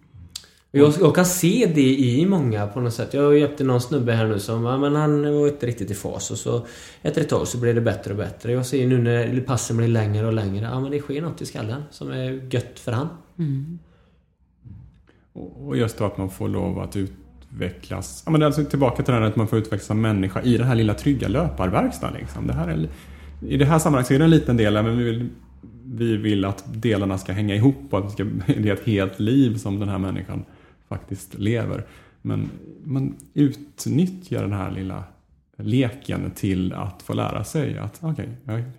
Och 0.72 0.78
Jag, 0.78 0.94
jag 1.00 1.14
kan 1.14 1.26
se 1.26 1.70
det 1.74 1.94
i 1.98 2.26
många 2.26 2.66
på 2.66 2.80
något 2.80 2.94
sätt. 2.94 3.14
Jag 3.14 3.38
hjälpte 3.38 3.64
någon 3.64 3.80
snubbe 3.80 4.12
här 4.12 4.26
nu 4.26 4.38
som, 4.38 4.64
ja, 4.64 4.78
men 4.78 4.94
han 4.94 5.22
var 5.40 5.48
inte 5.48 5.66
riktigt 5.66 5.90
i 5.90 5.94
fas 5.94 6.30
och 6.30 6.38
så 6.38 6.66
efter 7.02 7.20
ett 7.20 7.28
tag 7.28 7.48
så 7.48 7.58
blev 7.58 7.74
det 7.74 7.80
bättre 7.80 8.10
och 8.10 8.16
bättre. 8.16 8.52
Jag 8.52 8.66
ser 8.66 8.86
nu 8.86 8.98
när 8.98 9.40
passen 9.40 9.76
blir 9.76 9.88
längre 9.88 10.26
och 10.26 10.32
längre, 10.32 10.64
ja 10.72 10.80
men 10.80 10.90
det 10.90 10.98
sker 11.00 11.22
något 11.22 11.42
i 11.42 11.46
skallen 11.46 11.82
som 11.90 12.10
är 12.10 12.54
gött 12.54 12.78
för 12.78 12.92
han. 12.92 13.08
och 13.36 13.89
och 15.32 15.76
just 15.76 15.98
då 15.98 16.04
att 16.04 16.18
man 16.18 16.30
får 16.30 16.48
lov 16.48 16.78
att 16.78 16.96
utvecklas. 16.96 18.22
Ja, 18.26 18.30
men 18.30 18.40
det 18.40 18.44
är 18.44 18.46
alltså 18.46 18.64
tillbaka 18.64 19.02
till 19.02 19.14
det 19.14 19.20
här 19.20 19.26
att 19.26 19.36
man 19.36 19.48
får 19.48 19.58
utvecklas 19.58 19.86
som 19.86 20.00
människa 20.00 20.42
i 20.42 20.56
den 20.56 20.66
här 20.66 20.74
lilla 20.74 20.94
trygga 20.94 21.28
löparverkstaden. 21.28 22.16
Liksom. 22.20 22.46
Det 22.46 22.52
här 22.52 22.68
är, 22.68 22.88
I 23.48 23.56
det 23.56 23.64
här 23.64 23.78
sammanhanget 23.78 24.06
så 24.06 24.14
är 24.14 24.18
det 24.18 24.24
en 24.24 24.30
liten 24.30 24.56
del, 24.56 24.74
men 24.74 24.98
vi 24.98 25.04
vill, 25.04 25.28
vi 25.84 26.16
vill 26.16 26.44
att 26.44 26.64
delarna 26.66 27.18
ska 27.18 27.32
hänga 27.32 27.54
ihop 27.54 27.76
och 27.90 27.98
att 27.98 28.04
det, 28.04 28.10
ska, 28.10 28.24
det 28.46 28.68
är 28.68 28.74
ett 28.74 28.86
helt 28.86 29.20
liv 29.20 29.56
som 29.56 29.80
den 29.80 29.88
här 29.88 29.98
människan 29.98 30.44
faktiskt 30.88 31.38
lever. 31.38 31.86
Men 32.22 32.50
man 32.84 33.16
utnyttjar 33.34 34.42
den 34.42 34.52
här 34.52 34.70
lilla 34.70 35.04
leken 35.56 36.30
till 36.30 36.72
att 36.72 37.02
få 37.02 37.12
lära 37.12 37.44
sig 37.44 37.78
att 37.78 38.04
okay, 38.04 38.26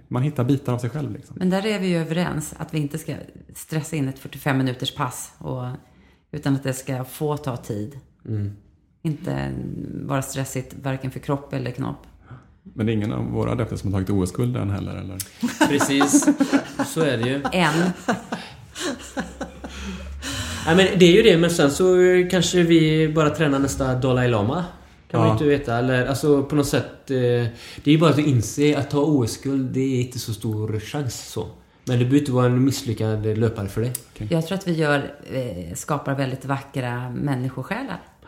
man 0.07 0.23
hittar 0.23 0.43
bitar 0.43 0.73
av 0.73 0.77
sig 0.77 0.89
själv. 0.89 1.13
Liksom. 1.13 1.35
Men 1.39 1.49
där 1.49 1.65
är 1.65 1.79
vi 1.79 1.87
ju 1.87 1.97
överens, 1.97 2.53
att 2.57 2.73
vi 2.73 2.79
inte 2.79 2.97
ska 2.97 3.13
stressa 3.55 3.95
in 3.95 4.07
ett 4.07 4.19
45 4.19 4.57
minuters 4.57 4.95
pass. 4.95 5.33
Och, 5.37 5.65
utan 6.31 6.55
att 6.55 6.63
det 6.63 6.73
ska 6.73 7.03
få 7.03 7.37
ta 7.37 7.57
tid. 7.57 7.99
Mm. 8.27 8.51
Inte 9.01 9.51
vara 10.05 10.21
stressigt 10.21 10.75
varken 10.83 11.11
för 11.11 11.19
kropp 11.19 11.53
eller 11.53 11.71
knopp. 11.71 12.07
Men 12.63 12.85
det 12.85 12.91
är 12.91 12.93
ingen 12.93 13.11
av 13.13 13.25
våra 13.31 13.51
adepter 13.51 13.75
som 13.75 13.93
har 13.93 14.01
tagit 14.01 14.09
OS-guld 14.29 14.57
än 14.57 14.69
heller? 14.69 14.95
Eller? 14.95 15.17
Precis, 15.69 16.27
så 16.87 17.01
är 17.01 17.17
det 17.17 17.29
ju. 17.29 17.35
Än. 17.51 17.91
Nej 20.65 20.75
men 20.75 20.87
det 20.99 21.05
är 21.05 21.11
ju 21.11 21.21
det, 21.21 21.37
men 21.37 21.49
sen 21.49 21.71
så 21.71 21.95
kanske 22.31 22.63
vi 22.63 23.07
bara 23.15 23.29
tränar 23.29 23.59
nästa 23.59 23.95
Dalai 23.95 24.27
Lama. 24.27 24.65
Kan 25.11 25.19
man 25.19 25.27
Ja. 25.29 25.33
ju 25.33 25.33
inte 25.33 25.59
veta. 25.59 25.77
Eller 25.77 26.05
alltså 26.05 26.43
på 26.43 26.55
något 26.55 26.67
sätt. 26.67 27.11
eh, 27.11 27.17
Det 27.17 27.85
är 27.85 27.91
ju 27.91 27.97
bara 27.97 28.09
att 28.09 28.19
inse 28.19 28.77
att 28.77 28.89
ta 28.89 28.99
OS-guld, 28.99 29.71
det 29.73 29.79
är 29.79 30.01
inte 30.01 30.19
så 30.19 30.33
stor 30.33 30.79
chans 30.79 31.27
så. 31.31 31.47
Men 31.91 31.99
det 31.99 32.05
behöver 32.05 32.19
inte 32.19 32.31
vara 32.31 32.45
en 32.45 32.63
misslyckad 32.65 33.25
löpare 33.37 33.67
för 33.67 33.81
det. 33.81 33.93
Jag 34.29 34.47
tror 34.47 34.57
att 34.57 34.67
vi 34.67 34.73
gör, 34.73 35.13
eh, 35.33 35.75
skapar 35.75 36.15
väldigt 36.15 36.45
vackra 36.45 37.09
människosjälar. 37.09 38.01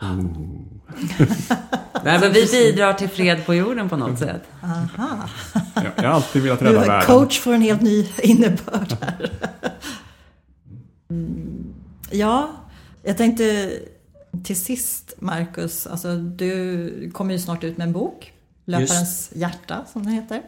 Nej, 2.04 2.18
Så 2.18 2.24
men 2.24 2.32
vi 2.32 2.46
bidrar 2.52 2.92
till 2.92 3.08
fred 3.08 3.46
på 3.46 3.54
jorden 3.54 3.88
på 3.88 3.96
något 3.96 4.18
sätt. 4.18 4.42
Aha. 4.62 5.28
Jag, 5.74 5.84
jag 5.96 6.02
har 6.02 6.08
alltid 6.14 6.42
velat 6.42 6.58
Du, 6.58 6.64
rädda 6.64 6.80
världen. 6.80 7.06
coach 7.06 7.40
får 7.40 7.52
en 7.54 7.62
helt 7.62 7.80
ny 7.82 8.08
innebörd 8.22 8.96
här. 9.00 9.30
Mm, 11.10 11.64
ja, 12.10 12.50
jag 13.02 13.16
tänkte 13.16 13.70
till 14.44 14.56
sist 14.60 15.14
Marcus, 15.18 15.86
alltså 15.86 16.16
du 16.16 17.10
kommer 17.14 17.32
ju 17.32 17.38
snart 17.40 17.64
ut 17.64 17.76
med 17.76 17.86
en 17.86 17.92
bok. 17.92 18.32
Löparens 18.64 19.30
hjärta 19.34 19.84
som 19.92 20.02
den 20.02 20.12
heter. 20.12 20.42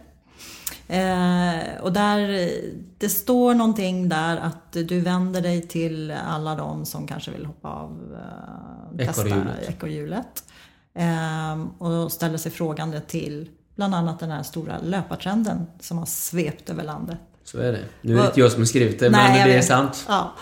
Eh, 0.89 1.80
och 1.80 1.93
där, 1.93 2.51
det 2.99 3.09
står 3.09 3.55
någonting 3.55 4.09
där 4.09 4.37
att 4.37 4.72
du 4.72 5.01
vänder 5.01 5.41
dig 5.41 5.62
till 5.68 6.14
alla 6.26 6.55
de 6.55 6.87
som 6.87 7.07
kanske 7.07 7.30
vill 7.30 7.47
hoppa 7.47 7.68
av 7.68 8.18
eh, 9.01 9.07
testa 9.07 9.47
Ekorrhjulet. 9.68 10.45
Eh, 10.95 11.62
och 11.78 12.12
ställer 12.12 12.39
sig 12.39 12.53
frågande 12.53 13.01
till 13.01 13.51
bland 13.74 13.95
annat 13.95 14.20
den 14.20 14.30
här 14.30 14.43
stora 14.43 14.78
löpartrenden 14.78 15.66
som 15.80 15.99
har 15.99 16.07
svept 16.07 16.70
över 16.70 16.84
landet. 16.84 17.18
Så 17.45 17.59
är 17.59 17.72
det. 17.72 17.84
Nu 18.01 18.12
är 18.12 18.18
det 18.18 18.26
inte 18.26 18.41
jag 18.41 18.53
som 18.53 18.61
har 18.61 18.66
skrivit 18.66 19.01
det, 19.01 19.11
Nej, 19.11 19.30
men 19.30 19.41
jag 19.41 19.49
det 19.49 19.57
är 19.57 19.62
sant. 19.62 20.07
Ja, 20.09 20.32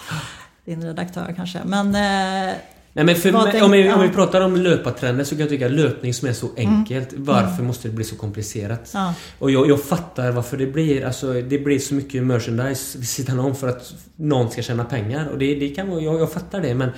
din 0.64 0.84
redaktör 0.84 1.34
kanske. 1.36 1.61
Men 1.64 1.95
eh, 1.95 2.55
Nej 2.97 3.05
men 3.05 3.14
för, 3.14 3.32
mig- 3.32 3.42
tänk- 3.53 3.64
om, 3.64 3.70
vi, 3.70 3.92
om 3.92 4.01
vi 4.03 4.09
pratar 4.09 4.40
om 4.40 4.57
löpartrender 4.57 5.24
så 5.24 5.30
kan 5.30 5.40
jag 5.40 5.49
tycka 5.49 5.66
att 5.66 5.72
löpning 5.72 6.14
som 6.14 6.28
är 6.28 6.32
så 6.32 6.47
enkelt, 6.57 7.09
varför 7.16 7.62
måste 7.62 7.88
det 7.88 7.95
bli 7.95 8.05
så 8.05 8.16
komplicerat? 8.16 8.90
Ja. 8.95 9.14
Och 9.38 9.51
jag, 9.51 9.70
jag 9.70 9.82
fattar 9.82 10.32
varför 10.32 10.57
det 10.57 10.66
blir, 10.66 11.05
alltså, 11.05 11.32
det 11.32 11.59
blir 11.59 11.78
så 11.78 11.95
mycket 11.95 12.22
merchandise 12.22 12.99
vid 12.99 13.09
sidan 13.09 13.40
om 13.40 13.55
för 13.55 13.68
att 13.68 13.95
någon 14.16 14.51
ska 14.51 14.62
tjäna 14.62 14.84
pengar. 14.84 15.28
Och 15.32 15.38
det, 15.38 15.55
det 15.55 15.68
kan 15.68 16.03
jag, 16.03 16.20
jag 16.20 16.32
fattar 16.32 16.61
det 16.61 16.74
men 16.74 16.90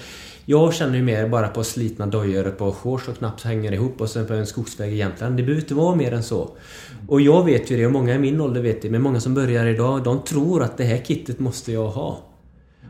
jag 0.45 0.75
känner 0.75 0.97
ju 0.97 1.03
mer 1.03 1.29
bara 1.29 1.49
på 1.49 1.65
slitna 1.65 2.07
dojor 2.07 2.51
på 2.51 2.73
shorts 2.73 3.09
och 3.09 3.19
knappt 3.19 3.43
hänger 3.43 3.73
ihop 3.73 4.01
och 4.01 4.11
sen 4.11 4.27
på 4.27 4.35
en 4.35 4.47
skogsväg 4.47 4.93
i 4.93 4.97
Jämtland. 4.97 5.37
Det 5.37 5.43
behöver 5.43 5.63
inte 5.63 5.75
vara 5.75 5.95
mer 5.95 6.13
än 6.13 6.23
så. 6.23 6.51
Och 7.09 7.21
jag 7.21 7.45
vet 7.45 7.71
ju 7.71 7.77
det 7.77 7.87
och 7.87 7.93
många 7.93 8.15
i 8.15 8.19
min 8.19 8.41
ålder 8.41 8.61
vet 8.61 8.83
det 8.83 8.91
men 8.91 9.03
många 9.03 9.21
som 9.21 9.35
börjar 9.35 9.67
idag 9.67 10.03
de 10.05 10.23
tror 10.25 10.63
att 10.63 10.77
det 10.79 10.85
här 10.85 10.99
kittet 11.05 11.39
måste 11.39 11.73
jag 11.73 11.89
ha. 11.89 12.19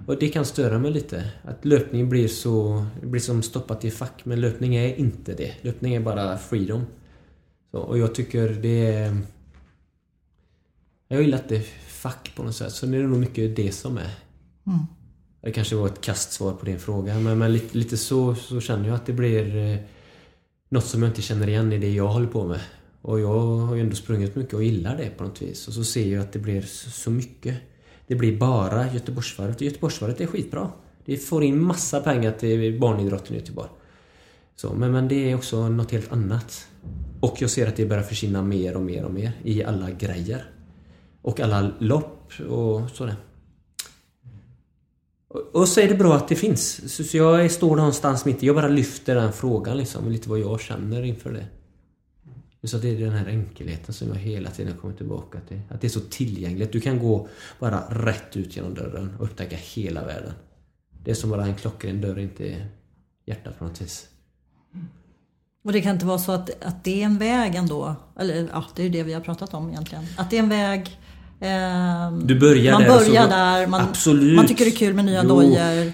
Och 0.06 0.18
det 0.18 0.28
kan 0.28 0.44
störa 0.44 0.78
mig 0.78 0.90
lite. 0.90 1.30
Att 1.42 1.64
löpning 1.64 2.08
blir 2.08 2.28
så... 2.28 2.86
blir 3.02 3.20
som 3.20 3.42
stoppat 3.42 3.84
i 3.84 3.90
fack. 3.90 4.24
Men 4.24 4.40
löpning 4.40 4.74
är 4.74 4.96
inte 4.96 5.34
det. 5.34 5.54
Löpning 5.62 5.94
är 5.94 6.00
bara 6.00 6.38
freedom. 6.38 6.86
Så, 7.70 7.78
och 7.78 7.98
jag 7.98 8.14
tycker 8.14 8.48
det 8.48 8.86
är... 8.92 9.18
Jag 11.08 11.22
gillar 11.22 11.38
att 11.38 11.48
det 11.48 11.56
är 11.56 11.66
fack 11.88 12.32
på 12.36 12.42
något 12.42 12.56
sätt. 12.56 12.72
Så 12.72 12.86
det 12.86 12.96
är 12.96 13.02
nog 13.02 13.20
mycket 13.20 13.56
det 13.56 13.72
som 13.72 13.98
är. 13.98 14.10
Det 15.40 15.52
kanske 15.52 15.76
var 15.76 15.86
ett 15.86 16.00
kastsvar 16.00 16.52
på 16.52 16.66
din 16.66 16.78
fråga. 16.78 17.18
Men, 17.18 17.38
men 17.38 17.52
lite, 17.52 17.78
lite 17.78 17.96
så, 17.96 18.34
så 18.34 18.60
känner 18.60 18.88
jag 18.88 18.94
att 18.94 19.06
det 19.06 19.12
blir... 19.12 19.56
Eh, 19.56 19.78
något 20.68 20.84
som 20.84 21.02
jag 21.02 21.10
inte 21.10 21.22
känner 21.22 21.48
igen 21.48 21.72
i 21.72 21.78
det 21.78 21.92
jag 21.92 22.08
håller 22.08 22.26
på 22.26 22.44
med. 22.44 22.60
Och 23.02 23.20
jag 23.20 23.40
har 23.40 23.74
ju 23.74 23.80
ändå 23.80 23.96
sprungit 23.96 24.36
mycket 24.36 24.54
och 24.54 24.64
gillar 24.64 24.96
det 24.96 25.10
på 25.10 25.24
något 25.24 25.42
vis. 25.42 25.68
Och 25.68 25.74
så 25.74 25.84
ser 25.84 26.12
jag 26.12 26.22
att 26.22 26.32
det 26.32 26.38
blir 26.38 26.62
så, 26.62 26.90
så 26.90 27.10
mycket. 27.10 27.56
Det 28.06 28.14
blir 28.14 28.36
bara 28.38 28.92
Göteborgsvarvet. 28.92 29.56
Och 29.56 29.62
Göteborgsvarvet 29.62 30.20
är 30.20 30.26
skitbra. 30.26 30.70
Det 31.04 31.16
får 31.16 31.44
in 31.44 31.62
massa 31.62 32.00
pengar 32.00 32.32
till 32.32 32.80
barnidrotten 32.80 33.36
i 33.36 33.38
Göteborg. 33.38 33.68
Så, 34.56 34.74
men, 34.74 34.92
men 34.92 35.08
det 35.08 35.30
är 35.30 35.34
också 35.34 35.68
något 35.68 35.90
helt 35.90 36.12
annat. 36.12 36.68
Och 37.20 37.36
jag 37.42 37.50
ser 37.50 37.66
att 37.66 37.76
det 37.76 37.86
börjar 37.86 38.02
försvinna 38.02 38.42
mer 38.42 38.76
och 38.76 38.82
mer 38.82 39.04
och 39.04 39.12
mer 39.14 39.32
i 39.42 39.64
alla 39.64 39.90
grejer. 39.90 40.50
Och 41.22 41.40
alla 41.40 41.70
lopp 41.78 42.32
och 42.48 42.90
sådär. 42.90 43.16
Och- 45.52 45.68
så 45.68 45.80
är 45.80 45.88
det 45.88 45.94
bra 45.94 46.14
att 46.16 46.28
det 46.28 46.34
finns. 46.34 46.94
Så, 46.94 47.04
så 47.04 47.16
jag 47.16 47.50
står 47.50 47.76
någonstans 47.76 48.24
mitt 48.24 48.42
i. 48.42 48.46
Jag 48.46 48.54
bara 48.56 48.68
lyfter 48.68 49.14
den 49.14 49.32
frågan 49.32 49.76
liksom. 49.76 50.10
Lite 50.10 50.28
vad 50.28 50.38
jag 50.38 50.60
känner 50.60 51.02
inför 51.02 51.32
det. 51.32 51.46
Så 52.64 52.78
det 52.78 52.88
är 52.88 53.00
den 53.00 53.12
här 53.12 53.26
enkelheten 53.26 53.94
som 53.94 54.08
jag 54.08 54.14
hela 54.14 54.50
tiden 54.50 54.76
kommer 54.76 54.94
tillbaka 54.94 55.38
till. 55.48 55.60
Att 55.70 55.80
det 55.80 55.86
är 55.86 55.88
så 55.88 56.00
tillgängligt. 56.00 56.72
Du 56.72 56.80
kan 56.80 56.98
gå 56.98 57.28
bara 57.58 57.80
rätt 57.90 58.36
ut 58.36 58.56
genom 58.56 58.74
dörren 58.74 59.16
och 59.18 59.24
upptäcka 59.24 59.56
hela 59.56 60.04
världen. 60.04 60.32
Det 61.04 61.10
är 61.10 61.14
som 61.14 61.30
bara 61.30 61.44
en 61.46 61.54
klockren 61.54 62.00
dörr 62.00 62.18
in 62.18 62.28
till 62.28 62.64
hjärtat 63.26 63.58
på 63.58 63.64
något 63.64 63.80
vis. 63.80 64.06
Och 65.64 65.72
det 65.72 65.80
kan 65.80 65.94
inte 65.94 66.06
vara 66.06 66.18
så 66.18 66.32
att, 66.32 66.64
att 66.64 66.84
det 66.84 67.02
är 67.02 67.04
en 67.06 67.18
väg 67.18 67.54
ändå. 67.54 67.96
Eller 68.18 68.48
ja, 68.52 68.64
det 68.76 68.82
är 68.82 68.84
ju 68.84 68.90
det 68.92 69.02
vi 69.02 69.12
har 69.12 69.20
pratat 69.20 69.54
om 69.54 69.70
egentligen. 69.70 70.04
Att 70.16 70.30
det 70.30 70.36
är 70.36 70.42
en 70.42 70.48
väg. 70.48 70.98
ehm, 71.40 72.26
Du 72.26 72.40
börjar 72.40 72.72
man 72.72 72.82
där 72.82 72.88
börjar 72.88 73.28
där. 73.28 73.66
Man, 73.66 73.80
Absolut. 73.80 74.36
man 74.36 74.46
tycker 74.46 74.64
det 74.64 74.70
är 74.70 74.76
kul 74.76 74.94
med 74.94 75.04
nya 75.04 75.22
Jo. 75.22 75.28
dojor. 75.28 75.92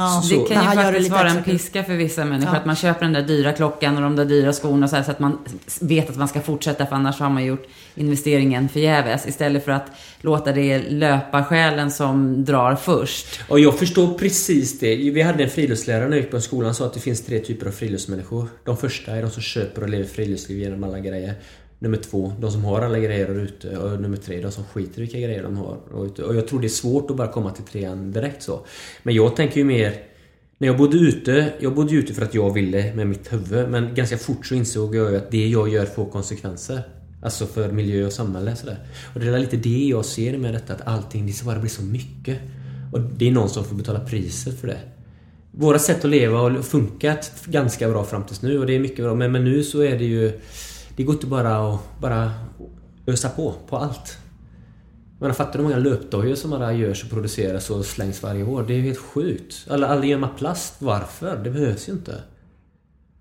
Ja, 0.00 0.22
det 0.28 0.54
kan 0.54 0.62
ju 0.62 0.70
det 0.70 0.82
faktiskt 0.82 1.02
lite 1.02 1.14
vara 1.14 1.28
en 1.28 1.42
piska 1.42 1.84
för 1.84 1.94
vissa 1.94 2.24
människor. 2.24 2.54
Ja. 2.54 2.60
Att 2.60 2.66
man 2.66 2.76
köper 2.76 3.00
den 3.00 3.12
där 3.12 3.22
dyra 3.22 3.52
klockan 3.52 3.96
och 3.96 4.02
de 4.02 4.16
där 4.16 4.24
dyra 4.24 4.52
skorna 4.52 4.88
så, 4.88 4.96
här, 4.96 5.02
så 5.02 5.10
att 5.10 5.18
man 5.18 5.38
vet 5.80 6.10
att 6.10 6.16
man 6.16 6.28
ska 6.28 6.40
fortsätta 6.40 6.86
för 6.86 6.96
annars 6.96 7.20
har 7.20 7.30
man 7.30 7.44
gjort 7.44 7.66
investeringen 7.94 8.68
förgäves. 8.68 9.26
Istället 9.26 9.64
för 9.64 9.72
att 9.72 9.86
låta 10.20 10.52
det 10.52 10.78
löpa 10.78 11.44
själen 11.44 11.90
som 11.90 12.44
drar 12.44 12.74
först. 12.74 13.40
Och 13.48 13.60
jag 13.60 13.78
förstår 13.78 14.18
precis 14.18 14.78
det. 14.78 14.96
Vi 14.96 15.22
hade 15.22 15.44
en 15.44 15.50
friluftslärare 15.50 16.08
när 16.08 16.16
jag 16.16 16.22
gick 16.22 16.30
på 16.30 16.40
skolan 16.40 16.74
sa 16.74 16.86
att 16.86 16.94
det 16.94 17.00
finns 17.00 17.24
tre 17.24 17.38
typer 17.38 17.66
av 17.66 17.72
friluftsmänniskor. 17.72 18.48
De 18.64 18.76
första 18.76 19.12
är 19.12 19.22
de 19.22 19.30
som 19.30 19.42
köper 19.42 19.82
och 19.82 19.88
lever 19.88 20.04
friluftsliv 20.04 20.58
genom 20.58 20.84
alla 20.84 20.98
grejer. 20.98 21.34
Nummer 21.82 21.96
två, 21.96 22.32
de 22.40 22.50
som 22.52 22.64
har 22.64 22.82
alla 22.82 22.98
grejer 22.98 23.26
där 23.26 23.40
ute. 23.40 23.78
Och 23.78 24.00
nummer 24.00 24.16
tre, 24.16 24.40
de 24.40 24.52
som 24.52 24.64
skiter 24.64 24.98
i 24.98 25.00
vilka 25.00 25.18
grejer 25.18 25.42
de 25.42 25.56
har. 25.56 25.76
Och 25.92 26.36
jag 26.36 26.48
tror 26.48 26.60
det 26.60 26.66
är 26.66 26.68
svårt 26.68 27.10
att 27.10 27.16
bara 27.16 27.32
komma 27.32 27.50
till 27.50 27.64
trean 27.64 28.12
direkt 28.12 28.42
så. 28.42 28.60
Men 29.02 29.14
jag 29.14 29.36
tänker 29.36 29.56
ju 29.56 29.64
mer... 29.64 29.94
När 30.58 30.68
jag 30.68 30.76
bodde 30.76 30.96
ute, 30.96 31.52
jag 31.60 31.74
bodde 31.74 31.94
ute 31.94 32.14
för 32.14 32.22
att 32.22 32.34
jag 32.34 32.54
ville 32.54 32.94
med 32.94 33.06
mitt 33.06 33.32
huvud. 33.32 33.70
Men 33.70 33.94
ganska 33.94 34.18
fort 34.18 34.46
så 34.46 34.54
insåg 34.54 34.94
jag 34.94 35.10
ju 35.10 35.16
att 35.16 35.30
det 35.30 35.48
jag 35.48 35.68
gör 35.68 35.86
får 35.86 36.04
konsekvenser. 36.04 36.82
Alltså 37.22 37.46
för 37.46 37.72
miljö 37.72 38.06
och 38.06 38.12
samhälle 38.12 38.56
sådär. 38.56 38.78
Och 39.14 39.20
det 39.20 39.26
är 39.26 39.38
lite 39.38 39.56
det 39.56 39.86
jag 39.86 40.04
ser 40.04 40.38
med 40.38 40.54
detta 40.54 40.72
att 40.72 40.86
allting, 40.86 41.26
det 41.26 41.32
ska 41.32 41.46
bara 41.46 41.58
bli 41.58 41.70
så 41.70 41.82
mycket. 41.82 42.38
Och 42.92 43.00
det 43.00 43.28
är 43.28 43.32
någon 43.32 43.48
som 43.48 43.64
får 43.64 43.76
betala 43.76 44.00
priset 44.00 44.60
för 44.60 44.66
det. 44.66 44.78
Våra 45.50 45.78
sätt 45.78 46.04
att 46.04 46.10
leva 46.10 46.38
har 46.38 46.62
funkat 46.62 47.32
ganska 47.46 47.88
bra 47.88 48.04
fram 48.04 48.24
tills 48.24 48.42
nu 48.42 48.58
och 48.58 48.66
det 48.66 48.74
är 48.74 48.80
mycket 48.80 49.04
bra. 49.04 49.14
Men, 49.14 49.32
men 49.32 49.44
nu 49.44 49.64
så 49.64 49.80
är 49.80 49.98
det 49.98 50.04
ju... 50.04 50.40
Det 51.00 51.04
går 51.04 51.14
inte 51.14 51.26
bara 51.26 51.74
att 51.74 51.80
bara 52.00 52.32
ösa 53.06 53.28
på, 53.28 53.54
på 53.68 53.76
allt. 53.76 54.18
Men 55.18 55.34
fattar 55.34 55.52
du 55.52 55.58
hur 55.58 55.64
många 55.64 55.76
löpdojor 55.76 56.34
som 56.34 56.50
bara 56.50 56.72
görs 56.72 57.04
och 57.04 57.10
produceras 57.10 57.70
och 57.70 57.84
slängs 57.84 58.22
varje 58.22 58.44
år? 58.44 58.62
Det 58.62 58.72
är 58.74 58.76
ju 58.76 58.82
helt 58.82 58.98
sjukt. 58.98 59.66
Alla, 59.70 59.86
alla 59.86 60.28
plast. 60.28 60.74
Varför? 60.78 61.36
Det 61.36 61.50
behövs 61.50 61.88
ju 61.88 61.92
inte. 61.92 62.22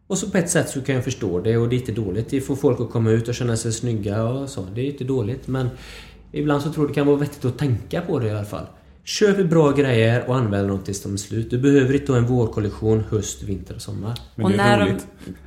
Och 0.08 0.18
så 0.18 0.30
på 0.30 0.38
ett 0.38 0.50
sätt 0.50 0.70
så 0.70 0.82
kan 0.82 0.96
jag 0.96 1.04
förstå 1.04 1.40
det 1.40 1.58
och 1.58 1.70
det 1.70 1.76
är 1.76 1.80
inte 1.80 1.92
dåligt. 1.92 2.30
Det 2.30 2.42
får 2.42 2.56
folk 2.56 2.80
att 2.80 2.92
komma 2.92 3.12
ut 3.12 3.28
och 3.28 3.36
känna 3.36 3.58
sig 3.58 3.74
snygga 3.74 4.24
och 4.24 4.50
så. 4.50 4.66
Det 4.76 4.82
är 4.82 4.86
inte 4.86 5.04
dåligt 5.04 5.48
men 5.48 5.70
ibland 6.32 6.62
så 6.62 6.74
tror 6.74 6.86
jag 6.86 6.92
det 6.92 6.96
kan 6.96 7.08
vara 7.08 7.18
vettigt 7.18 7.46
att 7.46 7.58
tänka 7.58 8.02
på 8.02 8.20
det 8.20 8.28
i 8.28 8.32
alla 8.32 8.46
fall. 8.46 8.66
Köp 9.04 9.46
bra 9.50 9.72
grejer 9.72 10.30
och 10.30 10.36
använd 10.36 10.70
dem 10.70 10.80
tills 10.84 11.04
de 11.04 11.14
är 11.14 11.18
slut. 11.18 11.50
Du 11.50 11.58
behöver 11.58 11.94
inte 11.94 12.12
ha 12.12 12.20
en 12.20 12.26
vårkollektion 12.26 13.04
höst, 13.10 13.44
vinter 13.44 13.76
och 13.76 13.82
sommar. 13.82 14.20
och 14.36 14.52
när 14.52 14.86
de, 14.86 14.98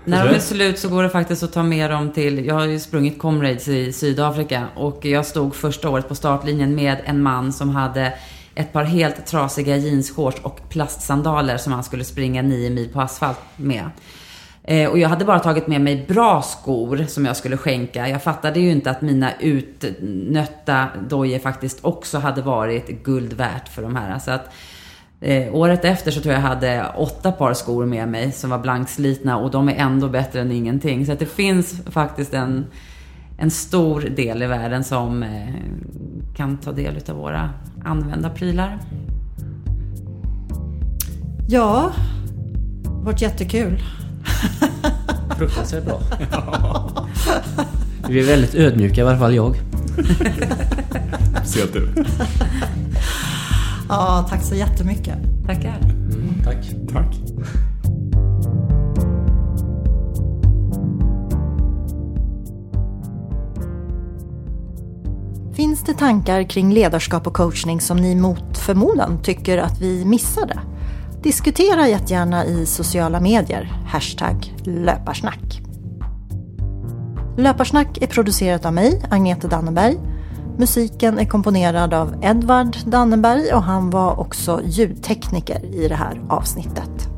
när 0.05 0.29
de 0.29 0.35
är 0.35 0.41
slut 0.41 0.79
så 0.79 0.89
går 0.89 1.03
det 1.03 1.11
faktiskt 1.11 1.43
att 1.43 1.53
ta 1.53 1.63
med 1.63 1.91
dem 1.91 2.13
till... 2.13 2.47
Jag 2.47 2.55
har 2.55 2.67
ju 2.67 2.81
sprungit 2.81 3.19
Comrades 3.19 3.69
i 3.69 3.93
Sydafrika 3.93 4.67
och 4.77 5.05
jag 5.05 5.27
stod 5.27 5.55
första 5.55 5.91
året 5.91 6.09
på 6.09 6.15
startlinjen 6.15 6.75
med 6.75 6.99
en 7.05 7.23
man 7.23 7.53
som 7.53 7.71
hade 7.71 8.13
ett 8.55 8.73
par 8.73 8.85
helt 8.85 9.27
trasiga 9.27 9.77
jeansshorts 9.77 10.41
och 10.43 10.61
plastsandaler 10.69 11.57
som 11.57 11.73
han 11.73 11.85
skulle 11.85 12.05
springa 12.05 12.43
nio 12.43 12.71
mil 12.71 12.89
på 12.89 13.01
asfalt 13.01 13.39
med. 13.57 13.91
Eh, 14.65 14.91
och 14.91 14.99
jag 14.99 15.09
hade 15.09 15.25
bara 15.25 15.39
tagit 15.39 15.67
med 15.67 15.81
mig 15.81 16.05
bra 16.09 16.43
skor 16.43 17.05
som 17.09 17.27
jag 17.27 17.37
skulle 17.37 17.57
skänka. 17.57 18.09
Jag 18.09 18.23
fattade 18.23 18.61
ju 18.61 18.71
inte 18.71 18.91
att 18.91 19.03
mina 19.03 19.33
utnötta 19.41 20.89
dojor 21.09 21.39
faktiskt 21.39 21.85
också 21.85 22.19
hade 22.19 22.43
varit 22.43 23.05
guld 23.05 23.33
värt 23.33 23.69
för 23.69 23.83
de 23.83 23.97
här. 23.97 24.19
Så 24.19 24.31
att, 24.31 24.53
eh, 25.21 25.55
året 25.55 25.85
efter 25.85 26.11
så 26.11 26.21
tror 26.21 26.35
jag 26.35 26.43
jag 26.43 26.49
hade 26.49 26.87
åtta 26.97 27.33
par 27.33 27.55
skor 27.55 27.87
med 27.87 28.09
mig 28.09 28.33
som 28.33 28.51
var 28.51 28.59
blankslitna 28.59 29.39
och 29.39 29.51
de 29.51 29.69
är 29.69 29.75
ändå 29.75 30.09
bättre 30.09 30.41
än 30.41 30.53
ingenting. 30.53 31.07
Så 31.07 31.13
att 31.13 31.19
det 31.19 31.27
finns 31.27 31.83
faktiskt 31.91 32.35
en, 32.35 32.67
en 33.39 33.51
stor 33.51 34.01
del 34.01 34.43
i 34.43 34.47
världen 34.47 34.85
som 34.85 35.23
eh, 35.23 35.55
kan 36.37 36.57
ta 36.57 36.73
del 36.73 36.97
av 37.09 37.17
våra 37.17 37.51
använda 37.85 38.31
prylar. 38.31 38.79
Ja, 41.49 41.93
varit 43.05 43.23
jättekul. 43.23 43.83
Fruktansvärt 45.39 45.85
bra. 45.85 46.01
Vi 48.09 48.21
är 48.21 48.27
väldigt 48.27 48.55
ödmjuka, 48.55 49.01
i 49.01 49.05
alla 49.05 49.19
fall 49.19 49.35
jag. 49.35 49.57
Ser 51.45 51.73
du. 51.73 52.05
Ja, 53.89 54.27
tack 54.29 54.43
så 54.43 54.55
jättemycket. 54.55 55.19
Tackar. 55.47 55.79
Mm, 55.81 56.35
tack. 56.45 56.71
Tack. 56.93 57.17
Finns 65.55 65.85
det 65.85 65.95
tankar 65.95 66.43
kring 66.43 66.73
ledarskap 66.73 67.27
och 67.27 67.35
coachning 67.35 67.81
som 67.81 67.97
ni 67.97 68.15
mot 68.15 68.59
förmodan 68.59 69.23
tycker 69.23 69.59
att 69.59 69.81
vi 69.81 70.05
missade? 70.05 70.61
Diskutera 71.23 71.89
jättegärna 71.89 72.45
i 72.45 72.67
sociala 72.67 73.21
medier. 73.21 73.73
Hashtag 73.87 74.55
löparsnack. 74.65 75.63
Löparsnack 77.37 77.99
är 78.03 78.07
producerat 78.07 78.67
av 78.67 78.73
mig, 78.73 79.03
Agneta 79.11 79.49
Dannenberg. 79.49 79.97
Musiken 80.59 81.19
är 81.19 81.25
komponerad 81.25 81.95
av 81.95 82.15
Edvard 82.23 82.77
Dannenberg 82.87 83.53
och 83.53 83.63
han 83.63 83.91
var 83.91 84.21
också 84.21 84.61
ljudtekniker 84.65 85.65
i 85.75 85.89
det 85.89 85.95
här 85.95 86.21
avsnittet. 86.29 87.09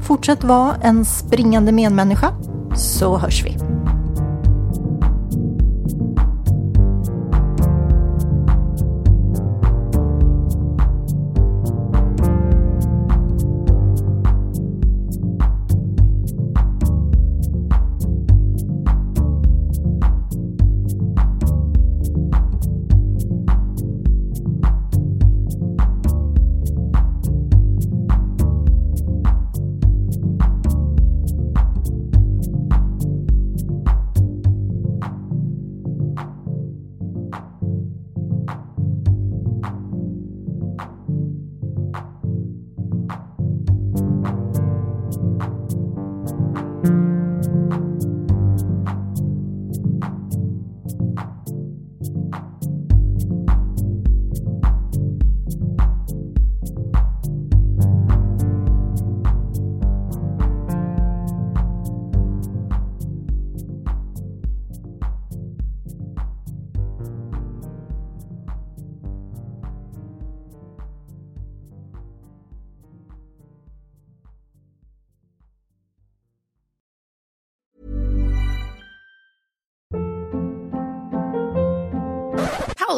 Fortsätt 0.00 0.44
vara 0.44 0.74
en 0.82 1.04
springande 1.04 1.72
medmänniska, 1.72 2.32
så 2.74 3.16
hörs 3.18 3.44
vi. 3.44 3.81